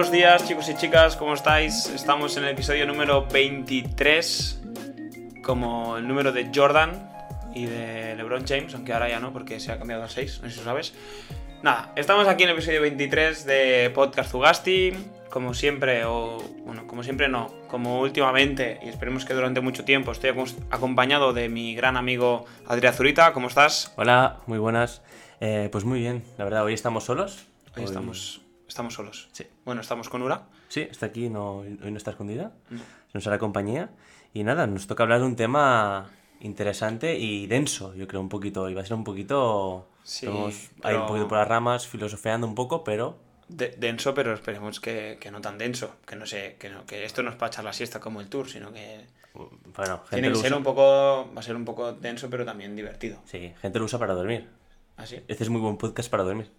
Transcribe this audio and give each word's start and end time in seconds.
buenos 0.00 0.12
días 0.12 0.48
chicos 0.48 0.66
y 0.70 0.74
chicas, 0.76 1.14
¿cómo 1.14 1.34
estáis? 1.34 1.90
Estamos 1.90 2.34
en 2.38 2.44
el 2.44 2.50
episodio 2.52 2.86
número 2.86 3.26
23, 3.26 4.62
como 5.44 5.98
el 5.98 6.08
número 6.08 6.32
de 6.32 6.50
Jordan 6.54 7.06
y 7.54 7.66
de 7.66 8.16
LeBron 8.16 8.46
James, 8.46 8.74
aunque 8.74 8.94
ahora 8.94 9.10
ya 9.10 9.20
no, 9.20 9.30
porque 9.30 9.60
se 9.60 9.72
ha 9.72 9.78
cambiado 9.78 10.02
al 10.02 10.08
6, 10.08 10.40
no 10.42 10.48
sé 10.48 10.54
si 10.54 10.60
lo 10.60 10.64
sabes. 10.64 10.94
Nada, 11.62 11.92
estamos 11.96 12.28
aquí 12.28 12.44
en 12.44 12.48
el 12.48 12.54
episodio 12.54 12.80
23 12.80 13.44
de 13.44 13.90
Podcast 13.94 14.30
Zugasti, 14.30 14.94
como 15.28 15.52
siempre, 15.52 16.06
o 16.06 16.38
bueno, 16.64 16.86
como 16.86 17.02
siempre 17.02 17.28
no, 17.28 17.52
como 17.68 18.00
últimamente, 18.00 18.80
y 18.82 18.88
esperemos 18.88 19.26
que 19.26 19.34
durante 19.34 19.60
mucho 19.60 19.84
tiempo, 19.84 20.12
estoy 20.12 20.32
acompañado 20.70 21.34
de 21.34 21.50
mi 21.50 21.74
gran 21.74 21.98
amigo 21.98 22.46
Adrián 22.66 22.94
Zurita, 22.94 23.34
¿cómo 23.34 23.48
estás? 23.48 23.92
Hola, 23.96 24.38
muy 24.46 24.58
buenas. 24.58 25.02
Eh, 25.40 25.68
pues 25.70 25.84
muy 25.84 26.00
bien, 26.00 26.24
la 26.38 26.44
verdad, 26.44 26.64
hoy 26.64 26.72
estamos 26.72 27.04
solos. 27.04 27.44
Hoy, 27.76 27.84
estamos, 27.84 28.40
estamos 28.66 28.94
solos. 28.94 29.28
Sí. 29.32 29.44
Bueno, 29.70 29.82
estamos 29.82 30.08
con 30.08 30.20
Ura. 30.22 30.48
Sí, 30.66 30.80
está 30.80 31.06
aquí, 31.06 31.28
no, 31.28 31.58
hoy 31.58 31.78
no 31.92 31.96
está 31.96 32.10
escondida. 32.10 32.50
Nos 33.14 33.24
hará 33.28 33.38
compañía. 33.38 33.90
Y 34.34 34.42
nada, 34.42 34.66
nos 34.66 34.88
toca 34.88 35.04
hablar 35.04 35.20
de 35.20 35.26
un 35.26 35.36
tema 35.36 36.10
interesante 36.40 37.16
y 37.16 37.46
denso, 37.46 37.94
yo 37.94 38.08
creo, 38.08 38.20
un 38.20 38.28
poquito. 38.28 38.68
Y 38.68 38.74
va 38.74 38.82
a 38.82 38.84
ser 38.84 38.96
un 38.96 39.04
poquito... 39.04 39.86
Sí, 40.02 40.26
Estamos 40.26 40.54
ahí 40.56 40.70
pero- 40.82 41.02
un 41.02 41.06
poquito 41.06 41.28
por 41.28 41.38
las 41.38 41.46
ramas, 41.46 41.86
filosofeando 41.86 42.48
un 42.48 42.56
poco, 42.56 42.82
pero... 42.82 43.16
De- 43.46 43.68
denso, 43.78 44.12
pero 44.12 44.34
esperemos 44.34 44.80
que, 44.80 45.18
que 45.20 45.30
no 45.30 45.40
tan 45.40 45.56
denso. 45.56 45.94
Que 46.04 46.16
no 46.16 46.26
sé, 46.26 46.56
que, 46.58 46.68
no, 46.68 46.84
que 46.84 47.04
esto 47.04 47.22
no 47.22 47.30
es 47.30 47.36
para 47.36 47.50
echar 47.52 47.62
la 47.64 47.72
siesta 47.72 48.00
como 48.00 48.20
el 48.20 48.28
tour, 48.28 48.48
sino 48.48 48.72
que 48.72 49.06
Bueno, 49.34 49.98
gente 49.98 50.08
tiene 50.10 50.30
que 50.30 50.34
ser 50.34 50.46
usa. 50.46 50.56
un 50.56 50.64
poco. 50.64 51.30
Va 51.32 51.38
a 51.38 51.42
ser 51.44 51.54
un 51.54 51.64
poco 51.64 51.92
denso, 51.92 52.28
pero 52.28 52.44
también 52.44 52.74
divertido. 52.74 53.20
Sí, 53.24 53.52
gente 53.62 53.78
lo 53.78 53.84
usa 53.84 54.00
para 54.00 54.14
dormir. 54.14 54.48
¿Así? 54.96 55.14
Este 55.28 55.44
es 55.44 55.48
muy 55.48 55.60
buen 55.60 55.76
podcast 55.76 56.10
para 56.10 56.24
dormir. 56.24 56.50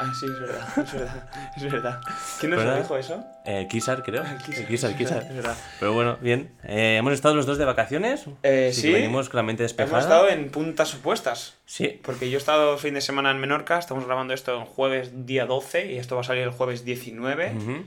Ah, 0.00 0.12
sí, 0.12 0.26
es 0.26 0.40
verdad, 0.40 0.68
es 0.76 0.92
verdad. 0.92 1.30
Es 1.56 1.72
verdad. 1.72 2.00
¿Quién 2.40 2.50
nos 2.50 2.78
dijo 2.78 2.96
eso? 2.96 3.24
Eh, 3.44 3.68
Kisar, 3.70 4.02
creo. 4.02 4.24
El 4.24 4.38
Kisar, 4.38 4.66
Kisar, 4.66 4.90
es 4.90 4.96
Kisar. 4.96 5.56
Pero 5.78 5.92
bueno, 5.92 6.18
bien. 6.20 6.50
Eh, 6.64 6.96
hemos 6.98 7.12
estado 7.12 7.36
los 7.36 7.46
dos 7.46 7.58
de 7.58 7.64
vacaciones. 7.64 8.24
Eh, 8.42 8.72
sí. 8.74 8.92
Venimos 8.92 9.28
con 9.28 9.36
la 9.38 9.44
mente 9.44 9.62
despejada. 9.62 9.98
Hemos 9.98 10.04
estado 10.04 10.28
en 10.30 10.50
puntas 10.50 10.94
opuestas. 10.94 11.58
Sí. 11.64 12.00
Porque 12.02 12.28
yo 12.28 12.38
he 12.38 12.40
estado 12.40 12.76
fin 12.76 12.94
de 12.94 13.00
semana 13.00 13.30
en 13.30 13.38
Menorca, 13.38 13.78
estamos 13.78 14.04
grabando 14.04 14.34
esto 14.34 14.58
en 14.58 14.64
jueves 14.64 15.26
día 15.26 15.46
12 15.46 15.92
y 15.92 15.98
esto 15.98 16.16
va 16.16 16.22
a 16.22 16.24
salir 16.24 16.42
el 16.42 16.50
jueves 16.50 16.84
19. 16.84 17.54
Ujú. 17.56 17.84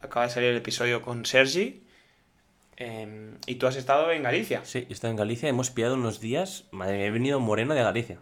Acaba 0.00 0.26
de 0.26 0.32
salir 0.32 0.50
el 0.50 0.56
episodio 0.58 1.02
con 1.02 1.26
Sergi. 1.26 1.82
Eh, 2.76 3.34
y 3.46 3.56
tú 3.56 3.66
has 3.66 3.74
estado 3.74 4.12
en 4.12 4.22
Galicia. 4.22 4.60
Sí, 4.64 4.82
yo 4.82 4.92
estoy 4.92 5.10
en 5.10 5.16
Galicia. 5.16 5.48
Hemos 5.48 5.70
pillado 5.70 5.94
unos 5.94 6.20
días. 6.20 6.66
Madre 6.70 6.98
mía, 6.98 7.06
he 7.06 7.10
venido 7.10 7.40
moreno 7.40 7.74
de 7.74 7.82
Galicia. 7.82 8.18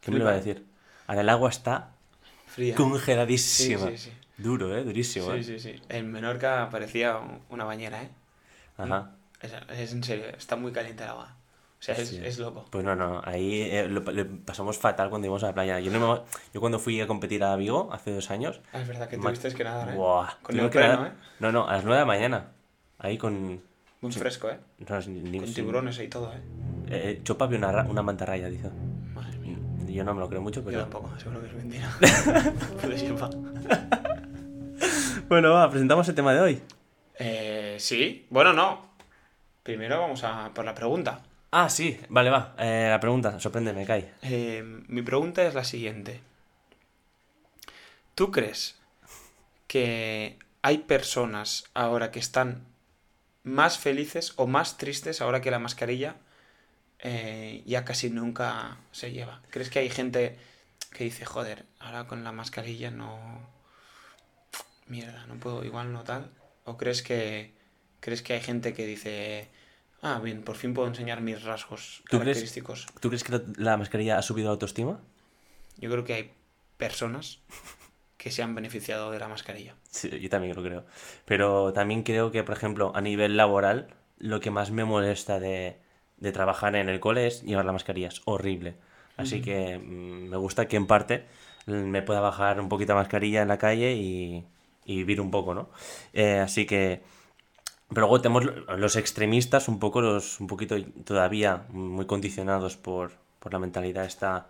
¿Qué 0.00 0.10
me 0.10 0.16
lo 0.16 0.24
iba 0.24 0.32
a 0.32 0.36
decir? 0.36 0.64
Ahora 1.06 1.20
el 1.20 1.28
agua 1.28 1.50
está 1.50 1.90
Fría. 2.54 2.74
congeladísima. 2.74 3.86
Sí, 3.90 3.96
sí, 3.96 4.10
sí. 4.10 4.12
Duro, 4.36 4.76
¿eh? 4.76 4.84
Durísimo, 4.84 5.26
Sí, 5.32 5.38
¿eh? 5.38 5.42
sí, 5.44 5.58
sí. 5.58 5.82
En 5.88 6.10
Menorca 6.10 6.68
parecía 6.70 7.18
una 7.48 7.64
bañera, 7.64 8.02
¿eh? 8.02 8.10
Ajá. 8.76 9.12
Es, 9.40 9.52
es 9.70 9.92
en 9.92 10.02
serio, 10.04 10.26
está 10.36 10.56
muy 10.56 10.72
caliente 10.72 11.02
el 11.04 11.10
agua. 11.10 11.36
O 11.80 11.84
sea, 11.84 11.96
es, 11.96 12.12
es 12.12 12.38
loco. 12.38 12.64
Pues 12.70 12.84
no, 12.84 12.94
no, 12.94 13.20
ahí 13.24 13.62
eh, 13.62 13.88
lo, 13.88 14.04
pasamos 14.44 14.78
fatal 14.78 15.10
cuando 15.10 15.26
íbamos 15.26 15.42
a 15.42 15.48
la 15.48 15.54
playa. 15.54 15.80
Yo, 15.80 15.90
no 15.90 15.98
me- 16.14 16.20
yo 16.54 16.60
cuando 16.60 16.78
fui 16.78 17.00
a 17.00 17.06
competir 17.08 17.42
a 17.42 17.56
Vigo 17.56 17.88
hace 17.92 18.12
dos 18.14 18.30
años... 18.30 18.60
Ah, 18.72 18.80
es 18.80 18.86
verdad 18.86 19.08
que 19.08 19.16
tuviste 19.18 19.52
que 19.52 19.64
nadar, 19.64 19.88
¿eh? 19.94 19.96
Con 20.42 20.56
neopreno, 20.56 20.94
nadar- 20.94 21.08
¿eh? 21.08 21.12
No, 21.40 21.50
no, 21.50 21.66
a 21.68 21.72
las 21.72 21.84
nueve 21.84 21.96
de 21.96 22.02
la 22.02 22.06
mañana. 22.06 22.52
Ahí 22.98 23.18
con... 23.18 23.60
Muy 24.00 24.12
fresco, 24.12 24.48
¿eh? 24.50 24.58
no, 24.88 25.00
ni- 25.00 25.38
Con 25.40 25.52
tiburones 25.54 25.98
y 25.98 26.08
todo, 26.08 26.32
¿eh? 26.32 26.40
Eh, 26.88 27.20
Chopa 27.24 27.46
vio 27.46 27.58
una, 27.58 27.84
una 27.84 28.02
mantarraya, 28.02 28.48
dice. 28.48 28.70
Yo 29.92 30.04
no 30.04 30.14
me 30.14 30.20
lo 30.20 30.28
creo 30.28 30.40
mucho, 30.40 30.60
Yo 30.60 30.66
pero... 30.66 30.80
tampoco, 30.80 31.18
seguro 31.18 31.40
que 31.40 31.48
es 31.48 31.54
mentira. 31.54 31.92
Pero 32.80 32.98
sepa. 32.98 33.30
Bueno, 35.28 35.52
va, 35.52 35.70
presentamos 35.70 36.08
el 36.08 36.14
tema 36.14 36.34
de 36.34 36.40
hoy. 36.40 36.62
Eh, 37.18 37.76
sí, 37.78 38.26
bueno, 38.30 38.52
no. 38.52 38.90
Primero 39.62 40.00
vamos 40.00 40.24
a 40.24 40.50
por 40.54 40.64
la 40.64 40.74
pregunta. 40.74 41.22
Ah, 41.50 41.68
sí, 41.68 41.98
vale, 42.08 42.30
va. 42.30 42.54
Eh, 42.58 42.88
la 42.90 42.98
pregunta, 43.00 43.38
sorpréndeme, 43.38 43.86
Kai. 43.86 44.10
Eh, 44.22 44.62
mi 44.88 45.02
pregunta 45.02 45.42
es 45.42 45.54
la 45.54 45.64
siguiente. 45.64 46.20
¿Tú 48.14 48.30
crees 48.30 48.78
que 49.66 50.38
hay 50.62 50.78
personas 50.78 51.64
ahora 51.74 52.10
que 52.10 52.18
están 52.18 52.64
más 53.42 53.78
felices 53.78 54.34
o 54.36 54.46
más 54.46 54.76
tristes 54.76 55.20
ahora 55.20 55.40
que 55.40 55.50
la 55.50 55.58
mascarilla 55.58 56.16
eh, 57.02 57.62
ya 57.66 57.84
casi 57.84 58.10
nunca 58.10 58.78
se 58.92 59.12
lleva? 59.12 59.42
¿Crees 59.50 59.68
que 59.70 59.80
hay 59.80 59.90
gente 59.90 60.38
que 60.92 61.04
dice, 61.04 61.24
joder, 61.24 61.64
ahora 61.80 62.06
con 62.06 62.24
la 62.24 62.32
mascarilla 62.32 62.90
no... 62.90 63.50
Mierda, 64.86 65.26
no 65.26 65.36
puedo, 65.36 65.64
igual 65.64 65.92
no 65.92 66.02
tal? 66.04 66.30
¿O 66.64 66.76
crees 66.76 67.02
que, 67.02 67.54
crees 68.00 68.22
que 68.22 68.34
hay 68.34 68.40
gente 68.40 68.74
que 68.74 68.86
dice, 68.86 69.48
ah, 70.02 70.20
bien, 70.22 70.42
por 70.42 70.56
fin 70.56 70.74
puedo 70.74 70.88
enseñar 70.88 71.20
mis 71.20 71.42
rasgos 71.42 72.02
¿Tú 72.10 72.18
crees- 72.18 72.36
característicos? 72.36 72.86
¿Tú 73.00 73.08
crees 73.08 73.24
que 73.24 73.32
la, 73.32 73.42
la 73.56 73.76
mascarilla 73.76 74.18
ha 74.18 74.22
subido 74.22 74.48
la 74.48 74.52
autoestima? 74.52 75.00
Yo 75.78 75.90
creo 75.90 76.04
que 76.04 76.14
hay 76.14 76.32
personas 76.76 77.40
que 78.18 78.30
se 78.30 78.42
han 78.42 78.54
beneficiado 78.54 79.10
de 79.10 79.18
la 79.18 79.28
mascarilla. 79.28 79.74
Sí, 79.90 80.08
yo 80.20 80.28
también 80.28 80.54
lo 80.54 80.62
creo. 80.62 80.84
Pero 81.24 81.72
también 81.72 82.02
creo 82.02 82.30
que, 82.30 82.44
por 82.44 82.56
ejemplo, 82.56 82.92
a 82.94 83.00
nivel 83.00 83.36
laboral, 83.36 83.94
lo 84.18 84.40
que 84.40 84.50
más 84.50 84.70
me 84.70 84.84
molesta 84.84 85.40
de, 85.40 85.78
de 86.22 86.32
trabajar 86.32 86.76
en 86.76 86.88
el 86.88 87.00
cole 87.00 87.26
es 87.26 87.42
llevar 87.42 87.64
la 87.64 87.72
mascarilla. 87.72 88.08
Es 88.08 88.22
horrible. 88.24 88.76
Así 89.16 89.40
que 89.42 89.78
mm, 89.78 90.28
me 90.30 90.36
gusta 90.36 90.66
que 90.68 90.76
en 90.76 90.86
parte 90.86 91.26
me 91.66 92.02
pueda 92.02 92.20
bajar 92.20 92.60
un 92.60 92.68
poquito 92.68 92.94
la 92.94 93.00
mascarilla 93.00 93.42
en 93.42 93.48
la 93.48 93.58
calle 93.58 93.92
y, 93.94 94.44
y 94.84 94.96
vivir 94.96 95.20
un 95.20 95.30
poco, 95.30 95.54
¿no? 95.54 95.68
Eh, 96.12 96.38
así 96.38 96.66
que... 96.66 97.02
Pero 97.88 98.02
luego 98.02 98.20
tenemos 98.22 98.44
lo- 98.44 98.76
los 98.76 98.96
extremistas, 98.96 99.68
un 99.68 99.78
poco 99.78 100.00
los, 100.00 100.40
un 100.40 100.46
poquito 100.46 100.76
todavía 101.04 101.66
muy 101.70 102.06
condicionados 102.06 102.76
por, 102.76 103.12
por 103.38 103.52
la 103.52 103.58
mentalidad 103.58 104.04
esta, 104.06 104.46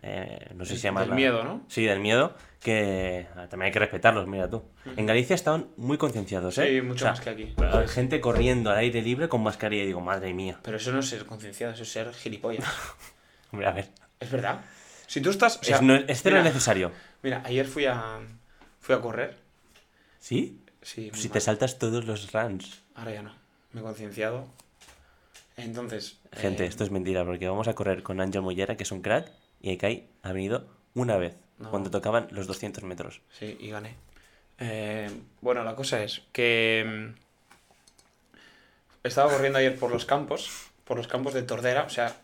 eh, 0.00 0.50
no 0.54 0.64
sé 0.64 0.76
si 0.76 0.82
Del 0.82 0.94
llamarla- 0.94 1.14
miedo, 1.14 1.44
¿no? 1.44 1.62
Sí, 1.68 1.84
del 1.84 2.00
miedo, 2.00 2.34
que 2.60 3.26
ah, 3.36 3.46
también 3.48 3.66
hay 3.66 3.72
que 3.72 3.78
respetarlos, 3.78 4.26
mira 4.26 4.48
tú. 4.48 4.62
En 4.96 5.06
Galicia 5.06 5.34
estaban 5.34 5.68
muy 5.76 5.98
concienciados, 5.98 6.56
¿eh? 6.58 6.68
Sí, 6.68 6.80
mucho 6.82 7.04
más 7.04 7.20
que 7.20 7.30
aquí. 7.30 7.54
Hay 7.58 7.88
gente 7.88 8.20
corriendo 8.20 8.70
al 8.70 8.78
aire 8.78 9.02
libre 9.02 9.28
con 9.28 9.42
mascarilla 9.42 9.82
y 9.82 9.86
digo, 9.86 10.00
madre 10.00 10.32
mía. 10.32 10.58
Pero 10.62 10.76
eso 10.76 10.92
no 10.92 11.00
es 11.00 11.08
ser 11.08 11.26
concienciado, 11.26 11.74
eso 11.74 11.82
es 11.82 11.88
ser 11.92 12.12
gilipollas. 12.14 12.64
Hombre, 13.52 13.66
a 13.66 13.72
ver. 13.72 13.88
es 14.20 14.30
verdad. 14.30 14.60
Si 15.06 15.20
tú 15.20 15.30
estás... 15.30 15.58
o 15.58 15.62
sea, 15.64 15.76
es, 15.76 15.82
no, 15.82 15.94
este 15.94 16.30
no 16.30 16.38
es 16.38 16.44
necesario. 16.44 16.90
Mira, 17.22 17.42
ayer 17.44 17.66
fui 17.66 17.84
a, 17.84 18.18
fui 18.80 18.94
a 18.94 19.00
correr. 19.00 19.36
¿Sí? 20.18 20.58
Sí, 20.80 21.10
Si 21.14 21.28
mal. 21.28 21.32
te 21.34 21.40
saltas 21.40 21.78
todos 21.78 22.06
los 22.06 22.32
runs. 22.32 22.82
Ahora 22.94 23.12
ya 23.12 23.22
no. 23.22 23.34
Me 23.72 23.80
he 23.80 23.84
concienciado. 23.84 24.46
Entonces... 25.56 26.18
Gente, 26.32 26.64
eh, 26.64 26.66
esto 26.66 26.82
es 26.84 26.90
mentira, 26.90 27.24
porque 27.24 27.46
vamos 27.46 27.68
a 27.68 27.74
correr 27.74 28.02
con 28.02 28.20
Ángel 28.20 28.40
Mollera, 28.42 28.76
que 28.76 28.82
es 28.84 28.92
un 28.92 29.02
crack, 29.02 29.30
y 29.62 29.70
Ekai 29.70 30.08
ha 30.22 30.32
venido 30.32 30.66
una 30.94 31.16
vez, 31.16 31.36
No. 31.58 31.70
cuando 31.70 31.90
tocaban 31.90 32.28
los 32.32 32.46
200 32.46 32.84
metros. 32.84 33.20
Sí, 33.38 33.56
y 33.60 33.70
gané. 33.70 33.94
Eh, 34.58 35.10
bueno, 35.40 35.64
la 35.64 35.74
cosa 35.74 36.02
es 36.02 36.22
que 36.32 36.84
mm, 37.14 38.36
estaba 39.04 39.30
corriendo 39.32 39.58
ayer 39.58 39.78
por 39.78 39.90
los 39.90 40.04
campos, 40.04 40.50
por 40.84 40.96
los 40.96 41.08
campos 41.08 41.34
de 41.34 41.42
Tordera, 41.42 41.84
o 41.84 41.90
sea, 41.90 42.14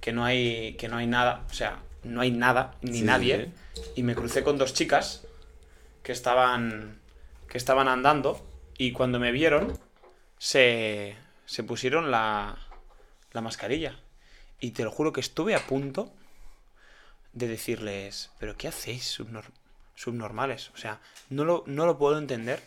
que 0.00 0.12
no 0.12 0.24
hay, 0.24 0.74
que 0.74 0.88
no 0.88 0.96
hay 0.96 1.06
nada, 1.06 1.44
o 1.50 1.54
sea, 1.54 1.80
no 2.04 2.20
hay 2.20 2.30
nada 2.30 2.74
ni 2.82 2.98
Sí, 2.98 3.02
nadie, 3.02 3.50
y 3.94 4.02
me 4.02 4.14
crucé 4.14 4.42
con 4.42 4.58
dos 4.58 4.74
chicas 4.74 5.24
que 6.02 6.12
estaban, 6.12 6.98
que 7.48 7.58
estaban 7.58 7.88
andando 7.88 8.44
y 8.78 8.92
cuando 8.92 9.18
me 9.18 9.32
vieron 9.32 9.78
se, 10.38 11.16
se 11.46 11.64
pusieron 11.64 12.10
la, 12.10 12.56
la 13.32 13.40
mascarilla 13.40 13.98
y 14.60 14.70
te 14.72 14.84
lo 14.84 14.90
juro 14.90 15.12
que 15.12 15.20
estuve 15.20 15.54
a 15.54 15.66
punto 15.66 16.12
de 17.32 17.48
decirles, 17.48 18.30
pero 18.38 18.56
¿qué 18.56 18.68
hacéis 18.68 19.18
subnor- 19.18 19.50
subnormales? 19.94 20.70
O 20.70 20.76
sea, 20.76 21.00
no 21.30 21.44
lo, 21.44 21.64
no 21.66 21.86
lo 21.86 21.98
puedo 21.98 22.18
entender 22.18 22.60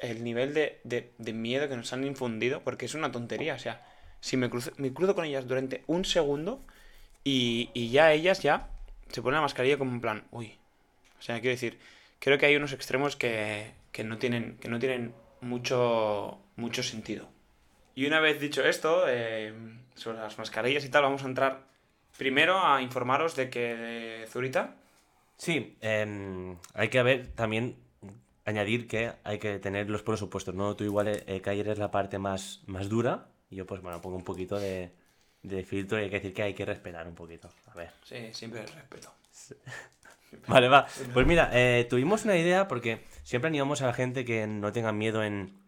el 0.00 0.24
nivel 0.24 0.54
de, 0.54 0.80
de- 0.84 1.12
de 1.18 1.32
miedo 1.32 1.68
que 1.68 1.76
nos 1.76 1.92
han 1.92 2.04
infundido, 2.04 2.62
porque 2.62 2.86
es 2.86 2.94
una 2.94 3.12
tontería. 3.12 3.54
O 3.54 3.58
sea, 3.58 3.86
si 4.20 4.36
me 4.36 4.50
cruzo, 4.50 4.72
me 4.78 4.92
cruzo 4.92 5.14
con 5.14 5.24
ellas 5.24 5.46
durante 5.46 5.84
un 5.86 6.04
segundo 6.04 6.60
y, 7.22 7.70
y 7.74 7.90
ya 7.90 8.12
ellas 8.12 8.42
ya 8.42 8.68
se 9.12 9.22
ponen 9.22 9.36
la 9.36 9.42
mascarilla 9.42 9.78
como 9.78 9.92
en 9.92 10.00
plan, 10.00 10.24
uy. 10.30 10.56
O 11.18 11.22
sea, 11.22 11.40
quiero 11.40 11.50
decir, 11.54 11.78
creo 12.18 12.38
que 12.38 12.46
hay 12.46 12.56
unos 12.56 12.72
extremos 12.72 13.14
que, 13.14 13.72
que 13.92 14.04
no 14.04 14.18
tienen, 14.18 14.56
que 14.58 14.68
no 14.68 14.78
tienen 14.78 15.14
mucho, 15.42 16.38
mucho 16.56 16.82
sentido. 16.82 17.28
Y 18.00 18.06
una 18.06 18.18
vez 18.18 18.40
dicho 18.40 18.64
esto, 18.64 19.04
eh, 19.06 19.52
sobre 19.94 20.20
las 20.20 20.38
mascarillas 20.38 20.86
y 20.86 20.88
tal, 20.88 21.02
vamos 21.02 21.22
a 21.22 21.26
entrar 21.26 21.64
primero 22.16 22.58
a 22.58 22.80
informaros 22.80 23.36
de 23.36 23.50
que 23.50 24.24
Zurita. 24.26 24.74
Sí, 25.36 25.76
em, 25.82 26.56
hay 26.72 26.88
que 26.88 27.02
ver 27.02 27.26
también 27.34 27.76
añadir 28.46 28.88
que 28.88 29.12
hay 29.22 29.38
que 29.38 29.58
tener 29.58 29.90
los 29.90 30.02
polos 30.02 30.22
opuestos, 30.22 30.54
¿no? 30.54 30.74
Tú 30.76 30.84
igual, 30.84 31.08
eh, 31.08 31.42
eres 31.44 31.76
la 31.76 31.90
parte 31.90 32.18
más, 32.18 32.62
más 32.64 32.88
dura 32.88 33.26
y 33.50 33.56
yo 33.56 33.66
pues 33.66 33.82
bueno, 33.82 34.00
pongo 34.00 34.16
un 34.16 34.24
poquito 34.24 34.58
de, 34.58 34.92
de 35.42 35.62
filtro 35.62 35.98
y 35.98 36.04
hay 36.04 36.08
que 36.08 36.16
decir 36.20 36.32
que 36.32 36.42
hay 36.42 36.54
que 36.54 36.64
respetar 36.64 37.06
un 37.06 37.14
poquito. 37.14 37.50
A 37.66 37.74
ver. 37.74 37.90
Sí, 38.04 38.32
siempre 38.32 38.62
el 38.62 38.68
respeto. 38.68 39.12
Vale, 40.48 40.68
va. 40.68 40.86
Pues 41.12 41.26
mira, 41.26 41.50
eh, 41.52 41.86
tuvimos 41.90 42.24
una 42.24 42.38
idea 42.38 42.66
porque 42.66 43.04
siempre 43.24 43.48
animamos 43.48 43.82
a 43.82 43.88
la 43.88 43.92
gente 43.92 44.24
que 44.24 44.46
no 44.46 44.72
tengan 44.72 44.96
miedo 44.96 45.22
en, 45.22 45.60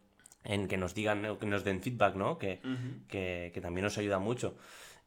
en 0.45 0.69
que 0.69 0.77
nos 0.77 0.95
digan, 0.95 1.39
que 1.39 1.47
nos 1.47 1.65
den 1.65 1.81
feedback, 1.83 2.15
¿no? 2.17 2.39
Que, 2.39 2.61
que, 3.09 3.51
que 3.55 3.61
también 3.61 3.85
nos 3.85 3.99
ayuda 3.99 4.19
mucho. 4.19 4.55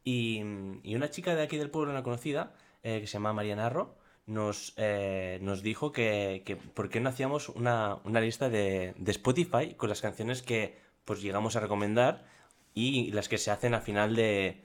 Y, 0.04 0.42
y 0.84 0.96
una 0.96 1.10
chica 1.10 1.36
de 1.36 1.42
aquí 1.44 1.58
del 1.58 1.70
pueblo, 1.70 1.92
una 1.92 2.04
conocida, 2.04 2.54
eh, 2.84 3.02
que 3.02 3.08
se 3.08 3.14
llama 3.14 3.34
María 3.34 3.56
Narro, 3.56 3.96
nos, 4.28 4.74
eh, 4.78 5.40
nos 5.42 5.62
dijo 5.62 5.92
que, 5.92 6.44
que 6.46 6.56
por 6.56 6.90
qué 6.90 7.00
no 7.00 7.10
hacíamos 7.10 7.50
una, 7.50 7.98
una 8.06 8.22
lista 8.22 8.50
de, 8.50 8.94
de 8.98 9.12
Spotify 9.12 9.74
con 9.76 9.90
las 9.90 10.02
canciones 10.02 10.42
que 10.42 10.78
pues 11.06 11.22
llegamos 11.22 11.56
a 11.56 11.60
recomendar 11.60 12.26
y 12.74 13.12
las 13.12 13.30
que 13.30 13.38
se 13.38 13.52
hacen 13.52 13.74
al 13.74 13.82
final 13.82 14.16
de, 14.16 14.62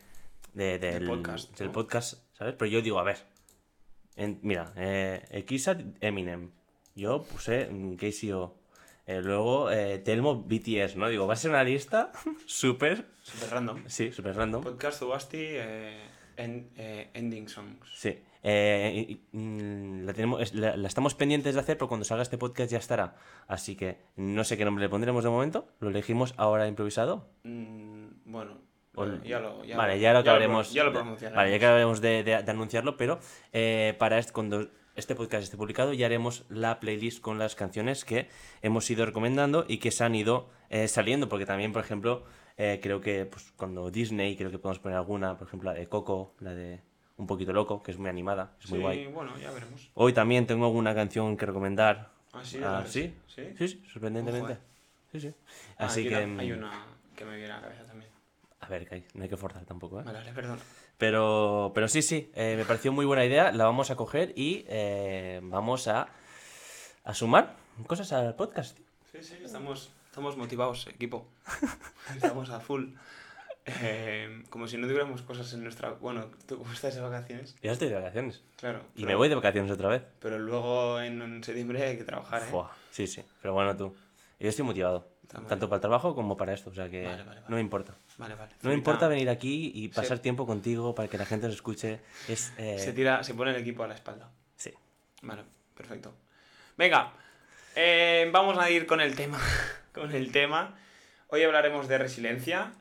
de- 0.54 0.78
del, 0.78 1.06
podcast, 1.06 1.56
del 1.58 1.66
¿no? 1.68 1.72
podcast, 1.72 2.22
¿sabes? 2.34 2.54
Pero 2.58 2.70
yo 2.70 2.80
digo, 2.82 2.98
a 2.98 3.02
ver, 3.04 3.18
en- 4.16 4.40
mira, 4.42 4.72
eh, 4.76 5.44
Eminem, 6.00 6.50
yo 6.94 7.22
puse 7.22 7.66
mm, 7.70 7.96
Casey 7.96 8.32
O, 8.32 8.56
eh, 9.16 9.20
luego 9.22 9.70
eh, 9.70 9.98
Telmo 9.98 10.36
BTS, 10.44 10.96
¿no? 10.96 11.08
Digo, 11.08 11.26
va 11.26 11.34
a 11.34 11.36
ser 11.36 11.50
una 11.50 11.64
lista 11.64 12.12
súper, 12.46 13.06
Super 13.22 13.50
random. 13.50 13.82
sí, 13.86 14.12
súper 14.12 14.36
random. 14.36 14.62
Podcast 14.62 14.98
Zubasti, 14.98 15.38
eh, 15.40 15.98
en- 16.36 16.70
eh, 16.76 17.10
Ending 17.14 17.48
Songs. 17.48 17.88
Sí. 17.94 18.18
Y- 18.42 18.48
y, 19.32 19.36
mm, 19.36 20.06
la, 20.06 20.12
tenemos, 20.14 20.54
la, 20.54 20.74
la 20.76 20.88
estamos 20.88 21.14
pendientes 21.14 21.52
de 21.54 21.60
hacer, 21.60 21.76
pero 21.76 21.88
cuando 21.88 22.04
salga 22.04 22.22
este 22.22 22.38
podcast 22.38 22.72
ya 22.72 22.78
estará. 22.78 23.16
Así 23.46 23.76
que 23.76 23.98
no 24.16 24.44
sé 24.44 24.56
qué 24.56 24.64
nombre 24.64 24.82
le 24.82 24.88
pondremos 24.88 25.22
de 25.24 25.28
momento. 25.30 25.68
Lo 25.80 25.90
elegimos 25.90 26.32
ahora 26.38 26.66
improvisado. 26.66 27.28
Mm, 27.42 28.06
bueno, 28.24 28.62
eh, 28.96 29.20
ya 29.24 29.40
lo. 29.40 29.62
Ya 29.64 29.76
vale, 29.76 30.00
ya 30.00 30.12
lo 30.14 30.20
acabaremos. 30.20 30.72
Ya 30.72 30.84
lo 30.84 30.90
de- 30.90 30.96
pronunciaremos. 30.96 31.36
Vale, 31.36 31.50
ya 31.50 31.56
acabaremos 31.58 32.00
de, 32.00 32.22
de- 32.24 32.42
de 32.42 32.50
anunciarlo, 32.50 32.96
pero 32.96 33.18
eh, 33.52 33.94
para 33.98 34.18
este, 34.18 34.32
cuando 34.32 34.68
este 35.00 35.14
podcast 35.16 35.42
esté 35.42 35.56
publicado 35.56 35.92
ya 35.92 36.06
haremos 36.06 36.44
la 36.48 36.78
playlist 36.78 37.20
con 37.20 37.38
las 37.38 37.56
canciones 37.56 38.04
que 38.04 38.28
hemos 38.62 38.88
ido 38.90 39.04
recomendando 39.04 39.64
y 39.66 39.78
que 39.78 39.90
se 39.90 40.04
han 40.04 40.14
ido 40.14 40.48
eh, 40.68 40.86
saliendo, 40.86 41.28
porque 41.28 41.46
también, 41.46 41.72
por 41.72 41.82
ejemplo, 41.82 42.24
eh, 42.56 42.78
creo 42.82 43.00
que 43.00 43.24
pues, 43.26 43.52
cuando 43.56 43.90
Disney, 43.90 44.36
creo 44.36 44.50
que 44.50 44.58
podemos 44.58 44.78
poner 44.78 44.96
alguna, 44.98 45.36
por 45.36 45.48
ejemplo, 45.48 45.72
la 45.72 45.78
de 45.78 45.86
Coco, 45.88 46.34
la 46.40 46.54
de 46.54 46.80
Un 47.16 47.26
poquito 47.26 47.52
loco, 47.52 47.82
que 47.82 47.90
es 47.90 47.98
muy 47.98 48.08
animada, 48.08 48.54
es 48.60 48.70
muy 48.70 48.78
Sí, 48.78 48.82
guay. 48.82 49.06
bueno, 49.08 49.36
ya 49.38 49.50
veremos. 49.50 49.90
Hoy 49.94 50.12
también 50.14 50.46
tengo 50.46 50.64
alguna 50.64 50.94
canción 50.94 51.36
que 51.36 51.44
recomendar. 51.44 52.12
Ah, 52.32 52.40
sí, 52.44 52.60
Ah, 52.62 52.84
¿sí? 52.86 53.14
sí. 53.26 53.42
Sí, 53.58 53.68
sí, 53.68 53.82
sorprendentemente. 53.92 54.52
Ojo, 54.54 54.62
Sí, 55.12 55.20
sí. 55.20 55.34
Ah, 55.76 55.86
Así 55.86 56.00
hay 56.00 56.08
que. 56.08 56.24
una- 56.24 56.40
hay 56.42 56.52
mm, 56.52 56.58
una 56.58 56.86
que 57.16 57.24
me 57.26 57.36
viene 57.36 57.52
a 57.52 57.56
la 57.56 57.62
cabeza 57.62 57.84
también. 57.84 58.10
A 58.60 58.68
ver, 58.68 58.88
que 58.88 58.94
hay- 58.94 59.04
no 59.14 59.22
hay 59.24 59.28
que 59.28 59.36
forzar 59.36 59.64
tampoco, 59.66 60.00
¿eh? 60.00 60.04
Vale, 60.04 60.18
vale, 60.18 60.32
perdón. 60.32 60.58
Pero, 61.00 61.72
pero 61.74 61.88
sí, 61.88 62.02
sí, 62.02 62.30
eh, 62.34 62.54
me 62.58 62.64
pareció 62.66 62.92
muy 62.92 63.06
buena 63.06 63.24
idea. 63.24 63.50
La 63.52 63.64
vamos 63.64 63.90
a 63.90 63.96
coger 63.96 64.32
y 64.36 64.64
eh, 64.68 65.40
vamos 65.42 65.88
a, 65.88 66.08
a 67.04 67.14
sumar 67.14 67.56
cosas 67.86 68.12
al 68.12 68.36
podcast. 68.36 68.76
tío. 68.76 68.84
Sí, 69.10 69.22
sí, 69.22 69.34
estamos, 69.42 69.90
estamos 70.10 70.36
motivados, 70.36 70.86
equipo. 70.88 71.26
estamos 72.14 72.50
a 72.50 72.60
full. 72.60 72.84
Eh, 73.64 74.42
como 74.50 74.66
si 74.68 74.76
no 74.76 74.86
tuviéramos 74.86 75.22
cosas 75.22 75.52
en 75.54 75.62
nuestra... 75.62 75.92
Bueno, 75.92 76.26
tú 76.46 76.62
estás 76.72 76.94
de 76.94 77.00
vacaciones, 77.00 77.56
Ya 77.62 77.72
estoy 77.72 77.88
de 77.88 77.94
vacaciones. 77.94 78.42
claro. 78.56 78.80
Y 78.94 79.00
pero- 79.00 79.06
me 79.08 79.14
voy 79.14 79.28
de 79.30 79.34
vacaciones 79.36 79.70
otra 79.70 79.88
vez. 79.88 80.02
Pero 80.20 80.38
luego 80.38 81.00
en, 81.00 81.22
en 81.22 81.42
septiembre 81.42 81.82
hay 81.82 81.96
que 81.96 82.04
trabajar, 82.04 82.42
¿eh? 82.42 82.46
Fua, 82.46 82.72
Sí, 82.90 83.06
sí. 83.06 83.22
Pero 83.40 83.54
bueno, 83.54 83.74
tú. 83.76 83.94
Yo 84.38 84.48
estoy 84.50 84.64
motivado. 84.66 85.08
Está 85.22 85.40
Tanto 85.46 85.68
para 85.68 85.76
el 85.76 85.80
trabajo 85.80 86.14
como 86.14 86.36
para 86.36 86.52
esto. 86.52 86.70
O 86.70 86.74
sea 86.74 86.88
que 86.90 87.04
Vale, 87.04 87.18
vale, 87.22 87.28
vale. 87.40 87.42
no 87.48 87.56
me 87.56 87.62
importa. 87.62 87.94
Vale, 88.20 88.34
vale. 88.34 88.52
No 88.62 88.68
me 88.68 88.74
importa 88.76 89.08
venir 89.08 89.30
aquí 89.30 89.72
y 89.74 89.88
pasar 89.88 90.18
Sí. 90.18 90.22
tiempo 90.22 90.46
contigo 90.46 90.94
para 90.94 91.08
que 91.08 91.16
la 91.16 91.24
gente 91.24 91.46
nos 91.46 91.56
escuche. 91.56 92.00
Es, 92.28 92.52
eh, 92.58 92.78
Se 92.78 92.92
tira, 92.92 93.24
se 93.24 93.32
pone 93.34 93.50
el 93.52 93.56
equipo 93.56 93.82
a 93.82 93.88
la 93.88 93.94
espalda. 93.94 94.30
Sí. 94.56 94.72
Vale, 95.22 95.42
perfecto. 95.74 96.14
Venga, 96.76 97.12
eh, 97.74 98.28
vamos 98.30 98.58
a 98.58 98.68
ir 98.70 98.86
con 98.86 99.00
el 99.00 99.16
tema. 99.16 99.40
con 99.94 100.14
el 100.14 100.32
tema. 100.32 100.76
Hoy 101.28 101.42
hablaremos 101.44 101.88
de 101.88 101.96
resiliencia. 101.96 102.72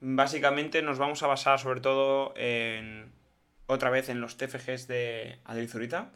Básicamente 0.00 0.82
nos 0.82 0.98
vamos 0.98 1.22
a 1.22 1.28
basar 1.28 1.58
sobre 1.60 1.80
todo 1.80 2.34
en 2.36 3.12
otra 3.66 3.90
vez 3.90 4.08
en 4.08 4.20
los 4.20 4.36
TFGs 4.36 4.88
de 4.88 5.38
Adel 5.44 5.68
Zurita. 5.68 6.10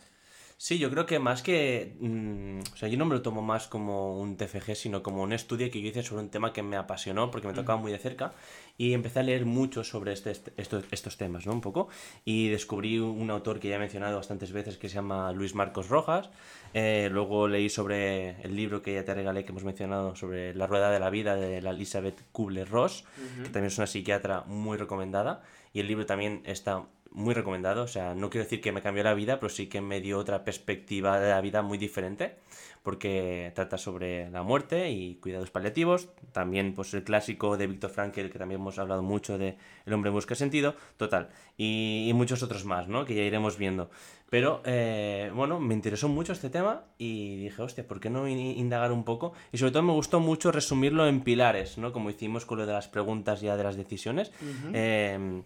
Sí, 0.65 0.79
yo 0.79 0.91
creo 0.91 1.07
que 1.07 1.19
más 1.19 1.43
que. 1.43 1.97
mm, 1.99 2.61
o 2.73 2.77
sea, 2.77 2.89
yo 2.89 2.97
no 2.97 3.05
me 3.05 3.17
lo 3.17 3.21
tomo 3.23 3.43
más 3.43 3.67
como 3.67 4.17
un 4.21 4.37
TFG, 4.37 4.77
sino 4.77 5.03
como 5.03 5.21
un 5.25 5.33
estudio 5.33 5.69
que 5.73 5.83
yo 5.83 5.89
hice 5.89 6.05
sobre 6.05 6.23
un 6.23 6.29
tema 6.31 6.53
que 6.53 6.63
me 6.63 6.77
apasionó 6.77 7.33
porque 7.33 7.49
me 7.49 7.53
tocaba 7.53 7.81
muy 7.81 7.91
de 7.91 7.99
cerca. 7.99 8.33
Y 8.79 8.93
empecé 8.93 9.19
a 9.19 9.23
leer 9.25 9.45
mucho 9.45 9.83
sobre 9.83 10.13
este, 10.13 10.31
este- 10.31 10.53
estos, 10.57 10.85
estos 10.93 11.17
temas, 11.17 11.47
¿no? 11.47 11.53
Un 11.53 11.63
poco. 11.63 11.89
Y 12.25 12.47
descubrí 12.49 13.01
un 13.01 13.29
autor 13.33 13.59
que 13.59 13.71
ya 13.71 13.75
he 13.75 13.79
mencionado 13.81 14.15
bastantes 14.19 14.53
veces 14.53 14.77
que 14.79 14.89
se 14.89 14.95
llama 14.95 15.33
Luis 15.33 15.57
Marcos 15.57 15.89
Rojas. 15.89 16.31
Eh, 16.75 17.09
luego 17.11 17.49
leí 17.49 17.69
sobre 17.69 18.41
el 18.43 18.55
libro 18.55 18.83
que 18.83 18.95
ya 18.95 19.05
te 19.05 19.15
regalé, 19.15 19.45
que 19.45 19.51
hemos 19.51 19.65
mencionado, 19.65 20.15
sobre 20.15 20.55
La 20.55 20.69
Rueda 20.69 20.93
de 20.93 21.01
la 21.01 21.11
Vida 21.11 21.35
de 21.35 21.61
la 21.61 21.71
Elizabeth 21.71 22.23
Kubler-Ross, 22.31 23.03
que 23.43 23.49
también 23.49 23.65
es 23.67 23.79
una 23.79 23.89
psiquiatra 23.89 24.45
muy 24.47 24.79
recomendada. 24.79 25.43
Y 25.73 25.81
el 25.81 25.87
libro 25.89 26.07
también 26.07 26.43
está 26.45 26.87
muy 27.11 27.35
recomendado. 27.35 27.83
O 27.83 27.89
sea, 27.89 28.15
no 28.15 28.31
quiero 28.31 28.45
decir 28.45 28.61
que 28.61 28.73
me 28.73 28.83
cambió 28.83 29.05
la 29.05 29.15
vida, 29.15 29.39
pero 29.39 29.51
sí 29.51 29.67
que 29.69 29.81
me 29.81 30.01
dio 30.01 30.19
otra 30.19 30.45
perspectiva 30.45 31.21
de 31.21 31.31
la 31.31 31.41
vida 31.41 31.63
muy 31.63 31.79
diferente. 31.79 32.37
Porque 32.83 33.53
trata 33.55 33.79
sobre 33.79 34.29
la 34.31 34.43
muerte 34.43 34.91
y 34.91 35.15
cuidados 35.17 35.51
paliativos. 35.51 36.09
También, 36.33 36.75
pues, 36.75 36.93
el 36.95 37.05
clásico 37.05 37.57
de 37.57 37.69
Víctor 37.69 37.91
Frankl, 37.91 38.29
que 38.29 38.39
también 38.41 38.61
hemos 38.61 38.77
hablado 38.81 39.03
mucho 39.05 39.39
de 39.39 39.57
El 39.87 39.93
hombre 39.93 40.11
busca 40.11 40.35
sentido. 40.35 40.75
Total. 40.97 41.29
Y, 41.57 42.07
y 42.09 42.13
muchos 42.13 42.43
otros 42.43 42.65
más, 42.65 42.89
¿no? 42.89 43.05
Que 43.05 43.15
ya 43.15 43.23
iremos 43.23 43.57
viendo. 43.57 43.89
Pero, 44.31 44.63
eh, 44.65 45.31
bueno, 45.33 45.61
me 45.61 45.75
interesó 45.75 46.09
mucho 46.09 46.33
este 46.33 46.51
tema 46.51 46.83
y 46.99 47.37
dije, 47.37 47.63
hostia, 47.63 47.87
¿por 47.87 48.01
qué 48.01 48.11
no 48.11 48.27
in- 48.27 48.59
indagar 48.59 48.91
un 48.91 49.05
poco? 49.05 49.33
Y 49.53 49.59
sobre 49.59 49.71
todo 49.71 49.83
me 49.85 49.93
gustó 49.93 50.19
mucho 50.19 50.51
resumirlo 50.51 51.07
en 51.07 51.21
pilares, 51.21 51.79
¿no? 51.79 51.93
Como 51.93 52.11
hicimos 52.11 52.47
con 52.47 52.59
lo 52.59 52.67
de 52.67 52.73
las 52.73 52.89
preguntas 52.89 53.43
ya 53.43 53.57
de 53.57 53.63
las 53.63 53.77
decisiones. 53.77 54.33
Eh, 54.73 55.43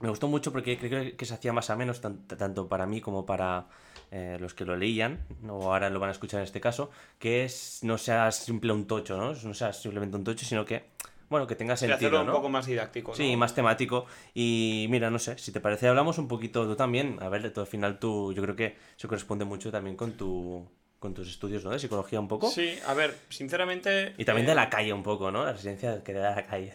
me 0.00 0.08
gustó 0.08 0.28
mucho 0.28 0.52
porque 0.52 0.76
creo 0.78 1.16
que 1.16 1.24
se 1.24 1.34
hacía 1.34 1.52
más 1.52 1.70
a 1.70 1.76
menos, 1.76 2.00
tan- 2.00 2.26
tanto 2.26 2.68
para 2.68 2.86
mí 2.86 3.00
como 3.00 3.24
para 3.26 3.66
eh, 4.10 4.36
los 4.40 4.54
que 4.54 4.64
lo 4.64 4.76
leían, 4.76 5.20
o 5.48 5.72
ahora 5.72 5.90
lo 5.90 5.98
van 6.00 6.08
a 6.08 6.12
escuchar 6.12 6.40
en 6.40 6.44
este 6.44 6.60
caso, 6.60 6.90
que 7.18 7.44
es, 7.44 7.80
no 7.82 7.98
sea 7.98 8.30
simple 8.32 8.72
un 8.72 8.86
tocho, 8.86 9.16
¿no? 9.16 9.32
No 9.34 9.54
sea 9.54 9.72
simplemente 9.72 10.16
un 10.16 10.24
tocho, 10.24 10.44
sino 10.46 10.64
que, 10.64 10.84
bueno, 11.28 11.46
que 11.46 11.56
tenga 11.56 11.76
sentido, 11.76 11.96
hacerlo 11.96 12.20
un 12.20 12.26
¿no? 12.26 12.32
poco 12.34 12.48
más 12.48 12.66
didáctico. 12.66 13.10
¿no? 13.12 13.16
Sí, 13.16 13.34
más 13.36 13.54
temático. 13.54 14.06
Y 14.34 14.86
mira, 14.90 15.10
no 15.10 15.18
sé, 15.18 15.36
si 15.38 15.50
te 15.52 15.60
parece, 15.60 15.88
hablamos 15.88 16.18
un 16.18 16.28
poquito 16.28 16.64
tú 16.66 16.76
también. 16.76 17.18
A 17.20 17.28
ver, 17.28 17.52
tú, 17.52 17.60
al 17.60 17.66
final 17.66 17.98
tú, 17.98 18.32
yo 18.32 18.42
creo 18.42 18.54
que 18.56 18.76
se 18.96 19.08
corresponde 19.08 19.44
mucho 19.44 19.70
también 19.72 19.96
con 19.96 20.12
tu 20.12 20.68
con 21.00 21.12
tus 21.12 21.28
estudios, 21.28 21.62
¿no? 21.64 21.70
De 21.70 21.78
psicología 21.78 22.18
un 22.18 22.28
poco. 22.28 22.48
Sí, 22.50 22.78
a 22.86 22.94
ver, 22.94 23.14
sinceramente. 23.28 24.14
Y 24.16 24.24
también 24.24 24.46
eh, 24.46 24.50
de 24.50 24.54
la 24.54 24.70
calle 24.70 24.90
un 24.92 25.02
poco, 25.02 25.30
¿no? 25.30 25.44
La 25.44 25.52
residencia 25.52 26.02
que 26.02 26.14
da 26.14 26.34
la 26.36 26.46
calle. 26.46 26.74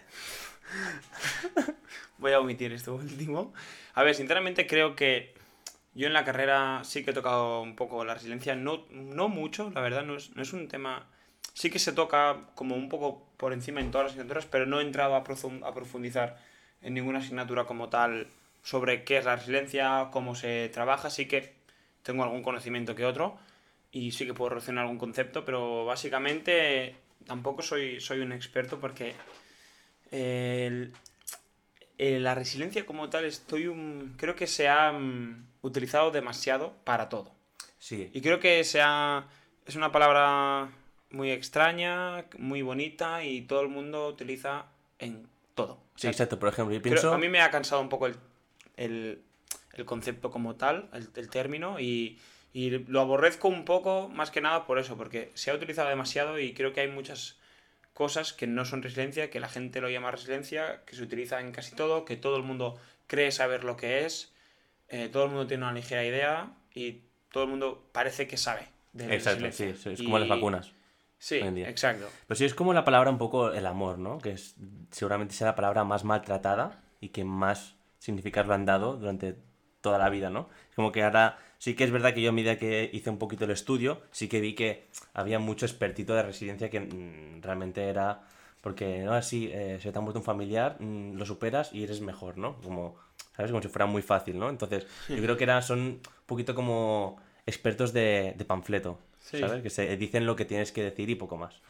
Voy 2.19 2.33
a 2.33 2.39
omitir 2.39 2.71
esto 2.73 2.95
último. 3.03 3.53
A 3.93 4.03
ver, 4.03 4.15
sinceramente 4.15 4.67
creo 4.67 4.95
que 4.95 5.33
yo 5.93 6.07
en 6.07 6.13
la 6.13 6.25
carrera 6.25 6.81
sí 6.83 7.03
que 7.03 7.11
he 7.11 7.13
tocado 7.13 7.61
un 7.61 7.75
poco 7.75 8.05
la 8.05 8.13
resiliencia, 8.13 8.55
no, 8.55 8.85
no 8.91 9.27
mucho, 9.29 9.71
la 9.71 9.81
verdad, 9.81 10.03
no 10.03 10.15
es, 10.15 10.35
no 10.35 10.41
es 10.41 10.53
un 10.53 10.67
tema... 10.67 11.07
Sí 11.53 11.69
que 11.69 11.79
se 11.79 11.91
toca 11.91 12.37
como 12.55 12.75
un 12.75 12.87
poco 12.89 13.27
por 13.37 13.53
encima 13.53 13.81
en 13.81 13.91
todas 13.91 14.05
las 14.05 14.11
asignaturas, 14.13 14.45
pero 14.45 14.65
no 14.65 14.79
he 14.79 14.83
entrado 14.83 15.15
a, 15.15 15.23
profun- 15.23 15.65
a 15.65 15.73
profundizar 15.73 16.37
en 16.81 16.93
ninguna 16.93 17.19
asignatura 17.19 17.65
como 17.65 17.89
tal 17.89 18.27
sobre 18.63 19.03
qué 19.03 19.17
es 19.17 19.25
la 19.25 19.35
resiliencia, 19.35 20.09
cómo 20.11 20.35
se 20.35 20.69
trabaja, 20.69 21.09
sí 21.09 21.27
que 21.27 21.53
tengo 22.03 22.23
algún 22.23 22.43
conocimiento 22.43 22.95
que 22.95 23.05
otro 23.05 23.37
y 23.91 24.11
sí 24.11 24.25
que 24.25 24.33
puedo 24.33 24.49
relacionar 24.49 24.83
algún 24.83 24.99
concepto, 24.99 25.43
pero 25.43 25.85
básicamente 25.85 26.95
tampoco 27.25 27.61
soy, 27.61 27.99
soy 27.99 28.19
un 28.21 28.31
experto 28.31 28.79
porque 28.79 29.15
el- 30.11 30.93
eh, 31.99 32.19
la 32.19 32.33
resiliencia 32.33 32.85
como 32.87 33.09
tal 33.09 33.25
estoy 33.25 33.67
un, 33.67 34.15
creo 34.17 34.35
que 34.35 34.47
se 34.47 34.67
ha 34.67 34.91
mm, 34.91 35.45
utilizado 35.61 36.09
demasiado 36.09 36.73
para 36.83 37.07
todo. 37.09 37.31
Sí. 37.77 38.09
Y 38.13 38.21
creo 38.21 38.39
que 38.39 38.63
se 38.63 38.81
ha- 38.81 39.27
es 39.67 39.75
una 39.75 39.91
palabra 39.91 40.69
muy 41.11 41.29
extraña, 41.31 42.25
muy 42.37 42.61
bonita 42.63 43.23
y 43.23 43.41
todo 43.43 43.61
el 43.61 43.67
mundo 43.69 44.07
utiliza 44.07 44.65
en 44.99 45.27
todo. 45.55 45.73
O 45.73 45.81
Sí, 45.95 46.07
exacto. 46.07 46.39
Por 46.39 46.49
ejemplo, 46.49 46.73
yo 46.73 46.81
creo- 46.81 46.93
pienso... 46.93 47.13
a 47.13 47.17
mí 47.17 47.29
me 47.29 47.41
ha 47.41 47.51
cansado 47.51 47.81
un 47.81 47.89
poco 47.89 48.07
el, 48.07 48.15
el- 48.77 49.21
el 49.73 49.85
concepto 49.85 50.29
como 50.31 50.55
tal, 50.55 50.89
el, 50.93 51.07
el 51.15 51.29
término, 51.29 51.79
y, 51.79 52.19
y 52.53 52.69
lo 52.71 53.01
aborrezco 53.01 53.47
un 53.47 53.63
poco 53.65 54.09
más 54.09 54.29
que 54.31 54.41
nada 54.41 54.65
por 54.65 54.77
eso, 54.79 54.97
porque 54.97 55.31
se 55.35 55.51
ha 55.51 55.53
utilizado 55.53 55.87
demasiado 55.89 56.39
y 56.39 56.53
creo 56.53 56.73
que 56.73 56.81
hay 56.81 56.87
muchas 56.89 57.38
cosas 57.99 58.31
que 58.31 58.47
no 58.47 58.63
son 58.63 58.81
resiliencia, 58.81 59.29
que 59.29 59.41
la 59.41 59.49
gente 59.49 59.81
lo 59.81 59.89
llama 59.89 60.09
resiliencia, 60.09 60.83
que 60.85 60.95
se 60.95 61.03
utiliza 61.03 61.41
en 61.41 61.51
casi 61.51 61.75
todo, 61.75 62.05
que 62.05 62.15
todo 62.15 62.37
el 62.37 62.43
mundo 62.43 62.79
cree 63.07 63.29
saber 63.29 63.65
lo 63.65 63.75
que 63.75 64.05
es, 64.05 64.33
eh, 64.87 65.09
todo 65.11 65.25
el 65.25 65.31
mundo 65.31 65.47
tiene 65.47 65.63
una 65.65 65.73
ligera 65.73 66.05
idea 66.05 66.53
y 66.73 67.01
todo 67.29 67.43
el 67.43 67.49
mundo 67.49 67.89
parece 67.91 68.25
que 68.25 68.37
sabe. 68.37 68.69
De 68.93 69.05
la 69.05 69.15
Exacto, 69.15 69.51
sí, 69.51 69.65
es 69.65 69.99
Y- 69.99 70.05
como 70.05 70.17
las 70.17 70.29
vacunas. 70.29 70.71
Sí, 71.17 71.39
exacto. 71.39 72.09
Pero 72.25 72.37
sí 72.37 72.45
es 72.45 72.53
como 72.53 72.73
la 72.73 72.85
palabra 72.85 73.09
un 73.11 73.17
poco 73.17 73.51
el 73.51 73.65
amor, 73.65 73.97
¿no? 73.99 74.19
Que 74.19 74.31
es 74.31 74.55
seguramente 74.91 75.33
sea 75.33 75.47
la 75.47 75.55
palabra 75.55 75.83
más 75.83 76.05
maltratada 76.05 76.81
y 77.01 77.09
que 77.09 77.25
más 77.25 77.75
significado 77.97 78.47
lo 78.47 78.53
han 78.53 78.65
dado 78.65 78.95
durante 78.95 79.35
toda 79.81 79.97
la 79.97 80.09
vida, 80.09 80.29
¿no? 80.29 80.47
Como 80.73 80.93
que 80.93 81.03
ahora 81.03 81.37
sí 81.59 81.75
que 81.75 81.83
es 81.83 81.91
verdad 81.91 82.15
que 82.15 82.21
yo 82.23 82.29
a 82.29 82.33
medida 82.33 82.57
que 82.57 82.89
hice 82.91 83.11
un 83.11 83.19
poquito 83.19 83.45
el 83.45 83.51
estudio, 83.51 84.01
sí 84.11 84.27
que 84.27 84.41
vi 84.41 84.55
que 84.55 84.87
había 85.13 85.37
mucho 85.37 85.67
expertito 85.67 86.15
de 86.15 86.23
resiliencia 86.23 86.71
que 86.71 86.79
mm, 86.79 87.41
realmente 87.43 87.83
era 87.83 88.21
porque, 88.61 88.99
no, 88.99 89.13
así, 89.13 89.49
eh, 89.53 89.77
se 89.81 89.91
te 89.91 89.97
ha 89.97 90.01
muerto 90.01 90.19
un 90.19 90.25
familiar, 90.25 90.75
mm, 90.81 91.13
lo 91.15 91.25
superas 91.25 91.71
y 91.73 91.83
eres 91.83 92.01
mejor, 92.01 92.37
¿no? 92.37 92.55
Como, 92.61 92.95
¿sabes? 93.35 93.51
Como 93.51 93.61
si 93.61 93.69
fuera 93.69 93.85
muy 93.85 94.01
fácil, 94.01 94.37
¿no? 94.39 94.49
Entonces, 94.49 94.85
yo 95.07 95.21
creo 95.21 95.37
que 95.37 95.43
era, 95.45 95.61
son 95.61 95.79
un 95.79 96.01
poquito 96.25 96.55
como 96.55 97.17
expertos 97.45 97.93
de, 97.93 98.33
de 98.37 98.45
panfleto, 98.45 98.99
Sí. 99.21 99.37
¿sabes? 99.39 99.61
Que 99.61 99.69
se 99.69 99.95
dicen 99.97 100.25
lo 100.25 100.35
que 100.35 100.43
tienes 100.45 100.71
que 100.71 100.81
decir 100.81 101.09
y 101.09 101.15
poco 101.15 101.37
más. 101.37 101.61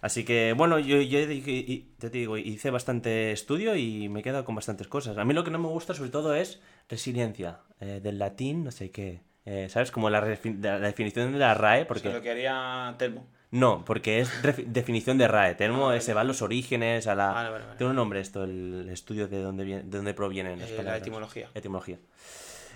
Así 0.00 0.24
que, 0.24 0.52
bueno, 0.56 0.78
yo, 0.78 1.00
yo 1.00 1.26
dije- 1.26 1.50
y- 1.52 1.88
ya 1.98 2.10
te 2.10 2.18
digo, 2.18 2.36
hice 2.38 2.70
bastante 2.70 3.30
estudio 3.32 3.74
y 3.76 4.08
me 4.08 4.20
he 4.20 4.22
quedado 4.22 4.44
con 4.44 4.54
bastantes 4.54 4.88
cosas. 4.88 5.16
A 5.18 5.24
mí 5.24 5.32
lo 5.34 5.44
que 5.44 5.50
no 5.50 5.58
me 5.58 5.68
gusta 5.68 5.94
sobre 5.94 6.10
todo 6.10 6.34
es 6.34 6.60
resiliencia, 6.88 7.60
eh, 7.80 8.00
del 8.02 8.18
latín, 8.18 8.64
no 8.64 8.70
sé 8.70 8.90
qué. 8.90 9.20
eh, 9.44 9.68
¿Sabes? 9.70 9.90
Como 9.90 10.10
la, 10.10 10.20
la 10.20 10.78
definición 10.80 11.32
de 11.32 11.38
la 11.38 11.54
RAE, 11.54 11.86
porque... 11.86 12.12
Lo 12.12 12.20
que 12.22 12.30
haría 12.30 12.94
Telmo. 12.98 13.26
No, 13.50 13.82
porque 13.84 14.20
es 14.20 14.30
definición 14.66 15.16
de 15.16 15.26
RAE. 15.26 15.54
Tenemos, 15.54 15.86
vale. 15.88 16.00
se 16.02 16.12
van 16.12 16.26
los 16.26 16.42
orígenes, 16.42 17.06
a 17.06 17.14
la... 17.14 17.28
Vale, 17.32 17.50
vale. 17.50 17.64
Tiene 17.78 17.90
un 17.90 17.96
nombre 17.96 18.20
esto, 18.20 18.44
el 18.44 18.88
estudio 18.90 19.26
de 19.26 19.40
dónde, 19.40 19.64
viene, 19.64 19.82
de 19.84 19.96
dónde 19.96 20.12
provienen 20.12 20.58
las 20.60 20.70
Eh, 20.70 20.82
la 20.82 20.96
etimología. 20.98 21.48
Etimología. 21.54 21.98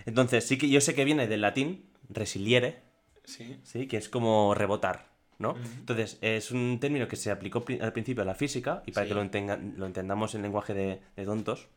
Entonces, 0.06 0.46
sí 0.46 0.56
que 0.58 0.68
yo 0.70 0.80
sé 0.80 0.94
que 0.94 1.04
viene 1.04 1.26
del 1.28 1.40
latín, 1.42 1.84
resiliere, 2.08 2.80
Sí. 3.24 3.60
¿sí? 3.62 3.86
Que 3.86 3.98
es 3.98 4.08
como 4.08 4.52
rebotar, 4.54 5.06
¿no? 5.38 5.54
Entonces, 5.78 6.18
es 6.22 6.50
un 6.50 6.78
término 6.80 7.06
que 7.06 7.16
se 7.16 7.30
aplicó 7.30 7.64
pri- 7.64 7.78
al 7.80 7.92
principio 7.92 8.22
a 8.22 8.26
la 8.26 8.34
física 8.34 8.82
y 8.86 8.92
para 8.92 9.04
Sí. 9.06 9.10
que 9.10 9.14
lo, 9.14 9.22
entenga- 9.22 9.58
lo 9.76 9.86
entendamos 9.86 10.34
en 10.34 10.42
lenguaje 10.42 10.74
de, 10.74 11.00
de 11.16 11.24
tontos, 11.24 11.68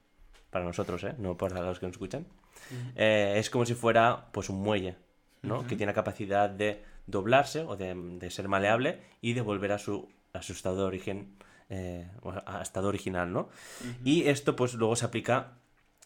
para 0.55 0.63
nosotros, 0.63 1.03
¿eh? 1.03 1.13
No 1.17 1.35
para 1.35 1.59
los 1.63 1.81
que 1.81 1.85
nos 1.85 1.95
escuchan, 1.95 2.25
eh, 2.95 3.33
es 3.35 3.49
como 3.49 3.65
si 3.65 3.73
fuera, 3.73 4.27
pues, 4.31 4.49
un 4.49 4.61
muelle, 4.61 4.95
¿no? 5.41 5.67
Que 5.67 5.75
tiene 5.75 5.87
la 5.87 5.93
capacidad 5.93 6.49
de 6.49 6.81
doblarse 7.07 7.59
o 7.63 7.75
de, 7.75 7.93
de 7.93 8.31
ser 8.31 8.47
maleable 8.47 9.01
y 9.19 9.33
de 9.33 9.41
volver 9.41 9.73
a 9.73 9.79
su, 9.79 10.07
a 10.31 10.41
su 10.41 10.53
estado 10.53 10.77
de 10.77 10.83
origen, 10.83 11.35
eh, 11.69 12.07
a 12.45 12.61
estado 12.61 12.87
original, 12.87 13.33
¿no? 13.33 13.49
Y 14.05 14.29
esto, 14.29 14.55
pues, 14.55 14.75
luego 14.75 14.95
se 14.95 15.03
aplica 15.03 15.57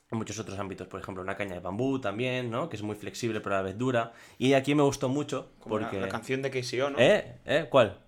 en 0.09 0.17
muchos 0.17 0.39
otros 0.39 0.57
ámbitos, 0.57 0.87
por 0.87 0.99
ejemplo, 0.99 1.21
una 1.21 1.35
caña 1.37 1.53
de 1.53 1.59
bambú 1.59 2.01
también, 2.01 2.49
¿no? 2.49 2.69
Que 2.69 2.75
es 2.77 2.81
muy 2.81 2.95
flexible 2.95 3.41
pero 3.41 3.53
a 3.53 3.59
la 3.59 3.63
vez 3.65 3.77
dura. 3.77 4.13
Y 4.39 4.53
aquí 4.53 4.73
me 4.73 4.81
gustó 4.81 5.09
mucho 5.09 5.51
Como 5.59 5.77
la- 5.77 5.85
porque... 5.85 6.01
la, 6.01 6.09
canción 6.09 6.41
de 6.41 6.49
KCO, 6.49 6.89
¿no? 6.89 6.97
¿Eh? 6.97 7.35
¿Eh? 7.45 7.67
¿Cuál? 7.69 7.99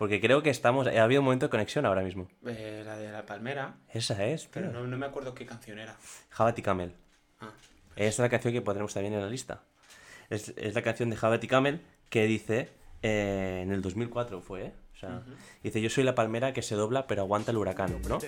Porque 0.00 0.18
creo 0.18 0.42
que 0.42 0.48
estamos... 0.48 0.86
Ha 0.86 1.02
habido 1.04 1.20
un 1.20 1.26
momento 1.26 1.44
de 1.46 1.50
conexión 1.50 1.84
ahora 1.84 2.00
mismo. 2.02 2.26
Eh, 2.46 2.82
la 2.86 2.96
de 2.96 3.12
la 3.12 3.26
palmera. 3.26 3.76
Esa 3.92 4.24
es, 4.24 4.46
Pero 4.46 4.68
pero... 4.68 4.80
no, 4.80 4.86
no 4.86 4.96
me 4.96 5.04
acuerdo 5.04 5.34
qué 5.34 5.44
canción 5.44 5.78
era. 5.78 5.94
Jabati 6.30 6.62
Camel. 6.62 6.94
Ah, 7.38 7.50
Es 7.96 8.18
la 8.18 8.30
canción 8.30 8.54
que 8.54 8.62
pondremos 8.62 8.94
también 8.94 9.12
en 9.12 9.20
la 9.20 9.28
lista. 9.28 9.62
Es, 10.30 10.54
es 10.56 10.74
la 10.74 10.80
canción 10.80 11.10
de 11.10 11.16
Jabati 11.16 11.46
Camel 11.46 11.82
que 12.08 12.24
dice... 12.24 12.70
eh, 13.02 13.60
en 13.62 13.72
el 13.72 13.82
2004 13.82 14.40
fue, 14.40 14.62
¿eh? 14.68 14.72
O 15.02 15.06
sea, 15.06 15.22
dice, 15.62 15.80
yo 15.80 15.88
soy 15.88 16.04
la 16.04 16.14
palmera 16.14 16.52
que 16.52 16.60
se 16.60 16.74
dobla 16.74 17.06
pero 17.06 17.22
aguanta 17.22 17.52
el 17.52 17.56
huracán, 17.56 17.96
¿no? 18.06 18.18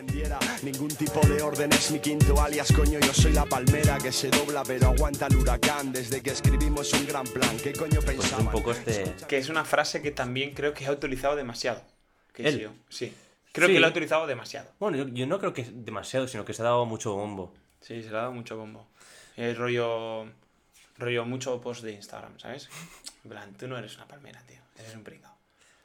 ningún 0.62 0.88
tipo 0.88 1.20
de 1.26 1.42
orden 1.42 1.70
es 1.72 1.90
mi 1.90 1.98
quinto 1.98 2.40
alias 2.40 2.72
coño 2.72 2.98
yo 2.98 3.12
soy 3.12 3.32
la 3.32 3.44
palmera 3.44 3.98
que 3.98 4.10
se 4.10 4.30
dobla 4.30 4.62
pero 4.66 4.86
aguanta 4.88 5.26
el 5.26 5.36
huracán 5.36 5.92
desde 5.92 6.22
que 6.22 6.30
escribimos 6.30 6.90
un 6.94 7.06
gran 7.06 7.24
plan 7.24 7.54
qué 7.62 7.74
coño 7.74 8.00
Pues 8.00 8.08
es 8.08 8.20
pensaban 8.20 8.46
un 8.46 8.52
poco 8.52 8.72
este... 8.72 9.14
que 9.28 9.36
es 9.36 9.50
una 9.50 9.66
frase 9.66 10.00
que 10.00 10.12
también 10.12 10.54
creo 10.54 10.72
que 10.72 10.86
ha 10.86 10.92
utilizado 10.92 11.36
demasiado. 11.36 11.82
¿Él? 12.36 12.62
KCO. 12.66 12.72
Sí. 12.88 13.12
Creo 13.52 13.68
Sí. 13.68 13.74
que 13.74 13.80
lo 13.80 13.86
ha 13.86 13.90
utilizado 13.90 14.26
demasiado. 14.26 14.70
Bueno, 14.80 14.96
yo, 14.96 15.08
yo 15.08 15.26
no 15.26 15.38
creo 15.38 15.52
que 15.52 15.64
demasiado, 15.70 16.26
sino 16.26 16.46
que 16.46 16.54
se 16.54 16.62
ha 16.62 16.64
dado 16.64 16.86
mucho 16.86 17.14
bombo. 17.14 17.52
Sí, 17.82 18.02
se 18.02 18.08
le 18.10 18.16
ha 18.16 18.20
dado 18.22 18.32
mucho 18.32 18.56
bombo. 18.56 18.86
El 19.36 19.54
rollo. 19.56 20.24
Rollo 20.96 21.24
mucho 21.26 21.60
post 21.60 21.82
de 21.82 21.92
Instagram, 21.92 22.38
¿sabes? 22.38 22.70
En 23.24 23.30
plan, 23.30 23.52
tú 23.58 23.66
no 23.68 23.76
eres 23.76 23.94
una 23.96 24.06
palmera, 24.08 24.40
tío. 24.46 24.60
Eres 24.78 24.94
un 24.94 25.02
pringao. 25.04 25.34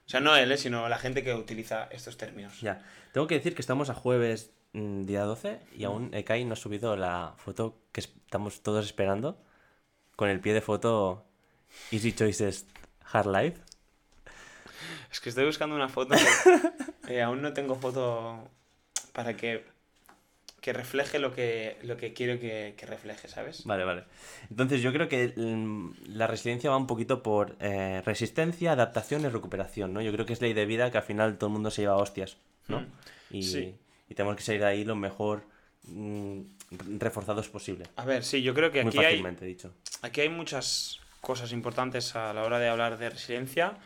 O 0.07 0.09
sea, 0.09 0.21
no 0.21 0.35
él, 0.37 0.51
¿eh? 0.51 0.57
sino 0.57 0.87
la 0.87 0.97
gente 0.97 1.21
que 1.23 1.33
utiliza 1.33 1.89
estos 1.91 2.15
términos. 2.17 2.61
Ya, 2.61 2.81
tengo 3.11 3.27
que 3.27 3.35
decir 3.35 3.53
que 3.53 3.61
estamos 3.61 3.89
a 3.89 3.93
jueves 3.93 4.51
mm, 4.73 5.03
día 5.03 5.23
12 5.23 5.59
y 5.75 5.83
aún 5.83 6.13
Ekai 6.13 6.45
no 6.45 6.53
ha 6.53 6.55
subido 6.55 6.95
la 6.95 7.33
foto 7.37 7.77
que 7.91 7.99
es- 8.01 8.13
estamos 8.25 8.61
todos 8.61 8.85
esperando 8.85 9.37
con 10.15 10.29
el 10.29 10.39
pie 10.39 10.53
de 10.53 10.61
foto 10.61 11.25
Easy 11.91 12.13
Choices 12.13 12.65
Hard 13.11 13.27
Life. 13.27 13.59
Es 15.11 15.19
que 15.19 15.29
estoy 15.29 15.45
buscando 15.45 15.75
una 15.75 15.89
foto 15.89 16.15
que 17.05 17.15
eh, 17.17 17.21
aún 17.21 17.41
no 17.41 17.51
tengo 17.53 17.75
foto 17.75 18.49
para 19.13 19.35
que, 19.35 19.65
que 20.67 20.73
refleje 20.73 21.17
lo 21.17 21.33
que, 21.33 21.77
lo 21.83 21.95
que 21.95 22.11
quiero 22.11 22.41
que, 22.41 22.73
que 22.75 22.85
refleje, 22.85 23.29
¿sabes? 23.29 23.63
Vale, 23.63 23.85
vale. 23.85 24.03
Entonces 24.49 24.81
yo 24.81 24.91
creo 24.91 25.07
que 25.07 25.31
mm, 25.37 25.91
la 26.09 26.27
resiliencia 26.27 26.69
va 26.69 26.75
un 26.75 26.87
poquito 26.87 27.23
por 27.23 27.55
eh, 27.61 28.01
resistencia, 28.05 28.73
adaptación 28.73 29.21
y 29.21 29.29
recuperación, 29.29 29.93
¿no? 29.93 30.01
Yo 30.01 30.11
creo 30.11 30.25
que 30.25 30.33
es 30.33 30.41
ley 30.41 30.51
de 30.51 30.65
vida 30.65 30.91
que 30.91 30.97
al 30.97 31.05
final 31.05 31.37
todo 31.37 31.47
el 31.47 31.53
mundo 31.53 31.71
se 31.71 31.83
lleva 31.83 31.95
hostias, 31.95 32.35
¿no? 32.67 32.81
Mm, 32.81 32.85
Y, 33.31 33.43
sí. 33.43 33.75
y 34.09 34.13
tenemos 34.13 34.35
que 34.35 34.43
salir 34.43 34.59
de 34.59 34.67
ahí 34.67 34.83
lo 34.83 34.97
mejor 34.97 35.45
mm, 35.83 36.41
reforzados 36.99 37.47
posible. 37.47 37.85
A 37.95 38.03
ver, 38.03 38.25
sí, 38.25 38.41
yo 38.41 38.53
creo 38.53 38.69
que 38.69 38.83
Muy 38.83 38.89
aquí 38.89 38.97
hay, 38.99 39.05
fácilmente 39.05 39.45
dicho. 39.45 39.73
aquí 40.01 40.19
hay 40.19 40.27
muchas 40.29 40.99
cosas 41.21 41.53
importantes 41.53 42.13
a 42.17 42.33
la 42.33 42.43
hora 42.43 42.59
de 42.59 42.67
hablar 42.67 42.97
de 42.97 43.09
resiliencia. 43.09 43.77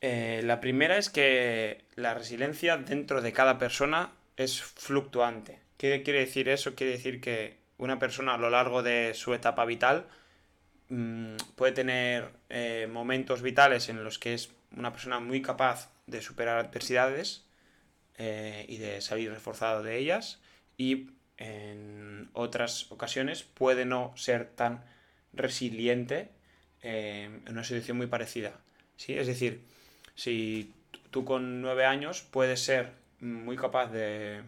Eh, 0.00 0.40
la 0.42 0.58
primera 0.58 0.96
es 0.96 1.10
que 1.10 1.84
la 1.96 2.14
resiliencia 2.14 2.78
dentro 2.78 3.20
de 3.20 3.30
cada 3.34 3.58
persona 3.58 4.12
es 4.38 4.62
fluctuante. 4.62 5.60
¿Qué 5.82 6.04
quiere 6.04 6.20
decir 6.20 6.48
eso? 6.48 6.76
Quiere 6.76 6.92
decir 6.92 7.20
que 7.20 7.56
una 7.76 7.98
persona 7.98 8.34
a 8.34 8.38
lo 8.38 8.50
largo 8.50 8.84
de 8.84 9.14
su 9.14 9.34
etapa 9.34 9.64
vital 9.64 10.06
mm, 10.90 11.34
puede 11.56 11.72
tener 11.72 12.30
eh, 12.50 12.88
momentos 12.88 13.42
vitales 13.42 13.88
en 13.88 14.04
los 14.04 14.20
que 14.20 14.32
es 14.32 14.52
una 14.76 14.92
persona 14.92 15.18
muy 15.18 15.42
capaz 15.42 15.90
de 16.06 16.22
superar 16.22 16.64
adversidades 16.64 17.48
eh, 18.16 18.64
y 18.68 18.76
de 18.76 19.00
salir 19.00 19.32
reforzado 19.32 19.82
de 19.82 19.98
ellas 19.98 20.40
y 20.76 21.10
en 21.36 22.30
otras 22.32 22.92
ocasiones 22.92 23.42
puede 23.42 23.84
no 23.84 24.12
ser 24.16 24.50
tan 24.50 24.84
resiliente 25.32 26.30
eh, 26.82 27.24
en 27.44 27.52
una 27.52 27.64
situación 27.64 27.96
muy 27.96 28.06
parecida. 28.06 28.52
¿sí? 28.96 29.14
Es 29.14 29.26
decir, 29.26 29.64
si 30.14 30.72
tú 31.10 31.24
con 31.24 31.60
nueve 31.60 31.86
años 31.86 32.22
puedes 32.22 32.60
ser 32.60 32.92
muy 33.18 33.56
capaz 33.56 33.88
de 33.88 34.42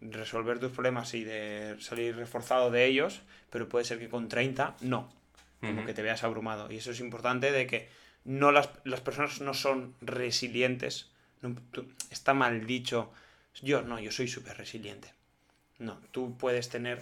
resolver 0.00 0.58
tus 0.58 0.72
problemas 0.72 1.14
y 1.14 1.24
de 1.24 1.76
salir 1.80 2.16
reforzado 2.16 2.70
de 2.70 2.84
ellos, 2.86 3.22
pero 3.50 3.68
puede 3.68 3.84
ser 3.84 3.98
que 3.98 4.08
con 4.08 4.28
30 4.28 4.76
no, 4.80 5.12
como 5.60 5.84
que 5.86 5.94
te 5.94 6.02
veas 6.02 6.22
abrumado. 6.24 6.70
Y 6.70 6.76
eso 6.76 6.90
es 6.90 7.00
importante 7.00 7.50
de 7.52 7.66
que 7.66 7.88
no 8.24 8.52
las, 8.52 8.70
las 8.84 9.00
personas 9.00 9.40
no 9.40 9.54
son 9.54 9.94
resilientes. 10.00 11.10
No, 11.42 11.56
tú- 11.72 11.88
está 12.10 12.34
mal 12.34 12.66
dicho, 12.66 13.12
yo 13.62 13.82
no, 13.82 13.98
yo 13.98 14.10
soy 14.12 14.28
súper 14.28 14.56
resiliente. 14.58 15.12
No, 15.78 15.98
tú 16.12 16.36
puedes 16.38 16.68
tener 16.68 17.00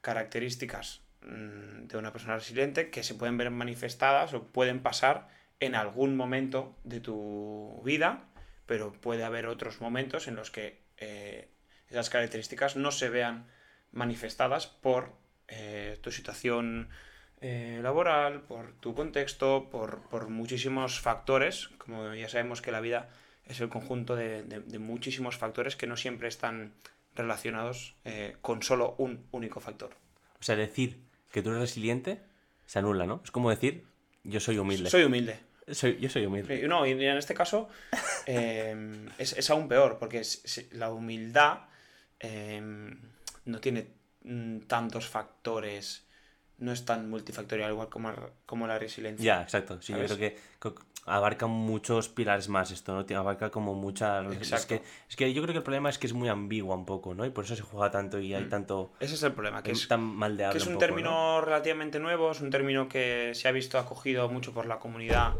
características 0.00 1.00
mm, 1.22 1.86
de 1.86 1.96
una 1.98 2.12
persona 2.12 2.36
resiliente 2.36 2.90
que 2.90 3.02
se 3.02 3.14
pueden 3.14 3.36
ver 3.36 3.50
manifestadas 3.50 4.34
o 4.34 4.44
pueden 4.44 4.80
pasar 4.80 5.28
en 5.60 5.74
algún 5.74 6.16
momento 6.16 6.76
de 6.84 7.00
tu 7.00 7.80
vida, 7.84 8.24
pero 8.66 8.92
puede 8.92 9.24
haber 9.24 9.46
otros 9.46 9.80
momentos 9.80 10.26
en 10.28 10.36
los 10.36 10.50
que 10.50 10.82
eh, 10.98 11.48
esas 11.90 12.10
características 12.10 12.76
no 12.76 12.90
se 12.90 13.08
vean 13.10 13.46
manifestadas 13.92 14.66
por 14.66 15.12
eh, 15.48 15.98
tu 16.02 16.10
situación 16.10 16.88
eh, 17.40 17.80
laboral, 17.82 18.42
por 18.42 18.72
tu 18.80 18.94
contexto, 18.94 19.68
por, 19.70 20.02
por 20.08 20.28
muchísimos 20.28 21.00
factores. 21.00 21.68
Como 21.78 22.14
ya 22.14 22.28
sabemos 22.28 22.62
que 22.62 22.72
la 22.72 22.80
vida 22.80 23.10
es 23.46 23.60
el 23.60 23.68
conjunto 23.68 24.16
de, 24.16 24.42
de- 24.42 24.60
de 24.60 24.78
muchísimos 24.78 25.36
factores 25.36 25.76
que 25.76 25.86
no 25.86 25.96
siempre 25.96 26.28
están 26.28 26.72
relacionados 27.14 27.94
eh, 28.04 28.36
con 28.40 28.62
solo 28.62 28.94
un 28.98 29.26
único 29.30 29.60
factor. 29.60 29.90
O 30.40 30.42
sea, 30.42 30.56
decir 30.56 30.98
que 31.30 31.42
tú 31.42 31.50
eres 31.50 31.60
resiliente 31.60 32.20
se 32.66 32.78
anula, 32.78 33.06
¿no? 33.06 33.20
Es 33.22 33.30
como 33.30 33.50
decir, 33.50 33.84
yo 34.24 34.40
soy 34.40 34.58
humilde. 34.58 34.88
Soy 34.90 35.04
humilde. 35.04 35.38
Soy- 35.70 35.98
yo 36.00 36.08
soy 36.08 36.24
humilde. 36.26 36.66
No, 36.66 36.86
y 36.86 36.92
en 36.92 37.02
este 37.18 37.34
caso 37.34 37.68
eh, 38.26 39.06
es, 39.18 39.34
es 39.34 39.50
aún 39.50 39.68
peor, 39.68 39.98
porque 39.98 40.18
es- 40.20 40.42
es- 40.44 40.72
la 40.72 40.90
humildad 40.90 41.60
eh, 42.24 42.62
no 43.44 43.60
tiene 43.60 43.86
mm, 44.22 44.60
tantos 44.60 45.06
factores, 45.06 46.06
no 46.58 46.72
es 46.72 46.84
tan 46.84 47.10
multifactorial 47.10 47.70
igual 47.70 47.88
como, 47.88 48.12
como 48.46 48.66
la 48.66 48.78
resiliencia. 48.78 49.24
Ya, 49.24 49.42
exacto. 49.42 49.82
Sí, 49.82 49.92
yo 49.92 50.08
¿Sabes? 50.08 50.14
creo 50.16 50.74
que 50.74 50.80
abarca 51.06 51.46
muchos 51.46 52.08
pilares 52.08 52.48
más 52.48 52.70
esto, 52.70 52.94
¿no? 52.94 53.18
Abarca 53.18 53.50
como 53.50 53.74
mucha... 53.74 54.22
Es 54.40 54.64
que, 54.64 54.80
es 55.08 55.16
que 55.16 55.34
yo 55.34 55.42
creo 55.42 55.52
que 55.52 55.58
el 55.58 55.62
problema 55.62 55.90
es 55.90 55.98
que 55.98 56.06
es 56.06 56.14
muy 56.14 56.28
ambigua 56.28 56.74
un 56.74 56.86
poco, 56.86 57.14
¿no? 57.14 57.26
Y 57.26 57.30
por 57.30 57.44
eso 57.44 57.56
se 57.56 57.62
juega 57.62 57.90
tanto 57.90 58.18
y 58.18 58.32
hay 58.32 58.48
tanto... 58.48 58.94
Ese 59.00 59.14
es 59.14 59.22
el 59.22 59.32
problema, 59.32 59.62
que 59.62 59.72
es, 59.72 59.86
tan 59.86 60.00
maldeable 60.00 60.52
que 60.52 60.62
es 60.62 60.66
un 60.66 60.74
poco, 60.74 60.86
término 60.86 61.10
¿no? 61.10 61.40
relativamente 61.42 62.00
nuevo, 62.00 62.30
es 62.30 62.40
un 62.40 62.48
término 62.48 62.88
que 62.88 63.32
se 63.34 63.48
ha 63.48 63.52
visto 63.52 63.78
acogido 63.78 64.28
mucho 64.30 64.54
por 64.54 64.64
la 64.64 64.78
comunidad 64.78 65.34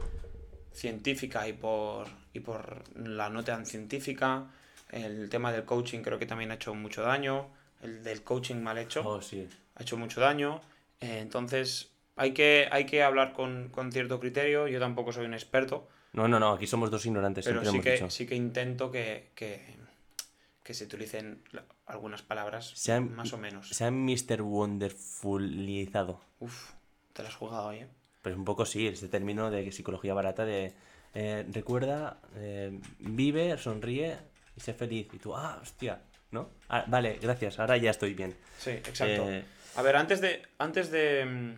científica 0.75 1.49
y 1.49 1.55
por, 1.55 2.09
y 2.35 2.41
por 2.41 2.83
la 2.99 3.31
no 3.31 3.43
tan 3.43 3.64
científica. 3.64 4.50
El 4.91 5.29
tema 5.29 5.53
del 5.53 5.64
coaching 5.64 6.00
creo 6.00 6.19
que 6.19 6.26
también 6.26 6.50
ha 6.50 6.55
hecho 6.55 6.75
mucho 6.75 7.03
daño. 7.03 7.49
El 7.83 8.03
del 8.05 8.23
coaching 8.23 8.57
mal 8.57 8.79
hecho 8.79 9.03
Oh, 9.07 9.21
sí. 9.21 9.49
ha 9.75 9.83
hecho 9.83 9.97
mucho 9.97 10.21
daño. 10.21 10.61
Eh, 11.00 11.19
entonces, 11.21 11.91
hay 12.17 12.33
que, 12.33 12.69
hay 12.71 12.87
que 12.87 13.03
hablar 13.03 13.33
con, 13.33 13.69
con 13.71 13.91
cierto 13.93 14.21
criterio. 14.21 14.69
Yo 14.69 14.79
tampoco 14.81 15.12
soy 15.12 15.26
un 15.26 15.35
experto, 15.35 15.88
No, 16.12 16.29
no, 16.29 16.38
no, 16.38 16.53
aquí 16.53 16.67
somos 16.67 16.91
dos 16.91 17.05
ignorantes, 17.07 17.45
pero 17.45 17.62
sí 17.62 17.69
hemos 17.69 17.83
que, 17.85 17.93
dicho. 17.93 18.11
sí 18.11 18.26
que 18.26 18.37
intento 18.37 18.91
que, 18.91 19.31
que, 19.35 19.76
que 20.62 20.75
se 20.75 20.85
utilicen 20.85 21.43
algunas 21.87 22.23
palabras 22.23 22.75
más 23.11 23.33
o 23.33 23.38
menos. 23.38 23.69
Se 23.69 23.85
ha 23.85 23.91
Mr. 23.91 24.43
Wonderfulizado. 24.43 26.21
Uf, 26.41 26.71
te 27.12 27.23
lo 27.23 27.29
has 27.29 27.35
jugado 27.35 27.67
hoy, 27.69 27.79
¿eh? 27.79 27.88
Pues 28.23 28.37
un 28.37 28.45
poco 28.45 28.64
sí, 28.64 28.87
este 28.87 29.09
término 29.09 29.50
de 29.50 29.71
psicología 29.73 30.14
barata 30.14 30.45
de 30.47 30.73
eh, 31.14 31.45
recuerda, 31.53 32.19
eh, 32.37 32.79
vive, 32.99 33.59
sonríe 33.59 34.17
y 34.57 34.61
sé 34.61 34.75
feliz. 34.75 35.09
Y 35.13 35.19
tú, 35.19 35.35
ah, 35.35 35.59
hostia, 35.63 36.01
¿no? 36.31 36.51
Ah, 36.69 36.85
vale, 36.89 37.19
gracias, 37.21 37.59
ahora 37.59 37.77
ya 37.77 37.91
estoy 37.91 38.15
bien. 38.15 38.35
Sí, 38.59 38.71
exacto. 38.71 39.29
Eh, 39.31 39.45
A 39.77 39.83
ver, 39.83 39.97
antes 39.97 40.21
de. 40.21 40.43
Antes 40.59 40.91
de. 40.91 41.25
mm, 41.25 41.55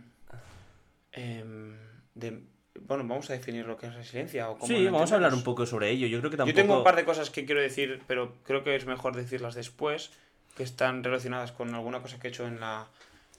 em, 1.13 1.77
de- 2.15 2.43
bueno, 2.81 3.05
vamos 3.07 3.29
a 3.31 3.33
definir 3.33 3.65
lo 3.67 3.77
que 3.77 3.87
es 3.87 3.95
resiliencia. 3.95 4.51
O 4.51 4.59
cómo 4.59 4.67
sí, 4.67 4.85
vamos 4.87 5.11
a 5.11 5.15
hablar 5.15 5.33
un 5.35 5.43
poco 5.43 5.65
sobre 5.67 5.91
ello. 5.91 6.07
Yo 6.07 6.19
creo 6.19 6.31
que 6.31 6.37
tampoco... 6.37 6.55
Yo 6.57 6.63
tengo 6.63 6.79
un 6.79 6.85
par 6.85 6.95
de 6.97 7.05
cosas 7.07 7.31
que 7.31 7.45
quiero 7.47 7.61
decir, 7.61 8.03
pero 8.07 8.35
creo 8.45 8.63
que 8.65 8.77
es 8.77 8.85
mejor 8.87 9.17
decirlas 9.17 9.55
después, 9.55 10.11
que 10.57 10.63
están 10.63 11.03
relacionadas 11.03 11.53
con 11.53 11.75
alguna 11.75 12.01
cosa 12.03 12.19
que 12.19 12.29
he 12.29 12.31
hecho 12.31 12.47
en 12.47 12.61
la 12.61 12.87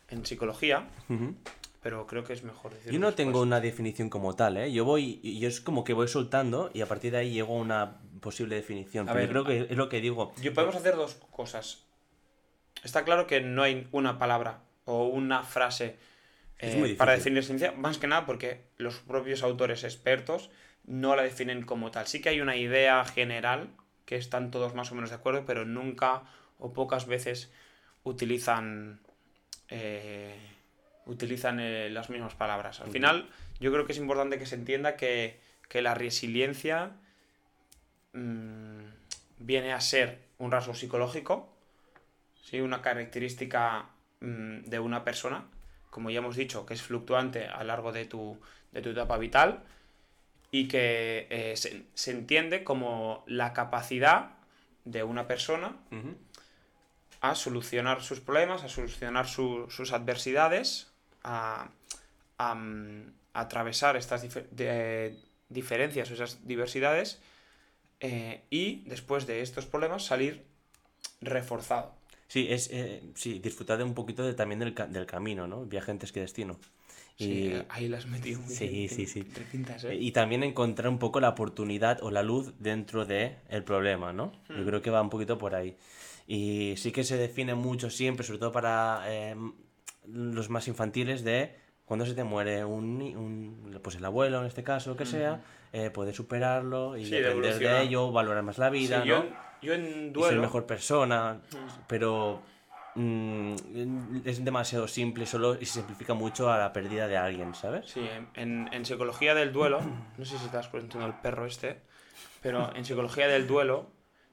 en 0.09 0.25
psicología, 0.25 0.87
pero 1.83 2.07
creo 2.07 2.23
que 2.23 2.31
es 2.33 2.41
mejor 2.43 2.71
decirlo 2.73 2.93
Yo 2.93 2.99
no 2.99 3.07
después. 3.07 3.25
tengo 3.27 3.41
una 3.41 3.59
definición 3.59 4.09
como 4.09 4.35
tal, 4.35 4.57
¿eh? 4.57 4.71
Yo 4.71 4.85
voy, 4.85 5.19
yo 5.37 5.47
es 5.49 5.59
como 5.61 5.83
que 5.83 5.93
voy 5.93 6.07
soltando 6.07 6.71
y 6.73 6.81
a 6.81 6.85
partir 6.87 7.11
de 7.11 7.17
ahí 7.19 7.31
llego 7.33 7.57
a 7.57 7.61
una 7.61 7.97
posible 8.27 8.57
definición. 8.57 9.07
A 9.07 9.13
pero 9.13 9.19
ver, 9.19 9.27
yo 9.27 9.31
creo 9.31 9.45
que 9.45 9.71
es 9.71 9.77
lo 9.77 9.87
que 9.87 10.01
digo. 10.01 10.33
Yo 10.41 10.53
podemos 10.53 10.75
hacer 10.75 10.97
dos 10.97 11.15
cosas. 11.31 11.85
Está 12.83 13.05
claro 13.05 13.25
que 13.25 13.39
no 13.39 13.63
hay 13.63 13.87
una 13.93 14.19
palabra 14.19 14.63
o 14.83 15.05
una 15.05 15.43
frase 15.43 15.95
eh, 16.59 16.95
para 16.97 17.13
definir 17.13 17.45
ciencia, 17.45 17.71
más 17.71 17.97
que 17.97 18.07
nada 18.07 18.25
porque 18.25 18.65
los 18.75 18.97
propios 18.97 19.43
autores 19.43 19.85
expertos 19.85 20.49
no 20.83 21.15
la 21.15 21.23
definen 21.23 21.63
como 21.63 21.89
tal. 21.89 22.05
Sí 22.07 22.19
que 22.19 22.27
hay 22.27 22.41
una 22.41 22.57
idea 22.57 23.05
general 23.05 23.69
que 24.03 24.17
están 24.17 24.51
todos 24.51 24.75
más 24.75 24.91
o 24.91 24.95
menos 24.95 25.09
de 25.11 25.15
acuerdo, 25.15 25.45
pero 25.45 25.63
nunca 25.63 26.23
o 26.59 26.73
pocas 26.73 27.07
veces 27.07 27.49
utilizan 28.03 28.99
eh, 29.69 30.35
utilizan 31.05 31.61
eh, 31.61 31.89
las 31.89 32.09
mismas 32.09 32.35
palabras. 32.35 32.81
Al 32.81 32.91
final, 32.91 33.29
yo 33.61 33.71
creo 33.71 33.85
que 33.85 33.93
es 33.93 33.99
importante 33.99 34.37
que 34.37 34.45
se 34.45 34.55
entienda 34.55 34.97
que, 34.97 35.39
que 35.69 35.81
la 35.81 35.93
resiliencia 35.93 36.91
mm, 38.17 38.83
viene 39.39 39.73
a 39.73 39.81
ser 39.81 40.19
un 40.39 40.51
rasgo 40.51 40.73
psicológico, 40.73 41.49
¿sí? 42.43 42.59
una 42.61 42.81
característica 42.81 43.89
mm, 44.19 44.61
de 44.65 44.79
una 44.79 45.03
persona, 45.03 45.45
como 45.89 46.09
ya 46.09 46.19
hemos 46.19 46.35
dicho, 46.35 46.65
que 46.65 46.73
es 46.73 46.81
fluctuante 46.81 47.47
a 47.47 47.59
lo 47.59 47.65
largo 47.65 47.91
de 47.91 48.05
tu, 48.05 48.39
de 48.71 48.81
tu 48.81 48.89
etapa 48.89 49.17
vital 49.17 49.63
y 50.51 50.67
que 50.67 51.27
eh, 51.29 51.53
se, 51.57 51.83
se 51.93 52.11
entiende 52.11 52.63
como 52.63 53.23
la 53.27 53.53
capacidad 53.53 54.31
de 54.85 55.03
una 55.03 55.27
persona 55.27 55.75
a 57.21 57.35
solucionar 57.35 58.01
sus 58.03 58.19
problemas, 58.21 58.63
a 58.63 58.69
solucionar 58.69 59.27
su- 59.27 59.67
sus 59.69 59.91
adversidades, 59.91 60.91
a, 61.23 61.69
a, 62.37 62.55
mm, 62.55 63.11
atravesar 63.33 63.97
estas 63.97 64.21
de- 64.51 65.17
diferencias 65.49 66.09
o 66.11 66.13
esas 66.13 66.45
diversidades 66.47 67.19
eh, 67.99 68.43
y 68.49 68.83
después 68.89 69.27
de 69.27 69.41
estos 69.41 69.65
problemas 69.65 70.05
salir 70.05 70.45
reforzado. 71.21 71.95
Sí, 72.27 72.47
es, 72.49 72.69
eh, 72.71 73.01
sí, 73.15 73.39
disfrutar 73.39 73.77
de 73.77 73.83
un 73.85 73.93
poquito 73.93 74.23
de, 74.23 74.33
también 74.33 74.59
del, 74.59 74.75
del 74.89 75.05
camino, 75.05 75.47
¿no? 75.47 75.65
Viaje 75.65 75.91
antes 75.91 76.11
que 76.11 76.19
destino. 76.19 76.59
Sí, 77.17 77.25
Y- 77.25 77.65
ahí 77.69 77.87
las 77.87 78.05
has 78.05 78.11
metido 78.11 78.39
muy 78.41 78.53
Sí, 78.53 78.67
bien, 78.67 78.89
sí, 78.89 79.07
sí. 79.07 79.19
entre 79.21 79.45
pintas, 79.45 79.83
¿eh? 79.85 79.95
Y 79.95 80.11
también 80.11 80.43
encontrar 80.43 80.89
un 80.89 80.99
poco 80.99 81.19
la 81.19 81.29
oportunidad 81.29 82.03
o 82.03 82.11
la 82.11 82.21
luz 82.21 82.53
dentro 82.59 83.05
del 83.05 83.37
el 83.49 83.63
problema, 83.63 84.13
¿no? 84.13 84.33
Yo 84.49 84.65
creo 84.65 84.81
que 84.81 84.91
va 84.91 85.01
un 85.01 85.09
poquito 85.09 85.37
por 85.37 85.55
ahí. 85.55 85.77
Y 86.27 86.75
sí 86.77 86.91
que 86.91 87.03
se 87.03 87.17
define 87.17 87.55
mucho 87.55 87.89
siempre, 87.89 88.25
sobre 88.25 88.39
todo 88.39 88.51
para 88.51 89.03
los 90.05 90.49
más 90.49 90.67
infantiles, 90.67 91.23
de 91.23 91.55
cuando 91.87 92.05
se 92.05 92.13
te 92.13 92.23
muere 92.25 92.65
un, 92.65 93.01
un- 93.01 93.79
pues 93.81 93.95
el 93.95 94.03
abuelo 94.03 94.41
en 94.41 94.45
este 94.47 94.61
caso, 94.61 94.97
que 94.97 95.05
sea, 95.05 95.39
eh, 95.71 95.89
poder 95.89 96.13
superarlo 96.13 96.97
y 96.97 97.05
Sí, 97.05 97.11
de 97.11 97.19
aprender 97.19 97.57
de 97.59 97.81
ello, 97.81 98.11
valorar 98.11 98.43
más 98.43 98.57
la 98.57 98.69
vida, 98.69 99.03
Sí, 99.03 99.09
¿no? 99.09 99.15
yo, 99.15 99.23
en- 99.23 99.35
yo 99.61 99.73
en 99.73 99.83
y 99.85 99.87
ser 99.87 100.11
duelo... 100.13 100.41
mejor 100.41 100.65
persona, 100.65 101.39
pero 101.87 102.41
mm, 102.95 103.55
es 104.25 104.43
demasiado 104.43 104.85
simple 104.89 105.25
solo 105.25 105.55
y 105.59 105.65
se 105.65 105.73
simplifica 105.79 106.13
mucho 106.13 106.51
a 106.51 106.57
la 106.57 106.73
pérdida 106.73 107.07
de 107.07 107.15
alguien, 107.15 107.55
¿sabes? 107.55 107.89
Sí, 107.89 108.01
en, 108.35 108.69
en- 108.73 108.85
psicología 108.85 109.33
del 109.33 109.53
duelo, 109.53 109.79
no 110.17 110.25
sé 110.25 110.37
si 110.37 110.49
das 110.49 110.67
cuenta 110.67 111.03
el 111.05 111.13
perro 111.13 111.45
este, 111.45 111.79
pero 112.41 112.75
en 112.75 112.83
psicología 112.83 113.29
del 113.29 113.47
duelo, 113.47 113.87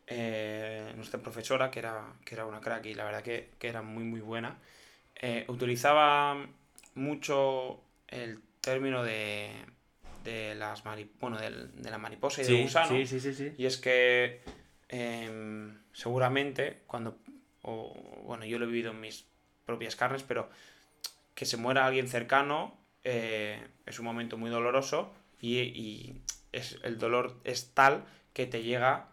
eh, 0.08 0.92
nuestra 0.96 1.20
profesora, 1.20 1.70
que 1.70 1.78
era, 1.78 2.14
que 2.24 2.34
era 2.34 2.46
una 2.46 2.60
crack 2.60 2.84
y 2.86 2.94
la 2.94 3.04
verdad 3.04 3.22
que, 3.22 3.50
que 3.60 3.68
era 3.68 3.80
muy 3.82 4.02
muy 4.02 4.20
buena, 4.20 4.58
eh, 5.22 5.44
utilizaba 5.48 6.36
mucho 6.94 7.80
el 8.08 8.40
término 8.60 9.02
de, 9.02 9.50
de 10.24 10.54
las 10.54 10.84
mari- 10.84 11.10
bueno, 11.20 11.38
del- 11.38 11.70
de 11.82 11.90
la 11.90 11.98
mariposa 11.98 12.42
y 12.42 12.44
del 12.44 12.56
Sí, 12.56 12.62
gusano. 12.62 12.96
sí, 12.96 13.06
sí, 13.06 13.20
sí, 13.20 13.34
sí. 13.34 13.52
Y 13.58 13.66
es 13.66 13.76
que 13.78 14.40
em, 14.88 15.78
seguramente 15.92 16.82
cuando, 16.86 17.18
o, 17.62 17.94
bueno, 18.24 18.44
yo 18.44 18.58
lo 18.58 18.64
he 18.64 18.68
vivido 18.68 18.90
en 18.92 19.00
mis 19.00 19.26
propias 19.66 19.96
carnes, 19.96 20.22
pero 20.22 20.48
que 21.34 21.46
se 21.46 21.56
muera 21.56 21.86
alguien 21.86 22.08
cercano 22.08 22.76
eh, 23.02 23.60
es 23.86 23.98
un 23.98 24.04
momento 24.04 24.36
muy 24.36 24.50
doloroso 24.50 25.12
y, 25.40 25.58
y 25.58 26.22
es, 26.52 26.78
el 26.84 26.98
dolor 26.98 27.36
es 27.44 27.72
tal 27.74 28.04
que 28.32 28.46
te 28.46 28.62
llega 28.62 29.08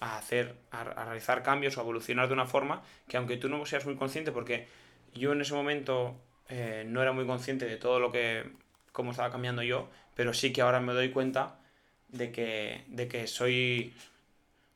a 0.00 0.18
hacer, 0.18 0.56
a, 0.70 0.80
a 0.82 1.04
realizar 1.04 1.42
cambios 1.42 1.76
o 1.76 1.80
a 1.80 1.84
evolucionar 1.84 2.26
de 2.28 2.34
una 2.34 2.46
forma 2.46 2.82
que 3.08 3.16
aunque 3.16 3.36
tú 3.36 3.48
no 3.48 3.64
seas 3.66 3.86
muy 3.86 3.96
consciente, 3.96 4.32
porque 4.32 4.66
yo 5.14 5.32
en 5.32 5.40
ese 5.40 5.54
momento 5.54 6.16
eh, 6.48 6.84
no 6.86 7.02
era 7.02 7.12
muy 7.12 7.26
consciente 7.26 7.66
de 7.66 7.76
todo 7.76 8.00
lo 8.00 8.10
que, 8.12 8.44
cómo 8.92 9.10
estaba 9.10 9.30
cambiando 9.30 9.62
yo, 9.62 9.88
pero 10.14 10.32
sí 10.34 10.52
que 10.52 10.62
ahora 10.62 10.80
me 10.80 10.92
doy 10.92 11.10
cuenta 11.10 11.58
de 12.08 12.30
que, 12.32 12.84
de 12.88 13.08
que 13.08 13.26
soy 13.26 13.94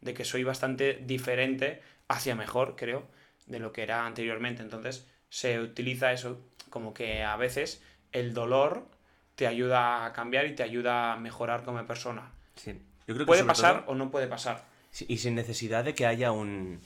de 0.00 0.14
que 0.14 0.24
soy 0.24 0.44
bastante 0.44 0.94
diferente 1.04 1.82
hacia 2.06 2.34
mejor, 2.36 2.76
creo, 2.76 3.04
de 3.46 3.58
lo 3.58 3.72
que 3.72 3.82
era 3.82 4.06
anteriormente. 4.06 4.62
Entonces 4.62 5.06
se 5.28 5.58
utiliza 5.60 6.12
eso 6.12 6.40
como 6.70 6.94
que 6.94 7.24
a 7.24 7.36
veces 7.36 7.82
el 8.12 8.32
dolor 8.32 8.86
te 9.34 9.46
ayuda 9.46 10.04
a 10.04 10.12
cambiar 10.12 10.46
y 10.46 10.54
te 10.54 10.62
ayuda 10.62 11.12
a 11.12 11.16
mejorar 11.16 11.64
como 11.64 11.84
persona. 11.86 12.30
Sí. 12.54 12.72
Yo 13.06 13.14
creo 13.14 13.18
que 13.18 13.24
Puede 13.26 13.44
pasar 13.44 13.84
todo- 13.84 13.92
o 13.92 13.94
no 13.96 14.10
puede 14.10 14.26
pasar. 14.28 14.64
Y 15.06 15.18
sin 15.18 15.34
necesidad 15.34 15.84
de 15.84 15.94
que 15.94 16.06
haya 16.06 16.32
un, 16.32 16.80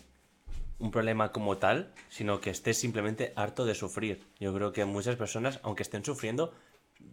un 0.82 0.90
problema 0.90 1.30
como 1.30 1.58
tal, 1.58 1.92
sino 2.08 2.40
que 2.40 2.50
estés 2.50 2.76
simplemente 2.76 3.32
harto 3.36 3.64
de 3.64 3.74
sufrir. 3.74 4.26
Yo 4.40 4.52
creo 4.52 4.72
que 4.72 4.84
muchas 4.84 5.14
personas, 5.14 5.60
aunque 5.62 5.84
estén 5.84 6.04
sufriendo, 6.04 6.52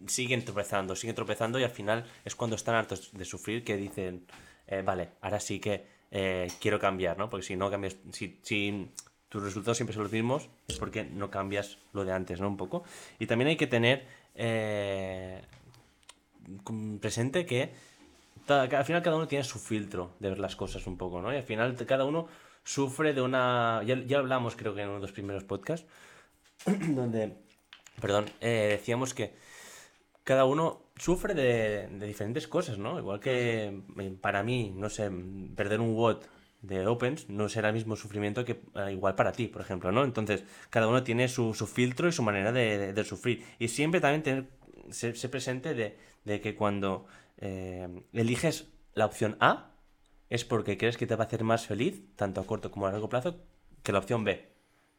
siguen 0.06 0.44
tropezando, 0.44 0.96
siguen 0.96 1.14
tropezando 1.14 1.58
y 1.60 1.62
al 1.62 1.70
final 1.70 2.04
es 2.24 2.34
cuando 2.34 2.56
están 2.56 2.74
hartos 2.74 3.12
de 3.12 3.24
sufrir 3.24 3.62
que 3.62 3.76
dicen, 3.76 4.26
eh, 4.66 4.82
vale, 4.84 5.10
ahora 5.20 5.38
sí 5.38 5.60
que 5.60 5.86
eh, 6.10 6.48
quiero 6.60 6.80
cambiar, 6.80 7.16
¿no? 7.16 7.30
Porque 7.30 7.46
si 7.46 7.54
no 7.54 7.70
cambias, 7.70 7.96
si, 8.10 8.90
tus 9.28 9.40
resultados 9.40 9.76
siempre 9.76 9.94
son 9.94 10.02
los 10.02 10.12
mismos, 10.12 10.48
es 10.66 10.76
porque 10.76 11.04
no 11.04 11.30
cambias 11.30 11.78
lo 11.92 12.04
de 12.04 12.12
antes, 12.12 12.40
¿no? 12.40 12.48
Un 12.48 12.56
poco. 12.56 12.82
Y 13.20 13.26
también 13.26 13.50
hay 13.50 13.56
que 13.56 13.68
tener 13.68 14.04
eh, 14.34 15.42
presente 17.00 17.46
que 17.46 17.72
al 18.48 18.84
final 18.84 19.00
cada 19.00 19.14
uno 19.14 19.28
tiene 19.28 19.44
su 19.44 19.60
filtro 19.60 20.14
de 20.18 20.30
ver 20.30 20.40
las 20.40 20.56
cosas 20.56 20.88
un 20.88 20.96
poco, 20.96 21.22
¿no? 21.22 21.32
Y 21.32 21.36
al 21.36 21.44
final 21.44 21.76
cada 21.86 22.04
uno 22.04 22.26
sufre 22.64 23.12
de 23.14 23.22
una... 23.22 23.82
Ya, 23.86 23.96
ya 24.04 24.18
hablamos 24.18 24.56
creo 24.56 24.74
que 24.74 24.82
en 24.82 24.88
uno 24.88 24.96
de 24.96 25.02
los 25.02 25.12
primeros 25.12 25.44
podcasts, 25.44 25.86
donde, 26.66 27.36
perdón, 28.00 28.26
eh, 28.40 28.68
decíamos 28.78 29.14
que 29.14 29.34
cada 30.24 30.44
uno 30.44 30.82
sufre 30.96 31.34
de, 31.34 31.88
de 31.88 32.06
diferentes 32.06 32.46
cosas, 32.48 32.78
¿no? 32.78 32.98
Igual 32.98 33.20
que 33.20 33.82
eh, 33.98 34.16
para 34.20 34.42
mí, 34.42 34.72
no 34.76 34.88
sé, 34.90 35.10
perder 35.56 35.80
un 35.80 35.94
WOT 35.94 36.26
de 36.62 36.86
Opens 36.86 37.28
no 37.30 37.48
será 37.48 37.68
el 37.68 37.74
mismo 37.74 37.96
sufrimiento 37.96 38.44
que 38.44 38.60
eh, 38.74 38.92
igual 38.92 39.14
para 39.14 39.32
ti, 39.32 39.46
por 39.48 39.62
ejemplo, 39.62 39.92
¿no? 39.92 40.04
Entonces, 40.04 40.44
cada 40.70 40.88
uno 40.88 41.02
tiene 41.02 41.28
su, 41.28 41.54
su 41.54 41.66
filtro 41.66 42.08
y 42.08 42.12
su 42.12 42.22
manera 42.22 42.52
de, 42.52 42.92
de- 42.92 43.04
sufrir. 43.04 43.44
Y 43.58 43.68
siempre 43.68 44.00
también 44.00 44.22
tener, 44.22 44.44
ser, 44.90 45.30
presente 45.30 45.74
de, 45.74 46.40
que 46.40 46.54
cuando 46.54 47.06
eliges 48.12 48.68
la 48.94 49.06
opción 49.06 49.36
A, 49.40 49.69
es 50.30 50.44
porque 50.44 50.78
crees 50.78 50.96
que 50.96 51.06
te 51.06 51.16
va 51.16 51.24
a 51.24 51.26
hacer 51.26 51.44
más 51.44 51.66
feliz, 51.66 52.02
tanto 52.16 52.40
a 52.40 52.46
corto 52.46 52.70
como 52.70 52.86
a 52.86 52.92
largo 52.92 53.08
plazo, 53.08 53.36
que 53.82 53.92
la 53.92 53.98
opción 53.98 54.24
B, 54.24 54.48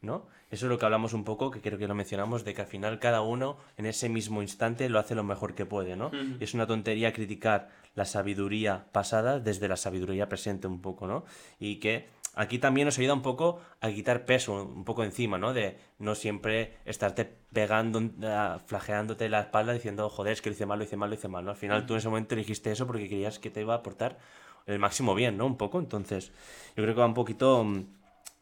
¿no? 0.02 0.28
Eso 0.50 0.66
es 0.66 0.70
lo 0.70 0.78
que 0.78 0.84
hablamos 0.84 1.14
un 1.14 1.24
poco, 1.24 1.50
que 1.50 1.62
creo 1.62 1.78
que 1.78 1.88
lo 1.88 1.94
mencionamos, 1.94 2.44
de 2.44 2.52
que 2.52 2.60
al 2.60 2.66
final 2.66 2.98
cada 2.98 3.22
uno 3.22 3.56
en 3.78 3.86
ese 3.86 4.10
mismo 4.10 4.42
instante 4.42 4.90
lo 4.90 4.98
hace 4.98 5.14
lo 5.14 5.24
mejor 5.24 5.54
que 5.54 5.64
puede, 5.64 5.96
¿no? 5.96 6.10
Y 6.38 6.44
es 6.44 6.52
una 6.52 6.66
tontería 6.66 7.14
criticar 7.14 7.70
la 7.94 8.04
sabiduría 8.04 8.86
pasada 8.92 9.40
desde 9.40 9.68
la 9.68 9.76
sabiduría 9.76 10.28
presente 10.28 10.66
un 10.66 10.82
poco, 10.82 11.06
¿no? 11.06 11.24
Y 11.58 11.76
que 11.76 12.10
aquí 12.34 12.58
también 12.58 12.86
nos 12.86 12.98
ayuda 12.98 13.14
un 13.14 13.22
poco 13.22 13.60
a 13.80 13.90
quitar 13.90 14.26
peso 14.26 14.62
un 14.62 14.84
poco 14.84 15.04
encima, 15.04 15.38
¿no? 15.38 15.54
De 15.54 15.78
no 15.98 16.14
siempre 16.14 16.76
estarte 16.84 17.24
pegando, 17.24 18.02
ah, 18.24 18.58
flageándote 18.66 19.30
la 19.30 19.40
espalda 19.40 19.72
diciendo, 19.72 20.10
joder, 20.10 20.34
es 20.34 20.42
que 20.42 20.50
lo 20.50 20.54
hice 20.54 20.66
mal, 20.66 20.78
lo 20.78 20.84
hice 20.84 20.96
mal, 20.96 21.08
lo 21.08 21.14
hice 21.14 21.28
mal, 21.28 21.44
¿no? 21.44 21.50
Al 21.52 21.56
final 21.56 21.86
tú 21.86 21.94
en 21.94 21.98
ese 21.98 22.08
momento 22.08 22.34
elegiste 22.34 22.70
eso 22.70 22.86
porque 22.86 23.08
querías 23.08 23.38
que 23.38 23.50
te 23.50 23.62
iba 23.62 23.74
a 23.74 23.78
aportar 23.78 24.18
el 24.66 24.78
máximo 24.78 25.14
bien, 25.14 25.36
¿no? 25.36 25.46
Un 25.46 25.56
poco, 25.56 25.78
entonces 25.78 26.30
yo 26.76 26.82
creo 26.82 26.94
que 26.94 27.00
va 27.00 27.06
un 27.06 27.14
poquito 27.14 27.64
mm, 27.64 27.84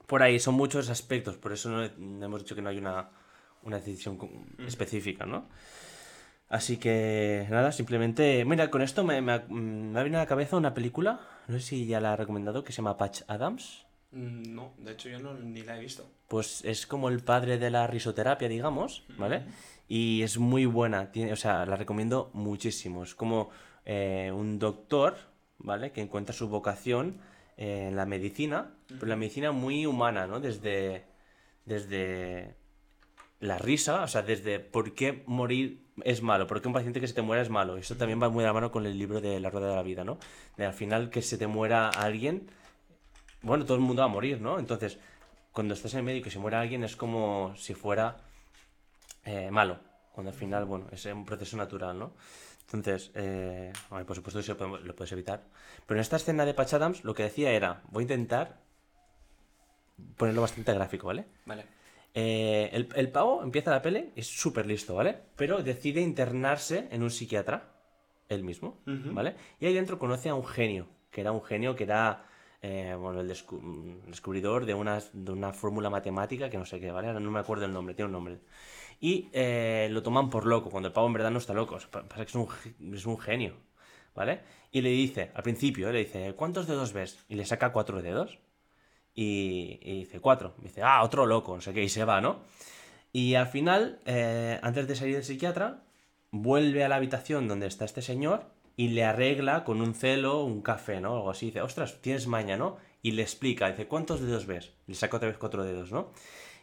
por 0.06 0.22
ahí, 0.22 0.38
son 0.40 0.54
muchos 0.54 0.88
aspectos, 0.90 1.36
por 1.36 1.52
eso 1.52 1.70
no, 1.70 1.82
hemos 2.24 2.42
dicho 2.42 2.54
que 2.54 2.62
no 2.62 2.68
hay 2.70 2.78
una, 2.78 3.10
una 3.62 3.76
decisión 3.78 4.16
co- 4.16 4.30
específica, 4.66 5.24
¿no? 5.26 5.46
Así 6.48 6.78
que 6.78 7.46
nada, 7.48 7.70
simplemente. 7.70 8.44
Mira, 8.44 8.70
con 8.70 8.82
esto 8.82 9.04
me, 9.04 9.20
me, 9.22 9.32
ha- 9.32 9.44
me 9.48 9.98
ha 9.98 10.02
venido 10.02 10.18
a 10.20 10.24
la 10.24 10.28
cabeza 10.28 10.56
una 10.56 10.74
película, 10.74 11.20
no 11.46 11.54
sé 11.54 11.60
si 11.60 11.86
ya 11.86 12.00
la 12.00 12.14
he 12.14 12.16
recomendado, 12.16 12.64
que 12.64 12.72
se 12.72 12.78
llama 12.78 12.96
Patch 12.96 13.22
Adams. 13.28 13.86
Mm, 14.10 14.52
No, 14.54 14.74
de 14.78 14.92
hecho 14.92 15.08
yo 15.08 15.20
no, 15.20 15.34
ni 15.34 15.62
la 15.62 15.76
he 15.76 15.80
visto. 15.80 16.10
Pues 16.26 16.64
es 16.64 16.86
como 16.86 17.08
el 17.08 17.20
padre 17.20 17.58
de 17.58 17.70
la 17.70 17.86
risoterapia, 17.86 18.48
digamos, 18.48 19.04
¿vale? 19.16 19.44
Y 19.88 20.22
es 20.22 20.38
muy 20.38 20.66
buena, 20.66 21.12
tiene, 21.12 21.32
o 21.32 21.36
sea, 21.36 21.64
la 21.66 21.76
recomiendo 21.76 22.30
muchísimo. 22.32 23.04
Es 23.04 23.14
como 23.14 23.50
eh, 23.84 24.32
un 24.34 24.58
doctor, 24.58 25.16
¿vale? 25.60 25.92
Que 25.92 26.00
encuentra 26.00 26.34
su 26.34 26.48
vocación 26.48 27.20
en 27.56 27.96
la 27.96 28.06
medicina, 28.06 28.74
pero 28.88 29.06
la 29.06 29.16
medicina 29.16 29.52
muy 29.52 29.86
humana, 29.86 30.26
¿no? 30.26 30.40
Desde, 30.40 31.04
desde 31.64 32.56
la 33.38 33.58
risa, 33.58 34.02
o 34.02 34.08
sea, 34.08 34.22
desde 34.22 34.60
por 34.60 34.94
qué 34.94 35.22
morir 35.26 35.86
es 36.04 36.22
malo, 36.22 36.46
por 36.46 36.60
qué 36.60 36.68
un 36.68 36.74
paciente 36.74 37.00
que 37.00 37.08
se 37.08 37.14
te 37.14 37.22
muera 37.22 37.42
es 37.42 37.50
malo. 37.50 37.76
Eso 37.76 37.96
también 37.96 38.20
va 38.22 38.28
muy 38.28 38.42
de 38.42 38.48
la 38.48 38.52
mano 38.52 38.70
con 38.70 38.86
el 38.86 38.98
libro 38.98 39.20
de 39.20 39.40
La 39.40 39.50
Rueda 39.50 39.70
de 39.70 39.76
la 39.76 39.82
Vida, 39.82 40.04
¿no? 40.04 40.18
De 40.56 40.66
al 40.66 40.72
final 40.72 41.10
que 41.10 41.22
se 41.22 41.38
te 41.38 41.46
muera 41.46 41.88
alguien, 41.88 42.50
bueno, 43.42 43.64
todo 43.64 43.76
el 43.76 43.82
mundo 43.82 44.00
va 44.00 44.06
a 44.06 44.12
morir, 44.12 44.40
¿no? 44.40 44.58
Entonces, 44.58 44.98
cuando 45.52 45.74
estás 45.74 45.94
en 45.94 46.00
el 46.00 46.04
médico 46.04 46.28
y 46.28 46.30
se 46.30 46.38
muere 46.38 46.56
alguien 46.56 46.84
es 46.84 46.96
como 46.96 47.54
si 47.56 47.74
fuera 47.74 48.18
eh, 49.24 49.50
malo, 49.50 49.78
cuando 50.12 50.30
al 50.30 50.36
final, 50.36 50.64
bueno, 50.64 50.86
es 50.92 51.04
un 51.06 51.24
proceso 51.24 51.56
natural, 51.56 51.98
¿no? 51.98 52.14
Entonces, 52.72 53.10
eh, 53.14 53.72
bueno, 53.88 54.06
por 54.06 54.16
supuesto 54.16 54.40
eso 54.40 54.54
lo, 54.54 54.94
puedes 54.94 55.12
evitar. 55.12 55.42
Pero 55.86 55.98
en 55.98 56.02
esta 56.02 56.16
escena 56.16 56.44
de 56.44 56.54
Patch 56.54 56.74
Adams 56.74 57.04
lo 57.04 57.14
que 57.14 57.24
decía 57.24 57.50
era, 57.52 57.82
voy 57.90 58.02
a 58.02 58.04
intentar 58.04 58.60
ponerlo 60.16 60.42
bastante 60.42 60.72
gráfico, 60.72 61.08
¿vale? 61.08 61.26
Vale. 61.46 61.64
Eh, 62.14 62.70
el, 62.72 62.88
el 62.94 63.10
pavo 63.10 63.42
empieza 63.42 63.70
la 63.70 63.82
pele, 63.82 64.12
es 64.16 64.26
súper 64.26 64.66
listo, 64.66 64.94
¿vale? 64.94 65.16
Pero 65.36 65.62
decide 65.62 66.00
internarse 66.00 66.88
en 66.90 67.02
un 67.02 67.10
psiquiatra, 67.10 67.72
él 68.28 68.44
mismo, 68.44 68.78
¿vale? 68.86 69.34
Y 69.58 69.66
ahí 69.66 69.74
dentro 69.74 69.98
conoce 69.98 70.28
a 70.28 70.34
un 70.34 70.46
genio, 70.46 70.86
que 71.10 71.20
era 71.20 71.32
un 71.32 71.42
genio 71.42 71.74
que 71.74 71.84
era, 71.84 72.24
eh, 72.62 72.94
bueno, 72.98 73.20
el 73.20 73.28
descu- 73.28 74.00
descubridor 74.06 74.66
de 74.66 74.74
una, 74.74 75.00
de 75.12 75.32
una 75.32 75.52
fórmula 75.52 75.90
matemática 75.90 76.50
que 76.50 76.58
no 76.58 76.64
sé 76.64 76.78
qué, 76.80 76.90
¿vale? 76.92 77.08
Ahora 77.08 77.20
no 77.20 77.30
me 77.30 77.40
acuerdo 77.40 77.64
el 77.64 77.72
nombre, 77.72 77.94
tiene 77.94 78.06
un 78.06 78.12
nombre. 78.12 78.38
Y 79.00 79.28
eh, 79.32 79.88
lo 79.90 80.02
toman 80.02 80.28
por 80.28 80.46
loco, 80.46 80.70
cuando 80.70 80.88
el 80.88 80.92
pavo 80.92 81.06
en 81.06 81.14
verdad 81.14 81.30
no 81.30 81.38
está 81.38 81.54
loco, 81.54 81.76
o 81.76 81.90
pasa 81.90 82.24
que 82.24 82.28
es 82.28 82.34
un, 82.34 82.48
es 82.94 83.06
un 83.06 83.18
genio, 83.18 83.56
¿vale? 84.14 84.40
Y 84.70 84.82
le 84.82 84.90
dice, 84.90 85.30
al 85.34 85.42
principio, 85.42 85.88
eh, 85.88 85.92
le 85.92 85.98
dice, 86.00 86.34
¿cuántos 86.34 86.66
dedos 86.66 86.92
ves? 86.92 87.24
Y 87.28 87.34
le 87.34 87.46
saca 87.46 87.72
cuatro 87.72 88.02
dedos. 88.02 88.38
Y, 89.14 89.80
y 89.82 90.00
dice, 90.00 90.20
cuatro. 90.20 90.54
Y 90.60 90.64
dice, 90.64 90.82
ah, 90.82 91.02
otro 91.02 91.26
loco, 91.26 91.54
no 91.54 91.60
sé 91.60 91.72
qué, 91.72 91.82
y 91.82 91.88
se 91.88 92.04
va, 92.04 92.20
¿no? 92.20 92.40
Y 93.12 93.34
al 93.34 93.48
final, 93.48 94.00
eh, 94.06 94.58
antes 94.62 94.86
de 94.86 94.94
salir 94.94 95.14
del 95.14 95.24
psiquiatra, 95.24 95.82
vuelve 96.30 96.84
a 96.84 96.88
la 96.88 96.96
habitación 96.96 97.48
donde 97.48 97.66
está 97.66 97.84
este 97.84 98.02
señor 98.02 98.46
y 98.76 98.88
le 98.88 99.04
arregla 99.04 99.64
con 99.64 99.80
un 99.80 99.94
celo 99.94 100.44
un 100.44 100.62
café, 100.62 101.00
¿no? 101.00 101.16
Algo 101.16 101.30
así. 101.30 101.46
Dice, 101.46 101.62
ostras, 101.62 102.00
tienes 102.00 102.26
maña, 102.26 102.56
¿no? 102.56 102.76
Y 103.02 103.12
le 103.12 103.22
explica, 103.22 103.68
dice, 103.68 103.88
¿cuántos 103.88 104.20
dedos 104.20 104.46
ves? 104.46 104.72
Le 104.86 104.94
saca 104.94 105.16
otra 105.16 105.28
vez 105.28 105.38
cuatro 105.38 105.64
dedos, 105.64 105.90
¿no? 105.90 106.12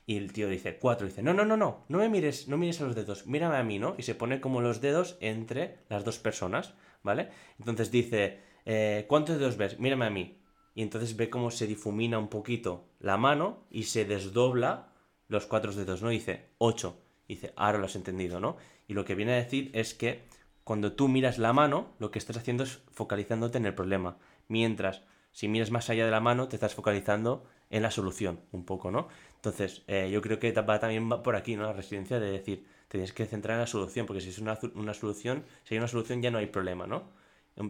Y 0.07 0.15
el 0.15 0.31
tío 0.31 0.47
dice, 0.47 0.77
cuatro. 0.77 1.05
Dice, 1.05 1.21
no, 1.21 1.33
no, 1.33 1.43
no, 1.43 1.57
no, 1.57 1.83
no 1.89 1.97
me 1.97 2.07
mires, 2.07 2.47
no 2.47 2.57
mires 2.57 2.79
a 2.79 2.85
los 2.85 2.95
dedos, 2.95 3.27
mírame 3.27 3.57
a 3.57 3.63
mí, 3.63 3.77
¿no? 3.77 3.93
Y 3.97 4.03
se 4.03 4.15
pone 4.15 4.39
como 4.39 4.61
los 4.61 4.79
dedos 4.79 5.17
entre 5.19 5.79
las 5.89 6.05
dos 6.05 6.17
personas, 6.17 6.73
¿vale? 7.03 7.29
Entonces 7.59 7.91
dice, 7.91 8.39
eh, 8.65 9.05
¿cuántos 9.09 9.37
dedos 9.37 9.57
ves? 9.57 9.79
Mírame 9.79 10.05
a 10.05 10.09
mí. 10.09 10.39
Y 10.73 10.81
entonces 10.81 11.17
ve 11.17 11.29
cómo 11.29 11.51
se 11.51 11.67
difumina 11.67 12.19
un 12.19 12.29
poquito 12.29 12.85
la 12.99 13.17
mano 13.17 13.65
y 13.69 13.83
se 13.83 14.05
desdobla 14.05 14.93
los 15.27 15.45
cuatro 15.45 15.73
dedos, 15.73 16.01
¿no? 16.01 16.09
Dice, 16.09 16.51
ocho. 16.57 17.01
Dice, 17.27 17.51
ahora 17.57 17.77
lo 17.77 17.85
has 17.87 17.97
entendido, 17.97 18.39
¿no? 18.39 18.55
Y 18.87 18.93
lo 18.93 19.03
que 19.03 19.13
viene 19.13 19.33
a 19.33 19.43
decir 19.43 19.71
es 19.73 19.93
que 19.93 20.23
cuando 20.63 20.93
tú 20.93 21.09
miras 21.09 21.37
la 21.37 21.51
mano, 21.51 21.95
lo 21.99 22.11
que 22.11 22.19
estás 22.19 22.37
haciendo 22.37 22.63
es 22.63 22.81
focalizándote 22.91 23.57
en 23.57 23.65
el 23.65 23.75
problema. 23.75 24.19
Mientras, 24.47 25.03
si 25.33 25.49
miras 25.49 25.71
más 25.71 25.89
allá 25.89 26.05
de 26.05 26.11
la 26.11 26.21
mano, 26.21 26.47
te 26.47 26.55
estás 26.55 26.75
focalizando 26.75 27.45
en 27.69 27.83
la 27.83 27.91
solución, 27.91 28.41
un 28.51 28.65
poco, 28.65 28.91
¿no? 28.91 29.07
Entonces, 29.47 29.81
eh, 29.87 30.09
yo 30.11 30.21
creo 30.21 30.39
que 30.39 30.51
va, 30.51 30.77
también 30.77 31.09
va 31.09 31.23
por 31.23 31.37
aquí, 31.37 31.55
¿no? 31.55 31.63
La 31.63 31.71
residencia 31.71 32.19
de 32.19 32.31
decir, 32.31 32.65
te 32.89 32.97
tienes 32.97 33.13
que 33.13 33.25
centrar 33.25 33.55
en 33.55 33.61
la 33.61 33.67
solución, 33.67 34.05
porque 34.05 34.19
si 34.19 34.29
es 34.29 34.39
una, 34.39 34.59
una 34.75 34.93
solución, 34.93 35.45
si 35.63 35.73
hay 35.73 35.77
una 35.77 35.87
solución 35.87 36.21
ya 36.21 36.31
no 36.31 36.37
hay 36.37 36.47
problema, 36.47 36.85
¿no? 36.85 37.03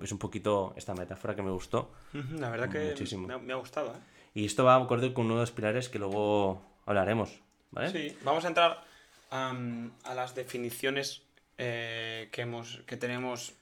Es 0.01 0.11
un 0.11 0.17
poquito 0.17 0.73
esta 0.75 0.95
metáfora 0.95 1.35
que 1.35 1.43
me 1.43 1.51
gustó. 1.51 1.91
La 2.33 2.49
verdad 2.49 2.69
que 2.69 2.79
Muchísimo. 2.89 3.27
me 3.27 3.35
ha, 3.35 3.37
me 3.37 3.53
ha 3.53 3.57
gustado, 3.57 3.89
¿eh? 3.89 3.99
Y 4.33 4.45
esto 4.45 4.65
va 4.65 4.75
acorde 4.75 5.13
con 5.13 5.25
uno 5.25 5.35
de 5.35 5.41
los 5.41 5.51
pilares 5.51 5.87
que 5.87 5.99
luego 5.99 6.61
hablaremos, 6.87 7.41
¿vale? 7.69 7.91
Sí, 7.91 8.17
vamos 8.23 8.43
a 8.45 8.47
entrar 8.47 8.83
a 9.29 10.13
las 10.15 10.33
definiciones 10.33 11.21
eh, 11.59 12.29
que, 12.31 12.41
hemos, 12.41 12.81
que 12.87 12.97
tenemos 12.97 13.53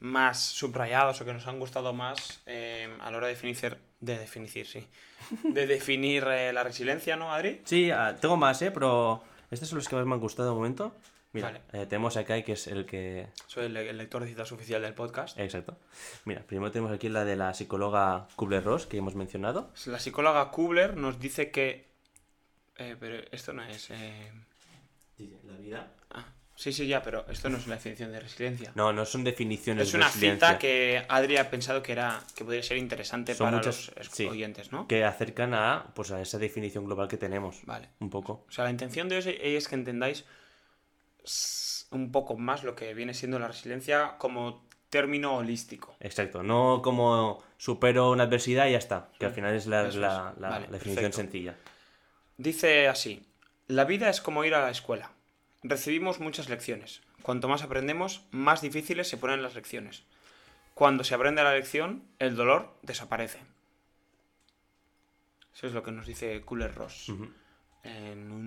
más 0.00 0.42
subrayadas 0.42 1.20
o 1.20 1.24
que 1.24 1.32
nos 1.32 1.46
han 1.46 1.58
gustado 1.58 1.92
más 1.92 2.42
eh, 2.46 2.88
a 3.00 3.10
la 3.10 3.16
hora 3.16 3.26
de 3.28 3.34
definir, 3.34 3.78
de 4.00 4.18
definir, 4.18 4.66
sí, 4.66 4.86
de 5.42 5.66
definir 5.66 6.24
eh, 6.28 6.52
la 6.52 6.62
resiliencia, 6.62 7.16
¿no, 7.16 7.32
Adri? 7.32 7.62
Sí, 7.64 7.90
ah, 7.90 8.14
tengo 8.20 8.36
más, 8.36 8.60
¿eh? 8.62 8.70
Pero 8.70 9.22
estos 9.50 9.68
son 9.68 9.78
los 9.78 9.88
que 9.88 9.96
más 9.96 10.04
me 10.06 10.14
han 10.14 10.20
gustado 10.20 10.48
de 10.50 10.54
momento. 10.54 10.94
Mira, 11.32 11.48
Vale. 11.48 11.60
eh, 11.72 11.86
tenemos 11.86 12.16
a 12.16 12.24
Kai, 12.24 12.44
que 12.44 12.52
es 12.52 12.66
el 12.66 12.86
que... 12.86 13.26
Soy 13.46 13.66
el, 13.66 13.76
el 13.76 13.98
lector 13.98 14.22
de 14.22 14.28
citas 14.28 14.50
oficial 14.52 14.80
del 14.80 14.94
podcast. 14.94 15.38
Exacto. 15.38 15.76
Mira, 16.24 16.42
primero 16.42 16.70
tenemos 16.70 16.92
aquí 16.92 17.10
la 17.10 17.24
de 17.26 17.36
la 17.36 17.52
psicóloga 17.52 18.26
Kubler-Ross, 18.36 18.86
que 18.86 18.96
hemos 18.96 19.14
mencionado. 19.16 19.70
La 19.84 19.98
psicóloga 19.98 20.50
Kubler 20.50 20.96
nos 20.96 21.18
dice 21.20 21.50
que... 21.50 21.88
eh, 22.78 22.96
pero 22.98 23.22
esto 23.32 23.52
no 23.52 23.62
es... 23.64 23.90
eh, 23.90 24.32
La 25.44 25.56
vida. 25.58 25.92
ah, 26.10 26.24
sí, 26.56 26.72
sí, 26.72 26.86
ya, 26.88 27.02
pero 27.02 27.24
esto 27.30 27.48
no 27.48 27.58
es 27.58 27.66
la 27.68 27.76
definición 27.76 28.10
de 28.10 28.18
resiliencia. 28.20 28.72
No, 28.74 28.92
no 28.92 29.04
son 29.06 29.22
definiciones 29.22 29.86
es 29.86 29.92
de 29.92 29.98
una 29.98 30.06
resiliencia 30.08 30.48
cita 30.48 30.58
que 30.58 31.04
Adri 31.08 31.36
ha 31.36 31.48
pensado 31.50 31.82
que 31.82 31.92
era 31.92 32.20
que 32.34 32.44
podría 32.44 32.62
ser 32.64 32.78
interesante 32.78 33.34
Son 33.34 33.46
para 33.46 33.58
muchas- 33.58 33.92
los 33.96 34.06
sí. 34.08 34.26
oyentes, 34.26 34.72
¿no? 34.72 34.88
que 34.88 35.04
acercan 35.04 35.54
a, 35.54 35.92
pues, 35.94 36.10
a 36.10 36.20
esa 36.20 36.38
definición 36.38 36.84
global 36.86 37.06
que 37.06 37.16
tenemos. 37.16 37.60
Vale. 37.64 37.90
Un 38.00 38.10
poco. 38.10 38.44
O 38.48 38.50
sea, 38.50 38.64
la 38.64 38.70
intención 38.70 39.08
de 39.08 39.16
hoy 39.18 39.38
es 39.40 39.68
que 39.68 39.74
entendáis 39.76 40.24
un 41.90 42.10
poco 42.12 42.36
más 42.36 42.64
lo 42.64 42.74
que 42.74 42.94
viene 42.94 43.14
siendo 43.14 43.38
la 43.38 43.48
resiliencia 43.48 44.16
como 44.18 44.66
término 44.90 45.36
holístico. 45.36 45.96
Exacto. 46.00 46.42
No 46.42 46.80
como 46.82 47.42
supero 47.58 48.10
una 48.10 48.24
adversidad 48.24 48.66
y 48.66 48.72
ya 48.72 48.78
está. 48.78 49.10
Que 49.18 49.26
al 49.26 49.32
final 49.32 49.54
es 49.54 49.66
la, 49.66 49.88
Eso 49.88 49.98
la- 50.00 50.32
es. 50.34 50.40
la- 50.40 50.48
Vale, 50.48 50.66
la 50.66 50.72
definición 50.72 50.94
perfecto. 51.10 51.16
sencilla. 51.16 51.54
Dice 52.38 52.88
así, 52.88 53.26
la 53.66 53.84
vida 53.84 54.08
es 54.10 54.20
como 54.20 54.44
ir 54.44 54.54
a 54.54 54.60
la 54.62 54.70
escuela. 54.70 55.10
Recibimos 55.68 56.20
muchas 56.20 56.48
lecciones. 56.48 57.02
Cuanto 57.22 57.48
más 57.48 57.62
aprendemos, 57.62 58.22
más 58.30 58.60
difíciles 58.62 59.08
se 59.08 59.16
ponen 59.16 59.42
las 59.42 59.54
lecciones. 59.54 60.04
Cuando 60.74 61.02
se 61.04 61.14
aprende 61.14 61.42
la 61.42 61.54
lección, 61.54 62.04
el 62.18 62.36
dolor 62.36 62.74
desaparece. 62.82 63.40
Eso 65.54 65.66
es 65.66 65.72
lo 65.72 65.82
que 65.82 65.90
nos 65.92 66.06
dice 66.06 66.42
Cooler 66.42 66.74
Ross. 66.74 67.08
un- 67.08 67.34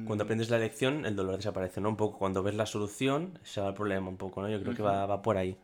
Cuando 0.06 0.26
aprendes 0.26 0.50
la 0.50 0.58
lección, 0.60 1.06
el 1.06 1.16
dolor 1.16 1.38
desaparece, 1.38 1.80
¿no? 1.82 1.90
Un 1.90 1.96
poco. 1.98 2.18
Cuando 2.20 2.44
ves 2.44 2.56
la 2.56 2.66
solución, 2.66 3.40
se 3.44 3.62
va 3.62 3.70
el 3.70 3.74
problema 3.74 4.10
un 4.10 4.18
poco, 4.18 4.42
¿no? 4.42 4.50
Yo 4.50 4.62
creo 4.62 4.76
que 4.76 4.82
va, 4.84 5.06
va 5.06 5.22
por 5.22 5.38
ahí. 5.38 5.58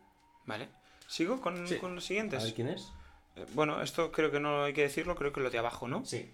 Vale. 0.45 0.69
¿Sigo 1.07 1.41
con, 1.41 1.67
Sí. 1.67 1.77
con 1.77 1.93
los 1.95 2.03
A 2.03 2.07
siguientes? 2.07 2.43
ver 2.43 2.53
quién 2.53 2.69
es. 2.69 2.91
Eh, 3.35 3.45
Bueno, 3.53 3.81
esto 3.81 4.11
creo 4.11 4.31
que 4.31 4.39
no 4.39 4.63
hay 4.63 4.73
que 4.73 4.81
decirlo, 4.83 5.15
creo 5.15 5.33
que 5.33 5.41
lo 5.41 5.49
de 5.49 5.57
abajo, 5.57 5.87
¿no? 5.89 6.05
Sí. 6.05 6.31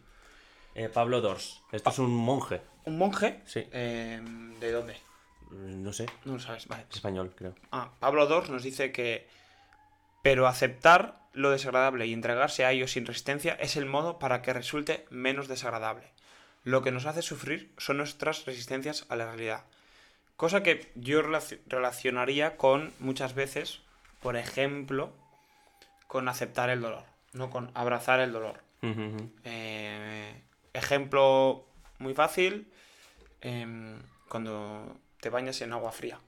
Eh, 0.76 0.88
Pablo 0.88 1.20
Dors. 1.20 1.62
Esto 1.72 1.90
es 1.90 2.00
un 2.00 2.16
monje. 2.16 2.62
Un 2.86 2.98
monje. 3.00 3.42
Sí. 3.46 3.68
eh, 3.72 4.22
¿De 4.60 4.72
dónde? 4.72 4.96
No 5.52 5.92
sé. 5.94 6.06
No 6.26 6.34
lo 6.34 6.40
sabes, 6.40 6.68
vale. 6.68 6.86
Es 6.90 6.96
español, 6.98 7.34
creo. 7.36 7.56
Ah, 7.72 7.92
Pablo 8.00 8.26
Dors 8.28 8.50
nos 8.50 8.64
dice 8.64 8.92
que. 8.92 9.28
Pero 10.24 10.48
aceptar 10.48 11.20
lo 11.34 11.50
desagradable 11.52 12.06
y 12.06 12.14
entregarse 12.14 12.64
a 12.66 12.72
ello 12.72 12.88
sin 12.88 13.06
resistencia 13.06 13.54
es 13.54 13.76
el 13.76 13.86
modo 13.86 14.20
para 14.20 14.42
que 14.42 14.54
resulte 14.54 15.06
menos 15.10 15.48
desagradable. 15.48 16.12
Lo 16.64 16.82
que 16.84 16.92
nos 16.92 17.06
hace 17.06 17.22
sufrir 17.22 17.74
son 17.78 17.98
nuestras 17.98 18.46
resistencias 18.46 19.06
a 19.10 19.16
la 19.16 19.26
realidad. 19.26 19.66
Cosa 20.38 20.62
que 20.64 20.92
yo 20.96 21.22
relaci- 21.24 21.60
relacionaría 21.68 22.56
con 22.58 22.94
muchas 23.00 23.34
veces, 23.34 23.82
por 24.22 24.36
ejemplo, 24.36 25.12
con 26.08 26.28
aceptar 26.28 26.70
el 26.70 26.82
dolor, 26.82 27.04
no 27.34 27.50
con 27.50 27.72
abrazar 27.74 28.20
el 28.20 28.32
dolor. 28.32 28.62
Eh, 29.44 30.42
ejemplo 30.74 31.66
muy 32.00 32.14
fácil, 32.14 32.72
em, 33.42 34.00
cuando 34.30 34.98
te 35.22 35.30
bañas 35.30 35.62
en 35.62 35.72
agua 35.72 35.92
fría. 35.94 36.20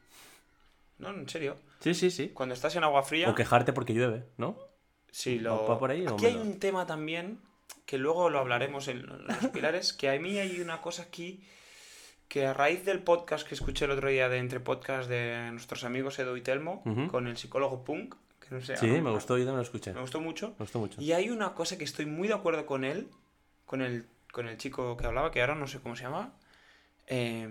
No, 0.99 1.09
en 1.09 1.27
serio. 1.27 1.57
Sí, 1.81 1.93
sí, 1.93 2.09
sí. 2.11 2.29
Cuando 2.29 2.55
estás 2.55 2.75
en 2.77 2.83
agua 2.85 3.03
fría, 3.03 3.29
O 3.29 3.35
quejarte 3.35 3.73
porque 3.73 3.93
llueve, 3.93 4.23
¿no? 4.37 4.57
sí, 5.11 5.37
lo... 5.39 5.67
¿Va 5.67 5.77
por 5.77 5.91
ahí 5.91 6.07
o 6.07 6.13
Aquí 6.15 6.25
hay 6.27 6.35
un 6.37 6.59
tema 6.59 6.85
también 6.87 7.39
que 7.85 7.97
luego 7.97 8.29
lo 8.29 8.39
hablaremos 8.39 8.87
en 8.87 9.05
los 9.05 9.37
pilares, 9.53 9.91
que 9.93 10.09
a 10.09 10.17
mí 10.19 10.37
hay 10.39 10.61
una 10.61 10.79
cosa 10.81 11.03
aquí 11.03 11.43
que 12.29 12.47
a 12.47 12.53
raíz 12.53 12.83
del 12.85 12.99
podcast 13.03 13.45
que 13.47 13.53
escuché 13.53 13.85
el 13.85 13.91
otro 13.91 14.09
día 14.09 14.27
de 14.29 14.37
entre 14.37 14.59
podcast 14.59 15.07
de 15.09 15.49
nuestros 15.51 15.83
amigos 15.83 16.17
Edo 16.17 16.35
y 16.37 16.41
Telmo 16.41 16.81
con 17.11 17.27
el 17.27 17.37
psicólogo 17.37 17.83
Punk, 17.83 18.15
que 18.39 18.55
no 18.55 18.61
sé, 18.61 18.75
Sí, 18.77 18.87
me 18.87 19.11
gustó, 19.11 19.37
yo 19.37 19.43
también 19.43 19.57
lo 19.57 19.61
escuché. 19.63 19.93
me 19.93 20.01
gustó 20.01 20.19
mucho. 20.19 20.49
Me 20.51 20.55
gustó 20.63 20.79
mucho. 20.79 20.99
Y 21.01 21.11
hay 21.11 21.29
una 21.29 21.53
cosa 21.53 21.77
que 21.77 21.83
estoy 21.83 22.05
muy 22.07 22.27
de 22.27 22.33
acuerdo 22.33 22.65
con 22.65 22.85
él, 22.85 23.07
con 23.65 23.81
el, 23.81 24.07
con 24.31 24.47
el 24.47 24.57
chico 24.57 24.97
que 24.97 25.05
hablaba, 25.05 25.29
que 25.31 25.41
ahora 25.41 25.53
no 25.55 25.67
sé 25.67 25.79
cómo 25.79 25.95
se 25.95 26.03
llama. 26.03 26.33
eh, 27.07 27.47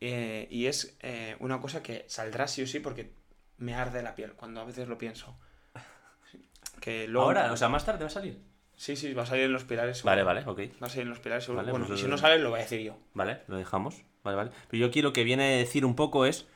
eh, 0.00 0.46
y 0.50 0.66
es 0.66 0.96
eh, 1.00 1.36
una 1.40 1.60
cosa 1.60 1.82
que 1.82 2.04
saldrá 2.08 2.46
sí 2.48 2.62
o 2.62 2.66
sí 2.66 2.80
porque 2.80 3.12
me 3.56 3.74
arde 3.74 4.02
la 4.02 4.14
piel 4.14 4.32
cuando 4.34 4.60
a 4.60 4.64
veces 4.64 4.88
lo 4.88 4.98
pienso. 4.98 5.38
Que 6.80 7.08
luego, 7.08 7.26
Ahora, 7.26 7.52
o 7.52 7.56
sea, 7.56 7.68
más 7.68 7.84
tarde 7.84 8.00
va 8.00 8.06
a 8.06 8.10
salir. 8.10 8.38
Sí, 8.76 8.94
sí, 8.94 9.12
va 9.12 9.24
a 9.24 9.26
salir 9.26 9.44
en 9.46 9.52
los 9.52 9.64
pilares. 9.64 10.04
Vale, 10.04 10.20
seguro. 10.22 10.44
vale, 10.46 10.66
ok. 10.68 10.80
Va 10.80 10.86
a 10.86 10.90
salir 10.90 11.02
en 11.02 11.08
los 11.10 11.18
pilares 11.18 11.44
seguro. 11.44 11.62
Vale, 11.62 11.72
bueno, 11.72 11.86
pues 11.88 11.98
y 11.98 12.02
si 12.02 12.06
lo- 12.08 12.12
no 12.12 12.18
sale, 12.18 12.38
lo 12.38 12.50
voy 12.50 12.60
a 12.60 12.62
decir 12.62 12.80
yo. 12.80 12.96
Vale, 13.14 13.40
lo 13.48 13.56
dejamos. 13.56 14.02
Vale, 14.22 14.36
vale. 14.36 14.50
Pero 14.70 14.80
yo 14.82 14.86
aquí 14.86 15.02
lo 15.02 15.12
que 15.12 15.24
viene 15.24 15.54
a 15.54 15.56
decir 15.56 15.84
un 15.84 15.96
poco 15.96 16.24
es 16.26 16.46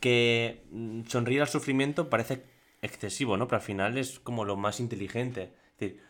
que 0.00 0.62
mm, 0.70 1.02
sonreír 1.08 1.40
al 1.40 1.48
sufrimiento 1.48 2.08
parece 2.10 2.44
excesivo, 2.82 3.36
¿no? 3.36 3.48
Pero 3.48 3.56
al 3.56 3.62
final 3.66 3.98
es 3.98 4.20
como 4.20 4.44
lo 4.44 4.56
más 4.56 4.78
inteligente. 4.78 5.52
Es 5.72 5.78
decir, 5.80 6.02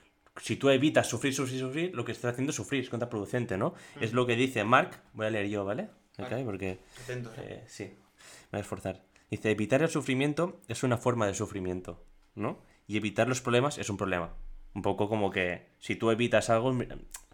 si 0.42 0.56
tú 0.56 0.68
evitas 0.68 1.08
sufrir, 1.08 1.32
sufrir, 1.34 1.60
sufrir, 1.60 1.94
lo 1.94 2.04
que 2.04 2.12
estás 2.12 2.32
haciendo 2.32 2.50
es 2.50 2.56
sufrir, 2.56 2.82
es 2.82 2.90
contraproducente, 2.90 3.56
¿no? 3.56 3.74
Es 4.00 4.12
lo 4.12 4.26
que 4.26 4.36
dice 4.36 4.64
Mark, 4.64 5.00
voy 5.14 5.26
a 5.26 5.30
leer 5.30 5.48
yo, 5.48 5.64
¿vale? 5.64 5.88
Me 6.18 6.24
Vale. 6.24 6.36
cae 6.36 6.44
porque... 6.44 6.78
Atento, 7.02 7.30
eh. 7.36 7.36
Eh, 7.38 7.64
sí, 7.66 7.84
me 7.84 8.50
voy 8.52 8.58
a 8.58 8.60
esforzar. 8.60 9.02
Dice, 9.30 9.50
evitar 9.50 9.82
el 9.82 9.88
sufrimiento 9.88 10.60
es 10.68 10.82
una 10.82 10.96
forma 10.96 11.26
de 11.26 11.34
sufrimiento, 11.34 12.04
¿no? 12.34 12.58
Y 12.86 12.96
evitar 12.96 13.28
los 13.28 13.40
problemas 13.40 13.78
es 13.78 13.90
un 13.90 13.96
problema. 13.96 14.34
Un 14.74 14.82
poco 14.82 15.08
como 15.08 15.30
que 15.30 15.66
si 15.78 15.96
tú 15.96 16.10
evitas 16.10 16.50
algo, 16.50 16.72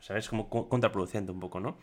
¿sabes? 0.00 0.28
Como 0.28 0.48
co- 0.48 0.68
contraproducente 0.68 1.32
un 1.32 1.40
poco, 1.40 1.60
¿no? 1.60 1.78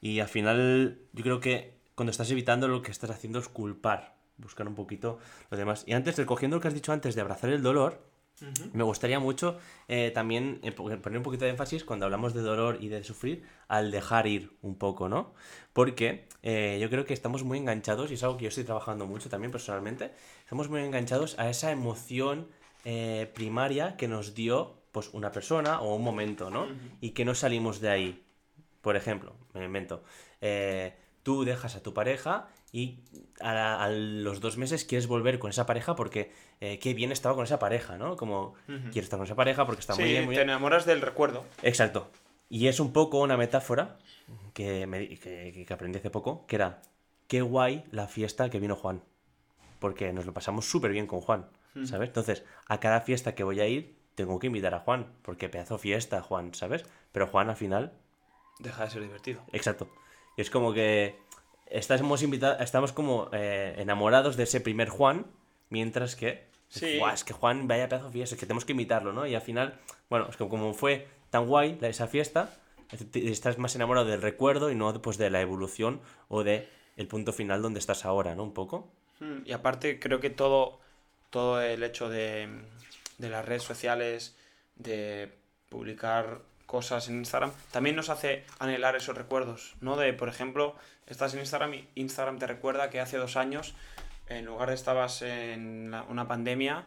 Y 0.00 0.20
al 0.20 0.28
final 0.28 1.00
yo 1.12 1.22
creo 1.22 1.40
que 1.40 1.74
cuando 1.94 2.10
estás 2.10 2.30
evitando 2.30 2.68
lo 2.68 2.82
que 2.82 2.90
estás 2.90 3.10
haciendo 3.10 3.38
es 3.38 3.48
culpar, 3.48 4.16
buscar 4.38 4.66
un 4.66 4.74
poquito 4.74 5.18
lo 5.50 5.56
demás. 5.56 5.84
Y 5.86 5.92
antes, 5.92 6.16
recogiendo 6.16 6.56
lo 6.56 6.60
que 6.60 6.68
has 6.68 6.74
dicho 6.74 6.92
antes 6.92 7.14
de 7.14 7.20
abrazar 7.20 7.50
el 7.50 7.62
dolor, 7.62 8.02
me 8.72 8.84
gustaría 8.84 9.18
mucho 9.20 9.58
eh, 9.88 10.10
también 10.14 10.58
eh, 10.62 10.72
po- 10.72 10.84
poner 10.84 11.18
un 11.18 11.22
poquito 11.22 11.44
de 11.44 11.50
énfasis 11.50 11.84
cuando 11.84 12.06
hablamos 12.06 12.34
de 12.34 12.40
dolor 12.42 12.78
y 12.80 12.88
de 12.88 13.04
sufrir 13.04 13.44
al 13.68 13.90
dejar 13.90 14.26
ir 14.26 14.56
un 14.62 14.76
poco, 14.76 15.08
¿no? 15.08 15.32
Porque 15.72 16.26
eh, 16.42 16.78
yo 16.80 16.88
creo 16.90 17.04
que 17.04 17.14
estamos 17.14 17.44
muy 17.44 17.58
enganchados, 17.58 18.10
y 18.10 18.14
es 18.14 18.22
algo 18.22 18.36
que 18.36 18.44
yo 18.44 18.48
estoy 18.48 18.64
trabajando 18.64 19.06
mucho 19.06 19.28
también 19.28 19.50
personalmente, 19.52 20.12
estamos 20.42 20.68
muy 20.68 20.80
enganchados 20.80 21.38
a 21.38 21.48
esa 21.50 21.70
emoción 21.70 22.48
eh, 22.84 23.30
primaria 23.34 23.96
que 23.96 24.08
nos 24.08 24.34
dio 24.34 24.74
pues 24.90 25.10
una 25.12 25.32
persona 25.32 25.80
o 25.80 25.94
un 25.94 26.02
momento, 26.02 26.50
¿no? 26.50 26.66
Y 27.00 27.10
que 27.10 27.24
no 27.24 27.34
salimos 27.34 27.80
de 27.80 27.88
ahí. 27.90 28.22
Por 28.82 28.96
ejemplo, 28.96 29.34
me 29.54 29.64
invento, 29.64 30.02
tú 31.22 31.44
dejas 31.44 31.76
a 31.76 31.82
tu 31.82 31.94
pareja 31.94 32.48
y 32.72 33.00
a, 33.40 33.52
la- 33.52 33.82
a 33.84 33.90
los 33.90 34.40
dos 34.40 34.56
meses 34.56 34.84
quieres 34.84 35.06
volver 35.06 35.38
con 35.38 35.50
esa 35.50 35.66
pareja 35.66 35.94
porque 35.94 36.32
eh, 36.60 36.78
qué 36.78 36.94
bien 36.94 37.12
estaba 37.12 37.34
con 37.34 37.44
esa 37.44 37.58
pareja, 37.58 37.98
¿no? 37.98 38.16
Como 38.16 38.54
quieres 38.66 39.04
estar 39.04 39.18
con 39.18 39.26
esa 39.26 39.34
pareja 39.36 39.66
porque 39.66 39.80
está 39.80 39.92
Sí, 39.94 40.00
muy 40.02 40.10
bien, 40.10 40.24
muy 40.24 40.34
te 40.34 40.40
bien. 40.40 40.50
enamoras 40.50 40.86
del 40.86 41.00
recuerdo. 41.02 41.44
Exacto. 41.62 42.10
Y 42.48 42.66
es 42.68 42.80
un 42.80 42.92
poco 42.92 43.20
una 43.20 43.36
metáfora 43.36 43.98
que, 44.54 44.86
me, 44.86 45.08
que, 45.18 45.64
que 45.66 45.74
aprendí 45.74 45.98
hace 45.98 46.10
poco, 46.10 46.46
que 46.46 46.56
era, 46.56 46.80
qué 47.28 47.42
guay 47.42 47.84
la 47.90 48.08
fiesta 48.08 48.48
que 48.50 48.58
vino 48.60 48.74
Juan. 48.76 49.02
Porque 49.78 50.12
nos 50.12 50.26
lo 50.26 50.32
pasamos 50.32 50.64
súper 50.70 50.92
bien 50.92 51.06
con 51.06 51.20
Juan, 51.20 51.48
¿sabes? 51.84 52.08
Entonces, 52.10 52.44
a 52.68 52.78
cada 52.78 53.00
fiesta 53.00 53.34
que 53.34 53.42
voy 53.44 53.60
a 53.60 53.66
ir, 53.66 53.96
tengo 54.14 54.38
que 54.38 54.46
invitar 54.46 54.74
a 54.74 54.80
Juan, 54.80 55.06
porque 55.22 55.48
pedazo 55.48 55.76
fiesta, 55.78 56.22
Juan, 56.22 56.54
¿sabes? 56.54 56.84
Pero 57.10 57.26
Juan 57.26 57.50
al 57.50 57.56
final 57.56 57.92
Deja 58.60 58.84
de 58.84 58.90
ser 58.90 59.02
divertido. 59.02 59.42
Exacto. 59.52 59.88
Y 60.36 60.42
es 60.42 60.50
como 60.50 60.72
que 60.72 61.18
estamos, 61.72 62.22
invitados, 62.22 62.60
estamos 62.60 62.92
como 62.92 63.28
eh, 63.32 63.74
enamorados 63.78 64.36
de 64.36 64.44
ese 64.44 64.60
primer 64.60 64.88
Juan, 64.88 65.26
mientras 65.70 66.16
que... 66.16 66.50
Sí. 66.68 66.98
"Buah, 66.98 67.12
es 67.12 67.24
que 67.24 67.34
Juan 67.34 67.68
vaya 67.68 67.88
pedazo 67.88 68.06
de 68.06 68.12
fiesta, 68.12 68.34
es 68.34 68.40
que 68.40 68.46
tenemos 68.46 68.64
que 68.64 68.72
invitarlo, 68.72 69.12
¿no? 69.12 69.26
Y 69.26 69.34
al 69.34 69.42
final, 69.42 69.78
bueno, 70.08 70.26
es 70.30 70.36
que 70.36 70.48
como 70.48 70.72
fue 70.72 71.06
tan 71.30 71.46
guay 71.46 71.78
esa 71.82 72.06
fiesta, 72.06 72.54
estás 73.14 73.58
más 73.58 73.74
enamorado 73.74 74.06
del 74.06 74.22
recuerdo 74.22 74.70
y 74.70 74.74
no 74.74 75.00
pues, 75.02 75.18
de 75.18 75.30
la 75.30 75.40
evolución 75.40 76.00
o 76.28 76.42
de 76.44 76.68
el 76.96 77.08
punto 77.08 77.32
final 77.32 77.60
donde 77.62 77.78
estás 77.78 78.04
ahora, 78.04 78.34
¿no? 78.34 78.42
Un 78.44 78.52
poco. 78.54 78.90
Mm, 79.20 79.46
Y 79.46 79.52
aparte 79.52 79.98
creo 79.98 80.20
que 80.20 80.30
todo, 80.30 80.78
todo 81.30 81.60
el 81.60 81.82
hecho 81.82 82.08
de, 82.08 82.48
de 83.18 83.28
las 83.28 83.44
redes 83.44 83.62
sociales, 83.62 84.36
de 84.76 85.32
publicar 85.68 86.40
cosas 86.72 87.08
en 87.08 87.16
Instagram, 87.18 87.52
también 87.70 87.94
nos 87.96 88.08
hace 88.08 88.44
anhelar 88.58 88.96
esos 88.96 89.14
recuerdos, 89.16 89.74
¿no? 89.80 89.96
De, 89.96 90.12
por 90.14 90.28
ejemplo, 90.28 90.74
estás 91.06 91.34
en 91.34 91.40
Instagram 91.40 91.74
y 91.74 91.88
Instagram 91.96 92.38
te 92.38 92.46
recuerda 92.46 92.88
que 92.90 92.98
hace 92.98 93.18
dos 93.18 93.36
años, 93.36 93.74
en 94.26 94.46
lugar 94.46 94.70
de 94.70 94.74
estabas 94.74 95.20
en 95.22 95.90
la- 95.90 96.02
una 96.04 96.26
pandemia, 96.26 96.86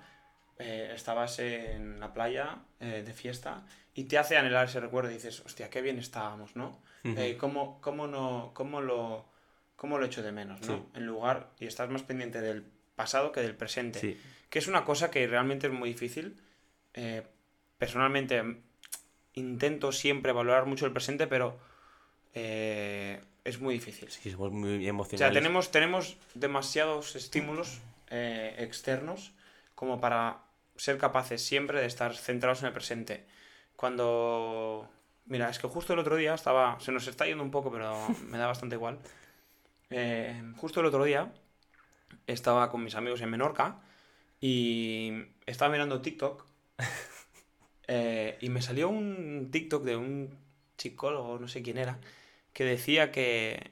eh, 0.57 0.91
estabas 0.95 1.37
en 1.39 1.99
la 1.99 2.13
playa 2.13 2.57
eh, 2.79 3.03
de 3.05 3.13
fiesta 3.13 3.63
y 3.93 4.05
te 4.05 4.17
hace 4.17 4.37
anhelar 4.37 4.65
ese 4.67 4.79
recuerdo 4.79 5.11
y 5.11 5.13
dices, 5.13 5.41
hostia, 5.45 5.69
qué 5.69 5.81
bien 5.81 5.99
estábamos, 5.99 6.55
¿no? 6.55 6.81
Eh, 7.03 7.37
¿cómo, 7.39 7.79
cómo 7.81 8.07
no, 8.07 8.51
cómo 8.55 8.81
lo, 8.81 9.29
cómo 9.75 9.99
lo 9.99 10.05
echo 10.07 10.23
de 10.23 10.31
menos, 10.31 10.61
¿no? 10.67 10.87
En 10.95 11.05
lugar, 11.05 11.51
y 11.59 11.67
estás 11.67 11.87
más 11.89 12.01
pendiente 12.01 12.41
del 12.41 12.63
pasado 12.95 13.31
que 13.31 13.41
del 13.41 13.55
presente. 13.55 13.99
Sí. 13.99 14.19
Que 14.49 14.57
es 14.59 14.67
una 14.67 14.83
cosa 14.83 15.11
que 15.11 15.27
realmente 15.27 15.67
es 15.67 15.73
muy 15.73 15.89
difícil. 15.89 16.41
Personalmente 17.77 18.61
intento 19.35 19.91
siempre 19.91 20.31
valorar 20.31 20.65
mucho 20.65 20.85
el 20.85 20.91
presente, 20.93 21.27
pero 21.27 21.57
eh, 22.33 23.21
es 23.43 23.59
muy 23.59 23.73
difícil. 23.75 24.09
Sí, 24.09 24.31
somos 24.31 24.51
muy 24.51 24.77
O 24.77 24.79
sea, 24.79 24.89
emocionales. 24.89 25.33
tenemos, 25.33 25.71
tenemos 25.71 26.17
demasiados 26.33 27.15
estímulos 27.15 27.81
eh, 28.09 28.55
externos 28.59 29.33
como 29.75 29.99
para 29.99 30.39
ser 30.75 30.97
capaces 30.97 31.41
siempre 31.45 31.79
de 31.79 31.85
estar 31.87 32.15
centrados 32.15 32.61
en 32.61 32.67
el 32.67 32.73
presente. 32.73 33.25
Cuando... 33.75 34.89
Mira, 35.25 35.49
es 35.49 35.57
que 35.59 35.67
justo 35.67 35.93
el 35.93 35.99
otro 35.99 36.15
día 36.15 36.33
estaba... 36.33 36.79
Se 36.79 36.91
nos 36.91 37.07
está 37.07 37.25
yendo 37.25 37.43
un 37.43 37.51
poco, 37.51 37.71
pero 37.71 37.95
me 38.27 38.37
da 38.37 38.47
bastante 38.47 38.75
igual. 38.75 38.99
Eh, 39.89 40.41
justo 40.57 40.79
el 40.79 40.85
otro 40.87 41.03
día 41.03 41.31
estaba 42.27 42.69
con 42.71 42.83
mis 42.83 42.95
amigos 42.95 43.21
en 43.21 43.29
Menorca 43.29 43.79
y 44.41 45.11
estaba 45.45 45.71
mirando 45.71 46.01
TikTok 46.01 46.45
eh, 47.87 48.37
y 48.41 48.49
me 48.49 48.61
salió 48.61 48.89
un 48.89 49.49
TikTok 49.51 49.83
de 49.83 49.95
un 49.95 50.37
psicólogo, 50.77 51.39
no 51.39 51.47
sé 51.47 51.61
quién 51.61 51.77
era, 51.77 51.99
que 52.53 52.63
decía 52.63 53.11
que, 53.11 53.71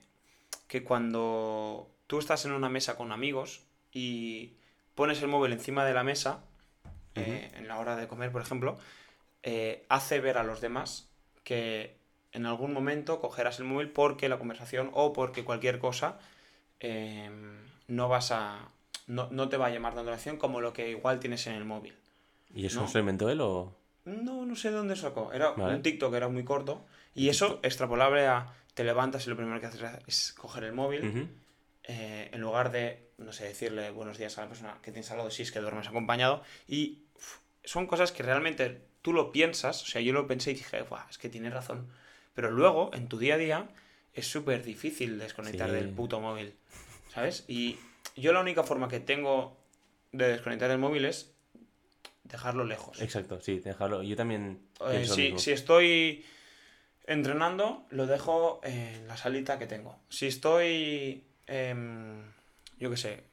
que 0.68 0.84
cuando 0.84 1.90
tú 2.08 2.20
estás 2.20 2.46
en 2.46 2.52
una 2.52 2.70
mesa 2.70 2.96
con 2.96 3.12
amigos 3.12 3.64
y 3.92 4.54
pones 4.96 5.22
el 5.22 5.28
móvil 5.28 5.54
encima 5.54 5.86
de 5.86 5.94
la 5.94 6.04
mesa, 6.04 6.44
eh, 7.16 7.52
en 7.56 7.68
la 7.68 7.80
hora 7.80 7.96
de 7.96 8.08
comer, 8.08 8.32
por 8.32 8.42
ejemplo, 8.42 8.78
eh, 9.44 9.86
hace 9.90 10.20
ver 10.20 10.38
a 10.38 10.44
los 10.44 10.62
demás 10.62 11.10
que 11.44 11.98
en 12.32 12.46
algún 12.46 12.74
momento 12.74 13.20
cogerás 13.20 13.60
el 13.60 13.66
móvil 13.66 13.90
porque 13.90 14.30
la 14.30 14.40
conversación 14.40 14.90
o 14.94 15.14
porque 15.14 15.44
cualquier 15.44 15.80
cosa 15.80 16.20
eh, 16.80 17.30
no 17.88 18.10
vas 18.10 18.32
a. 18.32 18.70
No, 19.06 19.30
no 19.32 19.50
te 19.50 19.58
va 19.58 19.68
a 19.68 19.70
llamar 19.70 19.94
tanto 19.94 20.10
la 20.10 20.16
atención 20.16 20.38
como 20.38 20.62
lo 20.62 20.74
que 20.74 20.90
igual 20.90 21.20
tienes 21.20 21.46
en 21.48 21.54
el 21.54 21.66
móvil. 21.66 21.94
¿Y 22.56 22.66
eso 22.66 22.82
¿no? 22.82 22.88
se 22.88 23.00
inventó 23.00 23.30
él 23.30 23.42
o...? 23.42 23.76
No, 24.06 24.46
no 24.46 24.56
sé 24.56 24.70
de 24.70 24.76
dónde 24.78 24.96
sacó. 24.96 25.32
Era 25.34 25.52
Vale. 25.52 25.76
un 25.76 25.82
TikTok, 25.82 26.14
era 26.14 26.28
muy 26.28 26.44
corto. 26.44 26.86
Y 27.16 27.30
eso 27.30 27.60
extrapolable 27.64 28.26
a 28.28 28.54
te 28.74 28.84
levantas 28.84 29.26
y 29.28 29.30
lo 29.30 29.36
primero 29.38 29.60
que 29.60 29.68
haces 29.68 29.82
es 30.08 30.34
coger 30.34 30.64
el 30.66 30.74
móvil. 30.74 31.30
Eh, 31.86 32.30
en 32.32 32.42
lugar 32.42 32.72
de, 32.72 33.10
no 33.18 33.32
sé, 33.34 33.46
decirle 33.46 33.92
buenos 33.92 34.18
días 34.18 34.38
a 34.38 34.42
la 34.42 34.48
persona 34.48 34.78
que 34.82 34.92
tienes 34.92 35.12
al 35.12 35.18
lado, 35.18 35.30
si 35.32 35.44
es 35.44 35.52
que 35.52 35.60
duermes 35.60 35.88
acompañado. 35.88 36.42
Y 36.68 37.04
uf, 37.16 37.38
son 37.64 37.88
cosas 37.88 38.12
que 38.12 38.24
realmente 38.24 38.82
tú 39.02 39.14
lo 39.14 39.32
piensas. 39.32 39.84
O 39.84 39.86
sea, 39.86 40.02
yo 40.02 40.12
lo 40.14 40.28
pensé 40.28 40.52
y 40.52 40.56
dije, 40.56 40.82
"Buah, 40.84 41.06
es 41.10 41.18
que 41.18 41.30
tienes 41.30 41.54
razón. 41.54 41.88
Pero 42.34 42.50
luego, 42.52 42.90
en 42.94 43.08
tu 43.08 43.18
día 43.20 43.36
a 43.36 43.38
día, 43.38 43.68
es 44.14 44.28
súper 44.28 44.64
difícil 44.64 45.20
desconectar 45.20 45.70
Sí. 45.70 45.76
del 45.76 45.90
puto 45.90 46.20
móvil. 46.20 46.56
¿Sabes? 47.14 47.46
Y 47.48 47.78
yo 48.16 48.34
la 48.34 48.40
única 48.42 48.64
forma 48.64 48.88
que 48.88 49.00
tengo 49.00 49.56
de 50.12 50.30
desconectar 50.30 50.72
el 50.72 50.78
móvil 50.80 51.06
es 51.06 51.33
dejarlo 52.24 52.64
lejos. 52.66 53.02
Exacto, 53.02 53.40
sí, 53.42 53.60
déjalo. 53.60 54.04
Yo 54.04 54.16
también 54.16 54.62
Eh, 54.92 55.06
si, 55.06 55.38
si 55.38 55.52
estoy 55.52 56.26
entrenando, 57.06 57.86
lo 57.90 58.08
dejo 58.08 58.62
en 58.64 59.08
la 59.08 59.18
salita 59.18 59.60
que 59.60 59.68
tengo. 59.68 59.98
Si 60.10 60.28
estoy, 60.28 61.24
em, 61.48 62.22
yo 62.80 62.90
qué 62.90 62.98
sé, 62.98 63.24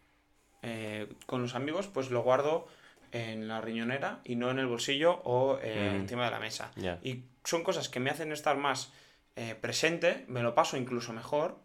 eh, 0.62 1.09
con 1.26 1.42
los 1.42 1.55
amigos, 1.55 1.87
pues 1.87 2.11
lo 2.11 2.22
guardo 2.22 2.66
en 3.12 3.48
la 3.48 3.61
riñonera 3.61 4.20
y 4.24 4.37
no 4.37 4.50
en 4.50 4.59
el 4.59 4.66
bolsillo 4.66 5.20
o 5.24 5.59
eh, 5.62 5.90
Mm. 5.92 6.00
encima 6.03 6.24
de 6.26 6.31
la 6.31 6.40
mesa. 6.40 6.70
Y 7.03 7.24
son 7.44 7.64
cosas 7.64 7.88
que 7.88 8.00
me 8.00 8.11
hacen 8.11 8.33
estar 8.33 8.57
más 8.57 8.92
eh, 9.37 9.55
presente, 9.55 10.24
me 10.29 10.42
lo 10.42 10.55
paso 10.55 10.76
incluso 10.76 11.12
mejor 11.12 11.59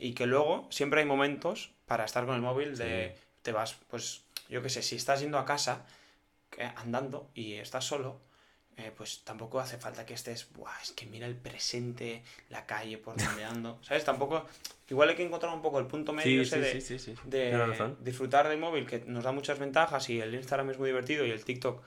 y 0.00 0.14
que 0.14 0.26
luego 0.26 0.66
siempre 0.70 1.00
hay 1.00 1.06
momentos 1.06 1.70
para 1.86 2.04
estar 2.04 2.26
con 2.26 2.34
el 2.34 2.40
móvil 2.42 2.76
de 2.76 3.16
te 3.42 3.52
vas, 3.52 3.76
pues 3.88 4.24
yo 4.48 4.60
qué 4.60 4.70
sé, 4.70 4.82
si 4.82 4.96
estás 4.96 5.20
yendo 5.20 5.38
a 5.38 5.44
casa 5.44 5.86
andando 6.76 7.30
y 7.34 7.54
estás 7.54 7.84
solo, 7.84 8.20
eh, 8.76 8.92
pues 8.96 9.22
tampoco 9.24 9.58
hace 9.60 9.76
falta 9.78 10.06
que 10.06 10.14
estés, 10.14 10.52
Buah, 10.52 10.80
es 10.82 10.92
que 10.92 11.06
mira 11.06 11.26
el 11.26 11.36
presente, 11.36 12.22
la 12.48 12.66
calle 12.66 12.98
por 12.98 13.16
donde 13.22 13.44
ando, 13.44 13.78
¿sabes? 13.82 14.04
Tampoco, 14.04 14.46
igual 14.88 15.08
hay 15.10 15.16
que 15.16 15.24
encontrar 15.24 15.52
un 15.54 15.62
poco 15.62 15.78
el 15.78 15.86
punto 15.86 16.12
medio 16.12 16.44
Sí, 16.44 16.54
ese 16.54 16.80
sí, 16.80 16.96
de, 16.96 16.98
sí, 16.98 17.14
disfrutar 18.00 18.48
del 18.48 18.58
móvil, 18.58 18.86
que 18.86 19.00
nos 19.06 19.24
da 19.24 19.32
muchas 19.32 19.58
ventajas 19.58 20.08
y 20.10 20.20
el 20.20 20.34
Instagram 20.34 20.70
es 20.70 20.78
muy 20.78 20.88
divertido 20.88 21.26
y 21.26 21.30
el 21.30 21.44
TikTok, 21.44 21.82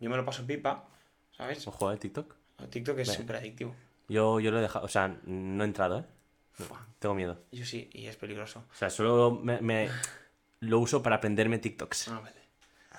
yo 0.00 0.10
me 0.10 0.16
lo 0.16 0.24
paso 0.24 0.46
pipa, 0.46 0.88
¿sabes? 1.36 1.66
Ojo, 1.66 1.92
¿eh? 1.92 1.96
TikTok. 1.96 2.34
El 2.60 2.68
TikTok 2.68 2.98
es 3.00 3.08
Ve. 3.08 3.14
súper 3.14 3.36
adictivo. 3.36 3.74
Yo, 4.08 4.38
yo 4.40 4.50
lo 4.52 4.58
he 4.58 4.62
dejado, 4.62 4.84
o 4.84 4.88
sea, 4.88 5.08
no 5.24 5.64
he 5.64 5.66
entrado, 5.66 5.98
¿eh? 5.98 6.04
Tengo 6.98 7.14
miedo. 7.14 7.42
Yo 7.52 7.66
sí, 7.66 7.90
y 7.92 8.06
es 8.06 8.16
peligroso. 8.16 8.64
O 8.72 8.74
sea, 8.74 8.88
solo 8.88 9.32
me, 9.32 9.60
me- 9.60 9.90
lo 10.60 10.78
uso 10.78 11.02
para 11.02 11.16
aprenderme 11.16 11.58
TikToks. 11.58 12.08
Ah, 12.08 12.20
vale. 12.20 12.45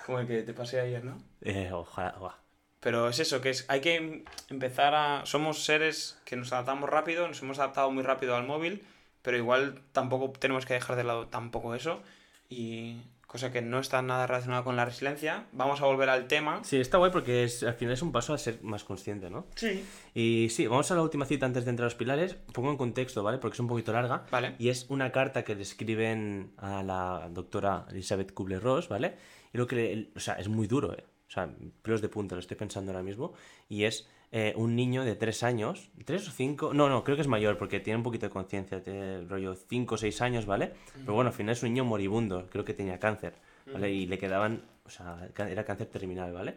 Como 0.08 0.20
el 0.20 0.26
que 0.26 0.42
te 0.42 0.54
pasé 0.54 0.80
ayer, 0.80 1.04
¿no? 1.04 1.22
Eh, 1.42 1.70
ojalá, 1.70 2.14
guau. 2.18 2.32
Pero 2.80 3.10
es 3.10 3.18
eso, 3.18 3.42
que 3.42 3.50
es, 3.50 3.66
hay 3.68 3.82
que 3.82 3.96
em- 3.96 4.24
empezar 4.48 4.94
a... 4.94 5.26
Somos 5.26 5.64
seres 5.66 6.18
que 6.24 6.34
nos 6.34 6.50
adaptamos 6.50 6.88
rápido, 6.88 7.28
nos 7.28 7.42
hemos 7.42 7.58
adaptado 7.58 7.90
muy 7.90 8.02
rápido 8.02 8.34
al 8.34 8.46
móvil, 8.46 8.86
pero 9.20 9.36
igual 9.36 9.82
tampoco 9.92 10.32
tenemos 10.38 10.64
que 10.64 10.72
dejar 10.72 10.96
de 10.96 11.04
lado 11.04 11.26
tampoco 11.26 11.74
eso. 11.74 12.02
Y 12.48 13.02
cosa 13.28 13.52
que 13.52 13.62
no 13.62 13.78
está 13.78 14.02
nada 14.02 14.26
relacionada 14.26 14.64
con 14.64 14.74
la 14.74 14.84
resiliencia. 14.86 15.46
Vamos 15.52 15.80
a 15.80 15.84
volver 15.84 16.08
al 16.08 16.26
tema. 16.26 16.64
Sí, 16.64 16.78
está 16.80 16.98
guay 16.98 17.12
porque 17.12 17.44
es, 17.44 17.62
al 17.62 17.74
final 17.74 17.92
es 17.94 18.02
un 18.02 18.10
paso 18.10 18.34
a 18.34 18.38
ser 18.38 18.58
más 18.62 18.82
consciente, 18.82 19.30
¿no? 19.30 19.46
Sí. 19.54 19.84
Y 20.14 20.48
sí, 20.50 20.66
vamos 20.66 20.90
a 20.90 20.94
la 20.96 21.02
última 21.02 21.26
cita 21.26 21.46
antes 21.46 21.64
de 21.64 21.70
entrar 21.70 21.84
a 21.84 21.90
los 21.90 21.94
pilares. 21.94 22.34
Pongo 22.52 22.70
en 22.70 22.76
contexto, 22.78 23.22
¿vale? 23.22 23.38
Porque 23.38 23.54
es 23.54 23.60
un 23.60 23.68
poquito 23.68 23.92
larga. 23.92 24.24
Vale. 24.32 24.56
Y 24.58 24.70
es 24.70 24.86
una 24.88 25.12
carta 25.12 25.44
que 25.44 25.54
le 25.54 25.62
escriben 25.62 26.52
a 26.56 26.82
la 26.82 27.28
doctora 27.30 27.84
Elizabeth 27.90 28.32
Kubler-Ross, 28.32 28.88
¿vale? 28.88 29.16
Y 29.52 29.58
lo 29.58 29.66
que, 29.66 29.76
le- 29.76 30.10
o 30.16 30.20
sea, 30.20 30.34
es 30.34 30.48
muy 30.48 30.66
duro, 30.66 30.94
¿eh? 30.94 31.04
O 31.28 31.30
sea, 31.30 31.48
pelos 31.82 32.00
de 32.00 32.08
punta, 32.08 32.34
lo 32.34 32.40
estoy 32.40 32.56
pensando 32.56 32.90
ahora 32.90 33.02
mismo. 33.02 33.34
Y 33.68 33.84
es 33.84 34.08
eh, 34.32 34.52
un 34.56 34.76
niño 34.76 35.04
de 35.04 35.14
tres 35.16 35.42
años, 35.42 35.90
tres 36.04 36.28
o 36.28 36.30
cinco, 36.30 36.74
no, 36.74 36.88
no, 36.88 37.02
creo 37.04 37.16
que 37.16 37.22
es 37.22 37.28
mayor 37.28 37.56
porque 37.58 37.80
tiene 37.80 37.96
un 37.96 38.02
poquito 38.02 38.26
de 38.26 38.30
conciencia, 38.30 38.82
tiene 38.82 39.22
rollo 39.26 39.54
cinco 39.54 39.94
o 39.94 39.98
seis 39.98 40.20
años, 40.20 40.44
¿vale? 40.46 40.72
Pero 40.94 41.14
bueno, 41.14 41.28
al 41.28 41.34
final 41.34 41.52
es 41.54 41.62
un 41.62 41.70
niño 41.70 41.84
moribundo, 41.84 42.46
creo 42.50 42.64
que 42.64 42.74
tenía 42.74 42.98
cáncer, 42.98 43.34
¿vale? 43.72 43.90
Y 43.90 44.06
le 44.06 44.18
quedaban, 44.18 44.62
o 44.84 44.90
sea, 44.90 45.28
era 45.38 45.64
cáncer 45.64 45.86
terminal, 45.88 46.32
¿vale? 46.32 46.56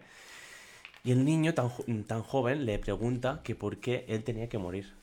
Y 1.03 1.11
el 1.11 1.23
niño 1.25 1.53
tan, 1.53 1.71
tan 2.05 2.21
joven 2.23 2.65
le 2.65 2.77
pregunta 2.77 3.41
que 3.43 3.55
por 3.55 3.77
qué 3.77 4.05
él 4.07 4.23
tenía 4.23 4.49
que 4.49 4.57
morir. 4.57 4.93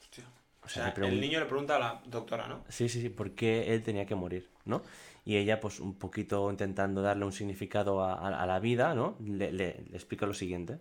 Hostia. 0.00 0.24
O 0.62 0.66
O 0.66 0.68
sea, 0.68 0.94
el 0.96 1.20
niño 1.20 1.38
le 1.40 1.46
pregunta 1.46 1.76
a 1.76 1.78
la 1.78 2.02
doctora, 2.06 2.46
¿no? 2.48 2.64
Sí, 2.68 2.88
sí, 2.88 3.00
sí, 3.00 3.08
por 3.08 3.32
qué 3.32 3.74
él 3.74 3.82
tenía 3.82 4.06
que 4.06 4.14
morir, 4.14 4.48
¿no? 4.64 4.82
Y 5.24 5.36
ella, 5.36 5.60
pues 5.60 5.80
un 5.80 5.94
poquito 5.94 6.50
intentando 6.50 7.02
darle 7.02 7.24
un 7.24 7.32
significado 7.32 8.00
a, 8.02 8.14
a- 8.14 8.42
a 8.42 8.46
la 8.46 8.58
vida, 8.60 8.94
¿no? 8.94 9.16
Le, 9.20 9.52
le- 9.52 9.84
le 9.90 9.96
explica 9.96 10.24
lo 10.26 10.34
siguiente. 10.34 10.78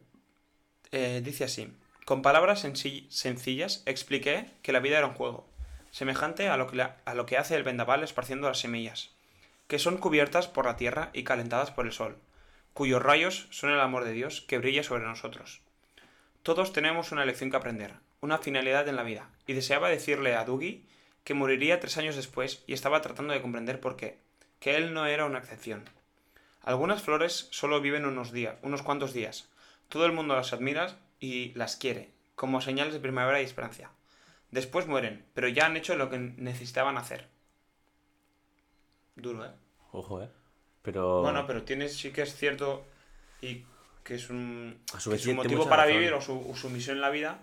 Eh, 0.91 1.21
dice 1.23 1.43
así. 1.43 1.73
Con 2.05 2.21
palabras 2.21 2.63
senci- 2.63 3.09
sencillas 3.09 3.83
expliqué 3.85 4.51
que 4.61 4.71
la 4.71 4.79
vida 4.79 4.97
era 4.97 5.07
un 5.07 5.15
juego, 5.15 5.47
semejante 5.91 6.49
a 6.49 6.57
lo, 6.57 6.67
que 6.67 6.81
a 6.81 7.13
lo 7.15 7.25
que 7.25 7.37
hace 7.37 7.55
el 7.55 7.63
vendaval 7.63 8.03
esparciendo 8.03 8.47
las 8.47 8.59
semillas, 8.59 9.11
que 9.67 9.79
son 9.79 9.97
cubiertas 9.97 10.47
por 10.47 10.65
la 10.65 10.77
tierra 10.77 11.09
y 11.13 11.23
calentadas 11.23 11.71
por 11.71 11.85
el 11.85 11.91
sol, 11.91 12.17
cuyos 12.73 13.01
rayos 13.01 13.47
son 13.49 13.71
el 13.71 13.79
amor 13.79 14.03
de 14.03 14.11
Dios 14.11 14.41
que 14.41 14.59
brilla 14.59 14.83
sobre 14.83 15.05
nosotros. 15.05 15.61
Todos 16.43 16.73
tenemos 16.73 17.11
una 17.11 17.25
lección 17.25 17.49
que 17.49 17.57
aprender, 17.57 17.93
una 18.21 18.37
finalidad 18.37 18.87
en 18.87 18.97
la 18.97 19.03
vida, 19.03 19.29
y 19.47 19.53
deseaba 19.53 19.89
decirle 19.89 20.35
a 20.35 20.45
Dougie 20.45 20.83
que 21.23 21.33
moriría 21.33 21.79
tres 21.79 21.97
años 21.97 22.15
después 22.15 22.63
y 22.67 22.73
estaba 22.73 23.01
tratando 23.01 23.33
de 23.33 23.41
comprender 23.41 23.79
por 23.79 23.95
qué, 23.95 24.19
que 24.59 24.75
él 24.75 24.93
no 24.93 25.07
era 25.07 25.25
una 25.25 25.39
excepción. 25.39 25.89
Algunas 26.61 27.01
flores 27.01 27.47
solo 27.49 27.81
viven 27.81 28.05
unos 28.05 28.31
días, 28.31 28.57
unos 28.61 28.83
cuantos 28.83 29.11
días. 29.13 29.49
Todo 29.89 30.05
el 30.05 30.11
mundo 30.11 30.35
las 30.35 30.53
admira 30.53 30.97
y 31.19 31.53
las 31.53 31.75
quiere, 31.75 32.11
como 32.35 32.61
señales 32.61 32.93
de 32.93 32.99
primavera 32.99 33.41
y 33.41 33.45
esperanza. 33.45 33.91
Después 34.51 34.87
mueren, 34.87 35.25
pero 35.33 35.47
ya 35.47 35.65
han 35.65 35.77
hecho 35.77 35.95
lo 35.95 36.09
que 36.09 36.17
necesitaban 36.17 36.97
hacer. 36.97 37.27
Duro, 39.15 39.45
¿eh? 39.45 39.51
Ojo, 39.91 40.21
¿eh? 40.23 40.29
Pero... 40.81 41.21
Bueno, 41.21 41.45
pero 41.47 41.63
tienes, 41.63 41.95
sí 41.97 42.11
que 42.11 42.21
es 42.21 42.35
cierto 42.35 42.85
y 43.41 43.63
que 44.03 44.15
es 44.15 44.29
un, 44.29 44.79
A 44.93 44.99
su 44.99 45.09
que 45.09 45.13
vez 45.15 45.21
su 45.21 45.25
tiene 45.27 45.37
motivo 45.37 45.59
mucha 45.59 45.69
para 45.69 45.83
razón. 45.83 45.97
vivir 45.97 46.13
o 46.13 46.21
su, 46.21 46.49
o 46.49 46.55
su 46.55 46.69
misión 46.69 46.97
en 46.97 47.01
la 47.01 47.09
vida, 47.09 47.39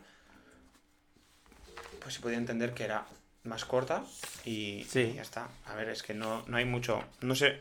pues 2.00 2.14
se 2.14 2.20
podía 2.20 2.38
entender 2.38 2.72
que 2.74 2.84
era 2.84 3.06
más 3.44 3.64
corta 3.64 4.04
y, 4.44 4.84
Sí. 4.88 5.00
y 5.00 5.14
ya 5.14 5.22
está. 5.22 5.48
A 5.66 5.74
ver, 5.74 5.88
es 5.88 6.02
que 6.02 6.14
no, 6.14 6.44
no 6.46 6.56
hay 6.56 6.64
mucho, 6.64 7.02
no 7.20 7.34
sé, 7.34 7.60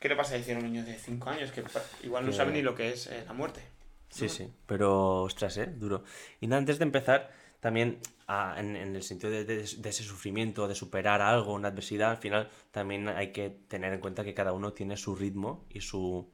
¿qué 0.00 0.08
le 0.08 0.16
pasa 0.16 0.34
a 0.34 0.38
decir 0.38 0.56
a 0.56 0.58
un 0.58 0.64
niño 0.64 0.84
de 0.84 0.98
5 0.98 1.30
años 1.30 1.52
que 1.52 1.62
igual 2.02 2.24
no 2.24 2.30
Que- 2.30 2.36
sabe 2.36 2.52
ni 2.52 2.62
lo 2.62 2.74
que 2.74 2.90
es 2.90 3.06
eh, 3.06 3.22
la 3.26 3.32
muerte? 3.32 3.60
Sí, 4.08 4.28
sí, 4.28 4.48
pero 4.66 5.22
ostras, 5.22 5.56
¿eh? 5.58 5.66
Duro. 5.66 6.02
Y 6.40 6.48
nada, 6.48 6.58
antes 6.58 6.78
de 6.78 6.84
empezar, 6.84 7.30
también 7.60 8.00
ah, 8.26 8.56
en, 8.58 8.74
en 8.74 8.96
el 8.96 9.02
sentido 9.04 9.30
de, 9.30 9.44
de- 9.44 9.62
de 9.62 9.88
ese 9.88 10.02
sufrimiento, 10.02 10.66
de 10.66 10.74
superar 10.74 11.20
algo, 11.22 11.54
una 11.54 11.68
adversidad, 11.68 12.10
al 12.10 12.16
final 12.16 12.50
también 12.72 13.08
hay 13.08 13.30
que 13.32 13.50
tener 13.68 13.92
en 13.92 14.00
cuenta 14.00 14.24
que 14.24 14.34
cada 14.34 14.52
uno 14.52 14.72
tiene 14.72 14.96
su 14.96 15.14
ritmo 15.14 15.64
y 15.70 15.80
su, 15.80 16.28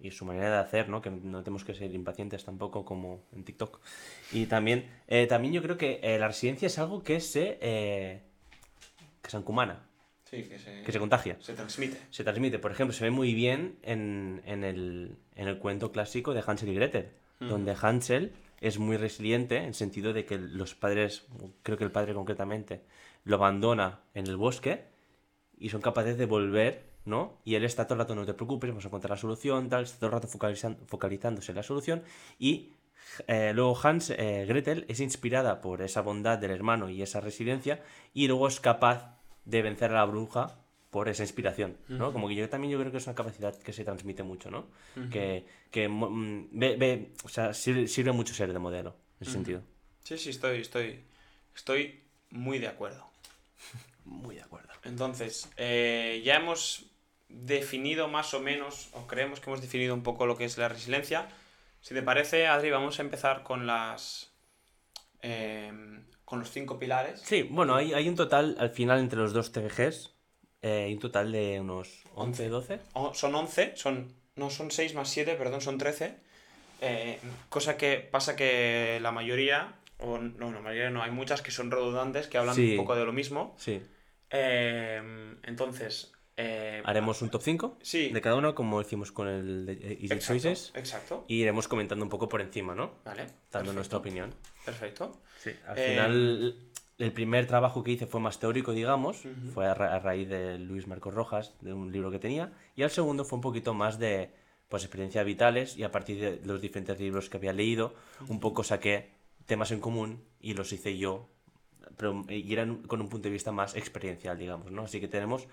y 0.00 0.10
su 0.10 0.24
manera 0.24 0.50
de 0.50 0.58
hacer, 0.58 0.88
¿no? 0.88 1.00
Que 1.00 1.10
no 1.10 1.42
tenemos 1.44 1.64
que 1.64 1.74
ser 1.74 1.92
impacientes 1.94 2.44
tampoco 2.44 2.84
como 2.84 3.22
en 3.32 3.44
TikTok. 3.44 3.80
Y 4.32 4.46
también, 4.46 4.90
eh, 5.06 5.26
también 5.28 5.54
yo 5.54 5.62
creo 5.62 5.78
que 5.78 6.00
eh, 6.02 6.18
la 6.18 6.26
residencia 6.28 6.66
es 6.66 6.78
algo 6.80 7.04
que 7.04 7.20
se, 7.20 7.58
eh, 7.60 8.22
que 9.22 9.30
se 9.30 9.36
encumana, 9.36 9.86
Sí, 10.32 10.44
que 10.44 10.58
se, 10.58 10.82
que 10.82 10.92
se 10.92 10.98
contagia 10.98 11.36
se 11.40 11.52
transmite. 11.52 11.98
se 12.10 12.24
transmite. 12.24 12.58
Por 12.58 12.72
ejemplo, 12.72 12.94
se 12.94 13.04
ve 13.04 13.10
muy 13.10 13.34
bien 13.34 13.76
en, 13.82 14.40
en 14.46 14.64
el, 14.64 15.16
en 15.36 15.46
el 15.46 15.58
cuento 15.58 15.92
clásico 15.92 16.32
de 16.32 16.42
Hansel 16.46 16.70
y 16.70 16.74
Gretel, 16.74 17.10
donde 17.38 17.76
Hansel 17.80 18.32
es 18.60 18.78
muy 18.78 18.96
resiliente 18.96 19.58
en 19.58 19.64
el 19.64 19.74
sentido 19.74 20.12
de 20.14 20.24
que 20.24 20.38
los 20.38 20.74
padres, 20.74 21.26
creo 21.62 21.76
que 21.76 21.84
el 21.84 21.90
padre 21.90 22.14
concretamente, 22.14 22.80
lo 23.24 23.36
abandona 23.36 24.00
en 24.14 24.26
el 24.26 24.36
bosque 24.38 24.84
y 25.58 25.68
son 25.68 25.80
capaces 25.82 26.16
de 26.16 26.24
volver, 26.26 26.82
¿no? 27.04 27.36
Y 27.44 27.56
él 27.56 27.64
está 27.64 27.84
todo 27.86 27.94
el 27.94 27.98
rato, 28.00 28.14
no 28.14 28.24
te 28.24 28.32
preocupes, 28.34 28.70
vamos 28.70 28.84
a 28.84 28.88
encontrar 28.88 29.10
la 29.10 29.16
solución, 29.18 29.68
tal, 29.68 29.82
está 29.84 29.98
todo 29.98 30.06
el 30.06 30.12
rato 30.14 30.28
focalizan- 30.28 30.78
focalizándose 30.86 31.52
en 31.52 31.56
la 31.56 31.62
solución 31.62 32.02
y 32.38 32.72
eh, 33.26 33.52
luego 33.54 33.76
Hans, 33.82 34.10
eh, 34.10 34.46
Gretel 34.48 34.86
es 34.88 35.00
inspirada 35.00 35.60
por 35.60 35.82
esa 35.82 36.00
bondad 36.00 36.38
del 36.38 36.52
hermano 36.52 36.88
y 36.88 37.02
esa 37.02 37.20
resiliencia 37.20 37.82
y 38.14 38.28
luego 38.28 38.46
es 38.48 38.60
capaz 38.60 39.18
de 39.44 39.62
vencer 39.62 39.90
a 39.90 39.94
la 39.94 40.04
bruja 40.04 40.58
por 40.90 41.08
esa 41.08 41.22
inspiración, 41.22 41.76
¿no? 41.88 42.12
Como 42.12 42.28
que 42.28 42.34
yo 42.34 42.48
también 42.48 42.72
yo 42.72 42.78
creo 42.78 42.92
que 42.92 42.98
es 42.98 43.06
una 43.06 43.14
capacidad 43.14 43.56
que 43.56 43.72
se 43.72 43.84
transmite 43.84 44.22
mucho, 44.22 44.50
¿no? 44.50 44.66
Que, 45.10 45.46
que 45.70 45.88
mm, 45.88 46.48
ve, 46.52 46.76
ve- 46.76 47.12
o 47.24 47.28
sea, 47.28 47.54
sirve, 47.54 47.88
sirve 47.88 48.12
mucho 48.12 48.34
ser 48.34 48.52
de 48.52 48.58
modelo, 48.58 48.90
en 49.20 49.22
ese 49.22 49.32
sentido. 49.32 49.62
Sí, 50.04 50.18
sí, 50.18 50.30
estoy, 50.30 50.60
estoy, 50.60 51.00
estoy 51.56 52.02
muy 52.30 52.58
de 52.58 52.68
acuerdo. 52.68 53.06
Muy 54.04 54.34
de 54.36 54.42
acuerdo. 54.42 54.68
Entonces, 54.84 55.48
eh, 55.56 56.22
ya 56.24 56.36
hemos 56.36 56.86
definido 57.28 58.08
más 58.08 58.34
o 58.34 58.40
menos, 58.40 58.88
o 58.92 59.06
creemos 59.06 59.40
que 59.40 59.48
hemos 59.48 59.60
definido 59.62 59.94
un 59.94 60.02
poco 60.02 60.26
lo 60.26 60.36
que 60.36 60.44
es 60.44 60.58
la 60.58 60.68
resiliencia. 60.68 61.28
Si 61.80 61.94
te 61.94 62.02
parece, 62.02 62.46
Adri, 62.48 62.70
vamos 62.70 62.98
a 62.98 63.02
empezar 63.02 63.42
con 63.44 63.66
las. 63.66 64.32
eh, 65.22 65.72
con 66.32 66.38
los 66.40 66.50
cinco 66.50 66.78
pilares. 66.78 67.20
Sí, 67.20 67.42
bueno, 67.42 67.74
hay, 67.74 67.92
hay 67.92 68.08
un 68.08 68.14
total, 68.16 68.56
al 68.58 68.70
final, 68.70 69.00
entre 69.00 69.18
los 69.18 69.34
dos 69.34 69.52
TGGs, 69.52 70.14
eh, 70.62 70.84
hay 70.86 70.94
un 70.94 70.98
total 70.98 71.30
de 71.30 71.60
unos 71.60 72.04
11, 72.14 72.48
12. 72.48 72.80
O- 72.94 73.12
son 73.12 73.34
11, 73.34 73.74
son, 73.76 74.10
no 74.36 74.48
son 74.48 74.70
6 74.70 74.94
más 74.94 75.10
7, 75.10 75.34
perdón, 75.34 75.60
son 75.60 75.76
13. 75.76 76.16
Eh, 76.80 77.18
cosa 77.50 77.76
que 77.76 77.98
pasa 77.98 78.34
que 78.34 78.98
la 79.02 79.12
mayoría, 79.12 79.74
o 79.98 80.16
no, 80.16 80.50
la 80.52 80.60
mayoría 80.60 80.88
no, 80.88 81.02
hay 81.02 81.10
muchas 81.10 81.42
que 81.42 81.50
son 81.50 81.70
redundantes, 81.70 82.28
que 82.28 82.38
hablan 82.38 82.54
Sí. 82.54 82.70
un 82.70 82.76
poco 82.78 82.96
de 82.96 83.04
lo 83.04 83.12
mismo. 83.12 83.54
Sí. 83.58 83.82
Eh, 84.30 85.02
entonces, 85.42 86.12
eh, 86.36 86.82
Haremos 86.84 87.20
un 87.22 87.30
top 87.30 87.42
5 87.42 87.78
Sí. 87.82 88.08
de 88.08 88.20
cada 88.20 88.36
uno, 88.36 88.54
como 88.54 88.80
hicimos 88.80 89.12
con 89.12 89.28
el 89.28 89.66
de 89.66 89.72
eh, 89.74 89.92
Easy 90.00 90.04
exacto, 90.14 90.26
Choices, 90.26 90.72
exacto. 90.74 91.24
y 91.28 91.36
iremos 91.42 91.68
comentando 91.68 92.04
un 92.04 92.08
poco 92.10 92.28
por 92.28 92.40
encima, 92.40 92.74
¿no? 92.74 92.92
Vale. 93.04 93.22
Dando 93.24 93.32
perfecto, 93.50 93.72
nuestra 93.74 93.98
opinión. 93.98 94.34
Perfecto. 94.64 95.20
Sí, 95.38 95.50
al 95.66 95.78
Eh, 95.78 95.88
final 95.90 96.56
el 96.98 97.12
primer 97.12 97.46
trabajo 97.46 97.82
que 97.82 97.90
hice 97.92 98.06
fue 98.06 98.20
más 98.20 98.38
teórico, 98.38 98.72
digamos, 98.72 99.22
fue 99.52 99.66
a, 99.66 99.74
ra- 99.74 99.94
a 99.94 99.98
raíz 99.98 100.28
de 100.28 100.58
Luis 100.58 100.86
Marcos 100.86 101.12
Rojas, 101.14 101.54
de 101.60 101.72
un 101.72 101.90
libro 101.92 102.10
que 102.10 102.18
tenía, 102.18 102.52
y 102.76 102.82
el 102.82 102.90
segundo 102.90 103.24
fue 103.24 103.36
un 103.36 103.42
poquito 103.42 103.74
más 103.74 103.98
de 103.98 104.30
pues 104.68 104.84
experiencias 104.84 105.26
vitales 105.26 105.76
y 105.76 105.82
a 105.82 105.90
partir 105.90 106.18
de 106.18 106.40
los 106.46 106.60
diferentes 106.62 106.98
libros 106.98 107.28
que 107.28 107.36
había 107.36 107.52
leído, 107.52 107.92
un 108.28 108.40
poco 108.40 108.64
saqué 108.64 109.10
temas 109.44 109.70
en 109.70 109.80
común 109.80 110.22
y 110.40 110.54
los 110.54 110.72
hice 110.72 110.96
yo, 110.96 111.28
pero 111.98 112.24
y 112.28 112.50
eran 112.52 112.82
con 112.84 113.00
un 113.02 113.08
punto 113.08 113.24
de 113.28 113.32
vista 113.32 113.52
más 113.52 113.74
experiencial, 113.76 114.38
digamos, 114.38 114.70
¿no? 114.70 114.82
Así 114.84 114.98
que 115.00 115.08
tenemos 115.08 115.46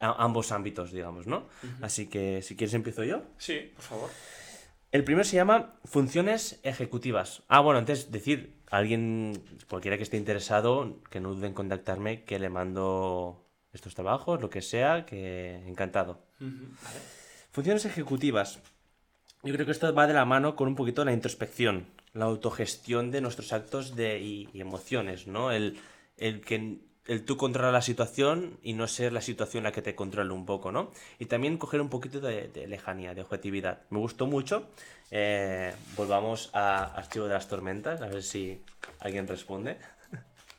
a- 0.00 0.22
ambos 0.24 0.52
ámbitos, 0.52 0.92
digamos, 0.92 1.26
¿no? 1.26 1.46
Así 1.82 2.08
que 2.08 2.42
si 2.42 2.56
quieres 2.56 2.74
empiezo 2.74 3.04
yo. 3.04 3.22
Sí, 3.38 3.72
por 3.74 3.82
favor. 3.84 4.10
El 4.90 5.04
primero 5.04 5.24
se 5.24 5.36
llama 5.36 5.74
funciones 5.84 6.60
ejecutivas. 6.62 7.42
Ah, 7.48 7.60
bueno, 7.60 7.78
antes 7.78 8.10
decir, 8.10 8.54
alguien, 8.70 9.42
cualquiera 9.68 9.96
que 9.98 10.02
esté 10.02 10.16
interesado, 10.16 11.02
que 11.10 11.20
no 11.20 11.34
dude 11.34 11.46
en 11.48 11.52
contactarme, 11.54 12.24
que 12.24 12.38
le 12.38 12.48
mando 12.48 13.44
estos 13.72 13.94
trabajos, 13.94 14.40
lo 14.40 14.48
que 14.48 14.62
sea, 14.62 15.04
que 15.04 15.56
encantado. 15.66 16.22
Vale. 16.40 16.98
Funciones 17.50 17.84
ejecutivas. 17.84 18.60
Yo 19.42 19.52
creo 19.52 19.66
que 19.66 19.72
esto 19.72 19.92
va 19.94 20.06
de 20.06 20.14
la 20.14 20.24
mano 20.24 20.56
con 20.56 20.68
un 20.68 20.74
poquito 20.74 21.04
la 21.04 21.12
introspección, 21.12 21.86
la 22.14 22.24
autogestión 22.24 23.10
de 23.10 23.20
nuestros 23.20 23.52
actos 23.52 23.94
de, 23.94 24.18
y, 24.20 24.48
y 24.54 24.60
emociones, 24.62 25.26
¿no? 25.26 25.52
El, 25.52 25.78
el 26.16 26.40
que 26.40 26.78
el 27.08 27.24
tú 27.24 27.36
controlar 27.36 27.72
la 27.72 27.82
situación 27.82 28.58
y 28.62 28.74
no 28.74 28.86
ser 28.86 29.12
la 29.12 29.20
situación 29.20 29.64
la 29.64 29.72
que 29.72 29.82
te 29.82 29.94
controle 29.96 30.32
un 30.32 30.46
poco, 30.46 30.70
¿no? 30.70 30.92
Y 31.18 31.24
también 31.26 31.58
coger 31.58 31.80
un 31.80 31.88
poquito 31.88 32.20
de, 32.20 32.48
de 32.48 32.66
lejanía, 32.68 33.14
de 33.14 33.22
objetividad. 33.22 33.80
Me 33.90 33.98
gustó 33.98 34.26
mucho. 34.26 34.68
Eh, 35.10 35.74
volvamos 35.96 36.50
a 36.52 36.84
Archivo 36.84 37.26
de 37.26 37.32
las 37.34 37.48
Tormentas, 37.48 38.02
a 38.02 38.06
ver 38.06 38.22
si 38.22 38.62
alguien 39.00 39.26
responde. 39.26 39.78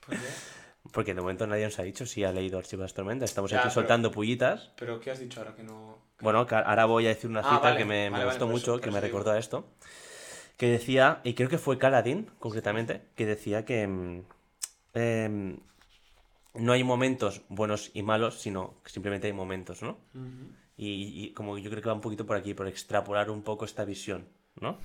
Pues 0.06 0.22
ya. 0.24 0.90
Porque 0.92 1.14
de 1.14 1.22
momento 1.22 1.46
nadie 1.46 1.66
nos 1.66 1.78
ha 1.78 1.84
dicho 1.84 2.06
si 2.08 2.24
ha 2.24 2.32
leído 2.32 2.58
Archivo 2.58 2.82
de 2.82 2.86
las 2.86 2.94
Tormentas. 2.96 3.30
Estamos 3.30 3.52
Ya, 3.52 3.58
aquí 3.60 3.66
pero- 3.66 3.74
soltando 3.76 4.12
pullitas. 4.12 4.72
Pero 4.76 5.00
¿qué 5.00 5.12
has 5.12 5.20
dicho 5.20 5.40
ahora 5.40 5.56
que 5.56 5.62
no...? 5.64 6.00
Bueno, 6.20 6.46
que 6.48 6.56
ahora 6.56 6.86
voy 6.86 7.06
a 7.06 7.10
decir 7.10 7.30
una 7.30 7.42
Ah, 7.42 7.44
cita 7.44 7.60
vale, 7.60 7.78
que 7.78 7.86
me, 7.86 8.06
me 8.06 8.10
vale, 8.10 8.24
vale, 8.26 8.36
gustó 8.38 8.46
por 8.48 8.54
mucho, 8.56 8.72
eso- 8.74 8.82
que 8.82 8.88
por 8.88 8.94
me 8.94 9.00
digo. 9.02 9.08
recordó 9.20 9.32
a 9.32 9.38
esto, 9.38 9.68
que 10.58 10.68
decía, 10.68 11.22
y 11.24 11.36
creo 11.36 11.48
que 11.48 11.58
fue 11.60 11.78
Caladín, 11.78 12.30
concretamente, 12.40 13.02
que 13.16 13.26
decía 13.28 13.64
que 13.66 13.88
mm, 13.88 14.24
em, 14.96 15.58
no 16.54 16.72
hay 16.74 16.84
momentos 16.84 17.42
buenos 17.50 17.92
y 17.94 18.04
malos, 18.04 18.40
sino 18.40 18.82
que 18.84 18.90
simplemente 18.90 19.28
hay 19.28 19.34
momentos, 19.34 19.82
¿no? 19.82 19.98
Y, 20.78 21.24
y 21.26 21.34
como 21.34 21.58
yo 21.58 21.70
creo 21.70 21.82
que 21.82 21.90
va 21.90 21.94
un 21.96 22.02
poquito 22.02 22.26
por 22.26 22.38
aquí, 22.38 22.54
por 22.54 22.68
extrapolar 22.68 23.30
un 23.30 23.42
poco 23.44 23.66
esta 23.66 23.84
visión, 23.86 24.30
¿no? 24.62 24.78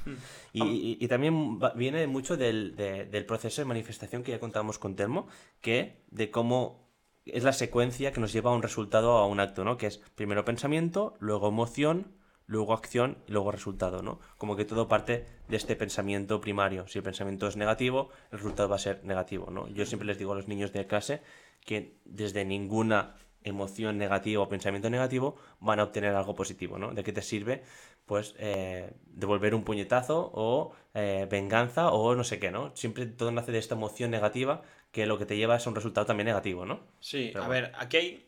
Y, 0.52 0.62
y- 0.62 0.98
y 1.00 1.08
también 1.08 1.58
va- 1.60 1.70
viene 1.74 2.06
mucho 2.06 2.36
del, 2.36 2.74
de- 2.76 3.04
del 3.06 3.24
proceso 3.26 3.62
de 3.62 3.66
manifestación 3.66 4.22
que 4.22 4.32
ya 4.32 4.40
contábamos 4.40 4.78
con 4.78 4.96
Telmo, 4.96 5.26
que 5.60 6.02
de 6.10 6.30
cómo 6.30 6.84
es 7.24 7.44
la 7.44 7.52
secuencia 7.52 8.12
que 8.12 8.20
nos 8.20 8.32
lleva 8.32 8.50
a 8.50 8.54
un 8.54 8.62
resultado 8.62 9.14
o 9.14 9.18
a 9.18 9.26
un 9.26 9.40
acto, 9.40 9.64
¿no? 9.64 9.76
Que 9.78 9.86
es 9.86 9.98
primero 10.14 10.44
pensamiento, 10.44 11.14
luego 11.20 11.48
emoción, 11.48 12.12
luego 12.46 12.74
acción 12.74 13.16
y 13.26 13.32
luego 13.32 13.50
resultado, 13.52 14.02
¿no? 14.02 14.20
Como 14.36 14.54
que 14.56 14.66
todo 14.66 14.86
parte 14.88 15.26
de 15.48 15.56
este 15.56 15.76
pensamiento 15.76 16.40
primario. 16.42 16.86
Si 16.88 16.98
el 16.98 17.04
pensamiento 17.04 17.46
es 17.46 17.56
negativo, 17.56 18.10
el 18.32 18.38
resultado 18.38 18.68
va 18.68 18.76
a 18.76 18.80
ser 18.80 19.02
negativo, 19.04 19.50
¿no? 19.50 19.66
Yo 19.68 19.86
siempre 19.86 20.06
les 20.06 20.18
digo 20.18 20.32
a 20.32 20.36
los 20.36 20.46
niños 20.48 20.72
de 20.72 20.86
clase 20.86 21.22
que 21.64 21.98
desde 22.04 22.44
ninguna 22.44 23.16
emoción 23.42 23.98
negativa 23.98 24.42
o 24.42 24.48
pensamiento 24.48 24.88
negativo 24.90 25.36
van 25.60 25.78
a 25.80 25.84
obtener 25.84 26.14
algo 26.14 26.34
positivo, 26.34 26.78
¿no? 26.78 26.94
¿De 26.94 27.04
qué 27.04 27.12
te 27.12 27.22
sirve? 27.22 27.62
Pues 28.06 28.34
eh, 28.38 28.92
devolver 29.06 29.54
un 29.54 29.64
puñetazo 29.64 30.30
o 30.34 30.74
eh, 30.94 31.26
venganza 31.30 31.90
o 31.90 32.14
no 32.14 32.24
sé 32.24 32.38
qué, 32.38 32.50
¿no? 32.50 32.74
Siempre 32.76 33.06
todo 33.06 33.30
nace 33.32 33.52
de 33.52 33.58
esta 33.58 33.74
emoción 33.74 34.10
negativa 34.10 34.62
que 34.92 35.06
lo 35.06 35.18
que 35.18 35.26
te 35.26 35.36
lleva 35.36 35.56
es 35.56 35.66
un 35.66 35.74
resultado 35.74 36.06
también 36.06 36.26
negativo, 36.26 36.64
¿no? 36.66 36.80
Sí, 37.00 37.30
Pero 37.32 37.44
a 37.44 37.48
bueno. 37.48 37.62
ver, 37.62 37.72
aquí 37.76 37.96
hay 37.96 38.26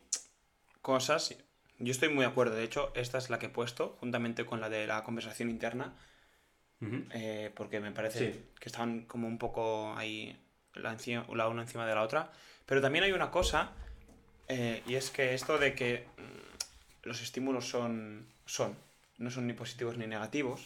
cosas. 0.81 1.37
Yo 1.79 1.91
estoy 1.91 2.09
muy 2.09 2.21
de 2.25 2.31
acuerdo. 2.31 2.55
De 2.55 2.63
hecho, 2.63 2.91
esta 2.95 3.17
es 3.17 3.29
la 3.29 3.39
que 3.39 3.47
he 3.47 3.49
puesto, 3.49 3.97
juntamente 3.99 4.45
con 4.45 4.61
la 4.61 4.69
de 4.69 4.87
la 4.87 5.03
conversación 5.03 5.49
interna, 5.49 5.95
eh, 7.11 7.51
porque 7.55 7.79
me 7.79 7.91
parece 7.91 8.31
Sí. 8.31 8.43
que 8.59 8.69
están 8.69 9.05
como 9.05 9.27
un 9.27 9.37
poco 9.37 9.93
ahí, 9.95 10.37
la, 10.73 10.95
la 11.33 11.47
una 11.47 11.61
encima 11.63 11.85
de 11.85 11.95
la 11.95 12.03
otra. 12.03 12.31
Pero 12.67 12.79
también 12.81 13.03
hay 13.03 13.11
una 13.13 13.31
cosa, 13.31 13.71
eh, 14.47 14.83
y 14.85 14.93
es 14.95 15.09
que 15.09 15.33
esto 15.33 15.57
de 15.57 15.73
que 15.73 16.05
mm, 16.17 17.07
los 17.07 17.21
estímulos 17.21 17.67
son, 17.67 18.27
son, 18.45 18.75
no 19.17 19.31
son 19.31 19.47
ni 19.47 19.53
positivos 19.53 19.97
ni 19.97 20.05
negativos, 20.05 20.61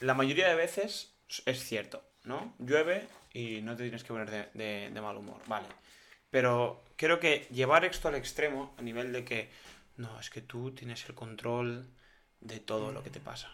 la 0.00 0.12
mayoría 0.14 0.48
de 0.48 0.54
veces 0.56 1.14
es 1.46 1.64
cierto, 1.64 2.04
¿no? 2.24 2.54
Llueve 2.58 3.06
y 3.32 3.62
no 3.62 3.74
te 3.76 3.84
tienes 3.84 4.02
que 4.04 4.08
poner 4.12 4.30
de, 4.30 4.48
de- 4.54 4.90
de 4.90 5.00
mal 5.00 5.16
humor, 5.16 5.40
vale. 5.46 5.66
Pero 6.30 6.84
creo 6.96 7.18
que 7.20 7.46
llevar 7.50 7.84
esto 7.84 8.08
al 8.08 8.16
extremo, 8.16 8.74
a 8.76 8.82
nivel 8.82 9.12
de 9.12 9.24
que, 9.24 9.48
no, 9.96 10.18
es 10.20 10.28
que 10.30 10.40
tú 10.42 10.72
tienes 10.72 11.08
el 11.08 11.14
control 11.14 11.86
de 12.40 12.58
todo 12.60 12.92
lo 12.92 13.02
que 13.02 13.10
te 13.10 13.20
pasa. 13.20 13.50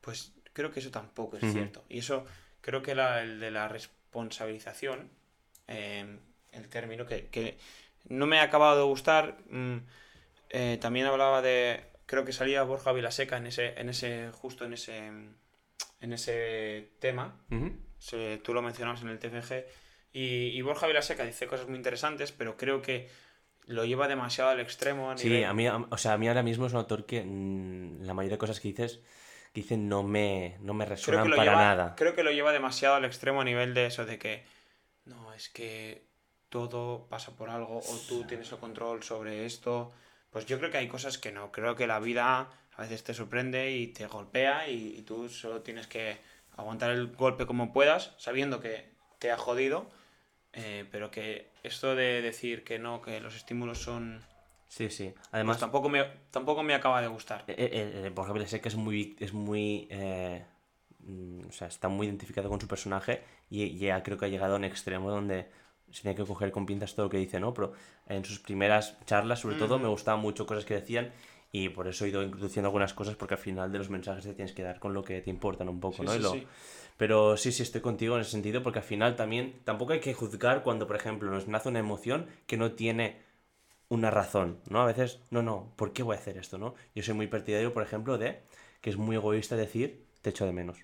Pues 0.00 0.32
creo 0.52 0.72
que 0.72 0.80
eso 0.80 0.90
tampoco 0.90 1.36
es 1.36 1.44
cierto. 1.52 1.84
Y 1.88 1.98
eso 1.98 2.26
creo 2.60 2.82
que 2.82 2.94
la, 2.96 3.22
el 3.22 3.38
de 3.40 3.50
la 3.52 3.68
responsabilización, 3.68 5.08
eh, 5.68 6.18
el 6.52 6.68
término 6.68 7.06
que, 7.06 7.26
que 7.28 7.58
no 8.08 8.26
me 8.26 8.38
ha 8.38 8.44
acabado 8.44 8.76
de 8.78 8.84
gustar, 8.84 9.38
mm, 9.50 9.76
eh, 10.50 10.78
también 10.80 11.06
hablaba 11.06 11.42
de, 11.42 11.84
creo 12.06 12.24
que 12.24 12.32
salía 12.32 12.62
Borja 12.62 12.92
Vilaseca 12.92 13.36
en 13.36 13.46
ese, 13.46 13.78
en 13.80 13.88
ese, 13.88 14.30
justo 14.32 14.64
en 14.64 14.74
ese, 14.74 14.96
en 16.00 16.12
ese 16.12 16.90
tema, 16.98 17.36
se- 17.98 18.38
tú 18.38 18.52
lo 18.54 18.62
mencionabas 18.62 19.02
en 19.02 19.08
el 19.08 19.18
TFG, 19.18 19.64
y, 20.12 20.48
y 20.48 20.62
Borja 20.62 20.86
Vilaseca 20.86 21.24
dice 21.24 21.46
cosas 21.46 21.68
muy 21.68 21.76
interesantes, 21.76 22.32
pero 22.32 22.56
creo 22.56 22.82
que 22.82 23.08
lo 23.66 23.84
lleva 23.84 24.08
demasiado 24.08 24.50
al 24.50 24.60
extremo. 24.60 25.10
A 25.10 25.16
Sí, 25.16 25.28
nivel- 25.28 25.44
a 25.46 25.54
mí, 25.54 25.66
a- 25.68 25.76
o 25.76 25.96
sea, 25.98 26.14
a 26.14 26.18
mí 26.18 26.28
ahora 26.28 26.42
mismo 26.42 26.66
es 26.66 26.72
un 26.72 26.78
autor 26.78 27.06
que 27.06 27.22
mm, 27.24 28.02
la 28.02 28.12
mayoría 28.14 28.34
de 28.34 28.38
cosas 28.38 28.60
que 28.60 28.68
dices, 28.68 29.00
que 29.54 29.60
dicen 29.62 29.88
no 29.88 30.02
me, 30.02 30.56
no 30.60 30.74
me 30.74 30.84
resuenan 30.84 31.30
para 31.30 31.44
lleva, 31.44 31.56
nada. 31.56 31.94
Creo 31.96 32.14
que 32.14 32.24
lo 32.24 32.32
lleva 32.32 32.52
demasiado 32.52 32.96
al 32.96 33.04
extremo 33.04 33.40
a 33.40 33.44
nivel 33.44 33.72
de 33.74 33.86
eso, 33.86 34.04
de 34.04 34.18
que 34.18 34.44
no, 35.04 35.32
es 35.32 35.48
que 35.48 36.04
todo 36.52 37.06
pasa 37.08 37.32
por 37.38 37.48
algo 37.50 37.78
o 37.78 37.94
tú 38.08 38.24
tienes 38.28 38.52
el 38.52 38.58
control 38.58 39.02
sobre 39.02 39.46
esto. 39.46 39.92
Pues 40.30 40.46
yo 40.46 40.58
creo 40.58 40.70
que 40.70 40.78
hay 40.78 40.88
cosas 40.88 41.18
que 41.18 41.32
no. 41.32 41.50
Creo 41.52 41.74
que 41.76 41.86
la 41.86 41.98
vida 42.00 42.50
a 42.76 42.82
veces 42.82 43.02
te 43.04 43.14
sorprende 43.14 43.72
y 43.72 43.88
te 43.88 44.06
golpea 44.06 44.68
y, 44.68 44.96
y 44.98 45.02
tú 45.02 45.28
solo 45.28 45.62
tienes 45.62 45.86
que 45.88 46.18
aguantar 46.56 46.90
el 46.90 47.08
golpe 47.16 47.46
como 47.46 47.72
puedas, 47.72 48.14
sabiendo 48.18 48.60
que 48.60 48.74
te 49.18 49.30
ha 49.32 49.36
jodido. 49.38 49.90
eh, 50.52 50.86
pero 50.90 51.10
que 51.10 51.50
esto 51.62 51.94
de 51.94 52.22
decir 52.22 52.64
que 52.64 52.78
no, 52.78 53.00
que 53.02 53.20
los 53.20 53.34
estímulos 53.36 53.78
son... 53.82 54.22
Sí, 54.68 54.88
sí. 54.90 55.14
Pues 55.14 55.28
Además, 55.32 55.58
tampoco 55.58 55.88
me, 55.88 56.04
tampoco 56.30 56.62
me 56.62 56.74
acaba 56.74 57.00
de 57.02 57.08
gustar. 57.08 57.44
eh, 57.46 57.54
eh, 57.58 58.06
eh, 58.06 58.10
por 58.10 58.24
ejemplo, 58.24 58.46
sé 58.46 58.60
que 58.60 58.68
es 58.68 58.76
muy, 58.76 59.16
es 59.20 59.32
muy, 59.34 59.86
eh, 59.90 60.44
mm, 61.00 61.48
o 61.48 61.52
sea, 61.52 61.68
está 61.68 61.88
muy 61.88 62.06
identificado 62.06 62.48
con 62.48 62.60
su 62.60 62.68
personaje 62.68 63.22
y 63.50 63.76
ya 63.78 64.02
creo 64.02 64.16
que 64.18 64.26
ha 64.26 64.28
llegado 64.28 64.54
a 64.54 64.56
un 64.58 64.64
extremo 64.64 65.10
donde 65.10 65.50
se 65.92 66.02
tiene 66.02 66.14
que 66.16 66.24
coger 66.24 66.50
con 66.52 66.66
pinzas 66.66 66.94
todo 66.94 67.06
lo 67.06 67.10
que 67.10 67.18
dice, 67.18 67.40
¿no? 67.40 67.54
Pero 67.54 67.72
en 68.08 68.24
sus 68.24 68.38
primeras 68.40 68.96
charlas, 69.06 69.40
sobre 69.40 69.56
todo, 69.56 69.78
me 69.78 69.88
gustaban 69.88 70.20
mucho 70.20 70.46
cosas 70.46 70.64
que 70.64 70.74
decían 70.74 71.12
y 71.52 71.68
por 71.68 71.86
eso 71.86 72.04
he 72.04 72.08
ido 72.08 72.22
introduciendo 72.22 72.68
algunas 72.68 72.94
cosas 72.94 73.14
porque 73.16 73.34
al 73.34 73.40
final 73.40 73.70
de 73.70 73.78
los 73.78 73.90
mensajes 73.90 74.24
te 74.24 74.34
tienes 74.34 74.52
que 74.54 74.62
dar 74.62 74.80
con 74.80 74.94
lo 74.94 75.04
que 75.04 75.20
te 75.20 75.30
importan 75.30 75.68
un 75.68 75.80
poco, 75.80 75.98
Sí, 76.02 76.06
¿no? 76.06 76.12
sí, 76.14 76.18
Y 76.18 76.22
lo- 76.22 76.30
sí. 76.32 76.46
Pero 76.96 77.36
sí, 77.36 77.52
sí, 77.52 77.62
estoy 77.62 77.80
contigo 77.80 78.14
en 78.16 78.22
ese 78.22 78.30
sentido, 78.32 78.62
porque 78.62 78.78
al 78.78 78.84
final 78.84 79.16
también 79.16 79.60
tampoco 79.64 79.92
hay 79.92 80.00
que 80.00 80.14
juzgar 80.14 80.62
cuando, 80.62 80.86
por 80.86 80.96
ejemplo, 80.96 81.30
nos 81.30 81.48
nace 81.48 81.68
una 81.68 81.78
emoción 81.80 82.26
que 82.46 82.56
no 82.56 82.72
tiene 82.72 83.18
una 83.88 84.10
razón, 84.10 84.58
¿no? 84.70 84.80
A 84.82 84.86
veces, 84.86 85.20
no, 85.30 85.42
no, 85.42 85.72
¿por 85.76 85.92
qué 85.92 86.02
voy 86.02 86.16
a 86.16 86.18
hacer 86.18 86.38
esto, 86.38 86.58
no? 86.58 86.74
Yo 86.94 87.02
soy 87.02 87.14
muy 87.14 87.26
partidario, 87.28 87.72
por 87.74 87.82
ejemplo, 87.84 88.18
de 88.18 88.42
que 88.80 88.90
es 88.90 88.96
muy 88.96 89.16
egoísta 89.16 89.56
decir, 89.56 90.06
te 90.22 90.30
echo 90.30 90.46
de 90.46 90.52
menos. 90.52 90.78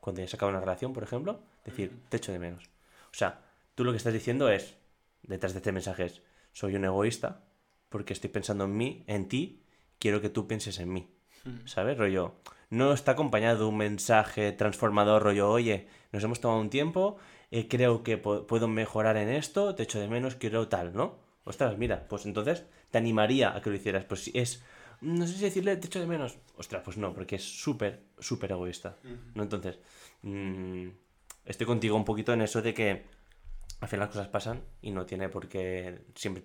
Cuando 0.00 0.20
ya 0.22 0.28
se 0.28 0.36
acaba 0.36 0.50
una 0.50 0.60
relación, 0.60 0.92
por 0.92 1.02
ejemplo, 1.02 1.40
decir, 1.64 1.92
te 2.08 2.16
echo 2.18 2.32
de 2.32 2.38
menos. 2.38 2.64
O 3.10 3.14
sea, 3.14 3.40
tú 3.76 3.84
lo 3.84 3.92
que 3.92 3.98
estás 3.98 4.12
diciendo 4.12 4.48
es, 4.48 4.76
detrás 5.22 5.52
de 5.52 5.60
este 5.60 5.70
mensaje 5.70 6.06
es, 6.06 6.22
soy 6.52 6.74
un 6.74 6.84
egoísta 6.84 7.44
porque 7.88 8.12
estoy 8.12 8.30
pensando 8.30 8.64
en 8.64 8.76
mí, 8.76 9.04
en 9.06 9.28
ti, 9.28 9.62
quiero 10.00 10.20
que 10.20 10.30
tú 10.30 10.48
pienses 10.48 10.80
en 10.80 10.92
mí. 10.92 11.12
¿Sabes? 11.64 11.96
Rollo. 11.96 12.34
No 12.70 12.92
está 12.92 13.12
acompañado 13.12 13.58
de 13.58 13.64
un 13.66 13.76
mensaje 13.76 14.50
transformador, 14.50 15.22
rollo, 15.22 15.48
oye, 15.48 15.86
nos 16.10 16.24
hemos 16.24 16.40
tomado 16.40 16.60
un 16.60 16.70
tiempo, 16.70 17.18
eh, 17.52 17.68
creo 17.68 18.02
que 18.02 18.18
puedo 18.18 18.66
mejorar 18.66 19.16
en 19.16 19.28
esto, 19.28 19.76
te 19.76 19.84
echo 19.84 20.00
de 20.00 20.08
menos, 20.08 20.34
quiero 20.34 20.66
tal, 20.66 20.92
¿no? 20.92 21.20
Ostras, 21.44 21.78
mira, 21.78 22.08
pues 22.08 22.26
entonces 22.26 22.64
te 22.90 22.98
animaría 22.98 23.54
a 23.54 23.62
que 23.62 23.70
lo 23.70 23.76
hicieras. 23.76 24.04
Pues 24.04 24.24
si 24.24 24.32
es, 24.34 24.64
no 25.00 25.28
sé 25.28 25.34
si 25.34 25.44
decirle 25.44 25.76
te 25.76 25.86
echo 25.86 26.00
de 26.00 26.08
menos. 26.08 26.38
Ostras, 26.56 26.82
pues 26.84 26.96
no, 26.96 27.14
porque 27.14 27.36
es 27.36 27.44
súper, 27.44 28.02
súper 28.18 28.50
egoísta. 28.50 28.96
¿No? 29.34 29.44
Entonces, 29.44 29.78
mm, 30.22 30.88
estoy 31.44 31.66
contigo 31.66 31.96
un 31.96 32.04
poquito 32.04 32.32
en 32.32 32.42
eso 32.42 32.62
de 32.62 32.74
que 32.74 33.04
al 33.80 33.88
final 33.88 34.06
las 34.06 34.14
cosas 34.14 34.28
pasan 34.28 34.62
y 34.80 34.90
no 34.90 35.06
tiene 35.06 35.28
por 35.28 35.48
qué 35.48 36.02
siempre 36.14 36.44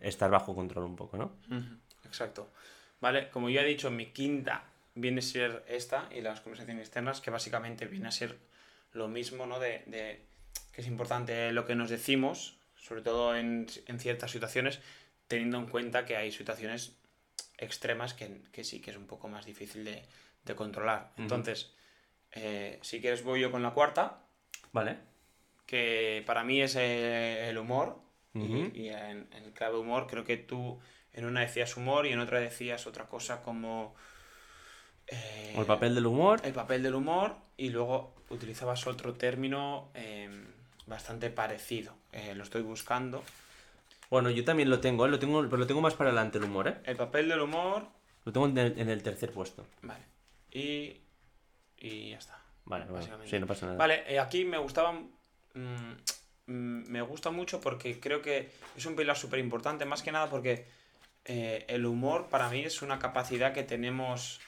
estar 0.00 0.30
bajo 0.30 0.54
control 0.54 0.84
un 0.84 0.96
poco, 0.96 1.16
¿no? 1.16 1.36
Exacto. 2.04 2.52
Vale, 3.00 3.30
como 3.30 3.50
ya 3.50 3.62
he 3.62 3.66
dicho, 3.66 3.90
mi 3.90 4.06
quinta 4.06 4.64
viene 4.94 5.18
a 5.18 5.22
ser 5.22 5.64
esta 5.68 6.08
y 6.14 6.20
las 6.20 6.40
conversaciones 6.40 6.86
externas, 6.86 7.20
que 7.20 7.30
básicamente 7.30 7.86
viene 7.86 8.08
a 8.08 8.12
ser 8.12 8.38
lo 8.92 9.08
mismo, 9.08 9.46
¿no? 9.46 9.58
De, 9.58 9.82
de 9.86 10.24
que 10.72 10.80
es 10.80 10.86
importante 10.86 11.52
lo 11.52 11.66
que 11.66 11.74
nos 11.74 11.90
decimos, 11.90 12.56
sobre 12.76 13.02
todo 13.02 13.36
en, 13.36 13.66
en 13.86 14.00
ciertas 14.00 14.30
situaciones, 14.30 14.80
teniendo 15.28 15.58
en 15.58 15.66
cuenta 15.66 16.04
que 16.04 16.16
hay 16.16 16.32
situaciones 16.32 16.96
extremas 17.58 18.14
que, 18.14 18.42
que 18.52 18.64
sí 18.64 18.80
que 18.80 18.90
es 18.90 18.96
un 18.96 19.06
poco 19.06 19.28
más 19.28 19.46
difícil 19.46 19.84
de, 19.84 20.02
de 20.44 20.54
controlar. 20.54 21.12
Entonces, 21.16 21.72
eh, 22.32 22.78
si 22.82 23.00
quieres 23.00 23.22
voy 23.22 23.40
yo 23.40 23.50
con 23.50 23.62
la 23.62 23.70
cuarta, 23.72 24.20
Vale. 24.72 24.98
Que 25.66 26.22
para 26.26 26.44
mí 26.44 26.60
es 26.60 26.76
eh, 26.76 27.48
el 27.48 27.58
humor. 27.58 27.98
y- 28.34 28.88
en, 28.88 29.28
en 29.32 29.52
clave 29.52 29.78
humor, 29.78 30.06
creo 30.08 30.24
que 30.24 30.36
tú 30.36 30.80
en 31.12 31.24
una 31.24 31.40
decías 31.42 31.76
humor 31.76 32.06
y 32.06 32.12
en 32.12 32.18
otra 32.18 32.40
decías 32.40 32.86
otra 32.86 33.06
cosa 33.06 33.42
como. 33.42 33.94
eh, 35.06 35.54
O 35.56 35.60
el 35.60 35.66
papel 35.66 35.94
del 35.94 36.06
humor. 36.06 36.40
el 36.44 36.52
papel 36.52 36.82
del 36.82 36.94
humor 36.94 37.36
y 37.56 37.70
luego 37.70 38.14
utilizabas 38.30 38.86
otro 38.86 39.14
término 39.14 39.90
eh, 39.94 40.28
bastante 40.86 41.30
parecido. 41.30 41.94
Eh, 42.12 42.34
lo 42.34 42.42
estoy 42.42 42.62
buscando. 42.62 43.22
Bueno, 44.10 44.30
yo 44.30 44.44
también 44.44 44.70
lo 44.70 44.80
tengo, 44.80 45.06
¿eh? 45.06 45.08
lo 45.08 45.18
tengo, 45.18 45.42
pero 45.44 45.56
lo 45.56 45.66
tengo 45.66 45.80
más 45.80 45.94
para 45.94 46.10
adelante 46.10 46.38
el 46.38 46.44
humor, 46.44 46.68
¿eh? 46.68 46.76
El 46.84 46.96
papel 46.96 47.28
del 47.28 47.40
humor. 47.40 47.86
Lo 48.24 48.32
tengo 48.32 48.46
en 48.46 48.58
el, 48.58 48.78
en 48.78 48.88
el 48.88 49.02
tercer 49.02 49.30
puesto. 49.32 49.66
Vale. 49.82 50.02
y, 50.50 51.00
y 51.78 52.10
ya 52.10 52.18
está. 52.18 52.40
Vale, 52.64 52.86
vale. 52.86 53.06
Sí, 53.28 53.38
no 53.38 53.46
pasa 53.46 53.66
nada. 53.66 53.78
Vale, 53.78 54.18
aquí 54.18 54.44
me 54.44 54.58
gustaba. 54.58 54.98
Mm, 55.54 55.92
mm, 56.46 56.90
me 56.90 57.02
gusta 57.02 57.30
mucho 57.30 57.60
porque 57.60 58.00
creo 58.00 58.22
que 58.22 58.50
es 58.76 58.86
un 58.86 58.96
pilar 58.96 59.16
súper 59.16 59.38
importante, 59.40 59.84
más 59.84 60.02
que 60.02 60.12
nada 60.12 60.28
porque 60.30 60.66
eh, 61.24 61.64
el 61.68 61.86
humor 61.86 62.28
para 62.30 62.50
mí 62.50 62.62
es 62.64 62.82
una 62.82 62.98
capacidad 62.98 63.52
que 63.54 63.64
tenemos 63.64 64.40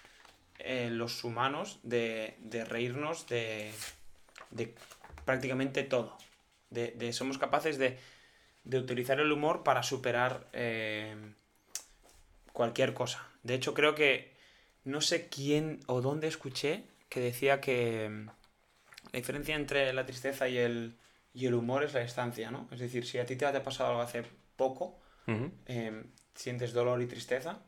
eh, 0.58 0.90
los 0.92 1.24
humanos 1.24 1.80
de, 1.82 2.36
de 2.40 2.64
reírnos 2.64 3.28
de, 3.28 3.72
de 4.50 4.74
prácticamente 5.24 5.82
todo. 5.84 6.16
De, 6.70 6.92
de- 6.92 7.12
somos 7.12 7.38
capaces 7.38 7.78
de, 7.78 7.98
utilizar 8.78 9.20
el 9.20 9.32
humor 9.32 9.62
para 9.64 9.82
superar 9.82 10.48
eh, 10.52 11.16
cualquier 12.52 12.94
cosa. 12.94 13.26
De 13.42 13.54
hecho, 13.54 13.74
creo 13.74 13.94
que 13.94 14.34
no 14.84 15.00
sé 15.00 15.28
quién 15.28 15.80
o 15.86 16.00
dónde 16.00 16.28
escuché 16.28 16.84
que 17.08 17.20
decía 17.20 17.60
que 17.60 18.26
la 19.16 19.20
diferencia 19.20 19.56
entre 19.56 19.94
la 19.94 20.04
tristeza 20.04 20.46
y 20.46 20.58
el, 20.58 20.94
y 21.32 21.46
el 21.46 21.54
humor 21.54 21.82
es 21.84 21.94
la 21.94 22.00
distancia, 22.00 22.50
¿no? 22.50 22.68
Es 22.70 22.80
decir, 22.80 23.06
si 23.06 23.16
a 23.16 23.24
ti 23.24 23.34
te 23.34 23.46
ha 23.46 23.62
pasado 23.62 23.88
algo 23.88 24.02
hace 24.02 24.22
poco, 24.56 25.00
Ujú. 25.26 25.50
eh, 25.64 26.04
sientes 26.34 26.74
dolor 26.74 27.00
y 27.00 27.06
tristeza, 27.06 27.62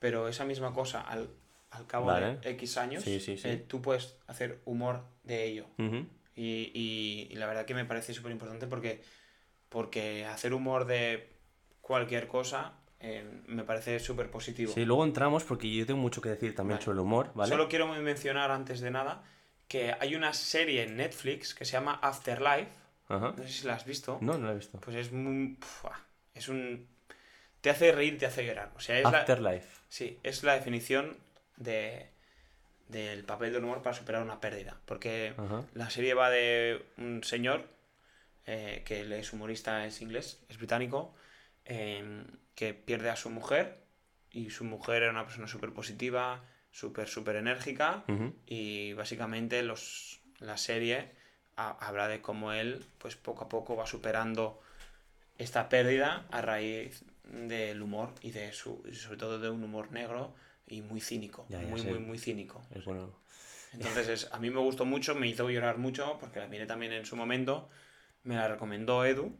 pero 0.00 0.26
esa 0.26 0.44
misma 0.44 0.74
cosa 0.74 1.00
al, 1.02 1.30
al 1.70 1.86
cabo 1.86 2.06
Vale. 2.06 2.38
de 2.38 2.50
X 2.50 2.76
años, 2.76 3.04
Sí, 3.04 3.20
sí, 3.20 3.36
sí. 3.36 3.48
eh, 3.48 3.64
tú 3.68 3.80
puedes 3.80 4.16
hacer 4.26 4.62
humor 4.64 5.04
de 5.22 5.44
ello. 5.44 5.66
Ujú. 5.78 6.08
Y, 6.34 6.72
y- 6.74 7.28
y 7.30 7.36
la 7.36 7.46
verdad 7.46 7.66
que 7.66 7.74
me 7.74 7.84
parece 7.84 8.12
súper 8.12 8.32
importante 8.32 8.66
porque, 8.66 9.00
porque 9.68 10.24
hacer 10.26 10.52
humor 10.54 10.86
de 10.86 11.28
cualquier 11.80 12.26
cosa 12.26 12.72
eh, 12.98 13.24
me 13.46 13.62
parece 13.62 14.00
súper 14.00 14.28
positivo. 14.28 14.72
Sí, 14.72 14.84
luego 14.84 15.04
entramos 15.04 15.44
porque 15.44 15.72
yo 15.72 15.86
tengo 15.86 16.00
mucho 16.00 16.20
que 16.20 16.30
decir 16.30 16.52
también 16.56 16.78
Vale. 16.78 16.84
sobre 16.84 16.94
el 16.96 17.00
humor, 17.02 17.30
¿vale? 17.36 17.48
Solo 17.48 17.68
quiero 17.68 17.86
mencionar 17.86 18.50
antes 18.50 18.80
de 18.80 18.90
nada 18.90 19.22
que 19.70 19.94
hay 20.00 20.16
una 20.16 20.34
serie 20.34 20.82
en 20.82 20.96
Netflix 20.96 21.54
que 21.54 21.64
se 21.64 21.74
llama 21.74 22.00
Afterlife. 22.02 22.72
Ajá. 23.06 23.34
No 23.36 23.42
sé 23.44 23.48
si 23.48 23.66
la 23.68 23.74
has 23.74 23.84
visto. 23.84 24.18
No, 24.20 24.36
no 24.36 24.46
lo 24.46 24.52
he 24.52 24.56
visto. 24.56 24.80
Pues 24.80 24.96
es 24.96 25.12
muy... 25.12 25.56
Es 26.34 26.48
un... 26.48 26.88
Te 27.60 27.70
hace 27.70 27.92
reír, 27.92 28.18
te 28.18 28.26
hace 28.26 28.44
llorar. 28.44 28.72
O 28.74 28.80
sea, 28.80 28.98
es 28.98 29.04
la... 29.04 29.20
Afterlife. 29.20 29.68
Sí, 29.88 30.18
es 30.24 30.42
la 30.42 30.54
definición 30.54 31.16
de 31.56 32.10
del 32.88 33.22
papel 33.22 33.52
del 33.52 33.62
humor 33.62 33.80
para 33.80 33.94
superar 33.94 34.24
una 34.24 34.40
pérdida. 34.40 34.76
Porque 34.86 35.34
Ajá. 35.36 35.62
la 35.74 35.88
serie 35.88 36.14
va 36.14 36.30
de 36.30 36.84
un 36.96 37.22
señor 37.22 37.68
eh, 38.46 38.82
que 38.84 39.02
él 39.02 39.12
es 39.12 39.32
humorista, 39.32 39.86
es 39.86 40.02
inglés, 40.02 40.42
es 40.48 40.58
británico, 40.58 41.14
eh, 41.64 42.24
que 42.56 42.74
pierde 42.74 43.10
a 43.10 43.14
su 43.14 43.30
mujer 43.30 43.84
y 44.32 44.50
su 44.50 44.64
mujer 44.64 45.04
era 45.04 45.12
una 45.12 45.24
persona 45.24 45.46
súper 45.46 45.72
positiva, 45.72 46.42
súper, 46.70 47.08
súper 47.08 47.36
enérgica 47.36 48.04
y 48.46 48.92
básicamente 48.94 49.62
los, 49.62 50.20
la 50.38 50.56
serie 50.56 51.12
ha- 51.56 51.76
habla 51.86 52.08
de 52.08 52.20
cómo 52.20 52.52
él 52.52 52.84
pues 52.98 53.16
poco 53.16 53.44
a 53.44 53.48
poco 53.48 53.76
va 53.76 53.86
superando 53.86 54.60
esta 55.38 55.68
pérdida 55.68 56.26
a 56.30 56.40
raíz 56.42 57.04
del 57.24 57.80
humor 57.82 58.14
y 58.20 58.30
de 58.32 58.52
su 58.52 58.82
y 58.90 58.94
sobre 58.94 59.18
todo 59.18 59.38
de 59.38 59.50
un 59.50 59.62
humor 59.64 59.90
negro 59.92 60.34
y 60.66 60.82
muy 60.82 61.00
cínico, 61.00 61.46
Ya, 61.48 61.62
ya 61.62 61.68
muy, 61.68 61.80
sé. 61.82 61.88
muy, 61.90 61.98
muy 61.98 62.18
cínico. 62.18 62.62
Es 62.74 62.84
bueno. 62.84 63.14
Entonces 63.72 64.08
es- 64.08 64.32
a 64.32 64.38
mí 64.38 64.50
me 64.50 64.60
gustó 64.60 64.84
mucho, 64.84 65.14
me 65.14 65.28
hizo 65.28 65.48
llorar 65.48 65.78
mucho 65.78 66.18
porque 66.20 66.40
la 66.40 66.48
miré 66.48 66.66
también 66.66 66.92
en 66.92 67.06
su 67.06 67.16
momento, 67.16 67.68
me 68.24 68.34
la 68.36 68.48
recomendó 68.48 69.04
Edu 69.04 69.36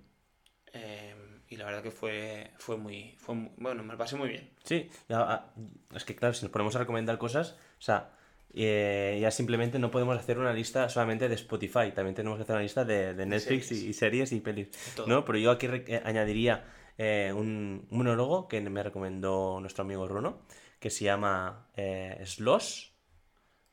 eh, 0.73 1.15
y 1.51 1.57
la 1.57 1.67
verdad 1.67 1.83
que 1.83 1.91
fue, 1.91 2.51
fue, 2.57 2.77
muy, 2.79 3.15
fue 3.19 3.35
muy- 3.35 3.51
bueno, 3.59 3.83
me 3.83 3.93
lo 3.93 3.99
pasé 3.99 4.17
muy 4.17 4.29
bien. 4.31 4.51
Sí, 4.65 4.89
ah, 5.11 5.53
es 5.95 6.05
que 6.05 6.15
claro, 6.17 6.33
si 6.33 6.45
nos 6.45 6.51
ponemos 6.53 6.75
a 6.77 6.79
recomendar 6.79 7.19
cosas, 7.19 7.57
o 7.79 7.83
sea, 7.83 8.13
eh, 8.55 9.19
ya 9.21 9.31
simplemente 9.31 9.79
no 9.79 9.91
podemos 9.91 10.17
hacer 10.19 10.39
una 10.39 10.53
lista 10.53 10.89
solamente 10.89 11.29
de 11.29 11.35
Spotify, 11.35 11.93
también 11.95 12.15
tenemos 12.15 12.37
que 12.39 12.43
hacer 12.45 12.55
una 12.55 12.63
lista 12.63 12.85
de, 12.85 13.15
de 13.15 13.27
Netflix 13.27 13.67
series. 13.67 13.85
y, 13.85 13.89
y 13.89 13.93
series 13.93 14.33
y 14.33 14.41
pelis. 14.41 14.69
todo. 14.97 15.07
¿no? 15.07 15.25
Pero 15.25 15.39
yo 15.39 15.51
aquí 15.51 15.67
eh, 15.71 16.01
añadiría 16.05 16.65
eh, 16.99 17.33
un 17.35 17.87
un 17.91 17.99
monólogo 17.99 18.47
que 18.49 18.61
me 18.61 18.83
recomendó 18.83 19.59
nuestro 19.61 19.83
amigo 19.85 20.07
Bruno, 20.07 20.43
que 20.79 20.91
se 20.91 21.05
llama 21.05 21.69
eh, 21.77 22.21
Sloss, 22.25 22.95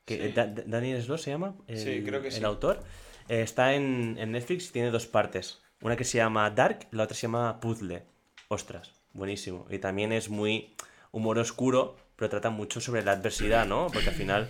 que 0.06 0.28
Sí. 0.28 0.34
Da- 0.34 0.48
Da- 0.48 0.64
Daniel 0.66 1.02
Sloss 1.04 1.22
se 1.24 1.32
llama, 1.32 1.56
el, 1.68 1.78
Sí, 1.78 2.04
creo 2.04 2.22
que 2.22 2.28
el 2.30 2.34
sí. 2.34 2.44
autor. 2.44 2.84
Eh, 3.30 3.42
está 3.42 3.74
en, 3.74 4.16
en 4.18 4.32
Netflix 4.32 4.70
y 4.70 4.74
tiene 4.74 4.90
dos 4.90 5.06
partes. 5.06 5.62
Una 5.82 5.96
que 5.96 6.04
se 6.04 6.18
llama 6.18 6.50
Dark, 6.50 6.88
la 6.92 7.04
otra 7.04 7.16
se 7.16 7.24
llama 7.28 7.60
Puzzle. 7.60 8.04
Ostras, 8.48 8.94
buenísimo. 9.14 9.68
Y 9.70 9.80
también 9.80 10.12
es 10.12 10.30
muy 10.30 10.76
humor 11.12 11.38
oscuro, 11.40 11.96
pero 12.16 12.30
trata 12.30 12.50
mucho 12.50 12.82
sobre 12.82 13.04
la 13.04 13.12
adversidad, 13.12 13.66
¿no? 13.68 13.88
Porque 13.94 14.10
al 14.10 14.16
final 14.16 14.50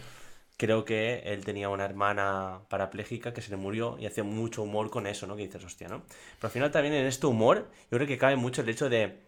creo 0.57 0.85
que 0.85 1.19
él 1.25 1.43
tenía 1.43 1.69
una 1.69 1.85
hermana 1.85 2.61
parapléjica 2.69 3.33
que 3.33 3.41
se 3.41 3.51
le 3.51 3.57
murió 3.57 3.97
y 3.99 4.05
hace 4.05 4.23
mucho 4.23 4.63
humor 4.63 4.89
con 4.89 5.05
eso, 5.05 5.27
¿no? 5.27 5.35
Que 5.35 5.43
dices, 5.47 5.63
hostia, 5.63 5.87
¿no? 5.89 6.03
Pero 6.37 6.47
al 6.47 6.51
final 6.51 6.71
también 6.71 6.93
en 6.95 7.05
este 7.05 7.27
humor, 7.27 7.67
yo 7.91 7.97
creo 7.97 8.07
que 8.07 8.17
cabe 8.17 8.37
mucho 8.37 8.61
el 8.61 8.69
hecho 8.69 8.89
de, 8.89 9.19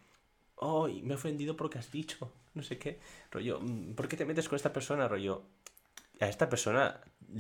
oh, 0.56 0.88
me 0.88 1.14
he 1.14 1.16
ofendido 1.16 1.56
por 1.58 1.66
lo 1.66 1.70
que 1.70 1.80
has 1.80 1.92
dicho, 1.92 2.32
no 2.54 2.64
sé 2.64 2.78
qué, 2.78 3.00
rollo, 3.32 3.60
"Mm, 3.62 3.94
¿por 3.94 4.08
qué 4.08 4.16
te 4.18 4.26
metes 4.26 4.48
con 4.48 4.56
esta 4.56 4.72
persona, 4.74 5.08
rollo? 5.08 5.44
A 6.22 6.28
esta 6.28 6.50
persona 6.50 7.00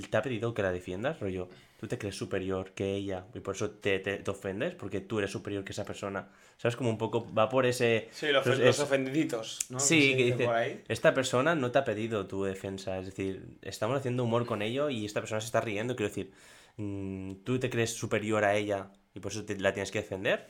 te 0.09 0.17
ha 0.17 0.21
pedido 0.21 0.53
que 0.53 0.61
la 0.61 0.71
defiendas, 0.71 1.19
rollo, 1.19 1.49
tú 1.79 1.87
te 1.87 1.97
crees 1.97 2.15
superior 2.17 2.71
que 2.73 2.93
ella 2.95 3.25
y 3.33 3.39
por 3.39 3.55
eso 3.55 3.71
te, 3.71 3.99
te, 3.99 4.17
te 4.17 4.31
ofendes, 4.31 4.75
porque 4.75 4.99
tú 5.01 5.19
eres 5.19 5.31
superior 5.31 5.63
que 5.63 5.71
esa 5.71 5.85
persona. 5.85 6.27
¿Sabes? 6.57 6.75
Como 6.75 6.89
un 6.89 6.97
poco 6.97 7.25
va 7.33 7.47
por 7.47 7.65
ese... 7.65 8.09
Sí, 8.11 8.27
los, 8.33 8.45
los 8.45 8.59
es- 8.59 8.79
ofendiditos, 8.79 9.59
¿no? 9.69 9.79
Sí, 9.79 10.09
que 10.11 10.15
dice 10.17 10.31
dice, 10.33 10.45
por 10.45 10.55
ahí. 10.55 10.83
esta 10.89 11.13
persona 11.13 11.55
no 11.55 11.71
te 11.71 11.79
ha 11.79 11.85
pedido 11.85 12.27
tu 12.27 12.43
defensa, 12.43 12.99
es 12.99 13.05
decir, 13.05 13.57
estamos 13.61 13.97
haciendo 13.97 14.25
humor 14.25 14.45
con 14.45 14.61
ello 14.61 14.89
y 14.89 15.05
esta 15.05 15.21
persona 15.21 15.39
se 15.39 15.45
está 15.45 15.61
riendo, 15.61 15.95
quiero 15.95 16.09
decir, 16.09 16.33
mm, 16.75 17.35
tú 17.45 17.59
te 17.59 17.69
crees 17.69 17.93
superior 17.93 18.43
a 18.43 18.55
ella 18.55 18.91
y 19.13 19.21
por 19.21 19.31
eso 19.31 19.45
te- 19.45 19.57
la 19.57 19.71
tienes 19.73 19.91
que 19.91 19.99
defender, 20.01 20.49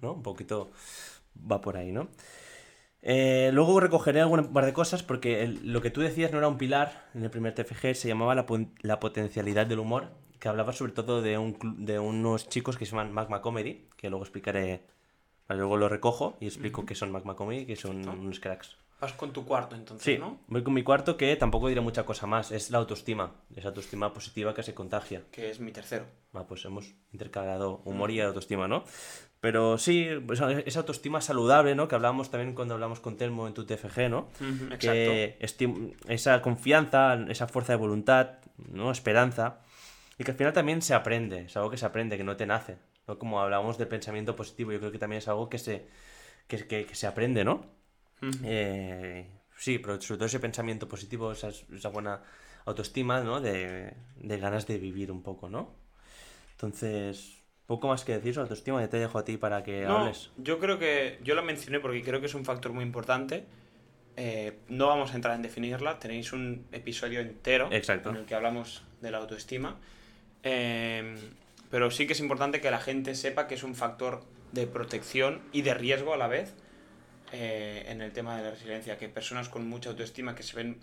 ¿no? 0.00 0.12
Un 0.12 0.22
poquito 0.22 0.70
va 1.50 1.60
por 1.60 1.76
ahí, 1.76 1.90
¿no? 1.90 2.08
Eh, 3.00 3.50
luego 3.52 3.78
recogeré 3.80 4.20
algún 4.20 4.52
par 4.52 4.64
de 4.66 4.72
cosas 4.72 5.02
porque 5.02 5.42
el- 5.44 5.72
lo 5.72 5.80
que 5.80 5.90
tú 5.90 6.00
decías 6.00 6.32
no 6.32 6.38
era 6.38 6.48
un 6.48 6.58
pilar 6.58 7.06
en 7.14 7.22
el 7.22 7.30
primer 7.30 7.54
TFG, 7.54 7.94
se 7.94 8.08
llamaba 8.08 8.34
la, 8.34 8.44
la 8.82 8.98
potencialidad 9.00 9.66
del 9.66 9.78
humor, 9.78 10.08
que 10.38 10.48
hablaba 10.48 10.72
sobre 10.72 10.92
todo 10.92 11.22
de, 11.22 11.36
un, 11.38 11.56
de 11.84 11.98
unos 11.98 12.48
chicos 12.48 12.76
que 12.76 12.86
se 12.86 12.92
llaman 12.92 13.12
Magma 13.12 13.40
Comedy, 13.40 13.86
que 13.96 14.08
luego 14.10 14.24
explicaré, 14.24 14.82
luego 15.48 15.76
lo 15.76 15.88
recojo 15.88 16.36
y 16.40 16.46
explico 16.46 16.84
qué 16.86 16.94
son 16.94 17.10
Magma 17.12 17.34
Comedy, 17.36 17.66
que 17.66 17.76
son 17.76 18.08
unos 18.08 18.40
cracks. 18.40 18.76
Vas 19.00 19.12
con 19.12 19.32
tu 19.32 19.44
cuarto 19.44 19.76
entonces, 19.76 20.04
Sí, 20.04 20.18
¿no? 20.18 20.40
voy 20.48 20.64
con 20.64 20.74
mi 20.74 20.82
cuarto 20.82 21.16
que 21.16 21.36
tampoco 21.36 21.68
diré 21.68 21.80
mucha 21.80 22.04
cosa 22.04 22.26
más, 22.26 22.50
es 22.50 22.70
la 22.72 22.78
autoestima, 22.78 23.32
esa 23.54 23.68
autoestima 23.68 24.12
positiva 24.12 24.54
que 24.54 24.64
se 24.64 24.74
contagia. 24.74 25.22
Que 25.30 25.50
es 25.50 25.60
mi 25.60 25.70
tercero. 25.70 26.04
Ah, 26.34 26.44
pues 26.48 26.64
hemos 26.64 26.94
intercalado 27.12 27.80
humor 27.84 28.10
y 28.10 28.20
autoestima, 28.20 28.66
¿no? 28.66 28.82
Pero 29.40 29.78
sí, 29.78 30.08
esa 30.66 30.80
autoestima 30.80 31.20
saludable, 31.20 31.76
¿no? 31.76 31.86
Que 31.86 31.94
hablábamos 31.94 32.30
también 32.30 32.54
cuando 32.56 32.74
hablamos 32.74 32.98
con 32.98 33.16
Telmo 33.16 33.46
en 33.46 33.54
tu 33.54 33.64
TFG, 33.64 34.08
¿no? 34.10 34.28
Ujú, 34.40 34.76
Que 34.80 35.38
esti- 35.40 35.94
esa 36.08 36.42
confianza, 36.42 37.14
esa 37.28 37.46
fuerza 37.46 37.74
de 37.74 37.78
voluntad, 37.78 38.38
¿no? 38.72 38.90
Esperanza. 38.90 39.60
Y 40.18 40.24
que 40.24 40.32
al 40.32 40.36
final 40.36 40.52
también 40.52 40.82
se 40.82 40.94
aprende, 40.94 41.42
es 41.42 41.56
algo 41.56 41.70
que 41.70 41.76
se 41.76 41.86
aprende, 41.86 42.16
que 42.16 42.24
no 42.24 42.36
te 42.36 42.44
nace. 42.46 42.78
¿no? 43.06 43.18
Como 43.18 43.40
hablábamos 43.40 43.78
del 43.78 43.88
pensamiento 43.88 44.34
positivo, 44.36 44.72
yo 44.72 44.78
creo 44.80 44.92
que 44.92 44.98
también 44.98 45.18
es 45.18 45.28
algo 45.28 45.48
que 45.48 45.58
se, 45.58 45.86
que, 46.48 46.66
que- 46.66 46.86
que 46.86 46.94
se 46.94 47.06
aprende, 47.06 47.44
¿no? 47.44 47.64
Ujú. 48.22 48.38
Eh, 48.44 49.26
sí, 49.56 49.78
pero 49.78 50.00
sobre 50.00 50.18
todo 50.18 50.26
ese 50.26 50.40
pensamiento 50.40 50.88
positivo, 50.88 51.30
esa, 51.32 51.48
esa 51.48 51.88
buena 51.88 52.22
autoestima, 52.64 53.20
¿no? 53.20 53.40
De, 53.40 53.94
de 54.16 54.38
ganas 54.38 54.66
de 54.66 54.78
vivir 54.78 55.12
un 55.12 55.22
poco, 55.22 55.48
¿no? 55.48 55.74
Entonces, 56.52 57.42
poco 57.66 57.88
más 57.88 58.04
que 58.04 58.12
decir 58.14 58.34
sobre 58.34 58.44
autoestima, 58.44 58.80
ya 58.80 58.88
te 58.90 58.98
dejo 58.98 59.18
a 59.18 59.24
ti 59.24 59.36
para 59.36 59.62
que 59.62 59.84
No, 59.84 59.98
hables. 59.98 60.30
yo 60.36 60.58
creo 60.58 60.78
que 60.78 61.18
yo 61.22 61.34
la 61.34 61.42
mencioné 61.42 61.80
porque 61.80 62.02
creo 62.02 62.20
que 62.20 62.26
es 62.26 62.34
un 62.34 62.44
factor 62.44 62.72
muy 62.72 62.82
importante. 62.84 63.44
Eh, 64.16 64.58
no 64.68 64.88
vamos 64.88 65.12
a 65.12 65.14
entrar 65.14 65.36
en 65.36 65.42
definirla, 65.42 66.00
tenéis 66.00 66.32
un 66.32 66.66
episodio 66.72 67.20
entero 67.20 67.68
Exacto. 67.70 68.10
en 68.10 68.16
el 68.16 68.24
que 68.26 68.34
hablamos 68.34 68.82
de 69.00 69.12
la 69.12 69.18
autoestima. 69.18 69.76
Eh, 70.42 71.16
pero 71.70 71.90
sí 71.90 72.06
que 72.06 72.12
es 72.14 72.20
importante 72.20 72.60
que 72.60 72.70
la 72.70 72.80
gente 72.80 73.14
sepa 73.14 73.46
que 73.46 73.54
es 73.54 73.62
un 73.62 73.74
factor 73.74 74.24
de 74.52 74.66
protección 74.66 75.42
y 75.52 75.62
de 75.62 75.74
riesgo 75.74 76.14
a 76.14 76.16
la 76.16 76.28
vez 76.28 76.54
eh, 77.32 77.84
en 77.88 78.00
el 78.00 78.12
tema 78.12 78.36
de 78.36 78.44
la 78.44 78.50
resiliencia. 78.50 78.96
Que 78.98 79.08
personas 79.08 79.48
con 79.48 79.68
mucha 79.68 79.90
autoestima 79.90 80.34
que 80.34 80.42
se 80.42 80.56
ven 80.56 80.80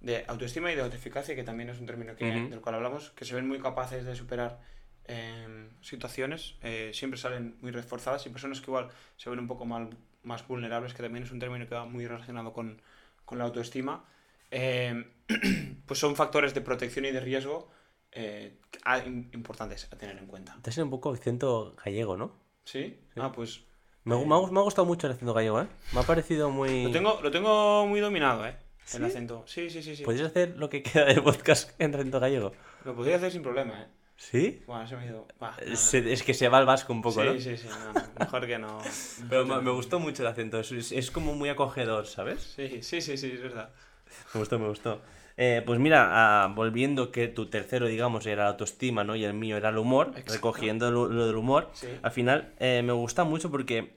de 0.00 0.24
autoestima 0.28 0.72
y 0.72 0.76
de 0.76 0.82
autoeficacia, 0.82 1.34
que 1.34 1.42
también 1.42 1.68
es 1.70 1.78
un 1.80 1.86
término 1.86 2.14
que, 2.16 2.24
Ujú. 2.24 2.48
del 2.48 2.60
cual 2.60 2.76
hablamos, 2.76 3.10
que 3.10 3.24
se 3.24 3.34
ven 3.34 3.46
muy 3.46 3.58
capaces 3.58 4.04
de 4.04 4.14
superar 4.14 4.60
eh, 5.06 5.68
situaciones, 5.80 6.54
eh, 6.62 6.92
siempre 6.94 7.18
salen 7.18 7.56
muy 7.60 7.72
reforzadas 7.72 8.24
y 8.26 8.30
personas 8.30 8.60
que 8.60 8.70
igual 8.70 8.88
se 9.16 9.28
ven 9.28 9.40
un 9.40 9.48
poco 9.48 9.64
mal- 9.66 9.96
más 10.22 10.46
vulnerables, 10.46 10.94
que 10.94 11.02
también 11.02 11.24
es 11.24 11.32
un 11.32 11.40
término 11.40 11.66
que 11.68 11.74
va 11.74 11.84
muy 11.84 12.06
relacionado 12.06 12.52
con, 12.52 12.80
con 13.24 13.38
la 13.38 13.44
autoestima, 13.44 14.04
eh, 14.52 15.04
pues 15.86 15.98
son 15.98 16.14
factores 16.16 16.54
de 16.54 16.60
protección 16.60 17.04
y 17.06 17.10
de 17.10 17.20
riesgo 17.20 17.68
eh, 18.12 18.58
a- 18.84 18.98
im- 19.04 19.28
importantes 19.34 19.88
a 19.92 19.96
tener 19.96 20.16
en 20.18 20.26
cuenta. 20.26 20.56
Te 20.62 20.70
has 20.70 20.74
sido 20.74 20.84
un 20.84 20.90
poco 20.90 21.12
acento 21.12 21.74
gallego, 21.84 22.16
¿no? 22.16 22.32
¿Sí? 22.64 22.98
Ah, 23.16 23.32
pues 23.32 23.64
Me, 24.04 24.14
gu- 24.14 24.26
me 24.26 24.34
ha, 24.34 24.38
gu- 24.38 24.50
me 24.50 24.60
ha 24.60 24.62
gustado 24.62 24.86
mucho 24.86 25.06
el 25.06 25.12
acento 25.14 25.34
gallego, 25.34 25.60
¿eh? 25.62 25.66
Me 25.92 26.00
ha 26.00 26.02
parecido 26.04 26.50
muy... 26.50 26.84
lo 26.84 26.90
tengo, 26.90 27.20
lo 27.22 27.30
tengo 27.30 27.86
muy 27.86 28.00
dominado, 28.00 28.46
¿eh? 28.46 28.56
El 28.94 29.04
acento. 29.04 29.44
Sí, 29.46 29.70
sí, 29.70 29.82
sí, 29.82 29.94
sí. 29.94 30.02
¿Podrías 30.04 30.26
hacer 30.28 30.56
lo 30.56 30.68
que 30.68 30.82
queda 30.82 31.04
del 31.04 31.22
podcast 31.22 31.70
en 31.80 31.92
rento 31.92 32.18
gallego? 32.18 32.52
Lo 32.84 32.94
podría 32.96 33.16
hacer 33.16 33.30
sin 33.30 33.42
problema, 33.42 33.82
¿eh? 33.82 33.86
¿Sí? 34.16 34.62
Bueno, 34.66 34.86
se 34.86 34.96
me 34.96 35.02
ha 35.02 35.06
ido. 35.06 35.26
Va, 35.42 35.56
no, 35.64 35.70
no. 35.70 35.76
Se- 35.76 36.12
es 36.12 36.22
que 36.22 36.34
se 36.34 36.48
va 36.48 36.58
al 36.58 36.66
vasco 36.66 36.92
un 36.92 37.00
poco, 37.00 37.22
sí, 37.22 37.26
¿no? 37.28 37.38
sí, 37.40 37.56
sí, 37.56 37.68
no, 37.68 38.02
Mejor 38.18 38.46
que 38.46 38.58
no. 38.58 38.78
Pero 39.30 39.46
me, 39.46 39.70
gustó 39.70 39.98
mucho 40.00 40.22
el 40.22 40.28
acento, 40.28 40.58
es 40.60 41.10
como 41.10 41.34
muy 41.34 41.48
acogedor, 41.48 42.06
¿sabes? 42.06 42.42
Sí, 42.56 42.82
sí, 42.82 43.00
sí, 43.00 43.16
sí, 43.16 43.30
es 43.32 43.40
verdad. 43.40 43.70
Me 44.34 44.40
gustó, 44.40 44.58
me 44.58 44.68
gustó. 44.68 45.00
Eh, 45.42 45.62
pues 45.64 45.80
mira, 45.80 46.08
ah, 46.44 46.48
volviendo 46.54 47.10
que 47.10 47.26
tu 47.26 47.46
tercero, 47.46 47.86
digamos, 47.86 48.26
era 48.26 48.42
la 48.44 48.50
autoestima, 48.50 49.04
¿no? 49.04 49.16
Y 49.16 49.24
el 49.24 49.32
mío 49.32 49.56
era 49.56 49.70
el 49.70 49.78
humor, 49.78 50.08
Exacto. 50.08 50.34
recogiendo 50.34 50.90
lo, 50.90 51.08
lo 51.08 51.26
del 51.26 51.36
humor, 51.36 51.70
Sí. 51.72 51.86
al 52.02 52.10
final 52.10 52.52
eh, 52.58 52.82
me 52.84 52.92
gusta 52.92 53.24
mucho 53.24 53.50
porque 53.50 53.96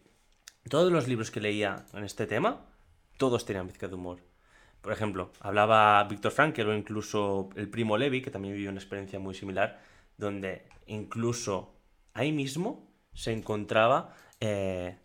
todos 0.70 0.90
los 0.90 1.10
libros 1.10 1.32
que 1.32 1.42
leía 1.42 1.86
en 1.94 2.06
este 2.06 2.28
tema, 2.28 2.66
todos 3.18 3.44
tenían 3.46 3.68
pizca 3.68 3.90
de 3.90 3.96
humor. 3.96 4.20
Por 4.80 4.94
ejemplo, 4.94 5.32
hablaba 5.42 6.02
Víctor 6.06 6.32
Frankl 6.32 6.62
o 6.62 6.74
incluso 6.78 7.50
el 7.58 7.68
primo 7.68 7.98
Levi, 7.98 8.22
que 8.22 8.32
también 8.32 8.54
vivió 8.54 8.70
una 8.70 8.80
experiencia 8.80 9.20
muy 9.20 9.34
similar, 9.36 9.82
donde 10.18 10.66
incluso 10.88 11.76
ahí 12.14 12.32
mismo 12.32 12.90
se 13.14 13.34
encontraba, 13.34 14.16
eh, 14.40 14.98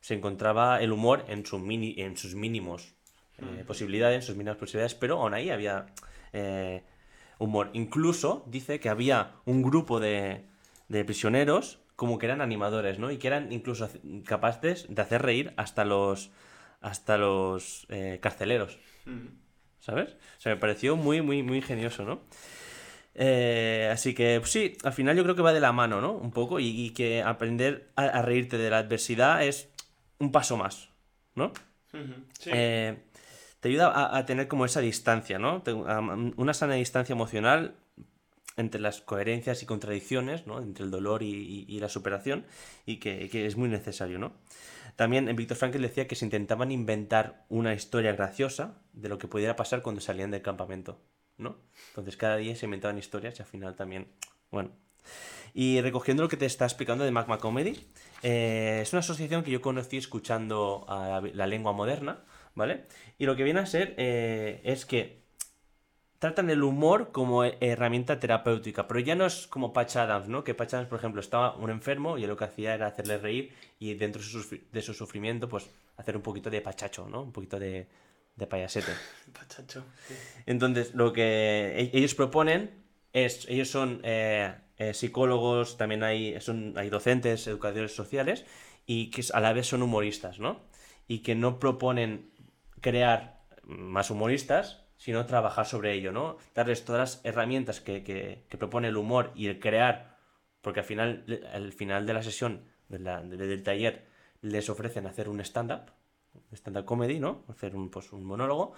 se 0.00 0.14
encontraba 0.14 0.80
el 0.80 0.90
humor 0.90 1.26
en, 1.28 1.44
su 1.44 1.58
mini, 1.58 1.96
en 1.98 2.16
sus 2.16 2.34
mínimos 2.34 2.94
eh, 3.42 3.64
posibilidades, 3.66 4.24
sus 4.24 4.36
mínimas 4.36 4.56
posibilidades, 4.56 4.94
pero 4.94 5.20
aún 5.20 5.34
ahí 5.34 5.50
había 5.50 5.86
eh, 6.32 6.82
humor. 7.38 7.70
Incluso 7.72 8.44
dice 8.46 8.80
que 8.80 8.88
había 8.88 9.32
un 9.44 9.62
grupo 9.62 10.00
de, 10.00 10.44
de 10.88 11.04
prisioneros 11.04 11.80
como 11.96 12.18
que 12.18 12.26
eran 12.26 12.40
animadores, 12.40 12.98
¿no? 12.98 13.10
Y 13.10 13.18
que 13.18 13.28
eran 13.28 13.52
incluso 13.52 13.88
capaces 14.24 14.86
de 14.88 15.02
hacer 15.02 15.22
reír 15.22 15.52
hasta 15.56 15.84
los 15.84 16.30
hasta 16.80 17.16
los 17.16 17.86
eh, 17.90 18.18
carceleros. 18.20 18.78
Mm. 19.04 19.28
¿Sabes? 19.78 20.12
O 20.38 20.40
sea, 20.40 20.54
me 20.54 20.60
pareció 20.60 20.96
muy, 20.96 21.22
muy, 21.22 21.42
muy 21.42 21.58
ingenioso, 21.58 22.04
¿no? 22.04 22.22
Eh, 23.14 23.88
así 23.92 24.14
que, 24.14 24.38
pues 24.40 24.50
sí, 24.50 24.76
al 24.84 24.92
final 24.92 25.16
yo 25.16 25.22
creo 25.22 25.34
que 25.34 25.42
va 25.42 25.52
de 25.52 25.60
la 25.60 25.72
mano, 25.72 26.00
¿no? 26.00 26.12
Un 26.12 26.30
poco, 26.30 26.60
y, 26.60 26.68
y 26.68 26.90
que 26.90 27.22
aprender 27.22 27.90
a, 27.96 28.04
a 28.04 28.22
reírte 28.22 28.58
de 28.58 28.70
la 28.70 28.78
adversidad 28.78 29.44
es 29.44 29.68
un 30.18 30.32
paso 30.32 30.56
más, 30.56 30.88
¿no? 31.34 31.52
Sí. 32.38 32.50
Eh, 32.52 32.96
te 33.62 33.68
ayuda 33.68 34.18
a, 34.18 34.26
tener 34.26 34.48
como 34.48 34.64
esa 34.64 34.80
distancia, 34.80 35.38
¿no? 35.38 35.62
Una 36.36 36.52
sana 36.52 36.74
distancia 36.74 37.12
emocional 37.12 37.76
entre 38.56 38.80
las 38.80 39.00
coherencias 39.00 39.62
y 39.62 39.66
contradicciones, 39.66 40.48
¿no? 40.48 40.60
Entre 40.60 40.84
el 40.84 40.90
dolor 40.90 41.22
y, 41.22 41.78
la 41.78 41.88
superación, 41.88 42.44
y 42.86 42.96
que, 42.96 43.30
es 43.46 43.56
muy 43.56 43.68
necesario, 43.68 44.18
¿no? 44.18 44.32
También 44.96 45.28
en 45.28 45.36
Víctor 45.36 45.56
Frankl 45.56 45.80
decía 45.80 46.08
que 46.08 46.16
se 46.16 46.24
intentaban 46.24 46.72
inventar 46.72 47.44
una 47.48 47.72
historia 47.72 48.10
graciosa 48.10 48.82
de 48.94 49.08
lo 49.08 49.18
que 49.18 49.28
pudiera 49.28 49.54
pasar 49.54 49.80
cuando 49.80 50.00
salían 50.00 50.32
del 50.32 50.42
campamento, 50.42 51.00
¿no? 51.38 51.54
Entonces 51.90 52.16
cada 52.16 52.38
día 52.38 52.56
se 52.56 52.64
inventaban 52.64 52.98
historias 52.98 53.38
y 53.38 53.42
al 53.42 53.48
final 53.48 53.76
también, 53.76 54.08
bueno. 54.50 54.72
Y 55.54 55.80
recogiendo 55.82 56.24
lo 56.24 56.28
que 56.28 56.36
te 56.36 56.46
está 56.46 56.64
explicando 56.64 57.04
de 57.04 57.12
Magma 57.12 57.38
Comedy, 57.38 57.78
eh, 58.24 58.80
es 58.82 58.92
una 58.92 59.00
asociación 59.00 59.44
que 59.44 59.52
yo 59.52 59.60
conocí 59.60 59.98
escuchando 59.98 60.84
la 61.32 61.46
lengua 61.46 61.72
moderna, 61.72 62.24
¿vale? 62.54 62.84
Y 63.18 63.26
lo 63.26 63.36
que 63.36 63.44
viene 63.44 63.60
a 63.60 63.66
ser 63.66 63.94
eh, 63.98 64.60
es 64.64 64.86
que 64.86 65.22
tratan 66.18 66.50
el 66.50 66.62
humor 66.62 67.10
como 67.12 67.44
he- 67.44 67.58
herramienta 67.60 68.20
terapéutica, 68.20 68.86
pero 68.86 69.00
ya 69.00 69.14
no 69.14 69.26
es 69.26 69.46
como 69.48 69.72
Patch 69.72 69.96
Adams, 69.96 70.28
¿no? 70.28 70.44
Que 70.44 70.54
Patch 70.54 70.74
Adams, 70.74 70.88
por 70.88 70.98
ejemplo, 70.98 71.20
estaba 71.20 71.56
un 71.56 71.70
enfermo 71.70 72.18
y 72.18 72.22
él 72.24 72.28
lo 72.30 72.36
que 72.36 72.44
hacía 72.44 72.74
era 72.74 72.86
hacerle 72.86 73.18
reír 73.18 73.52
y 73.78 73.94
dentro 73.94 74.22
de 74.22 74.82
su, 74.82 74.94
sufrimiento, 74.94 75.48
pues 75.48 75.70
hacer 75.96 76.16
un 76.16 76.22
poquito 76.22 76.50
de 76.50 76.60
pachacho, 76.60 77.08
¿no? 77.08 77.22
Un 77.22 77.32
poquito 77.32 77.58
de, 77.58 77.88
de 78.36 78.46
payasete. 78.46 78.92
Pachacho. 79.32 79.84
Entonces, 80.46 80.94
lo 80.94 81.12
que 81.12 81.74
e- 81.76 81.90
ellos 81.98 82.14
proponen 82.14 82.70
es, 83.12 83.46
ellos 83.48 83.68
son 83.70 84.00
eh, 84.04 84.54
eh, 84.78 84.94
psicólogos, 84.94 85.76
también 85.76 86.02
hay, 86.04 86.40
son, 86.40 86.74
hay 86.76 86.88
docentes, 86.90 87.46
educadores 87.46 87.94
sociales, 87.94 88.44
y 88.86 89.10
que 89.10 89.24
a 89.32 89.40
la 89.40 89.52
vez 89.52 89.66
son 89.66 89.82
humoristas, 89.82 90.38
¿no? 90.38 90.60
Y 91.08 91.18
que 91.20 91.34
no 91.34 91.58
proponen 91.58 92.30
crear 92.82 93.42
más 93.64 94.10
humoristas, 94.10 94.84
sino 94.98 95.26
trabajar 95.26 95.66
sobre 95.66 95.94
ello, 95.94 96.12
¿no? 96.12 96.38
Darles 96.54 96.84
todas 96.84 97.00
las 97.00 97.24
herramientas 97.24 97.80
que, 97.80 98.04
que- 98.04 98.44
propone 98.58 98.88
el 98.88 98.98
humor 98.98 99.32
y 99.34 99.48
el 99.48 99.60
crear, 99.60 100.18
porque 100.62 100.80
al 100.80 100.86
final, 100.86 101.24
al 101.52 101.72
final 101.72 102.06
de 102.06 102.14
la 102.14 102.22
sesión, 102.22 102.64
de 102.88 102.98
del 102.98 103.62
taller, 103.62 104.06
les 104.42 104.68
ofrecen 104.70 105.06
hacer 105.06 105.28
un 105.28 105.40
stand-up, 105.40 105.92
stand-up 106.52 106.84
comedy, 106.84 107.18
¿no? 107.18 107.44
Hacer 107.48 107.74
un, 107.76 107.90
pues, 107.90 108.12
un 108.12 108.24
monólogo, 108.24 108.74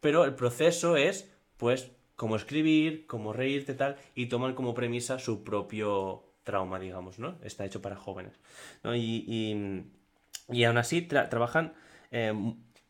pero 0.00 0.24
el 0.24 0.34
proceso 0.34 0.96
es, 0.96 1.30
pues, 1.56 1.90
cómo 2.16 2.36
escribir, 2.36 3.06
cómo 3.06 3.32
reírte, 3.32 3.74
tal, 3.74 3.96
y 4.14 4.26
toman 4.26 4.54
como 4.54 4.74
premisa 4.74 5.18
su 5.18 5.44
propio 5.44 6.24
trauma, 6.44 6.78
digamos, 6.78 7.18
¿no? 7.18 7.38
Está 7.42 7.64
hecho 7.64 7.82
para 7.82 7.96
jóvenes, 7.96 8.34
¿no? 8.84 8.94
Y, 8.94 9.24
y, 9.28 10.64
aún 10.64 10.78
así 10.78 11.06
tra- 11.08 11.28
trabajan 11.28 11.74
eh, 12.10 12.32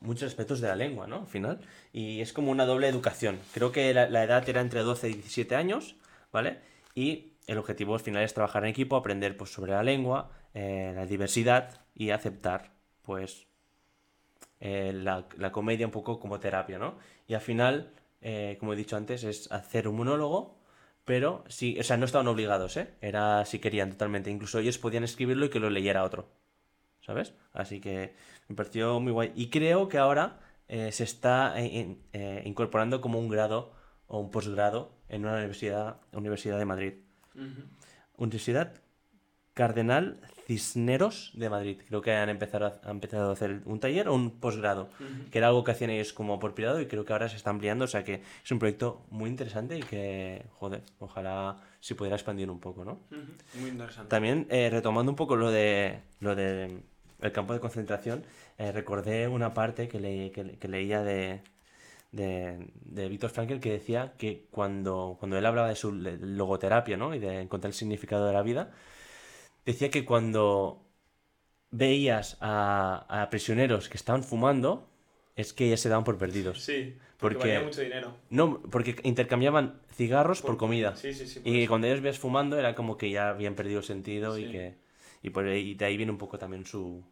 muchos 0.01 0.29
aspectos 0.29 0.61
de 0.61 0.69
la 0.69 0.77
lengua, 0.77 1.07
¿no? 1.07 1.21
Al 1.21 1.27
final, 1.27 1.61
y 1.93 2.21
es 2.21 2.33
como 2.33 2.51
una 2.51 2.67
doble 2.67 2.89
educación. 2.89 3.39
Creo 3.53 3.73
que 3.73 3.93
la, 3.95 4.25
edad 4.25 4.49
era 4.49 4.61
entre 4.61 4.81
12 4.81 5.11
y 5.11 5.13
17 5.15 5.57
años, 5.57 5.97
¿vale? 6.33 6.59
Y 6.95 7.33
el 7.47 7.59
objetivo 7.59 7.95
al 7.95 8.01
final 8.01 8.23
es 8.23 8.35
trabajar 8.35 8.65
en 8.65 8.71
equipo, 8.71 8.97
aprender 8.97 9.37
pues, 9.37 9.51
sobre 9.53 9.73
la 9.73 9.83
lengua, 9.83 10.31
eh, 10.55 10.93
la 10.95 11.07
diversidad 11.07 11.81
y 11.95 12.11
aceptar, 12.11 12.73
pues, 13.03 13.47
eh, 14.61 14.93
la, 14.95 15.27
la 15.37 15.53
comedia 15.53 15.87
un 15.87 15.93
poco 15.93 16.19
como 16.19 16.41
terapia, 16.41 16.79
¿no? 16.79 16.99
Y 17.29 17.35
al 17.35 17.41
final, 17.41 17.93
eh, 18.21 18.57
como 18.59 18.73
he 18.73 18.77
dicho 18.77 18.97
antes, 18.97 19.25
es 19.25 19.51
hacer 19.53 19.89
un 19.89 19.97
monólogo, 19.97 20.59
pero 21.05 21.45
sí, 21.49 21.79
o 21.79 21.83
sea, 21.85 21.97
no 21.97 22.05
estaban 22.05 22.27
obligados, 22.29 22.77
¿eh? 22.77 22.95
Era 23.01 23.45
si 23.45 23.59
querían 23.61 23.91
totalmente. 23.91 24.31
Incluso 24.31 24.59
ellos 24.59 24.79
podían 24.79 25.05
escribirlo 25.05 25.47
y 25.47 25.51
que 25.51 25.61
lo 25.61 25.71
leyera 25.71 26.05
otro, 26.05 26.29
¿sabes? 27.01 27.33
Así 27.53 27.81
que 27.81 28.15
me 28.49 28.55
pareció 28.57 28.99
muy 29.01 29.13
guay. 29.13 29.33
Y 29.35 29.49
creo 29.51 29.89
que 29.89 29.99
ahora 29.99 30.39
eh, 30.69 30.91
se 30.93 31.05
está 31.05 31.61
eh, 31.61 31.67
in- 31.67 31.99
eh, 32.13 32.43
incorporando 32.45 33.01
como 33.01 33.19
un 33.19 33.29
grado 33.29 33.73
o 34.09 34.19
un 34.19 34.31
posgrado 34.31 34.93
en 35.09 35.23
una 35.25 35.35
universidad, 35.37 35.97
Universidad 36.13 36.59
de 36.59 36.65
Madrid. 36.65 36.93
Universidad 38.17 38.73
Cardenal 39.55 40.21
Cisneros 40.47 41.33
de 41.35 41.49
Madrid. 41.51 41.79
Creo 41.89 42.03
que 42.03 42.13
han 42.13 42.29
empezado 42.29 42.67
a, 42.67 42.81
han 42.85 42.97
empezado 42.97 43.31
a 43.31 43.33
hacer 43.33 43.63
un 43.65 43.81
taller 43.81 44.09
o 44.09 44.15
un 44.15 44.31
posgrado, 44.39 44.89
que 45.31 45.39
era 45.39 45.49
algo 45.49 45.65
que 45.65 45.73
hacían 45.73 45.91
ellos 45.91 46.13
como 46.13 46.39
por 46.39 46.55
privado 46.55 46.81
y 46.81 46.87
creo 46.87 47.05
que 47.05 47.13
ahora 47.13 47.29
se 47.29 47.37
está 47.37 47.51
ampliando. 47.51 47.85
O 47.85 47.89
sea 47.89 48.05
que 48.05 48.23
es 48.45 48.51
un 48.53 48.59
proyecto 48.59 49.03
muy 49.11 49.29
interesante 49.31 49.77
y 49.79 49.83
que, 49.83 50.45
joder, 50.59 50.83
ojalá 51.01 51.57
se 51.81 51.95
pudiera 51.95 52.17
expandir 52.17 52.51
un 52.51 52.61
poco, 52.61 52.85
¿no? 52.85 53.01
Muy 53.61 53.71
interesante. 53.71 54.09
También 54.11 54.47
eh, 54.51 54.69
retomando 54.71 55.11
un 55.11 55.17
poco 55.17 55.37
lo 55.37 55.51
de 55.51 56.01
lo 56.21 56.35
de 56.37 56.81
el 57.27 57.33
campo 57.33 57.53
de 57.55 57.61
concentración, 57.61 58.25
eh, 58.59 58.73
recordé 58.73 59.29
una 59.29 59.55
parte 59.55 59.89
que, 59.89 60.01
le- 60.01 60.31
que 60.33 60.45
le- 60.45 60.59
que 60.59 60.69
leía 60.69 61.03
de, 61.03 61.43
de, 62.13 62.69
de 62.85 63.09
Víctor 63.09 63.31
Frankl 63.31 63.61
que 63.61 63.73
decía 63.73 64.15
que 64.19 64.47
cuando, 64.51 65.17
cuando 65.19 65.39
él 65.39 65.47
hablaba 65.47 65.69
de 65.69 65.77
su 65.77 65.93
logoterapia 65.93 66.97
¿no? 66.97 67.15
y 67.15 67.19
de 67.21 67.41
encontrar 67.43 67.71
el 67.71 67.75
significado 67.75 68.27
de 68.27 68.33
la 68.35 68.43
vida, 68.43 68.73
decía 69.65 69.91
que 69.91 70.05
cuando 70.05 70.83
veías 71.71 72.37
a, 72.41 73.07
a 73.09 73.31
prisioneros 73.31 73.89
que 73.89 73.97
estaban 73.97 74.23
fumando, 74.25 74.89
es 75.35 75.53
que 75.53 75.69
ya 75.69 75.77
se 75.77 75.89
daban 75.89 76.05
por 76.05 76.17
perdidos. 76.19 76.63
Sí, 76.65 76.97
porque, 77.19 77.37
Porque- 77.39 77.53
valía 77.55 77.65
mucho 77.65 77.81
dinero. 77.83 78.15
No, 78.31 78.61
porque 78.71 78.97
intercambiaban 79.05 79.81
cigarros 79.93 80.43
por, 80.43 80.57
comida. 80.57 80.97
Sí, 80.97 81.13
sí, 81.13 81.27
sí. 81.27 81.41
Y 81.45 81.63
eso. 81.63 81.69
cuando 81.71 81.87
ellos 81.89 82.01
ves 82.01 82.19
fumando 82.19 82.59
era 82.59 82.75
como 82.75 82.97
que 82.97 83.11
ya 83.11 83.29
habían 83.31 83.55
perdido 83.55 83.83
sentido 83.83 84.39
y 84.39 84.51
que 84.51 84.75
y 85.23 85.31
por 85.31 85.47
ahí 85.47 85.75
de 85.75 85.85
ahí 85.85 85.97
viene 85.97 86.13
un 86.13 86.19
poco 86.19 86.39
también 86.39 86.65
su 86.67 87.03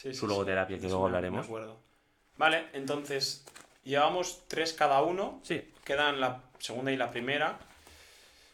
Sí, 0.00 0.14
su 0.14 0.26
logoterapia, 0.26 0.78
que 0.78 0.86
luego 0.88 1.06
hablaremos. 1.06 1.44
acuerdo. 1.46 1.78
Vale, 2.38 2.66
entonces 2.72 3.44
llevamos 3.84 4.44
tres 4.48 4.72
cada 4.72 5.02
uno. 5.02 5.40
Sí, 5.42 5.62
Quedan 5.84 6.20
la 6.20 6.42
segunda 6.58 6.92
y 6.92 6.96
la 6.96 7.10
primera. 7.10 7.58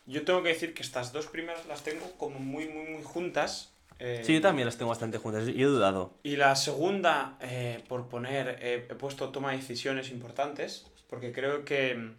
Yo 0.06 0.24
tengo 0.24 0.42
que 0.42 0.50
decir 0.50 0.72
que 0.74 0.82
estas 0.82 1.12
dos 1.12 1.26
primeras 1.26 1.66
las 1.66 1.82
tengo 1.82 2.10
como 2.16 2.38
muy, 2.38 2.68
muy, 2.68 2.84
muy 2.88 3.02
juntas. 3.02 3.72
eh, 3.98 4.22
sí, 4.24 4.34
yo 4.34 4.40
también 4.40 4.66
las 4.66 4.76
tengo 4.76 4.88
bastante 4.90 5.18
juntas 5.18 5.48
y 5.48 5.60
he 5.60 5.64
dudado. 5.66 6.14
Y 6.22 6.36
la 6.36 6.54
segunda, 6.56 7.36
eh, 7.40 7.82
por 7.88 8.08
poner, 8.08 8.58
eh, 8.60 8.86
he 8.90 8.94
puesto 8.94 9.30
toma 9.30 9.50
de 9.52 9.58
decisiones 9.58 10.10
importantes, 10.10 10.86
porque 11.08 11.32
creo 11.32 11.64
que, 11.64 12.12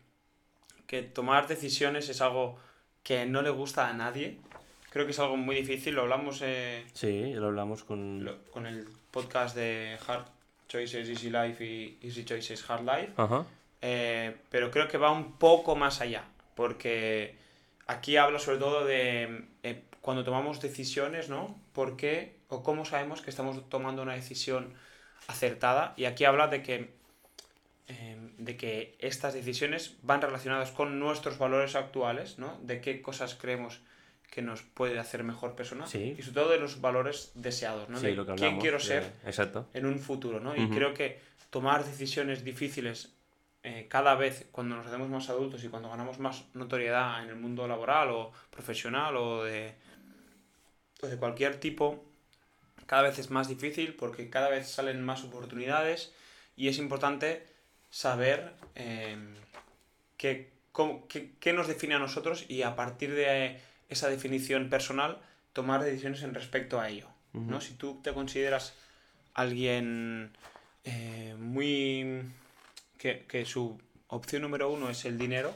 que 0.85 1.01
tomar 1.03 1.47
decisiones 1.47 2.09
es 2.09 2.21
algo 2.21 2.57
que 3.03 3.25
no 3.25 3.41
le 3.41 3.49
gusta 3.49 3.87
a 3.89 3.93
nadie. 3.93 4.37
Creo 4.89 5.05
que 5.05 5.11
es 5.11 5.19
algo 5.19 5.37
muy 5.37 5.55
difícil, 5.57 5.95
lo 5.95 6.01
hablamos 6.03 6.41
eh, 6.43 6.85
Sí, 6.93 7.33
lo 7.33 7.47
hablamos 7.47 7.83
con 7.83 8.23
lo- 8.25 8.43
con 8.51 8.65
el 8.65 8.87
podcast 9.11 9.55
de 9.55 9.97
Hard 10.07 10.25
Choices, 10.67 11.07
Easy 11.09 11.29
Life 11.29 11.63
y 11.63 11.97
Easy 12.01 12.25
Choices, 12.25 12.69
Hard 12.69 12.83
Life. 12.83 13.13
Ajá. 13.17 13.45
Eh, 13.81 14.35
pero 14.49 14.71
creo 14.71 14.87
que 14.87 14.97
va 14.97 15.11
un 15.11 15.33
poco 15.33 15.75
más 15.75 16.01
allá, 16.01 16.23
porque 16.55 17.35
aquí 17.85 18.17
habla 18.17 18.39
sobre 18.39 18.57
todo 18.57 18.85
de 18.85 19.45
eh, 19.63 19.83
cuando 20.01 20.23
tomamos 20.23 20.61
decisiones, 20.61 21.29
¿no? 21.29 21.59
¿Por 21.73 21.95
qué 21.95 22.37
o 22.49 22.63
cómo 22.63 22.85
sabemos 22.85 23.21
que 23.21 23.29
estamos 23.29 23.69
tomando 23.69 24.01
una 24.01 24.13
decisión 24.13 24.73
acertada? 25.27 25.93
Y 25.97 26.05
aquí 26.05 26.25
habla 26.25 26.47
de 26.47 26.63
que 26.63 26.97
eh, 27.89 28.17
de 28.37 28.57
que 28.57 28.97
estas 28.99 29.33
decisiones 29.33 29.95
van 30.01 30.21
relacionadas 30.21 30.71
con 30.71 30.99
nuestros 30.99 31.37
valores 31.37 31.75
actuales, 31.75 32.37
¿no? 32.37 32.59
De 32.61 32.81
qué 32.81 33.01
cosas 33.01 33.35
creemos 33.35 33.79
que 34.29 34.41
nos 34.41 34.61
puede 34.61 34.99
hacer 34.99 35.23
mejor 35.23 35.55
persona 35.55 35.87
Sí. 35.87 36.15
y 36.17 36.21
sobre 36.21 36.33
todo 36.41 36.49
de 36.49 36.59
los 36.59 36.81
valores 36.81 37.31
deseados, 37.35 37.89
¿no? 37.89 37.97
Sí, 37.99 38.07
de 38.07 38.15
lo 38.15 38.25
que 38.25 38.35
quién 38.35 38.59
quiero 38.59 38.77
de- 38.77 38.83
ser 38.83 39.13
Exacto. 39.25 39.67
en 39.73 39.85
un 39.85 39.99
futuro, 39.99 40.39
¿no? 40.39 40.55
Y 40.55 40.69
creo 40.69 40.93
que 40.93 41.19
tomar 41.49 41.83
decisiones 41.85 42.43
difíciles 42.43 43.13
eh, 43.63 43.87
cada 43.89 44.15
vez 44.15 44.47
cuando 44.51 44.75
nos 44.77 44.87
hacemos 44.87 45.09
más 45.09 45.29
adultos 45.29 45.63
y 45.63 45.67
cuando 45.67 45.89
ganamos 45.89 46.19
más 46.19 46.45
notoriedad 46.53 47.23
en 47.23 47.29
el 47.29 47.35
mundo 47.35 47.67
laboral 47.67 48.09
o 48.11 48.31
profesional 48.49 49.15
o 49.17 49.43
de, 49.43 49.73
o 51.01 51.07
de 51.07 51.17
cualquier 51.17 51.59
tipo, 51.59 52.05
cada 52.85 53.01
vez 53.03 53.19
es 53.19 53.29
más 53.29 53.47
difícil 53.49 53.95
porque 53.95 54.29
cada 54.29 54.49
vez 54.49 54.69
salen 54.69 55.03
más 55.03 55.23
oportunidades 55.23 56.13
y 56.55 56.67
es 56.69 56.77
importante 56.77 57.45
saber 57.89 58.53
eh, 58.75 59.17
qué, 60.17 60.51
cómo- 60.71 61.07
qué- 61.07 61.31
qué 61.39 61.51
nos 61.53 61.67
define 61.67 61.95
a 61.95 61.99
nosotros 61.99 62.45
y 62.47 62.61
a 62.61 62.75
partir 62.75 63.13
de 63.15 63.59
esa 63.89 64.09
definición 64.09 64.69
personal 64.69 65.19
tomar 65.53 65.83
decisiones 65.83 66.23
en 66.23 66.33
respecto 66.33 66.79
a 66.79 66.89
ello. 66.89 67.07
¿no? 67.33 67.61
Si 67.61 67.73
tú 67.75 67.99
te 68.03 68.13
consideras 68.13 68.73
alguien 69.33 70.31
eh, 70.83 71.35
muy... 71.37 72.21
Que, 72.97 73.25
que 73.27 73.45
su 73.45 73.79
opción 74.07 74.41
número 74.41 74.71
uno 74.71 74.89
es 74.89 75.05
el 75.05 75.17
dinero, 75.19 75.55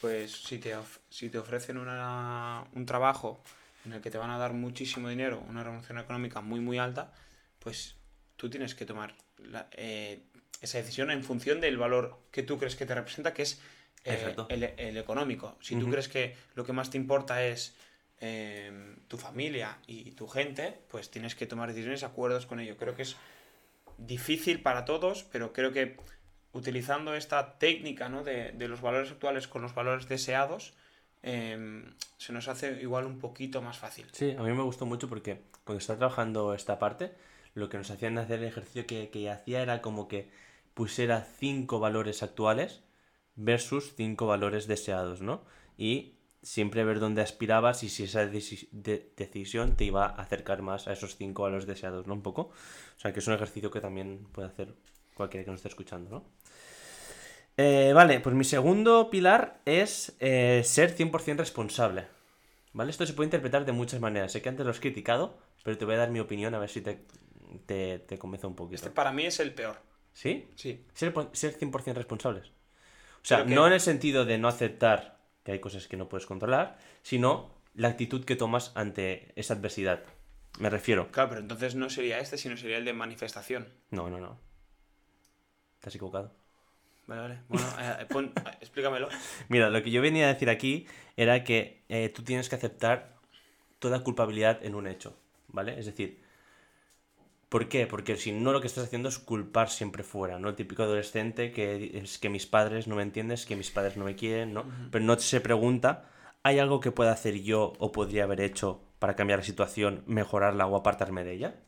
pues 0.00 0.32
si 0.32 0.58
te, 0.58 0.74
of- 0.74 0.98
si 1.10 1.28
te 1.28 1.36
ofrecen 1.38 1.76
una- 1.76 2.64
un 2.72 2.86
trabajo 2.86 3.42
en 3.84 3.92
el 3.92 4.00
que 4.00 4.10
te 4.10 4.16
van 4.18 4.30
a 4.30 4.38
dar 4.38 4.54
muchísimo 4.54 5.08
dinero, 5.10 5.44
una 5.48 5.62
remuneración 5.62 5.98
económica 5.98 6.40
muy 6.40 6.60
muy 6.60 6.78
alta, 6.78 7.12
pues 7.58 7.96
tú 8.36 8.48
tienes 8.48 8.74
que 8.74 8.86
tomar 8.86 9.14
la- 9.38 9.68
eh, 9.72 10.22
esa 10.62 10.78
decisión 10.78 11.10
en 11.10 11.22
función 11.22 11.60
del 11.60 11.76
valor 11.76 12.18
que 12.30 12.42
tú 12.42 12.58
crees 12.58 12.76
que 12.76 12.86
te 12.86 12.94
representa, 12.94 13.34
que 13.34 13.42
es 13.42 13.60
eh, 14.08 14.34
el, 14.48 14.64
el 14.76 14.96
económico. 14.96 15.56
Si 15.60 15.74
tú 15.74 15.82
Ujú. 15.82 15.90
crees 15.92 16.08
que 16.08 16.36
lo 16.54 16.64
que 16.64 16.72
más 16.72 16.90
te 16.90 16.96
importa 16.96 17.44
es 17.44 17.76
eh, 18.20 18.96
tu 19.08 19.16
familia 19.16 19.78
y 19.86 20.12
tu 20.12 20.26
gente, 20.26 20.78
pues 20.90 21.10
tienes 21.10 21.34
que 21.34 21.46
tomar 21.46 21.68
decisiones 21.68 22.02
acuerdos 22.02 22.46
con 22.46 22.60
ello. 22.60 22.76
Creo 22.76 22.94
que 22.94 23.02
es 23.02 23.16
difícil 23.98 24.62
para 24.62 24.84
todos, 24.84 25.24
pero 25.24 25.52
creo 25.52 25.72
que 25.72 25.96
utilizando 26.52 27.14
esta 27.14 27.58
técnica 27.58 28.08
¿no? 28.08 28.24
de, 28.24 28.52
de 28.52 28.68
los 28.68 28.80
valores 28.80 29.10
actuales 29.10 29.48
con 29.48 29.62
los 29.62 29.74
valores 29.74 30.08
deseados, 30.08 30.72
eh, 31.22 31.84
se 32.16 32.32
nos 32.32 32.48
hace 32.48 32.80
igual 32.80 33.06
un 33.06 33.18
poquito 33.18 33.60
más 33.62 33.78
fácil. 33.78 34.06
Sí, 34.12 34.34
a 34.38 34.42
mí 34.42 34.52
me 34.52 34.62
gustó 34.62 34.86
mucho 34.86 35.08
porque 35.08 35.42
cuando 35.64 35.78
estaba 35.78 35.98
trabajando 35.98 36.54
esta 36.54 36.78
parte, 36.78 37.12
lo 37.54 37.68
que 37.68 37.78
nos 37.78 37.90
hacían 37.90 38.18
hacer 38.18 38.40
el 38.40 38.46
ejercicio 38.46 38.86
que, 38.86 39.10
que 39.10 39.30
hacía 39.30 39.62
era 39.62 39.82
como 39.82 40.08
que 40.08 40.30
pusiera 40.74 41.26
cinco 41.38 41.80
valores 41.80 42.22
actuales 42.22 42.82
versus 43.38 43.94
cinco 43.96 44.26
valores 44.26 44.66
deseados, 44.66 45.22
¿no? 45.22 45.42
Y 45.78 46.14
siempre 46.42 46.84
ver 46.84 47.00
dónde 47.00 47.22
aspirabas 47.22 47.82
y 47.82 47.88
si 47.88 48.04
esa 48.04 48.24
deci- 48.30 48.68
de- 48.70 49.10
decisión 49.16 49.76
te 49.76 49.84
iba 49.84 50.04
a 50.06 50.10
acercar 50.22 50.62
más 50.62 50.86
a 50.88 50.92
esos 50.92 51.16
cinco 51.16 51.42
valores 51.44 51.66
deseados, 51.66 52.06
¿no? 52.06 52.14
Un 52.14 52.22
poco. 52.22 52.42
O 52.42 53.00
sea, 53.00 53.12
que 53.12 53.20
es 53.20 53.26
un 53.26 53.34
ejercicio 53.34 53.70
que 53.70 53.80
también 53.80 54.26
puede 54.32 54.48
hacer 54.48 54.74
cualquiera 55.14 55.44
que 55.44 55.50
nos 55.50 55.58
esté 55.60 55.68
escuchando, 55.68 56.10
¿no? 56.10 56.24
Eh, 57.56 57.92
vale, 57.94 58.20
pues 58.20 58.34
mi 58.36 58.44
segundo 58.44 59.10
pilar 59.10 59.60
es 59.64 60.14
eh, 60.20 60.62
ser 60.64 60.94
100% 60.96 61.38
responsable. 61.38 62.06
¿Vale? 62.72 62.90
Esto 62.90 63.04
se 63.06 63.14
puede 63.14 63.26
interpretar 63.26 63.64
de 63.64 63.72
muchas 63.72 64.00
maneras. 64.00 64.30
Sé 64.30 64.42
que 64.42 64.48
antes 64.48 64.64
lo 64.64 64.70
has 64.70 64.78
criticado, 64.78 65.36
pero 65.64 65.76
te 65.76 65.84
voy 65.84 65.94
a 65.94 65.98
dar 65.98 66.10
mi 66.10 66.20
opinión 66.20 66.54
a 66.54 66.58
ver 66.60 66.68
si 66.68 66.80
te, 66.82 67.00
te, 67.66 67.98
te 68.00 68.18
convence 68.18 68.46
un 68.46 68.54
poquito. 68.54 68.76
Este 68.76 68.90
para 68.90 69.10
mí 69.10 69.24
es 69.26 69.40
el 69.40 69.52
peor. 69.54 69.76
¿Sí? 70.12 70.46
Sí. 70.54 70.84
Ser, 70.94 71.12
ser 71.32 71.58
100% 71.58 71.94
responsables. 71.94 72.52
O 73.22 73.24
sea, 73.24 73.44
que- 73.44 73.54
no 73.54 73.66
en 73.66 73.72
el 73.72 73.80
sentido 73.80 74.24
de 74.24 74.38
no 74.38 74.48
aceptar 74.48 75.18
que 75.44 75.52
hay 75.52 75.60
cosas 75.60 75.86
que 75.88 75.96
no 75.96 76.08
puedes 76.08 76.26
controlar, 76.26 76.78
sino 77.02 77.50
la 77.74 77.88
actitud 77.88 78.24
que 78.24 78.36
tomas 78.36 78.72
ante 78.74 79.32
esa 79.36 79.54
adversidad. 79.54 80.02
Me 80.58 80.70
refiero. 80.70 81.10
Claro, 81.12 81.28
pero 81.30 81.40
entonces 81.40 81.74
no 81.74 81.88
sería 81.90 82.18
este, 82.18 82.36
sino 82.38 82.56
sería 82.56 82.78
el 82.78 82.84
de 82.84 82.92
manifestación. 82.92 83.68
No, 83.90 84.10
no, 84.10 84.18
no. 84.18 84.38
Has 85.84 85.94
equivocado. 85.94 86.32
Vale, 87.06 87.20
vale. 87.22 87.38
Bueno, 87.48 87.66
eh, 87.80 88.06
pon- 88.10 88.32
eh, 88.36 88.50
explícamelo. 88.60 89.08
Mira, 89.48 89.70
lo 89.70 89.82
que 89.82 89.90
yo 89.90 90.02
venía 90.02 90.26
a 90.28 90.32
decir 90.34 90.50
aquí 90.50 90.86
era 91.16 91.44
que 91.44 91.82
eh, 91.88 92.08
tú 92.10 92.22
tienes 92.22 92.48
que 92.48 92.56
aceptar 92.56 93.16
toda 93.78 94.02
culpabilidad 94.02 94.62
en 94.64 94.74
un 94.74 94.86
hecho, 94.86 95.16
¿vale? 95.48 95.78
Es 95.78 95.86
decir, 95.86 96.20
¿por 97.48 97.68
qué? 97.68 97.86
Porque 97.86 98.16
si 98.16 98.32
no 98.32 98.52
lo 98.52 98.60
que 98.60 98.66
estás 98.66 98.84
haciendo 98.84 99.08
es 99.08 99.18
culpar 99.18 99.70
siempre 99.70 100.02
fuera, 100.02 100.38
¿no? 100.38 100.48
El 100.48 100.54
típico 100.54 100.82
adolescente 100.82 101.52
que 101.52 101.98
es 101.98 102.18
que 102.18 102.28
mis 102.28 102.46
padres 102.46 102.86
no 102.86 102.96
me 102.96 103.02
entienden, 103.02 103.34
es 103.34 103.46
que 103.46 103.56
mis 103.56 103.70
padres 103.70 103.96
no 103.96 104.04
me 104.04 104.16
quieren, 104.16 104.52
¿no? 104.54 104.64
Pero 104.90 105.04
no 105.04 105.18
se 105.18 105.40
pregunta, 105.40 106.10
¿hay 106.42 106.58
algo 106.58 106.80
que 106.80 106.92
pueda 106.92 107.12
hacer 107.12 107.40
yo 107.40 107.72
o 107.78 107.92
podría 107.92 108.24
haber 108.24 108.40
hecho 108.40 108.82
para 108.98 109.16
cambiar 109.16 109.40
la 109.40 109.44
situación, 109.44 110.02
mejorarla 110.06 110.66
o 110.66 110.76
apartarme 110.76 111.24
de 111.24 111.34
ella? 111.34 111.60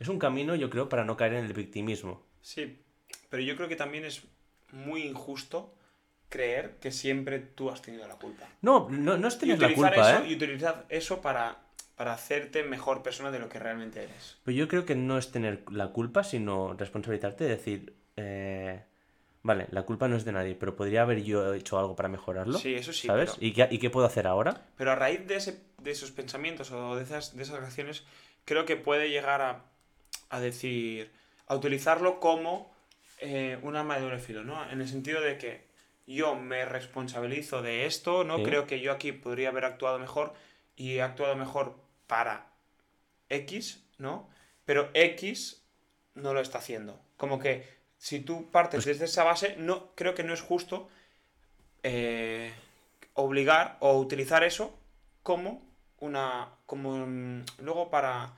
Es 0.00 0.08
un 0.08 0.18
camino, 0.18 0.54
yo 0.56 0.68
creo, 0.68 0.88
para 0.88 1.04
no 1.04 1.16
caer 1.16 1.34
en 1.34 1.44
el 1.44 1.52
victimismo. 1.52 2.26
Sí, 2.40 2.82
pero 3.30 3.42
yo 3.42 3.54
creo 3.56 3.68
que 3.68 3.76
también 3.76 4.04
es 4.04 4.24
muy 4.72 5.02
injusto 5.02 5.76
creer 6.28 6.78
que 6.80 6.90
siempre 6.90 7.38
tú 7.38 7.70
has 7.70 7.82
tenido 7.82 8.08
la 8.08 8.16
culpa. 8.16 8.48
No, 8.62 8.88
no, 8.90 9.16
no 9.16 9.28
Y 9.28 9.30
tener 9.30 9.60
la 9.60 9.74
culpa, 9.74 10.10
eso, 10.10 10.24
¿eh? 10.24 10.28
y 10.30 10.34
utilizar 10.34 10.86
eso 10.88 11.20
para, 11.20 11.61
para 11.96 12.12
hacerte 12.14 12.62
mejor 12.62 13.02
persona 13.02 13.30
de 13.30 13.38
lo 13.38 13.48
que 13.48 13.58
realmente 13.58 14.02
eres. 14.02 14.38
Pero 14.44 14.56
yo 14.56 14.68
creo 14.68 14.84
que 14.84 14.94
no 14.94 15.18
es 15.18 15.30
tener 15.30 15.62
la 15.70 15.88
culpa, 15.88 16.24
sino 16.24 16.74
responsabilizarte 16.74 17.44
de 17.44 17.50
decir, 17.50 17.94
eh, 18.16 18.82
vale, 19.42 19.66
la 19.70 19.82
culpa 19.82 20.08
no 20.08 20.16
es 20.16 20.24
de 20.24 20.32
nadie, 20.32 20.54
pero 20.54 20.74
podría 20.74 21.02
haber 21.02 21.22
yo 21.22 21.52
hecho 21.54 21.78
algo 21.78 21.94
para 21.94 22.08
mejorarlo. 22.08 22.58
Sí, 22.58 22.74
eso 22.74 22.92
sí, 22.92 23.06
¿Sabes? 23.06 23.32
pero- 23.34 23.46
¿Y, 23.46 23.52
qué, 23.52 23.68
¿Y 23.70 23.78
qué 23.78 23.90
puedo 23.90 24.06
hacer 24.06 24.26
ahora? 24.26 24.62
Pero 24.76 24.92
a 24.92 24.94
raíz 24.94 25.26
de, 25.26 25.36
ese, 25.36 25.60
de 25.78 25.90
esos 25.90 26.10
pensamientos 26.10 26.70
o 26.72 26.96
de 26.96 27.02
esas, 27.04 27.36
de 27.36 27.42
esas 27.42 27.62
acciones, 27.62 28.04
creo 28.44 28.64
que 28.64 28.76
puede 28.76 29.10
llegar 29.10 29.42
a, 29.42 29.64
a 30.30 30.40
decir, 30.40 31.10
a 31.46 31.54
utilizarlo 31.54 32.20
como 32.20 32.72
eh, 33.18 33.58
un 33.62 33.76
arma 33.76 33.96
de 33.96 34.00
doble 34.02 34.18
filo, 34.18 34.42
¿no? 34.44 34.68
En 34.70 34.80
el 34.80 34.88
sentido 34.88 35.20
de 35.20 35.38
que 35.38 35.70
yo 36.06 36.34
me 36.34 36.64
responsabilizo 36.64 37.62
de 37.62 37.86
esto, 37.86 38.24
¿no? 38.24 38.38
Sí. 38.38 38.42
Creo 38.44 38.66
que 38.66 38.80
yo 38.80 38.90
aquí 38.92 39.12
podría 39.12 39.50
haber 39.50 39.64
actuado 39.66 39.98
mejor 40.00 40.32
y 40.76 40.96
he 40.96 41.02
actuado 41.02 41.36
mejor 41.36 41.76
para 42.06 42.46
X, 43.28 43.82
¿no? 43.98 44.28
Pero 44.64 44.90
X 44.94 45.62
no 46.14 46.32
lo 46.34 46.40
está 46.40 46.58
haciendo. 46.58 47.00
Como 47.16 47.38
que 47.38 47.66
si 47.98 48.20
tú 48.20 48.50
partes 48.50 48.78
Pues 48.78 48.86
desde 48.86 49.04
esa 49.06 49.24
base, 49.24 49.56
no, 49.58 49.94
creo 49.94 50.14
que 50.14 50.24
no 50.24 50.34
es 50.34 50.40
justo 50.42 50.88
eh, 51.82 52.52
obligar 53.14 53.76
o 53.80 53.98
utilizar 53.98 54.44
eso 54.44 54.78
como 55.22 55.62
una. 55.98 56.48
como 56.66 57.06
luego 57.58 57.90
para. 57.90 58.32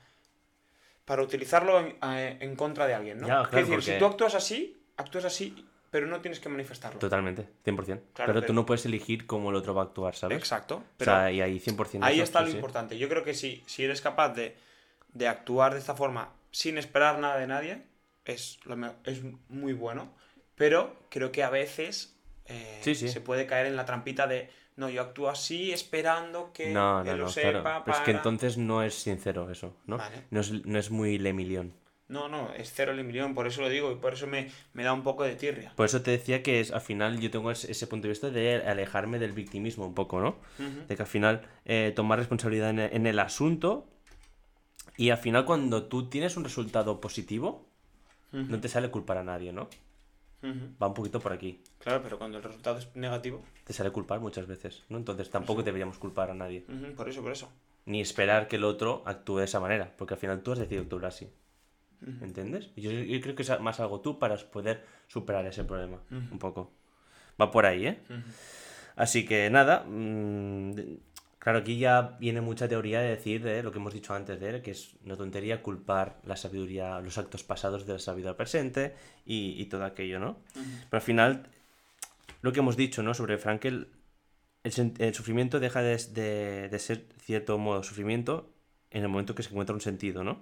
para 1.05 1.21
utilizarlo 1.21 1.79
en, 1.79 1.97
a- 2.01 2.21
en 2.29 2.55
contra 2.55 2.87
de 2.87 2.93
alguien, 2.95 3.19
¿no? 3.19 3.27
Ya, 3.27 3.41
Es 3.43 3.51
decir, 3.51 3.69
porque- 3.75 3.81
si 3.93 3.99
tú 3.99 4.05
actúas 4.05 4.35
así, 4.35 4.81
actúas 4.97 5.25
así, 5.25 5.67
pero 5.95 6.07
no 6.07 6.19
tienes 6.19 6.41
que 6.41 6.49
manifestarlo. 6.49 6.99
Totalmente, 6.99 7.47
100%. 7.65 8.01
Claro, 8.11 8.33
pero 8.33 8.45
tú 8.45 8.51
no 8.51 8.65
puedes 8.65 8.85
elegir 8.85 9.25
cómo 9.25 9.49
el 9.49 9.55
otro 9.55 9.73
va 9.73 9.83
a 9.83 9.85
actuar, 9.85 10.13
¿sabes? 10.13 10.37
Exacto. 10.37 10.75
O 10.75 10.83
Pero 10.97 11.09
sea, 11.13 11.31
y 11.31 11.39
ahí 11.39 11.57
100%. 11.57 11.99
ahí 12.01 12.19
está 12.19 12.41
lo 12.41 12.47
sí. 12.47 12.55
importante. 12.55 12.97
Yo 12.97 13.07
creo 13.07 13.23
que 13.23 13.33
si, 13.33 13.63
si 13.65 13.85
eres 13.85 14.01
capaz 14.01 14.33
de, 14.33 14.57
de 15.13 15.29
actuar 15.29 15.71
de 15.71 15.79
esta 15.79 15.95
forma 15.95 16.33
sin 16.51 16.77
esperar 16.77 17.17
nada 17.19 17.37
de 17.37 17.47
nadie, 17.47 17.83
es, 18.25 18.59
lo 18.65 18.75
es 19.05 19.21
muy 19.47 19.71
bueno. 19.71 20.11
Pero 20.55 20.97
creo 21.09 21.31
que 21.31 21.43
a 21.43 21.49
veces 21.49 22.17
eh, 22.47 22.79
Sí, 22.81 22.93
sí. 22.93 23.07
se 23.07 23.21
puede 23.21 23.45
caer 23.45 23.67
en 23.67 23.77
la 23.77 23.85
trampita 23.85 24.27
de 24.27 24.49
no, 24.75 24.89
yo 24.89 25.01
actúo 25.01 25.29
así 25.29 25.71
esperando 25.71 26.51
que 26.51 26.73
No, 26.73 27.05
no, 27.05 27.09
él 27.09 27.17
lo 27.19 27.23
no, 27.23 27.29
sepa 27.31 27.61
claro. 27.61 27.83
Pero 27.85 27.95
es 27.95 28.03
que 28.03 28.11
para- 28.11 28.17
entonces 28.17 28.57
no 28.57 28.83
es 28.83 28.95
sincero 28.95 29.49
eso, 29.49 29.77
¿no? 29.85 29.95
Vale. 29.97 30.23
No, 30.29 30.41
es, 30.41 30.51
no 30.65 30.77
es 30.77 30.91
muy 30.91 31.17
Lemilión. 31.19 31.71
No, 32.07 32.29
no, 32.29 32.53
es 32.53 32.71
cero 32.71 32.91
el 32.91 33.03
millón, 33.03 33.33
por 33.33 33.47
eso 33.47 33.61
lo 33.61 33.69
digo 33.69 33.91
y 33.91 33.95
por 33.95 34.13
eso 34.13 34.27
me, 34.27 34.51
me 34.73 34.83
da 34.83 34.93
un 34.93 35.01
poco 35.01 35.23
de 35.23 35.35
tirria. 35.35 35.73
Por 35.75 35.87
eso 35.87 36.03
te 36.03 36.11
decía 36.11 36.43
que 36.43 36.59
es, 36.59 36.71
al 36.71 36.81
final 36.81 37.19
yo 37.19 37.31
tengo 37.31 37.49
ese, 37.49 37.71
ese 37.71 37.87
punto 37.87 38.03
de 38.03 38.09
vista 38.09 38.29
de 38.29 38.57
alejarme 38.57 39.17
del 39.17 39.31
victimismo 39.31 39.87
un 39.87 39.95
poco, 39.95 40.21
¿no? 40.21 40.35
De 40.87 40.95
que 40.95 41.01
al 41.01 41.07
final 41.07 41.41
eh, 41.65 41.93
tomar 41.95 42.19
responsabilidad 42.19 42.69
en, 42.69 42.79
en 42.79 43.07
el 43.07 43.17
asunto 43.17 43.87
y 44.97 45.09
al 45.09 45.17
final 45.17 45.45
cuando 45.45 45.85
tú 45.85 46.07
tienes 46.09 46.37
un 46.37 46.43
resultado 46.43 47.01
positivo, 47.01 47.65
no 48.31 48.59
te 48.59 48.67
sale 48.67 48.91
culpar 48.91 49.17
a 49.17 49.23
nadie, 49.23 49.51
¿no? 49.51 49.69
Va 50.81 50.87
un 50.87 50.93
poquito 50.93 51.19
por 51.19 51.33
aquí. 51.33 51.63
Claro, 51.79 52.01
pero 52.03 52.19
cuando 52.19 52.37
el 52.37 52.43
resultado 52.43 52.77
es 52.77 52.95
negativo. 52.95 53.43
Te 53.63 53.73
sale 53.73 53.89
culpar 53.89 54.19
muchas 54.19 54.45
veces, 54.45 54.83
¿no? 54.89 54.97
Entonces 54.97 55.31
tampoco 55.31 55.63
deberíamos 55.63 55.97
culpar 55.97 56.29
a 56.29 56.35
nadie. 56.35 56.65
por 56.95 57.09
eso, 57.09 57.23
por 57.23 57.31
eso. 57.31 57.49
Ni 57.85 58.01
esperar 58.01 58.47
que 58.47 58.57
el 58.57 58.63
otro 58.63 59.01
actúe 59.05 59.37
de 59.39 59.45
esa 59.45 59.59
manera, 59.59 59.93
porque 59.97 60.13
al 60.13 60.19
final 60.19 60.43
tú 60.43 60.51
has 60.51 60.59
decidido 60.59 60.83
actuar 60.83 61.05
así. 61.05 61.29
¿Entiendes? 62.21 62.69
Yo, 62.75 62.91
yo 62.91 63.19
creo 63.21 63.35
que 63.35 63.41
es 63.43 63.59
más 63.59 63.79
algo 63.79 63.99
tú 64.01 64.19
para 64.19 64.35
poder 64.37 64.83
superar 65.07 65.45
ese 65.45 65.63
problema. 65.63 65.99
Un 66.31 66.39
poco. 66.39 66.71
Va 67.41 67.51
por 67.51 67.65
ahí, 67.65 67.87
¿eh? 67.87 67.99
Así 68.95 69.25
que 69.25 69.49
nada. 69.49 69.83
mm, 69.87 70.71
Claro, 71.39 71.59
aquí 71.59 71.77
ya 71.77 72.17
viene 72.19 72.41
mucha 72.41 72.67
teoría 72.67 73.01
de 73.01 73.09
decir 73.09 73.43
de 73.43 73.61
lo 73.61 73.71
que 73.71 73.77
hemos 73.77 73.93
dicho 73.93 74.15
antes 74.15 74.39
de 74.39 74.63
que 74.63 74.71
es 74.71 74.95
una 75.05 75.15
tontería 75.15 75.61
culpar 75.61 76.17
la 76.25 76.35
sabiduría, 76.37 76.99
los 77.01 77.19
actos 77.19 77.43
pasados 77.43 77.85
de 77.85 77.93
la 77.93 77.99
sabiduría 77.99 78.35
presente 78.35 78.95
y, 79.27 79.61
y 79.61 79.65
todo 79.65 79.85
aquello, 79.85 80.17
¿no? 80.19 80.37
Pero 80.89 80.97
al 80.97 81.01
final, 81.03 81.47
lo 82.41 82.51
que 82.51 82.61
hemos 82.61 82.75
dicho, 82.77 83.03
¿no? 83.03 83.13
Sobre 83.13 83.37
Frankel, 83.37 83.89
el, 84.63 84.93
el 84.97 85.13
sufrimiento 85.13 85.59
deja 85.59 85.83
de, 85.83 85.95
de- 86.13 86.69
de 86.69 86.79
ser 86.79 87.05
cierto 87.19 87.59
modo 87.59 87.83
sufrimiento 87.83 88.49
en 88.89 89.03
el 89.03 89.09
momento 89.09 89.35
que 89.35 89.43
se 89.43 89.49
encuentra 89.49 89.75
un 89.75 89.81
sentido, 89.81 90.23
¿no? 90.23 90.39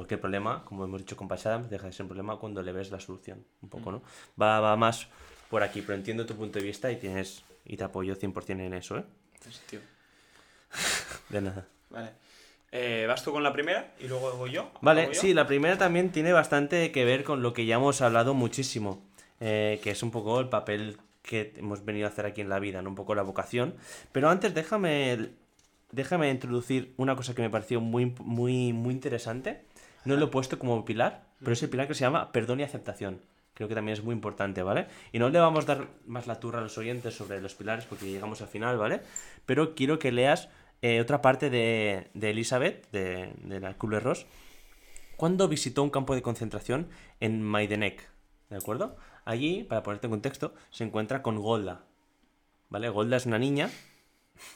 Cualquier 0.00 0.18
problema, 0.18 0.64
como 0.64 0.82
hemos 0.82 1.02
dicho 1.02 1.14
con 1.14 1.28
Pachadam, 1.28 1.68
deja 1.68 1.84
de 1.86 1.92
ser 1.92 2.04
un 2.04 2.08
problema 2.08 2.38
cuando 2.38 2.62
le 2.62 2.72
ves 2.72 2.90
la 2.90 2.98
solución, 2.98 3.44
un 3.60 3.68
poco, 3.68 3.92
¿no? 3.92 4.02
Va, 4.40 4.58
va 4.58 4.74
más 4.74 5.08
por 5.50 5.62
aquí, 5.62 5.82
pero 5.82 5.92
entiendo 5.92 6.24
tu 6.24 6.34
punto 6.36 6.58
de 6.58 6.64
vista 6.64 6.90
y 6.90 6.96
tienes 6.96 7.42
y 7.66 7.76
te 7.76 7.84
apoyo 7.84 8.16
100% 8.16 8.64
en 8.64 8.72
eso, 8.72 8.96
¿eh? 8.96 9.04
Tío. 9.68 9.80
De 11.28 11.42
nada. 11.42 11.66
Vale. 11.90 12.12
Eh, 12.72 13.04
¿Vas 13.06 13.22
tú 13.22 13.30
con 13.30 13.42
la 13.42 13.52
primera 13.52 13.92
y 14.00 14.08
luego 14.08 14.32
voy 14.38 14.52
yo? 14.52 14.70
Vale, 14.80 15.14
sí, 15.14 15.34
la 15.34 15.46
primera 15.46 15.76
también 15.76 16.10
tiene 16.10 16.32
bastante 16.32 16.92
que 16.92 17.04
ver 17.04 17.22
con 17.22 17.42
lo 17.42 17.52
que 17.52 17.66
ya 17.66 17.74
hemos 17.74 18.00
hablado 18.00 18.32
muchísimo, 18.32 19.02
eh, 19.38 19.80
que 19.82 19.90
es 19.90 20.02
un 20.02 20.10
poco 20.10 20.40
el 20.40 20.48
papel 20.48 20.96
que 21.20 21.52
hemos 21.58 21.84
venido 21.84 22.06
a 22.06 22.08
hacer 22.08 22.24
aquí 22.24 22.40
en 22.40 22.48
la 22.48 22.58
vida, 22.58 22.80
¿no? 22.80 22.88
un 22.88 22.96
poco 22.96 23.14
la 23.14 23.20
vocación. 23.20 23.74
Pero 24.12 24.30
antes 24.30 24.54
déjame, 24.54 25.28
déjame 25.92 26.30
introducir 26.30 26.94
una 26.96 27.16
cosa 27.16 27.34
que 27.34 27.42
me 27.42 27.50
pareció 27.50 27.82
muy, 27.82 28.14
muy, 28.18 28.72
muy 28.72 28.94
interesante. 28.94 29.68
No 30.04 30.16
lo 30.16 30.26
he 30.26 30.28
puesto 30.28 30.58
como 30.58 30.84
pilar, 30.84 31.24
pero 31.40 31.52
es 31.52 31.62
el 31.62 31.70
pilar 31.70 31.88
que 31.88 31.94
se 31.94 32.00
llama 32.00 32.32
perdón 32.32 32.60
y 32.60 32.62
aceptación. 32.62 33.20
Creo 33.54 33.68
que 33.68 33.74
también 33.74 33.92
es 33.92 34.02
muy 34.02 34.14
importante, 34.14 34.62
¿vale? 34.62 34.86
Y 35.12 35.18
no 35.18 35.28
le 35.28 35.38
vamos 35.38 35.68
a 35.68 35.74
dar 35.74 35.88
más 36.06 36.26
la 36.26 36.40
turra 36.40 36.60
a 36.60 36.62
los 36.62 36.78
oyentes 36.78 37.14
sobre 37.14 37.40
los 37.40 37.54
pilares 37.54 37.84
porque 37.84 38.10
llegamos 38.10 38.40
al 38.40 38.48
final, 38.48 38.78
¿vale? 38.78 39.02
Pero 39.44 39.74
quiero 39.74 39.98
que 39.98 40.12
leas 40.12 40.48
eh, 40.82 41.00
otra 41.00 41.20
parte 41.20 41.50
de, 41.50 42.08
de 42.14 42.30
Elizabeth, 42.30 42.90
de, 42.90 43.34
de 43.42 43.60
la 43.60 43.76
Kubler-Ross, 43.76 44.26
cuando 45.16 45.48
visitó 45.48 45.82
un 45.82 45.90
campo 45.90 46.14
de 46.14 46.22
concentración 46.22 46.88
en 47.20 47.42
Majdanek, 47.42 48.08
¿de 48.48 48.56
acuerdo? 48.56 48.96
Allí, 49.26 49.64
para 49.64 49.82
ponerte 49.82 50.06
en 50.06 50.12
contexto, 50.12 50.54
se 50.70 50.84
encuentra 50.84 51.20
con 51.20 51.36
Golda, 51.38 51.84
¿vale? 52.70 52.88
Golda 52.88 53.18
es 53.18 53.26
una 53.26 53.38
niña, 53.38 53.68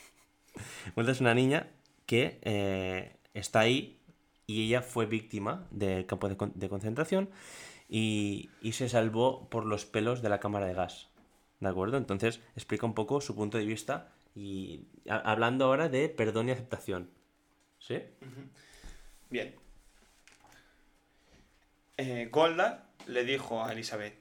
Golda 0.96 1.12
es 1.12 1.20
una 1.20 1.34
niña 1.34 1.68
que 2.06 2.38
eh, 2.40 3.16
está 3.34 3.60
ahí 3.60 3.98
y 4.46 4.66
ella 4.66 4.82
fue 4.82 5.06
víctima 5.06 5.66
del 5.70 6.06
campo 6.06 6.28
de, 6.28 6.36
con- 6.36 6.52
de 6.54 6.68
concentración 6.68 7.30
y, 7.88 8.50
y 8.60 8.72
se 8.72 8.88
salvó 8.88 9.48
por 9.48 9.64
los 9.66 9.84
pelos 9.86 10.22
de 10.22 10.28
la 10.28 10.40
cámara 10.40 10.66
de 10.66 10.74
gas, 10.74 11.08
¿de 11.60 11.68
acuerdo? 11.68 11.96
Entonces 11.96 12.40
explica 12.56 12.86
un 12.86 12.94
poco 12.94 13.20
su 13.20 13.34
punto 13.34 13.58
de 13.58 13.64
vista 13.66 14.12
y 14.34 14.80
hablando 15.08 15.66
ahora 15.66 15.88
de 15.88 16.08
perdón 16.08 16.48
y 16.48 16.52
aceptación, 16.52 17.08
¿sí? 17.78 18.00
Bien. 19.30 19.54
Eh, 21.96 22.28
Golda 22.30 22.86
le 23.06 23.24
dijo 23.24 23.64
a 23.64 23.72
Elizabeth, 23.72 24.14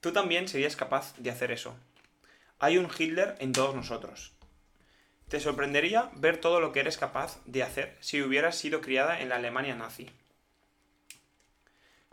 tú 0.00 0.12
también 0.12 0.46
serías 0.48 0.76
capaz 0.76 1.16
de 1.18 1.30
hacer 1.30 1.50
eso. 1.50 1.76
Hay 2.60 2.78
un 2.78 2.88
Hitler 2.96 3.36
en 3.40 3.52
todos 3.52 3.74
nosotros. 3.74 4.32
Te 5.28 5.40
sorprendería 5.40 6.10
ver 6.16 6.38
todo 6.38 6.60
lo 6.60 6.72
que 6.72 6.80
eres 6.80 6.96
capaz 6.96 7.40
de 7.44 7.62
hacer 7.62 7.96
si 8.00 8.22
hubieras 8.22 8.56
sido 8.56 8.80
criada 8.80 9.20
en 9.20 9.28
la 9.28 9.36
Alemania 9.36 9.76
nazi. 9.76 10.10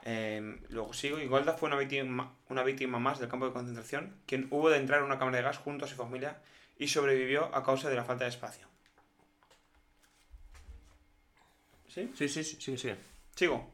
Eh, 0.04 0.60
luego 0.70 0.94
sigo, 0.94 1.20
y 1.20 1.26
Golda 1.26 1.54
fue 1.54 1.68
una 1.68 1.78
víctima, 1.78 2.36
una 2.50 2.64
víctima 2.64 3.00
más 3.00 3.20
del 3.20 3.30
campo 3.30 3.48
de 3.48 3.54
concentración, 3.54 4.16
quien 4.28 4.48
hubo 4.52 4.70
de 4.70 4.78
entrar 4.78 5.00
en 5.00 5.06
una 5.06 5.18
cámara 5.18 5.38
de 5.38 5.44
gas 5.44 5.58
junto 5.58 5.86
a 5.86 5.88
su 5.88 5.96
familia 5.96 6.38
y 6.78 6.90
sobrevivió 6.90 7.56
a 7.56 7.64
causa 7.64 7.90
de 7.90 7.96
la 7.96 8.04
falta 8.04 8.26
de 8.26 8.30
espacio. 8.30 8.68
¿Sí? 11.88 12.12
Sí, 12.16 12.28
sí, 12.28 12.44
sí, 12.44 12.58
sí, 12.60 12.78
sí. 12.78 12.92
Sigo. 13.36 13.72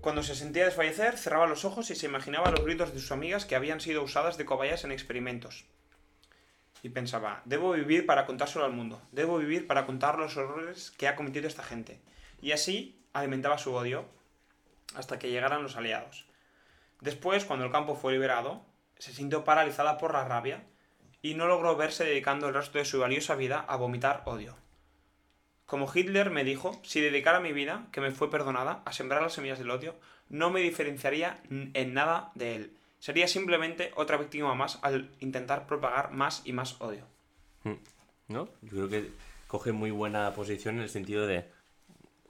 Cuando 0.00 0.22
se 0.22 0.36
sentía 0.36 0.64
desfallecer, 0.64 1.18
cerraba 1.18 1.48
los 1.48 1.64
ojos 1.64 1.90
y 1.90 1.96
se 1.96 2.06
imaginaba 2.06 2.52
los 2.52 2.64
gritos 2.64 2.94
de 2.94 3.00
sus 3.00 3.10
amigas 3.10 3.44
que 3.44 3.56
habían 3.56 3.80
sido 3.80 4.04
usadas 4.04 4.38
de 4.38 4.44
cobayas 4.44 4.84
en 4.84 4.92
experimentos. 4.92 5.64
Y 6.82 6.90
pensaba, 6.90 7.42
debo 7.44 7.72
vivir 7.72 8.06
para 8.06 8.26
contárselo 8.26 8.64
al 8.64 8.72
mundo, 8.72 9.02
debo 9.12 9.38
vivir 9.38 9.66
para 9.66 9.86
contar 9.86 10.18
los 10.18 10.36
horrores 10.36 10.90
que 10.92 11.08
ha 11.08 11.16
cometido 11.16 11.46
esta 11.46 11.62
gente. 11.62 12.00
Y 12.40 12.52
así 12.52 13.02
alimentaba 13.12 13.58
su 13.58 13.74
odio 13.74 14.06
hasta 14.94 15.18
que 15.18 15.30
llegaran 15.30 15.62
los 15.62 15.76
aliados. 15.76 16.26
Después, 17.00 17.44
cuando 17.44 17.64
el 17.64 17.72
campo 17.72 17.94
fue 17.94 18.12
liberado, 18.12 18.64
se 18.98 19.12
sintió 19.12 19.44
paralizada 19.44 19.98
por 19.98 20.12
la 20.12 20.24
rabia 20.24 20.64
y 21.22 21.34
no 21.34 21.46
logró 21.46 21.76
verse 21.76 22.04
dedicando 22.04 22.48
el 22.48 22.54
resto 22.54 22.78
de 22.78 22.84
su 22.84 22.98
valiosa 22.98 23.34
vida 23.34 23.64
a 23.68 23.76
vomitar 23.76 24.22
odio. 24.24 24.56
Como 25.66 25.90
Hitler 25.92 26.30
me 26.30 26.44
dijo, 26.44 26.80
si 26.82 27.00
dedicara 27.00 27.40
mi 27.40 27.52
vida, 27.52 27.86
que 27.92 28.00
me 28.00 28.10
fue 28.10 28.30
perdonada, 28.30 28.82
a 28.84 28.92
sembrar 28.92 29.22
las 29.22 29.34
semillas 29.34 29.58
del 29.58 29.70
odio, 29.70 29.94
no 30.28 30.50
me 30.50 30.60
diferenciaría 30.60 31.40
en 31.48 31.94
nada 31.94 32.32
de 32.34 32.56
él. 32.56 32.76
Sería 33.00 33.26
simplemente 33.26 33.90
otra 33.96 34.16
víctima 34.18 34.54
más 34.54 34.78
al 34.82 35.10
intentar 35.20 35.66
propagar 35.66 36.12
más 36.12 36.42
y 36.44 36.52
más 36.52 36.80
odio. 36.80 37.04
¿No? 38.28 38.48
Yo 38.62 38.70
creo 38.70 38.88
que 38.88 39.10
coge 39.48 39.72
muy 39.72 39.90
buena 39.90 40.32
posición 40.34 40.76
en 40.76 40.82
el 40.82 40.88
sentido 40.88 41.26
de 41.26 41.46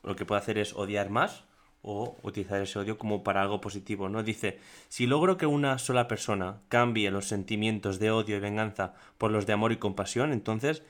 lo 0.03 0.17
que 0.17 0.25
puede 0.25 0.41
hacer 0.41 0.57
es 0.57 0.73
odiar 0.73 1.11
más 1.11 1.45
o 1.83 2.17
utilizar 2.23 2.61
ese 2.63 2.79
odio 2.79 2.97
como 2.97 3.23
para 3.23 3.43
algo 3.43 3.61
positivo, 3.61 4.09
¿no? 4.09 4.23
Dice, 4.23 4.59
si 4.89 5.07
logro 5.07 5.37
que 5.37 5.45
una 5.47 5.79
sola 5.79 6.09
persona 6.09 6.61
cambie 6.69 7.11
los 7.11 7.27
sentimientos 7.27 7.99
de 7.99 8.11
odio 8.11 8.37
y 8.37 8.41
venganza 8.41 8.95
por 9.19 9.31
los 9.31 9.47
de 9.47 9.53
amor 9.53 9.73
y 9.73 9.77
compasión, 9.77 10.33
entonces 10.33 10.83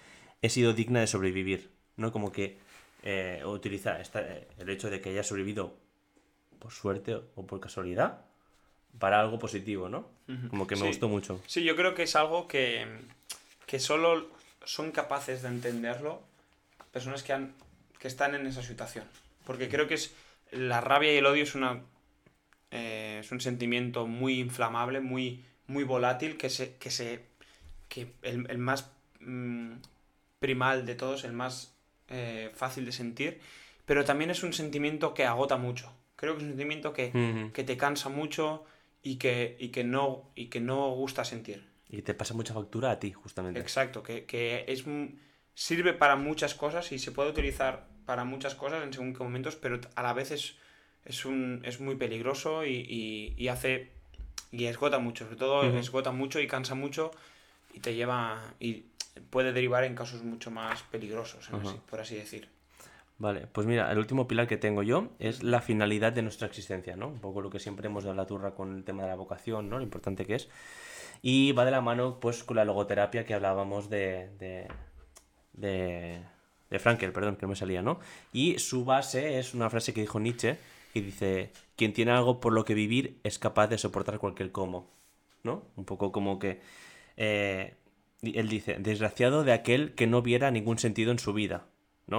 he 0.43 0.49
sido 0.49 0.73
digna 0.75 1.01
de 1.01 1.07
sobrevivir, 1.09 1.71
¿no? 1.97 2.13
Como 2.13 2.31
que 2.33 2.59
eh, 3.03 3.43
utiliza 3.47 4.01
esta- 4.01 4.21
eh, 4.21 4.47
el 4.59 4.69
hecho 4.69 4.91
de 4.91 5.01
que 5.01 5.11
haya 5.11 5.23
sobrevivido 5.25 5.75
por 6.59 6.71
suerte 6.71 7.15
o 7.15 7.47
por 7.47 7.59
casualidad 7.61 8.27
para 8.99 9.21
algo 9.21 9.39
positivo, 9.39 9.89
¿no? 9.89 10.09
Como 10.51 10.67
que 10.67 10.77
me 10.77 10.83
Sí. 10.83 10.87
gustó 10.89 11.09
mucho. 11.09 11.41
Sí, 11.47 11.65
yo 11.65 11.75
creo 11.77 11.95
que 11.95 12.05
es 12.05 12.15
algo 12.17 12.47
que, 12.47 12.87
que 13.67 13.79
solo 13.81 14.29
son 14.65 14.93
capaces 14.93 15.43
de 15.43 15.49
entenderlo 15.49 16.23
personas 16.93 17.23
que, 17.23 17.33
han, 17.33 17.55
que 17.99 18.09
están 18.09 18.35
en 18.35 18.47
esa 18.47 18.63
situación. 18.63 19.05
Porque 19.47 19.69
creo 19.69 19.89
que 19.89 19.95
es 19.95 20.15
la 20.53 20.81
rabia 20.81 21.13
y 21.13 21.17
el 21.17 21.27
odio 21.27 21.43
es 21.45 21.55
una 21.55 21.81
eh, 22.71 23.19
es 23.21 23.33
un 23.33 23.41
sentimiento 23.41 24.07
muy 24.07 24.39
inflamable, 24.39 25.01
muy, 25.01 25.45
muy 25.67 25.83
volátil, 25.85 26.37
que 26.37 26.51
se, 26.51 26.77
que 26.77 26.91
se 26.91 27.25
que 27.89 28.13
el, 28.23 28.49
el 28.49 28.59
más 28.59 28.89
mm, 29.19 29.73
primal 30.39 30.87
de 30.87 30.95
todos, 30.95 31.25
el 31.25 31.33
más 31.33 31.75
eh, 32.09 32.51
fácil 32.55 32.85
de 32.85 32.93
sentir, 32.93 33.41
pero 33.87 34.05
también 34.05 34.31
es 34.31 34.43
un 34.45 34.53
sentimiento 34.53 35.15
que 35.15 35.25
agota 35.25 35.57
mucho. 35.57 35.93
Creo 36.15 36.35
que 36.35 36.39
es 36.39 36.45
un 36.45 36.51
sentimiento 36.51 36.93
que, 36.93 37.51
que 37.53 37.65
te 37.65 37.77
cansa 37.77 38.09
mucho 38.09 38.65
y 39.03 39.17
que, 39.17 39.57
y 39.59 39.69
que 39.69 39.85
no 39.85 40.31
y 40.35 40.47
que 40.47 40.61
no 40.61 40.91
gusta 40.91 41.25
sentir. 41.25 41.69
Y 41.89 42.03
te 42.03 42.15
pasa 42.15 42.35
mucha 42.35 42.55
factura 42.55 42.91
a 42.93 42.99
ti, 43.01 43.13
justamente. 43.13 43.61
Exacto, 43.61 44.03
que, 44.03 44.25
que 44.25 44.65
es 44.69 44.85
sirve 45.55 45.93
para 45.93 46.17
muchas 46.17 46.55
cosas 46.55 46.93
y 46.93 46.99
se 46.99 47.11
puede 47.13 47.31
utilizar 47.31 47.89
para 48.07 48.25
muchas 48.25 48.55
cosas 48.55 48.83
en 48.85 48.93
según 48.93 49.13
qué 49.13 49.23
momentos, 49.23 49.57
pero 49.57 49.81
a 49.97 50.03
la 50.03 50.13
vez 50.13 50.31
es, 50.31 50.57
es, 51.05 51.25
un, 51.25 51.63
es 51.65 51.81
muy 51.81 51.97
peligroso 51.97 52.65
y, 52.65 52.75
y- 52.89 53.35
y 53.37 53.49
hace 53.49 53.91
y 54.53 54.65
esgota 54.65 54.99
mucho, 54.99 55.25
sobre 55.25 55.37
todo 55.37 55.69
Ujú. 55.69 55.77
esgota 55.79 56.13
mucho 56.13 56.41
y 56.41 56.47
cansa 56.47 56.75
mucho 56.75 57.11
y 57.75 57.81
te 57.81 57.95
lleva 57.95 58.55
y 58.59 58.85
puede 59.31 59.53
derivar 59.53 59.85
en 59.85 59.95
casos 59.95 60.23
mucho 60.23 60.51
más 60.51 60.83
peligrosos, 60.85 61.49
así- 61.51 61.81
por 61.89 62.01
así 62.01 62.15
decir. 62.17 62.49
Vale, 63.21 63.47
pues 63.53 63.67
mira, 63.67 63.93
el 63.93 63.99
último 63.99 64.27
pilar 64.27 64.47
que 64.49 64.57
tengo 64.57 64.83
yo 64.83 65.11
es 65.19 65.43
la 65.43 65.61
finalidad 65.61 66.11
de 66.15 66.23
nuestra 66.23 66.47
existencia, 66.47 66.97
¿no? 66.97 67.07
Un 67.09 67.21
poco 67.21 67.43
lo 67.43 67.51
que 67.51 67.59
siempre 67.59 67.87
hemos 67.87 68.03
dado 68.05 68.17
la 68.17 68.27
turra 68.27 68.55
con 68.55 68.75
el 68.75 68.83
tema 68.83 69.03
de 69.03 69.11
la 69.11 69.15
vocación, 69.15 69.69
¿no? 69.69 69.77
Lo 69.77 69.83
importante 69.85 70.25
que 70.25 70.37
es. 70.37 70.49
Y 71.21 71.53
va 71.53 71.67
de 71.67 71.71
la 71.71 71.83
mano, 71.83 72.19
pues, 72.19 72.43
con 72.45 72.57
la 72.57 72.65
logoterapia 72.65 73.27
que 73.27 73.35
hablábamos 73.35 73.91
de. 73.91 74.31
de. 74.39 74.69
de, 75.53 76.23
de 76.71 76.79
Frankel, 76.79 77.13
perdón, 77.13 77.37
que 77.37 77.43
no 77.43 77.51
me 77.51 77.57
salía, 77.57 77.83
¿no? 77.83 78.01
Y 78.33 78.59
su 78.59 78.87
base 78.87 79.39
es 79.39 79.53
una 79.53 79.69
frase 79.69 79.93
que 79.93 80.01
dijo 80.01 80.19
Nietzsche, 80.19 80.57
que 80.95 81.03
dice: 81.03 81.53
Quien 81.77 81.93
tiene 81.93 82.13
algo 82.13 82.41
por 82.41 82.55
lo 82.55 82.65
que 82.65 82.73
vivir 82.75 83.21
es 83.23 83.39
capaz 83.39 83.67
de 83.69 83.77
soportar 83.77 84.19
cualquier 84.19 84.51
cómo, 84.51 84.89
¿no? 85.43 85.65
Un 85.77 85.85
poco 85.85 86.11
como 86.11 86.39
que. 86.39 86.61
eh, 87.19 87.75
él 88.23 88.49
dice: 88.49 88.77
Desgraciado 88.79 89.45
de 89.45 89.53
aquel 89.53 89.95
que 89.95 90.07
no 90.07 90.23
viera 90.23 90.51
ningún 90.51 90.79
sentido 90.79 91.13
en 91.13 91.19
su 91.19 91.35
vida. 91.35 91.67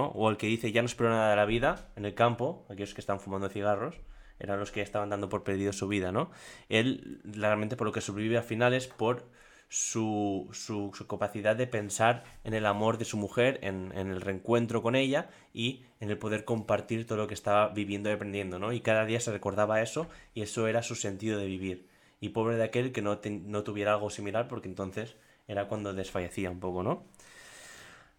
O 0.00 0.30
el 0.30 0.36
que 0.36 0.46
dice 0.46 0.72
ya 0.72 0.82
no 0.82 0.86
espero 0.86 1.10
nada 1.10 1.30
de 1.30 1.36
la 1.36 1.44
vida 1.44 1.90
en 1.96 2.04
el 2.04 2.14
campo, 2.14 2.66
aquellos 2.68 2.94
que 2.94 3.00
están 3.00 3.20
fumando 3.20 3.48
cigarros, 3.48 4.00
eran 4.38 4.58
los 4.58 4.72
que 4.72 4.80
estaban 4.80 5.10
dando 5.10 5.28
por 5.28 5.44
perdido 5.44 5.72
su 5.72 5.88
vida, 5.88 6.12
¿no? 6.12 6.30
Él 6.68 7.20
realmente 7.24 7.76
por 7.76 7.86
lo 7.86 7.92
que 7.92 8.00
sobrevive 8.00 8.38
al 8.38 8.44
final 8.44 8.74
es 8.74 8.88
por 8.88 9.28
su, 9.68 10.48
su, 10.52 10.90
capacidad 11.08 11.56
de 11.56 11.66
pensar 11.66 12.24
en 12.44 12.52
el 12.52 12.66
amor 12.66 12.98
de 12.98 13.06
su 13.06 13.16
mujer, 13.16 13.58
en, 13.62 13.92
el 13.96 14.20
reencuentro 14.20 14.82
con 14.82 14.96
ella 14.96 15.30
y 15.54 15.84
en 16.00 16.10
el 16.10 16.18
poder 16.18 16.44
compartir 16.44 17.06
todo 17.06 17.18
lo 17.18 17.26
que 17.26 17.34
estaba 17.34 17.68
viviendo 17.68 18.10
y 18.10 18.12
aprendiendo, 18.12 18.58
¿no? 18.58 18.72
Y 18.72 18.80
cada 18.80 19.06
día 19.06 19.18
se 19.20 19.32
recordaba 19.32 19.80
eso 19.80 20.08
y 20.34 20.42
eso 20.42 20.66
era 20.68 20.82
su 20.82 20.94
sentido 20.94 21.38
de 21.38 21.46
vivir. 21.46 21.88
Y 22.20 22.30
pobre 22.30 22.56
de 22.56 22.64
aquel 22.64 22.92
que 22.92 23.00
no, 23.00 23.18
no 23.24 23.62
tuviera 23.62 23.94
algo 23.94 24.10
similar 24.10 24.46
porque 24.46 24.68
entonces 24.68 25.16
era 25.48 25.68
cuando 25.68 25.94
desfallecía 25.94 26.50
un 26.50 26.60
poco, 26.60 26.82
¿no? 26.82 27.04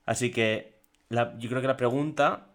Así 0.05 0.31
que 0.31 0.73
la- 1.09 1.37
yo 1.37 1.49
creo 1.49 1.61
que 1.61 1.67
la 1.67 1.77
pregunta, 1.77 2.47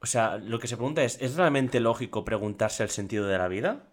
o 0.00 0.06
sea, 0.06 0.38
lo 0.38 0.58
que 0.58 0.68
se 0.68 0.76
pregunta 0.76 1.02
es, 1.04 1.20
¿es 1.20 1.36
realmente 1.36 1.80
lógico 1.80 2.24
preguntarse 2.24 2.82
el 2.82 2.90
sentido 2.90 3.26
de 3.26 3.38
la 3.38 3.48
vida? 3.48 3.86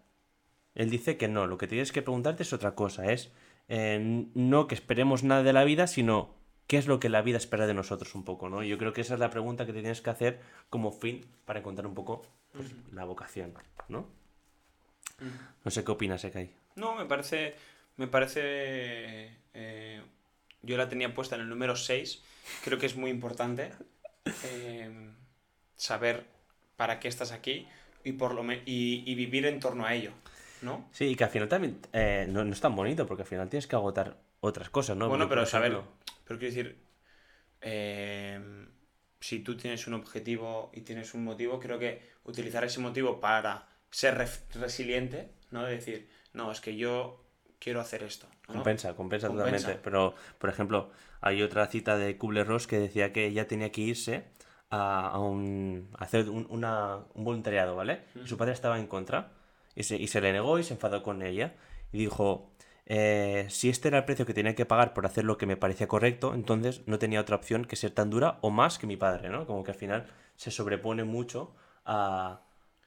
Él 0.76 0.90
dice 0.90 1.18
que 1.18 1.28
no, 1.28 1.48
lo 1.48 1.58
que 1.58 1.68
tienes 1.68 1.92
que 1.92 2.02
preguntarte 2.02 2.44
es 2.44 2.54
otra 2.54 2.76
cosa, 2.76 3.12
es 3.12 3.32
eh, 3.68 4.28
no 4.36 4.68
que 4.68 4.76
esperemos 4.76 5.24
nada 5.24 5.44
de 5.44 5.54
la 5.54 5.64
vida, 5.64 5.88
sino 5.88 6.36
qué 6.68 6.78
es 6.78 6.88
lo 6.88 7.00
que 7.00 7.10
la 7.10 7.22
vida 7.22 7.38
espera 7.38 7.66
de 7.68 7.74
nosotros 7.74 8.14
un 8.16 8.24
poco, 8.24 8.48
¿no? 8.50 8.62
Yo 8.64 8.78
creo 8.78 8.94
que 8.94 9.02
esa 9.02 9.16
es 9.16 9.20
la 9.20 9.30
pregunta 9.30 9.66
que 9.66 9.74
te 9.74 9.80
tienes 9.82 10.02
que 10.02 10.10
hacer 10.10 10.40
como 10.70 10.92
fin 10.92 11.26
para 11.46 11.60
encontrar 11.60 11.88
un 11.88 11.96
poco 11.96 12.22
pues, 12.54 12.68
la 12.94 13.06
vocación, 13.06 13.54
¿no? 13.90 14.08
No 15.64 15.72
sé 15.72 15.84
qué 15.84 15.92
opinas, 15.92 16.24
Ekai. 16.24 16.52
No, 16.76 16.96
me 16.96 17.06
parece. 17.06 17.56
Me 17.98 18.08
parece. 18.08 18.42
eh, 19.54 20.02
yo 20.68 20.78
la 20.78 20.90
tenía 20.90 21.16
puesta 21.16 21.36
en 21.36 21.42
el 21.44 21.50
número 21.50 21.76
6. 21.78 22.24
Creo 22.62 22.80
que 22.80 22.88
es 22.88 22.98
muy 22.98 23.12
importante 23.12 23.74
eh, 24.42 25.12
saber 25.76 26.26
para 26.78 27.00
qué 27.00 27.08
estás 27.10 27.32
aquí 27.32 27.68
y, 28.04 28.14
por 28.14 28.34
lo 28.36 28.44
me- 28.44 28.64
y, 28.66 29.04
y 29.12 29.16
vivir 29.16 29.46
en 29.48 29.60
torno 29.60 29.86
a 29.86 29.96
ello. 29.96 30.14
¿No? 30.62 30.90
Sí, 30.92 31.06
y 31.06 31.16
que 31.16 31.24
al 31.24 31.30
final 31.30 31.48
también 31.50 31.80
eh, 31.94 32.26
no, 32.30 32.44
no 32.44 32.52
es 32.54 32.60
tan 32.62 32.76
bonito, 32.76 33.06
porque 33.06 33.24
al 33.24 33.28
final 33.30 33.50
tienes 33.50 33.68
que 33.68 33.76
agotar 33.76 34.18
otras 34.42 34.70
cosas, 34.70 34.98
¿no? 34.98 35.10
bueno, 35.10 35.18
Porque, 35.18 35.30
pero 35.30 35.46
por 35.46 35.46
saber. 35.46 35.72
ejemplo, 35.72 35.88
Pero 36.26 36.40
quiero 36.40 36.56
decir. 36.56 36.78
eh, 37.62 38.68
si 39.22 39.40
tú 39.42 39.58
tienes 39.58 39.88
un 39.88 39.96
objetivo 39.96 40.72
y 40.76 40.82
tienes 40.84 41.14
un 41.16 41.26
motivo, 41.26 41.60
creo 41.60 41.80
que 41.80 42.04
utilizar 42.26 42.64
ese 42.66 42.82
motivo 42.82 43.20
para 43.22 43.70
ser 43.92 44.18
resiliente, 44.56 45.32
¿no? 45.52 45.66
De 45.66 45.74
decir, 45.78 46.10
no, 46.34 46.52
es 46.52 46.62
que 46.62 46.78
yo 46.78 47.26
quiero 47.60 47.80
hacer 47.82 48.04
esto. 48.04 48.28
¿no? 48.48 48.54
Compensa, 48.56 48.96
compensa, 48.96 49.28
Compensa. 49.28 49.56
totalmente. 49.58 49.82
Pero, 49.84 50.14
por 50.38 50.50
ejemplo, 50.50 50.90
hay 51.22 51.42
otra 51.42 51.68
cita 51.68 51.98
de 51.98 52.18
Kubler-Ross 52.18 52.68
que 52.68 52.80
decía 52.80 53.12
que 53.14 53.26
ella 53.26 53.48
tenía 53.48 53.72
que 53.72 53.82
irse 53.82 54.26
a, 54.70 55.08
a 55.10 55.20
un, 55.20 55.90
a 55.98 56.04
hacer 56.04 56.30
un, 56.30 56.46
una- 56.50 57.00
un 57.14 57.24
voluntariado, 57.24 57.76
¿vale? 57.76 58.04
Y 58.16 58.28
su 58.28 58.38
padre 58.38 58.54
estaba 58.54 58.80
en 58.80 58.88
contra 58.88 59.32
y 59.76 59.84
se, 59.84 59.98
y 59.98 60.08
se 60.08 60.22
le 60.22 60.32
negó 60.34 60.60
y 60.60 60.64
se 60.64 60.74
enfadó 60.74 61.04
con 61.04 61.22
ella 61.22 61.56
y 61.92 61.98
dijo, 62.00 62.52
eh, 62.86 63.48
si 63.50 63.70
este 63.70 63.90
era 63.90 64.00
el 64.00 64.06
precio 64.06 64.26
que 64.26 64.34
tenía 64.34 64.56
que 64.56 64.66
pagar 64.66 64.94
por 64.94 65.06
hacer 65.06 65.24
lo 65.26 65.38
que 65.38 65.46
me 65.46 65.58
parecía 65.58 65.88
correcto, 65.88 66.34
entonces 66.34 66.82
no 66.88 67.00
tenía 67.00 67.22
otra 67.22 67.36
opción 67.36 67.66
que 67.66 67.76
ser 67.76 67.92
tan 67.92 68.10
dura 68.10 68.40
o 68.42 68.50
más 68.50 68.78
que 68.80 68.88
mi 68.88 68.98
padre, 68.98 69.30
¿no? 69.30 69.46
Como 69.46 69.64
que 69.64 69.72
al 69.72 69.78
final 69.78 70.08
se 70.36 70.52
sobrepone 70.52 71.04
mucho 71.04 71.54
a... 71.86 72.42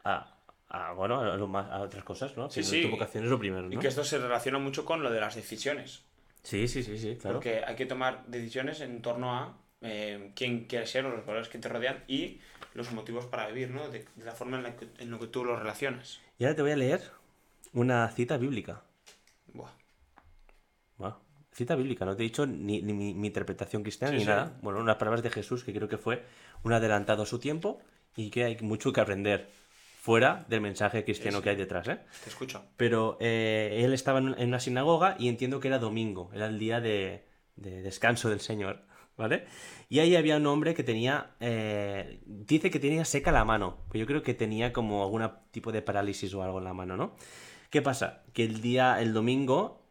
a 0.05 0.37
a, 0.71 0.93
bueno, 0.93 1.21
a, 1.21 1.37
lo 1.37 1.47
más- 1.49 1.71
a 1.71 1.81
otras 1.81 2.05
cosas, 2.05 2.37
¿no? 2.37 2.49
Sí, 2.51 2.63
sí. 2.63 2.83
Tu 2.83 2.89
vocación 2.91 3.25
es 3.25 3.31
lo 3.31 3.39
primero, 3.39 3.69
¿no? 3.69 3.75
Y 3.75 3.79
que 3.79 3.89
esto 3.89 4.05
se 4.05 4.19
relaciona 4.19 4.59
mucho 4.59 4.85
con 4.85 5.03
lo 5.03 5.11
de 5.11 5.21
las 5.21 5.35
decisiones. 5.35 6.05
Sí, 6.43 6.67
sí, 6.69 6.83
sí, 6.83 6.97
sí, 6.99 7.17
claro. 7.17 7.37
Porque 7.37 7.63
hay 7.65 7.77
que 7.77 7.87
tomar 7.87 8.25
decisiones 8.27 8.81
en 8.81 9.03
torno 9.03 9.35
a 9.37 9.59
eh, 9.83 10.33
quién 10.35 10.65
quieres 10.65 10.91
ser 10.91 11.05
o 11.07 11.11
los 11.11 11.27
valores 11.27 11.49
que 11.49 11.59
te 11.59 11.69
rodean 11.69 12.03
y 12.09 12.41
los 12.75 12.93
motivos 12.93 13.27
para 13.27 13.47
vivir, 13.49 13.71
¿no? 13.71 13.89
De, 13.89 14.07
de 14.15 14.25
la 14.25 14.33
forma 14.33 14.57
en 14.59 14.63
la 14.63 14.77
que, 14.77 14.89
en 14.99 15.11
lo 15.11 15.19
que 15.19 15.27
tú 15.27 15.45
los 15.45 15.59
relacionas. 15.59 16.21
Y 16.39 16.45
ahora 16.45 16.57
te 16.57 16.63
voy 16.63 16.71
a 16.71 16.77
leer 16.77 17.03
una 17.73 18.09
cita 18.11 18.39
bíblica. 18.39 18.83
Buah. 19.53 19.71
Buah, 20.99 21.17
Cita 21.53 21.75
bíblica, 21.75 22.05
no 22.05 22.15
te 22.17 22.23
he 22.23 22.25
dicho 22.25 22.47
ni, 22.47 22.81
ni 22.81 22.93
mi, 22.93 23.13
mi 23.15 23.27
interpretación 23.27 23.83
cristiana 23.83 24.13
Sí, 24.13 24.19
ni 24.19 24.25
sí. 24.25 24.29
nada. 24.29 24.57
Bueno, 24.63 24.79
unas 24.81 24.97
palabras 24.97 25.23
de 25.23 25.31
Jesús 25.31 25.65
que 25.65 25.73
creo 25.75 25.89
que 25.89 25.99
fue 25.99 26.23
un 26.63 26.73
adelantado 26.73 27.23
a 27.25 27.27
su 27.27 27.39
tiempo 27.39 27.81
y 28.17 28.31
que 28.31 28.45
hay 28.45 28.57
mucho 28.61 28.93
que 28.93 29.01
aprender 29.01 29.51
fuera 30.11 30.45
del 30.49 30.61
mensaje 30.61 31.05
cristiano 31.05 31.37
Sí, 31.37 31.41
sí. 31.41 31.45
que 31.45 31.51
hay 31.51 31.57
detrás, 31.57 31.87
¿eh? 31.87 32.01
Te 32.25 32.31
escucho. 32.31 32.65
Pero 32.77 33.17
eh, 33.21 33.83
él 33.85 33.93
estaba 33.93 34.19
en 34.19 34.49
una 34.49 34.59
sinagoga 34.59 35.15
y 35.21 35.29
entiendo 35.29 35.61
que 35.61 35.69
era 35.69 35.79
domingo, 35.79 36.31
era 36.35 36.47
el 36.47 36.59
día 36.59 36.81
de, 36.81 37.29
de 37.55 37.83
descanso 37.83 38.29
del 38.29 38.41
Señor, 38.41 38.83
¿vale? 39.17 39.45
Y 39.89 40.01
ahí 40.01 40.17
había 40.17 40.37
un 40.39 40.47
hombre 40.49 40.75
que 40.75 40.83
tenía, 40.83 41.37
eh, 41.39 42.23
dice 42.27 42.73
que 42.73 42.81
tenía 42.81 43.05
seca 43.05 43.31
la 43.31 43.45
mano, 43.45 43.85
pero 43.89 44.01
yo 44.01 44.07
creo 44.07 44.23
que 44.25 44.35
tenía 44.35 44.73
como 44.73 45.05
algún 45.05 45.31
tipo 45.53 45.71
de 45.71 45.81
parálisis 45.81 46.35
o 46.35 46.43
algo 46.43 46.59
en 46.59 46.65
la 46.65 46.75
mano, 46.75 46.97
¿no? 46.97 47.15
¿Qué 47.71 47.81
pasa? 47.81 48.25
Que 48.33 48.43
el 48.43 48.61
día, 48.63 49.01
el 49.01 49.13
domingo 49.13 49.87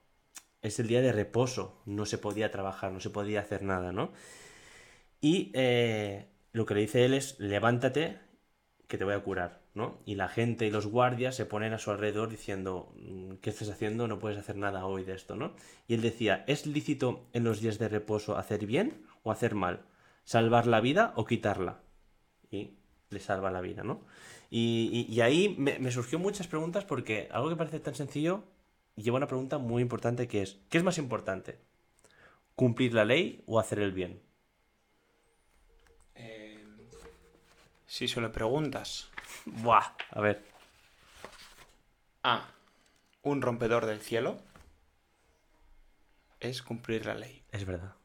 es 0.62 0.82
el 0.82 0.88
día 0.88 1.00
de 1.00 1.14
reposo, 1.14 1.82
no 1.86 2.06
se 2.06 2.18
podía 2.18 2.52
trabajar, 2.52 2.92
no 2.92 3.00
se 3.00 3.10
podía 3.10 3.40
hacer 3.40 3.64
nada, 3.64 3.94
¿no? 3.94 4.12
Y 5.22 5.52
eh, 5.54 6.28
lo 6.52 6.66
que 6.66 6.74
le 6.74 6.82
dice 6.82 7.06
él 7.06 7.14
es, 7.14 7.40
levántate, 7.40 8.18
que 8.88 8.98
te 8.98 9.06
voy 9.06 9.14
a 9.14 9.20
curar, 9.24 9.62
Y 10.06 10.16
la 10.16 10.28
gente 10.28 10.66
y 10.66 10.72
los 10.72 10.88
guardias 10.88 11.36
se 11.36 11.46
ponen 11.46 11.74
a 11.74 11.78
su 11.78 11.92
alrededor 11.92 12.30
diciendo, 12.30 12.92
"Mm, 12.96 13.36
¿qué 13.42 13.50
estás 13.50 13.70
haciendo? 13.70 14.08
No 14.08 14.20
puedes 14.20 14.38
hacer 14.38 14.56
nada 14.56 14.86
hoy 14.86 15.04
de 15.04 15.14
esto, 15.14 15.36
¿no? 15.36 15.54
Y 15.88 15.94
él 15.94 16.02
decía, 16.02 16.44
¿es 16.48 16.66
lícito 16.66 17.26
en 17.34 17.44
los 17.44 17.62
días 17.62 17.80
de 17.80 17.90
reposo 17.90 18.38
hacer 18.38 18.66
bien 18.66 19.04
o 19.24 19.32
hacer 19.32 19.56
mal? 19.56 19.82
¿Salvar 20.24 20.68
la 20.68 20.82
vida 20.82 21.14
o 21.16 21.26
quitarla? 21.26 21.80
Y 22.52 22.72
le 23.10 23.20
salva 23.20 23.52
la 23.52 23.62
vida, 23.62 23.84
¿no? 23.84 24.02
Y, 24.52 25.20
ahí 25.22 25.56
me, 25.58 25.92
surgió 25.92 26.18
muchas 26.20 26.48
preguntas 26.48 26.84
porque 26.86 27.30
algo 27.32 27.50
que 27.50 27.56
parece 27.56 27.80
tan 27.80 27.96
sencillo 27.96 28.44
lleva 28.96 29.18
una 29.18 29.28
pregunta 29.28 29.60
muy 29.60 29.82
importante 29.82 30.28
que 30.28 30.42
es, 30.42 30.60
¿qué 30.70 30.80
es 30.80 30.84
más 30.84 30.98
importante? 30.98 31.60
¿Cumplir 32.56 32.94
la 32.94 33.06
ley 33.06 33.44
o 33.46 33.60
hacer 33.60 33.80
el 33.80 33.92
bien? 33.92 34.22
Si 37.86 38.08
se 38.08 38.22
lo 38.22 38.32
preguntas 38.32 39.10
Buah, 39.46 39.96
a 40.12 40.22
ver. 40.22 40.46
a 42.24 42.48
un 43.22 43.42
rompedor 43.42 43.86
del 43.86 44.02
cielo, 44.02 44.42
es 46.40 46.62
cumplir 46.62 47.06
la 47.06 47.16
ley. 47.16 47.44
Es 47.52 47.66
verdad. 47.66 47.96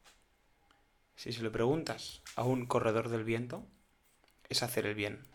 Si 1.17 1.33
se 1.33 1.43
lo 1.43 1.53
preguntas 1.53 2.23
a 2.37 2.45
un 2.45 2.67
corredor 2.67 3.09
del 3.09 3.25
viento, 3.25 3.67
es 4.49 4.63
hacer 4.63 4.87
el 4.87 4.95
bien. 4.95 5.27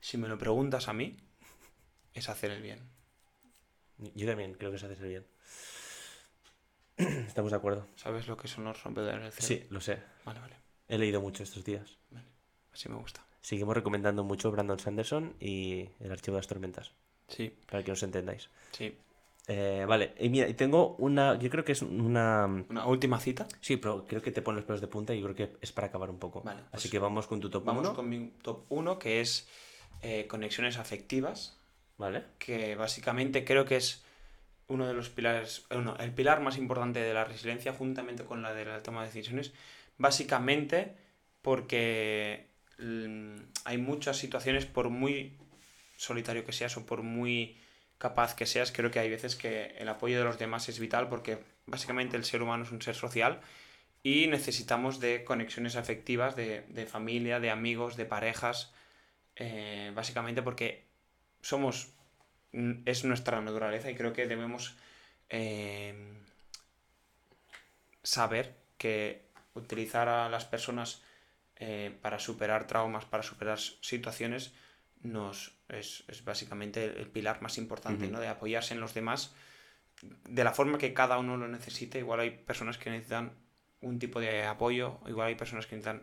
Si 0.00 0.16
me 0.16 0.28
lo 0.28 0.38
preguntas 0.38 0.88
a 0.88 0.92
mí, 0.92 1.16
es 2.14 2.28
hacer 2.28 2.50
el 2.52 2.62
bien. 2.62 2.90
Yo 4.14 4.26
también 4.26 4.54
creo 4.54 4.70
que 4.70 4.76
es 4.76 4.84
hacer 4.84 4.98
el 5.02 5.08
bien. 5.08 5.26
Estamos 7.26 7.50
de 7.50 7.56
acuerdo. 7.56 7.88
¿Sabes 7.96 8.26
lo 8.28 8.36
que 8.36 8.48
son 8.48 8.64
los 8.64 8.82
rompedores 8.82 9.22
del 9.22 9.32
cielo? 9.32 9.62
Sí, 9.62 9.68
lo 9.70 9.80
sé. 9.80 10.02
Vale, 10.24 10.40
vale. 10.40 10.56
He 10.88 10.98
leído 10.98 11.20
mucho 11.20 11.42
estos 11.42 11.64
días. 11.64 11.98
Así 12.72 12.88
me 12.88 12.96
gusta. 12.96 13.24
Seguimos 13.40 13.74
recomendando 13.74 14.22
mucho 14.24 14.50
Brandon 14.50 14.78
Sanderson 14.78 15.34
y 15.40 15.88
el 16.00 16.12
archivo 16.12 16.36
de 16.36 16.40
las 16.40 16.46
tormentas, 16.48 16.92
Sí, 17.28 17.54
para 17.70 17.82
que 17.82 17.92
os 17.92 18.02
entendáis. 18.02 18.48
sí. 18.72 18.96
Eh, 19.48 19.84
vale, 19.88 20.14
y 20.20 20.28
mira, 20.28 20.46
y 20.48 20.54
tengo 20.54 20.94
una, 20.98 21.36
yo 21.36 21.50
creo 21.50 21.64
que 21.64 21.72
es 21.72 21.82
una... 21.82 22.46
Una 22.68 22.86
última 22.86 23.18
cita. 23.18 23.48
Sí, 23.60 23.78
pero 23.78 24.06
creo 24.06 24.22
que 24.22 24.30
te 24.30 24.42
pone 24.42 24.56
los 24.56 24.64
pelos 24.64 24.80
de 24.80 24.86
punta 24.86 25.12
y 25.12 25.20
yo 25.20 25.24
creo 25.32 25.34
que 25.34 25.56
es 25.60 25.72
para 25.72 25.88
acabar 25.88 26.08
un 26.08 26.20
poco. 26.20 26.42
Vale, 26.42 26.60
Así 26.70 26.86
pues 26.86 26.90
que 26.92 26.98
vamos 27.00 27.26
con 27.26 27.40
tu 27.40 27.50
top 27.50 27.64
Vamos 27.64 27.84
1. 27.86 27.94
con 27.96 28.08
mi 28.08 28.28
top 28.42 28.66
1, 28.68 28.98
que 29.00 29.20
es 29.20 29.48
eh, 30.02 30.28
conexiones 30.28 30.76
afectivas, 30.76 31.58
Vale. 31.98 32.24
que 32.38 32.76
básicamente 32.76 33.44
creo 33.44 33.64
que 33.64 33.76
es 33.76 34.04
uno 34.68 34.86
de 34.86 34.94
los 34.94 35.08
pilares, 35.10 35.66
eh, 35.70 35.78
no, 35.78 35.96
el 35.96 36.12
pilar 36.14 36.40
más 36.42 36.56
importante 36.56 37.00
de 37.00 37.12
la 37.12 37.24
resiliencia, 37.24 37.72
juntamente 37.72 38.24
con 38.24 38.42
la 38.42 38.54
de 38.54 38.66
la 38.66 38.82
toma 38.84 39.00
de 39.00 39.08
decisiones, 39.08 39.52
básicamente 39.98 40.94
porque 41.42 42.49
hay 43.64 43.78
muchas 43.78 44.16
situaciones, 44.16 44.66
por 44.66 44.90
muy 44.90 45.36
solitario 45.96 46.44
que 46.44 46.52
seas 46.52 46.76
o 46.76 46.86
por 46.86 47.02
muy 47.02 47.58
capaz 47.98 48.34
que 48.34 48.46
seas, 48.46 48.72
creo 48.72 48.90
que 48.90 48.98
hay 48.98 49.10
veces 49.10 49.36
que 49.36 49.74
el 49.78 49.88
apoyo 49.88 50.18
de 50.18 50.24
los 50.24 50.38
demás 50.38 50.68
es 50.68 50.78
vital 50.78 51.08
porque 51.08 51.38
básicamente 51.66 52.16
el 52.16 52.24
ser 52.24 52.42
humano 52.42 52.64
es 52.64 52.72
un 52.72 52.80
ser 52.80 52.94
social 52.94 53.40
y 54.02 54.26
necesitamos 54.26 55.00
de 55.00 55.24
conexiones 55.24 55.76
afectivas, 55.76 56.34
de, 56.34 56.62
de 56.68 56.86
familia, 56.86 57.40
de 57.40 57.50
amigos, 57.50 57.96
de 57.96 58.06
parejas, 58.06 58.72
eh, 59.36 59.92
básicamente 59.94 60.42
porque 60.42 60.84
somos, 61.42 61.92
es 62.52 63.04
nuestra 63.04 63.40
naturaleza 63.40 63.90
y 63.90 63.94
creo 63.94 64.12
que 64.12 64.26
debemos 64.26 64.76
eh, 65.28 65.94
saber 68.02 68.56
que 68.78 69.22
utilizar 69.54 70.08
a 70.08 70.28
las 70.28 70.44
personas 70.46 71.02
eh, 71.60 71.96
para 72.02 72.18
superar 72.18 72.66
traumas, 72.66 73.04
para 73.04 73.22
superar 73.22 73.58
situaciones, 73.58 74.52
nos 75.02 75.52
es, 75.68 76.04
es 76.08 76.24
básicamente 76.24 76.84
el, 76.84 76.96
el 76.96 77.06
pilar 77.06 77.40
más 77.42 77.58
importante. 77.58 78.08
¿no? 78.08 78.18
De 78.18 78.28
apoyarse 78.28 78.74
en 78.74 78.80
los 78.80 78.94
demás 78.94 79.34
de 80.02 80.44
la 80.44 80.52
forma 80.52 80.78
que 80.78 80.94
cada 80.94 81.18
uno 81.18 81.36
lo 81.36 81.48
necesite. 81.48 81.98
Igual 81.98 82.20
hay 82.20 82.30
personas 82.30 82.78
que 82.78 82.90
necesitan 82.90 83.32
un 83.80 83.98
tipo 83.98 84.20
de 84.20 84.44
apoyo, 84.44 84.98
igual 85.06 85.28
hay 85.28 85.34
personas 85.34 85.66
que 85.66 85.76
necesitan 85.76 86.02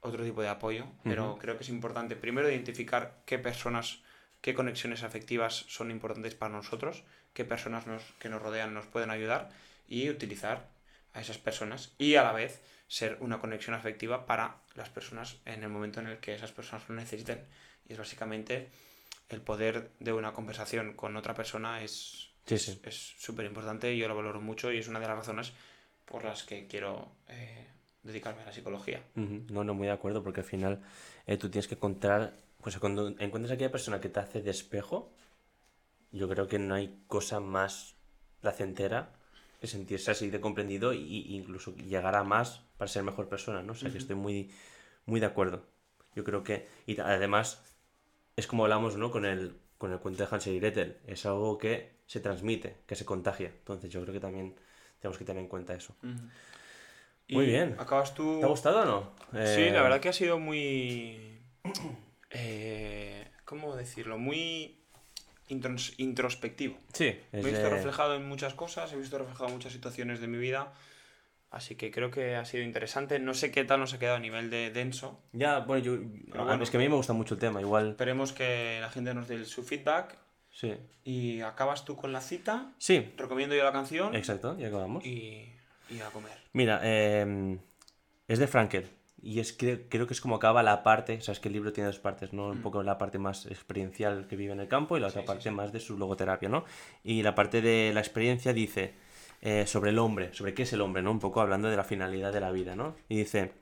otro 0.00 0.24
tipo 0.24 0.42
de 0.42 0.48
apoyo, 0.48 0.86
pero 1.04 1.38
creo 1.38 1.56
que 1.56 1.62
es 1.62 1.68
importante 1.68 2.16
primero 2.16 2.50
identificar 2.50 3.22
qué 3.24 3.38
personas, 3.38 4.00
qué 4.40 4.52
conexiones 4.52 5.04
afectivas 5.04 5.64
son 5.68 5.90
importantes 5.90 6.34
para 6.34 6.52
nosotros, 6.52 7.04
qué 7.32 7.44
personas 7.44 7.86
nos, 7.86 8.02
que 8.18 8.28
nos 8.28 8.42
rodean 8.42 8.74
nos 8.74 8.86
pueden 8.86 9.10
ayudar 9.10 9.50
y 9.88 10.10
utilizar 10.10 10.68
a 11.12 11.20
esas 11.20 11.38
personas 11.38 11.94
y 11.98 12.16
a 12.16 12.24
la 12.24 12.32
vez 12.32 12.62
ser 12.92 13.16
una 13.20 13.40
conexión 13.40 13.74
afectiva 13.74 14.26
para 14.26 14.58
las 14.74 14.90
personas 14.90 15.38
en 15.46 15.62
el 15.62 15.70
momento 15.70 16.00
en 16.00 16.08
el 16.08 16.18
que 16.18 16.34
esas 16.34 16.52
personas 16.52 16.86
lo 16.90 16.94
necesiten. 16.94 17.42
Y 17.88 17.94
es 17.94 17.98
básicamente 17.98 18.68
el 19.30 19.40
poder 19.40 19.92
de 19.98 20.12
una 20.12 20.34
conversación 20.34 20.92
con 20.92 21.16
otra 21.16 21.32
persona 21.32 21.82
es 21.82 22.28
Sí, 22.44 22.58
sí. 22.58 22.78
es 22.84 23.14
súper 23.18 23.46
importante 23.46 23.94
y 23.94 23.96
yo 23.98 24.08
lo 24.08 24.14
valoro 24.14 24.42
mucho 24.42 24.70
y 24.70 24.76
es 24.76 24.88
una 24.88 25.00
de 25.00 25.06
las 25.06 25.16
razones 25.16 25.54
por 26.04 26.22
las 26.22 26.42
que 26.42 26.66
quiero 26.66 27.12
eh, 27.28 27.66
dedicarme 28.02 28.42
a 28.42 28.46
la 28.46 28.52
psicología. 28.52 29.02
No, 29.14 29.64
no, 29.64 29.72
muy 29.72 29.86
de 29.86 29.94
acuerdo, 29.94 30.22
porque 30.22 30.40
al 30.40 30.46
final 30.46 30.82
eh, 31.26 31.38
tú 31.38 31.48
tienes 31.48 31.68
que 31.68 31.76
encontrar, 31.76 32.34
pues 32.60 32.76
cuando 32.76 33.08
encuentras 33.08 33.52
a 33.52 33.54
aquella 33.54 33.72
persona 33.72 34.02
que 34.02 34.10
te 34.10 34.20
hace 34.20 34.42
de 34.42 34.50
espejo, 34.50 35.14
yo 36.10 36.28
creo 36.28 36.46
que 36.46 36.58
no 36.58 36.74
hay 36.74 37.02
cosa 37.06 37.40
más 37.40 37.94
placentera 38.42 39.14
sentirse 39.66 40.10
así 40.10 40.30
de 40.30 40.40
comprendido 40.40 40.92
y 40.92 41.34
incluso 41.34 41.74
llegar 41.76 42.14
a 42.16 42.24
más 42.24 42.62
para 42.76 42.88
ser 42.88 43.02
mejor 43.02 43.28
persona, 43.28 43.62
¿no? 43.62 43.72
O 43.72 43.76
sea, 43.76 43.90
que 43.90 43.98
estoy 43.98 44.16
muy, 44.16 44.50
muy 45.06 45.20
de 45.20 45.26
acuerdo. 45.26 45.64
Yo 46.14 46.24
creo 46.24 46.42
que, 46.42 46.68
y 46.86 46.98
además, 47.00 47.62
es 48.36 48.46
como 48.46 48.64
hablamos, 48.64 48.96
¿no? 48.96 49.10
Con 49.10 49.24
el, 49.24 49.56
con 49.78 49.92
el 49.92 49.98
cuento 49.98 50.24
de 50.24 50.28
Hansel 50.30 50.54
y 50.54 50.60
Gretel, 50.60 50.98
es 51.06 51.24
algo 51.26 51.58
que 51.58 51.92
se 52.06 52.20
transmite, 52.20 52.76
que 52.86 52.96
se 52.96 53.04
contagia. 53.04 53.48
Entonces 53.48 53.90
yo 53.90 54.02
creo 54.02 54.12
que 54.12 54.20
también 54.20 54.54
tenemos 55.00 55.16
que 55.16 55.24
tener 55.24 55.42
en 55.42 55.48
cuenta 55.48 55.74
eso. 55.74 55.94
Muy 57.28 57.46
bien. 57.46 57.76
Acabas 57.78 58.14
tú... 58.14 58.40
¿Te 58.40 58.44
ha 58.44 58.48
gustado 58.48 58.82
o 58.82 58.84
no? 58.84 59.12
Sí, 59.46 59.62
Eh, 59.62 59.70
la 59.72 59.82
verdad 59.82 60.00
que 60.00 60.08
ha 60.08 60.12
sido 60.12 60.38
muy... 60.38 61.40
eh, 62.30 63.30
¿Cómo 63.44 63.74
decirlo? 63.76 64.18
Muy 64.18 64.81
intros- 65.52 65.94
introspectivo. 65.98 66.76
Sí, 66.92 67.16
Me 67.32 67.40
he 67.40 67.42
visto 67.42 67.60
de- 67.60 67.70
reflejado 67.70 68.14
en 68.16 68.26
muchas 68.28 68.54
cosas, 68.54 68.92
he 68.92 68.96
visto 68.96 69.18
reflejado 69.18 69.48
en 69.48 69.54
muchas 69.54 69.72
situaciones 69.72 70.20
de 70.20 70.26
mi 70.26 70.38
vida. 70.38 70.72
Así 71.50 71.74
que 71.74 71.90
creo 71.90 72.10
que 72.10 72.34
ha 72.36 72.44
sido 72.46 72.64
interesante. 72.64 73.18
No 73.18 73.34
sé 73.34 73.50
qué 73.50 73.64
tal 73.64 73.78
nos 73.80 73.92
ha 73.92 73.98
quedado 73.98 74.16
a 74.16 74.20
nivel 74.20 74.48
de 74.48 74.70
denso. 74.70 75.20
Ya, 75.32 75.58
bueno, 75.58 75.84
yo, 75.84 75.98
Pero 76.30 76.44
bueno. 76.46 76.62
es 76.62 76.70
que 76.70 76.78
a 76.78 76.80
mí 76.80 76.88
me 76.88 76.94
gusta 76.96 77.12
mucho 77.12 77.34
el 77.34 77.40
tema, 77.40 77.60
igual. 77.60 77.90
Esperemos 77.90 78.32
que 78.32 78.78
la 78.80 78.88
gente 78.88 79.12
nos 79.12 79.28
dé 79.28 79.44
su 79.44 79.62
feedback. 79.62 80.16
Sí. 80.50 80.74
Y 81.04 81.40
acabas 81.42 81.84
tú 81.84 81.94
con 81.96 82.12
la 82.12 82.20
cita. 82.22 82.72
Sí, 82.78 83.12
Recomiendo 83.18 83.54
yo 83.54 83.64
la 83.64 83.72
canción. 83.72 84.14
exacto, 84.14 84.56
ya 84.58 84.68
acabamos. 84.68 85.04
Y, 85.04 85.46
y 85.90 86.00
a 86.00 86.08
comer. 86.10 86.38
Mira, 86.54 86.80
eh, 86.82 87.58
es 88.28 88.38
de 88.38 88.46
Frankel. 88.46 88.88
Y 89.24 89.38
es 89.38 89.52
que 89.52 89.86
creo 89.88 90.08
que 90.08 90.14
es 90.14 90.20
como 90.20 90.34
acaba 90.34 90.64
la 90.64 90.82
parte, 90.82 91.20
sabes 91.20 91.38
que 91.38 91.48
el 91.48 91.54
libro 91.54 91.72
tiene 91.72 91.86
dos 91.86 92.00
partes, 92.00 92.32
¿no? 92.32 92.48
Un 92.48 92.60
poco 92.60 92.82
la 92.82 92.98
parte 92.98 93.18
más 93.18 93.46
experiencial 93.46 94.26
que 94.26 94.34
vive 94.34 94.52
en 94.52 94.58
el 94.60 94.66
campo 94.68 94.96
y 94.96 95.00
la 95.00 95.06
otra 95.06 95.20
Mm. 95.20 95.24
sí, 95.24 95.26
parte 95.28 95.42
sí. 95.44 95.50
más 95.50 95.72
de 95.72 95.78
su 95.80 95.96
logoterapia, 95.96 96.48
¿no? 96.48 96.64
Y 97.04 97.22
la 97.22 97.34
parte 97.36 97.62
de 97.62 97.92
la 97.94 98.00
experiencia 98.00 98.52
dice 98.52 98.94
eh, 99.40 99.64
sobre 99.66 99.90
el 99.90 99.98
hombre, 100.00 100.34
sobre 100.34 100.54
qué 100.54 100.64
es 100.64 100.72
el 100.72 100.80
hombre, 100.80 101.02
¿no? 101.02 101.12
Un 101.12 101.20
poco 101.20 101.40
hablando 101.40 101.68
de 101.70 101.76
la 101.76 101.84
finalidad 101.84 102.32
de 102.32 102.40
la 102.40 102.50
vida, 102.50 102.74
¿no? 102.74 102.96
Y 103.08 103.16
dice, 103.16 103.52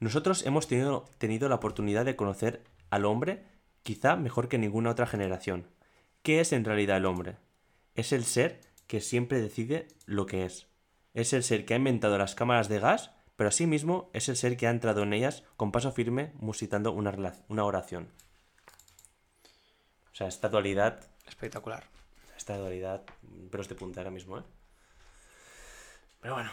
nosotros 0.00 0.44
hemos 0.44 0.68
tenido, 0.68 1.06
tenido 1.18 1.48
la 1.48 1.54
oportunidad 1.56 2.04
de 2.04 2.16
conocer 2.16 2.62
al 2.90 3.06
hombre 3.06 3.42
quizá 3.82 4.16
mejor 4.16 4.48
que 4.48 4.58
ninguna 4.58 4.90
otra 4.90 5.06
generación. 5.06 5.66
¿Qué 6.22 6.40
es 6.40 6.52
en 6.52 6.64
realidad 6.64 6.98
el 6.98 7.06
hombre? 7.06 7.36
Es 7.94 8.12
el 8.12 8.24
ser 8.24 8.60
que 8.86 9.00
siempre 9.00 9.40
decide 9.40 9.88
lo 10.04 10.26
que 10.26 10.44
es. 10.44 10.66
Es 11.14 11.32
el 11.32 11.42
ser 11.42 11.64
que 11.64 11.72
ha 11.72 11.78
inventado 11.78 12.18
las 12.18 12.34
cámaras 12.34 12.68
de 12.68 12.80
gas, 12.80 13.12
pero 13.36 13.48
asimismo 13.48 14.10
es 14.14 14.28
el 14.28 14.36
ser 14.36 14.56
que 14.56 14.66
ha 14.66 14.70
entrado 14.70 15.02
en 15.02 15.12
ellas 15.12 15.44
con 15.56 15.70
paso 15.72 15.92
firme 15.92 16.32
musitando 16.36 16.92
una, 16.92 17.34
una 17.48 17.64
oración. 17.64 18.10
O 20.12 20.16
sea, 20.16 20.28
esta 20.28 20.48
dualidad, 20.48 21.04
Espectacular. 21.28 21.84
esta 22.36 22.56
dualidad, 22.56 23.02
pero 23.50 23.62
de 23.62 23.74
punta 23.74 24.00
ahora 24.00 24.10
mismo, 24.10 24.38
¿eh? 24.38 24.42
Pero 26.20 26.34
bueno, 26.34 26.50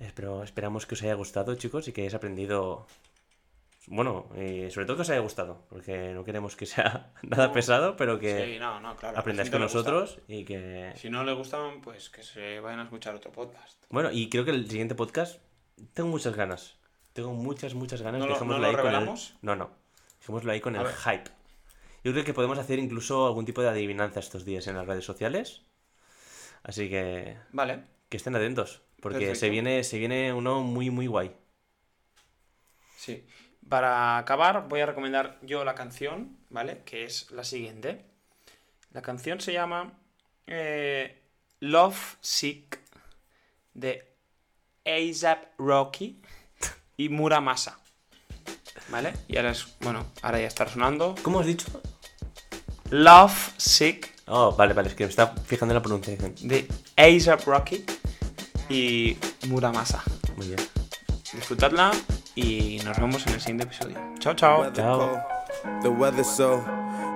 espero, 0.00 0.42
esperamos 0.42 0.86
que 0.86 0.94
os 0.94 1.02
haya 1.02 1.14
gustado, 1.14 1.54
chicos, 1.56 1.86
y 1.88 1.92
que 1.92 2.00
hayáis 2.00 2.14
aprendido... 2.14 2.86
Bueno, 3.88 4.26
y 4.34 4.68
sobre 4.70 4.86
todo 4.86 4.96
que 4.96 5.02
os 5.02 5.10
haya 5.10 5.20
gustado, 5.20 5.64
porque 5.68 6.12
no 6.12 6.24
queremos 6.24 6.56
que 6.56 6.66
sea 6.66 7.12
nada 7.22 7.52
pesado, 7.52 7.96
pero 7.96 8.18
que 8.18 8.54
Sí, 8.54 8.58
no, 8.58 8.80
no, 8.80 8.96
claro. 8.96 9.18
aprendáis 9.18 9.48
Si 9.48 9.52
con 9.52 9.60
nosotros 9.60 10.18
y 10.26 10.44
que... 10.44 10.92
Si 10.96 11.08
no 11.10 11.22
le 11.22 11.34
gustan, 11.34 11.82
pues 11.82 12.08
que 12.10 12.22
se 12.22 12.58
vayan 12.60 12.80
a 12.80 12.84
escuchar 12.84 13.14
otro 13.14 13.30
podcast. 13.30 13.80
Bueno, 13.90 14.10
y 14.10 14.28
creo 14.28 14.44
que 14.44 14.50
el 14.50 14.68
siguiente 14.68 14.94
podcast 14.96 15.40
tengo 15.94 16.08
muchas 16.08 16.34
ganas. 16.36 16.76
Tengo 17.12 17.32
muchas, 17.32 17.74
muchas 17.74 18.02
ganas. 18.02 18.20
¿No 18.20 18.26
lo- 18.26 18.44
no 18.44 18.58
lo 18.58 18.66
ahí 18.66 18.72
con 18.72 18.80
el... 18.80 18.92
revelamos? 18.92 19.36
No, 19.42 19.56
no. 19.56 19.70
Dejémoslo 20.20 20.52
ahí 20.52 20.60
con 20.60 20.76
A 20.76 20.80
el 20.80 20.84
ver. 20.86 20.94
hype. 20.94 21.30
Yo 22.04 22.12
creo 22.12 22.24
que 22.24 22.34
podemos 22.34 22.58
hacer 22.58 22.78
incluso 22.78 23.26
algún 23.26 23.44
tipo 23.44 23.62
de 23.62 23.68
adivinanza 23.68 24.20
estos 24.20 24.44
días 24.44 24.66
en 24.66 24.76
las 24.76 24.86
redes 24.86 25.04
sociales. 25.04 25.62
Así 26.62 26.88
que 26.90 27.36
Vale. 27.52 27.84
que 28.08 28.16
estén 28.16 28.36
atentos. 28.36 28.82
Porque 29.00 29.34
se 29.34 29.50
viene, 29.50 29.84
se 29.84 29.98
viene 29.98 30.32
uno 30.32 30.62
muy, 30.62 30.90
muy 30.90 31.06
guay. 31.06 31.34
Sí. 32.96 33.26
Para 33.68 34.18
acabar, 34.18 34.68
voy 34.68 34.80
a 34.80 34.86
recomendar 34.86 35.38
yo 35.42 35.64
la 35.64 35.74
canción, 35.74 36.36
¿vale? 36.50 36.82
Que 36.84 37.04
es 37.04 37.30
la 37.30 37.44
siguiente. 37.44 38.04
La 38.92 39.02
canción 39.02 39.40
se 39.40 39.52
llama 39.52 39.98
eh, 40.46 41.22
Love 41.60 42.16
Sick 42.20 42.80
de 43.74 44.05
ASAP 44.86 45.58
Rocky 45.58 46.20
y 46.96 47.08
Muramasa. 47.08 47.78
¿Vale? 48.88 49.12
Y 49.28 49.36
ahora 49.36 49.50
es, 49.50 49.66
bueno, 49.80 50.06
ahora 50.22 50.40
ya 50.40 50.46
está 50.46 50.68
sonando. 50.68 51.14
¿Cómo 51.22 51.40
has 51.40 51.46
dicho? 51.46 51.66
Love 52.90 53.52
Sick 53.56 54.14
Oh, 54.28 54.52
vale, 54.52 54.74
vale. 54.74 54.88
Es 54.88 54.94
que 54.94 55.04
me 55.04 55.10
está 55.10 55.28
fijando 55.28 55.72
en 55.72 55.76
la 55.76 55.82
pronunciación. 55.82 56.34
de 56.42 56.68
ASAP 56.96 57.46
Rocky 57.46 57.84
y 58.68 59.16
Muramasa. 59.48 60.02
Muy 60.36 60.48
bien. 60.48 60.58
Disfrutadla 61.32 61.92
y 62.34 62.80
nos 62.84 62.98
vemos 62.98 63.26
en 63.26 63.34
el 63.34 63.40
siguiente 63.40 63.64
episodio. 63.64 63.98
Chao, 64.18 64.34
chao. 64.34 64.72
Cold, 64.72 65.20
the 65.82 65.88
weather 65.88 66.24
so 66.24 66.64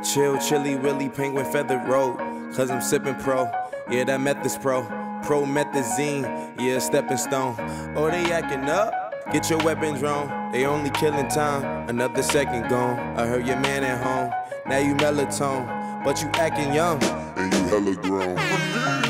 chill, 0.02 0.38
chilly, 0.38 0.76
willy, 0.76 1.08
penguin 1.08 1.46
feathered 1.46 1.86
road. 1.88 2.16
Cause 2.54 2.70
I'm 2.70 2.80
sipping 2.82 3.14
pro, 3.16 3.50
yeah, 3.90 4.04
that 4.04 4.20
method's 4.20 4.56
pro. 4.58 4.82
Pro 4.82 4.99
methazine, 5.39 6.24
yeah, 6.61 6.78
stepping 6.78 7.16
stone. 7.16 7.55
Oh, 7.97 8.11
they 8.11 8.33
acting 8.33 8.68
up, 8.68 8.93
get 9.33 9.49
your 9.49 9.59
weapons 9.61 10.03
wrong. 10.03 10.51
They 10.53 10.66
only 10.66 10.91
killing 10.91 11.28
time, 11.28 11.89
another 11.89 12.22
second 12.22 12.68
gone. 12.68 12.99
I 13.16 13.26
heard 13.26 13.47
your 13.47 13.59
man 13.61 13.85
at 13.85 14.03
home, 14.03 14.33
now 14.66 14.78
you 14.78 14.95
melatonin, 14.97 16.05
but 16.05 16.20
you 16.20 16.28
acting 16.35 16.74
young. 16.74 17.03
and 17.37 17.53
you 17.53 17.64
hella 17.68 17.95
grown. 17.97 19.09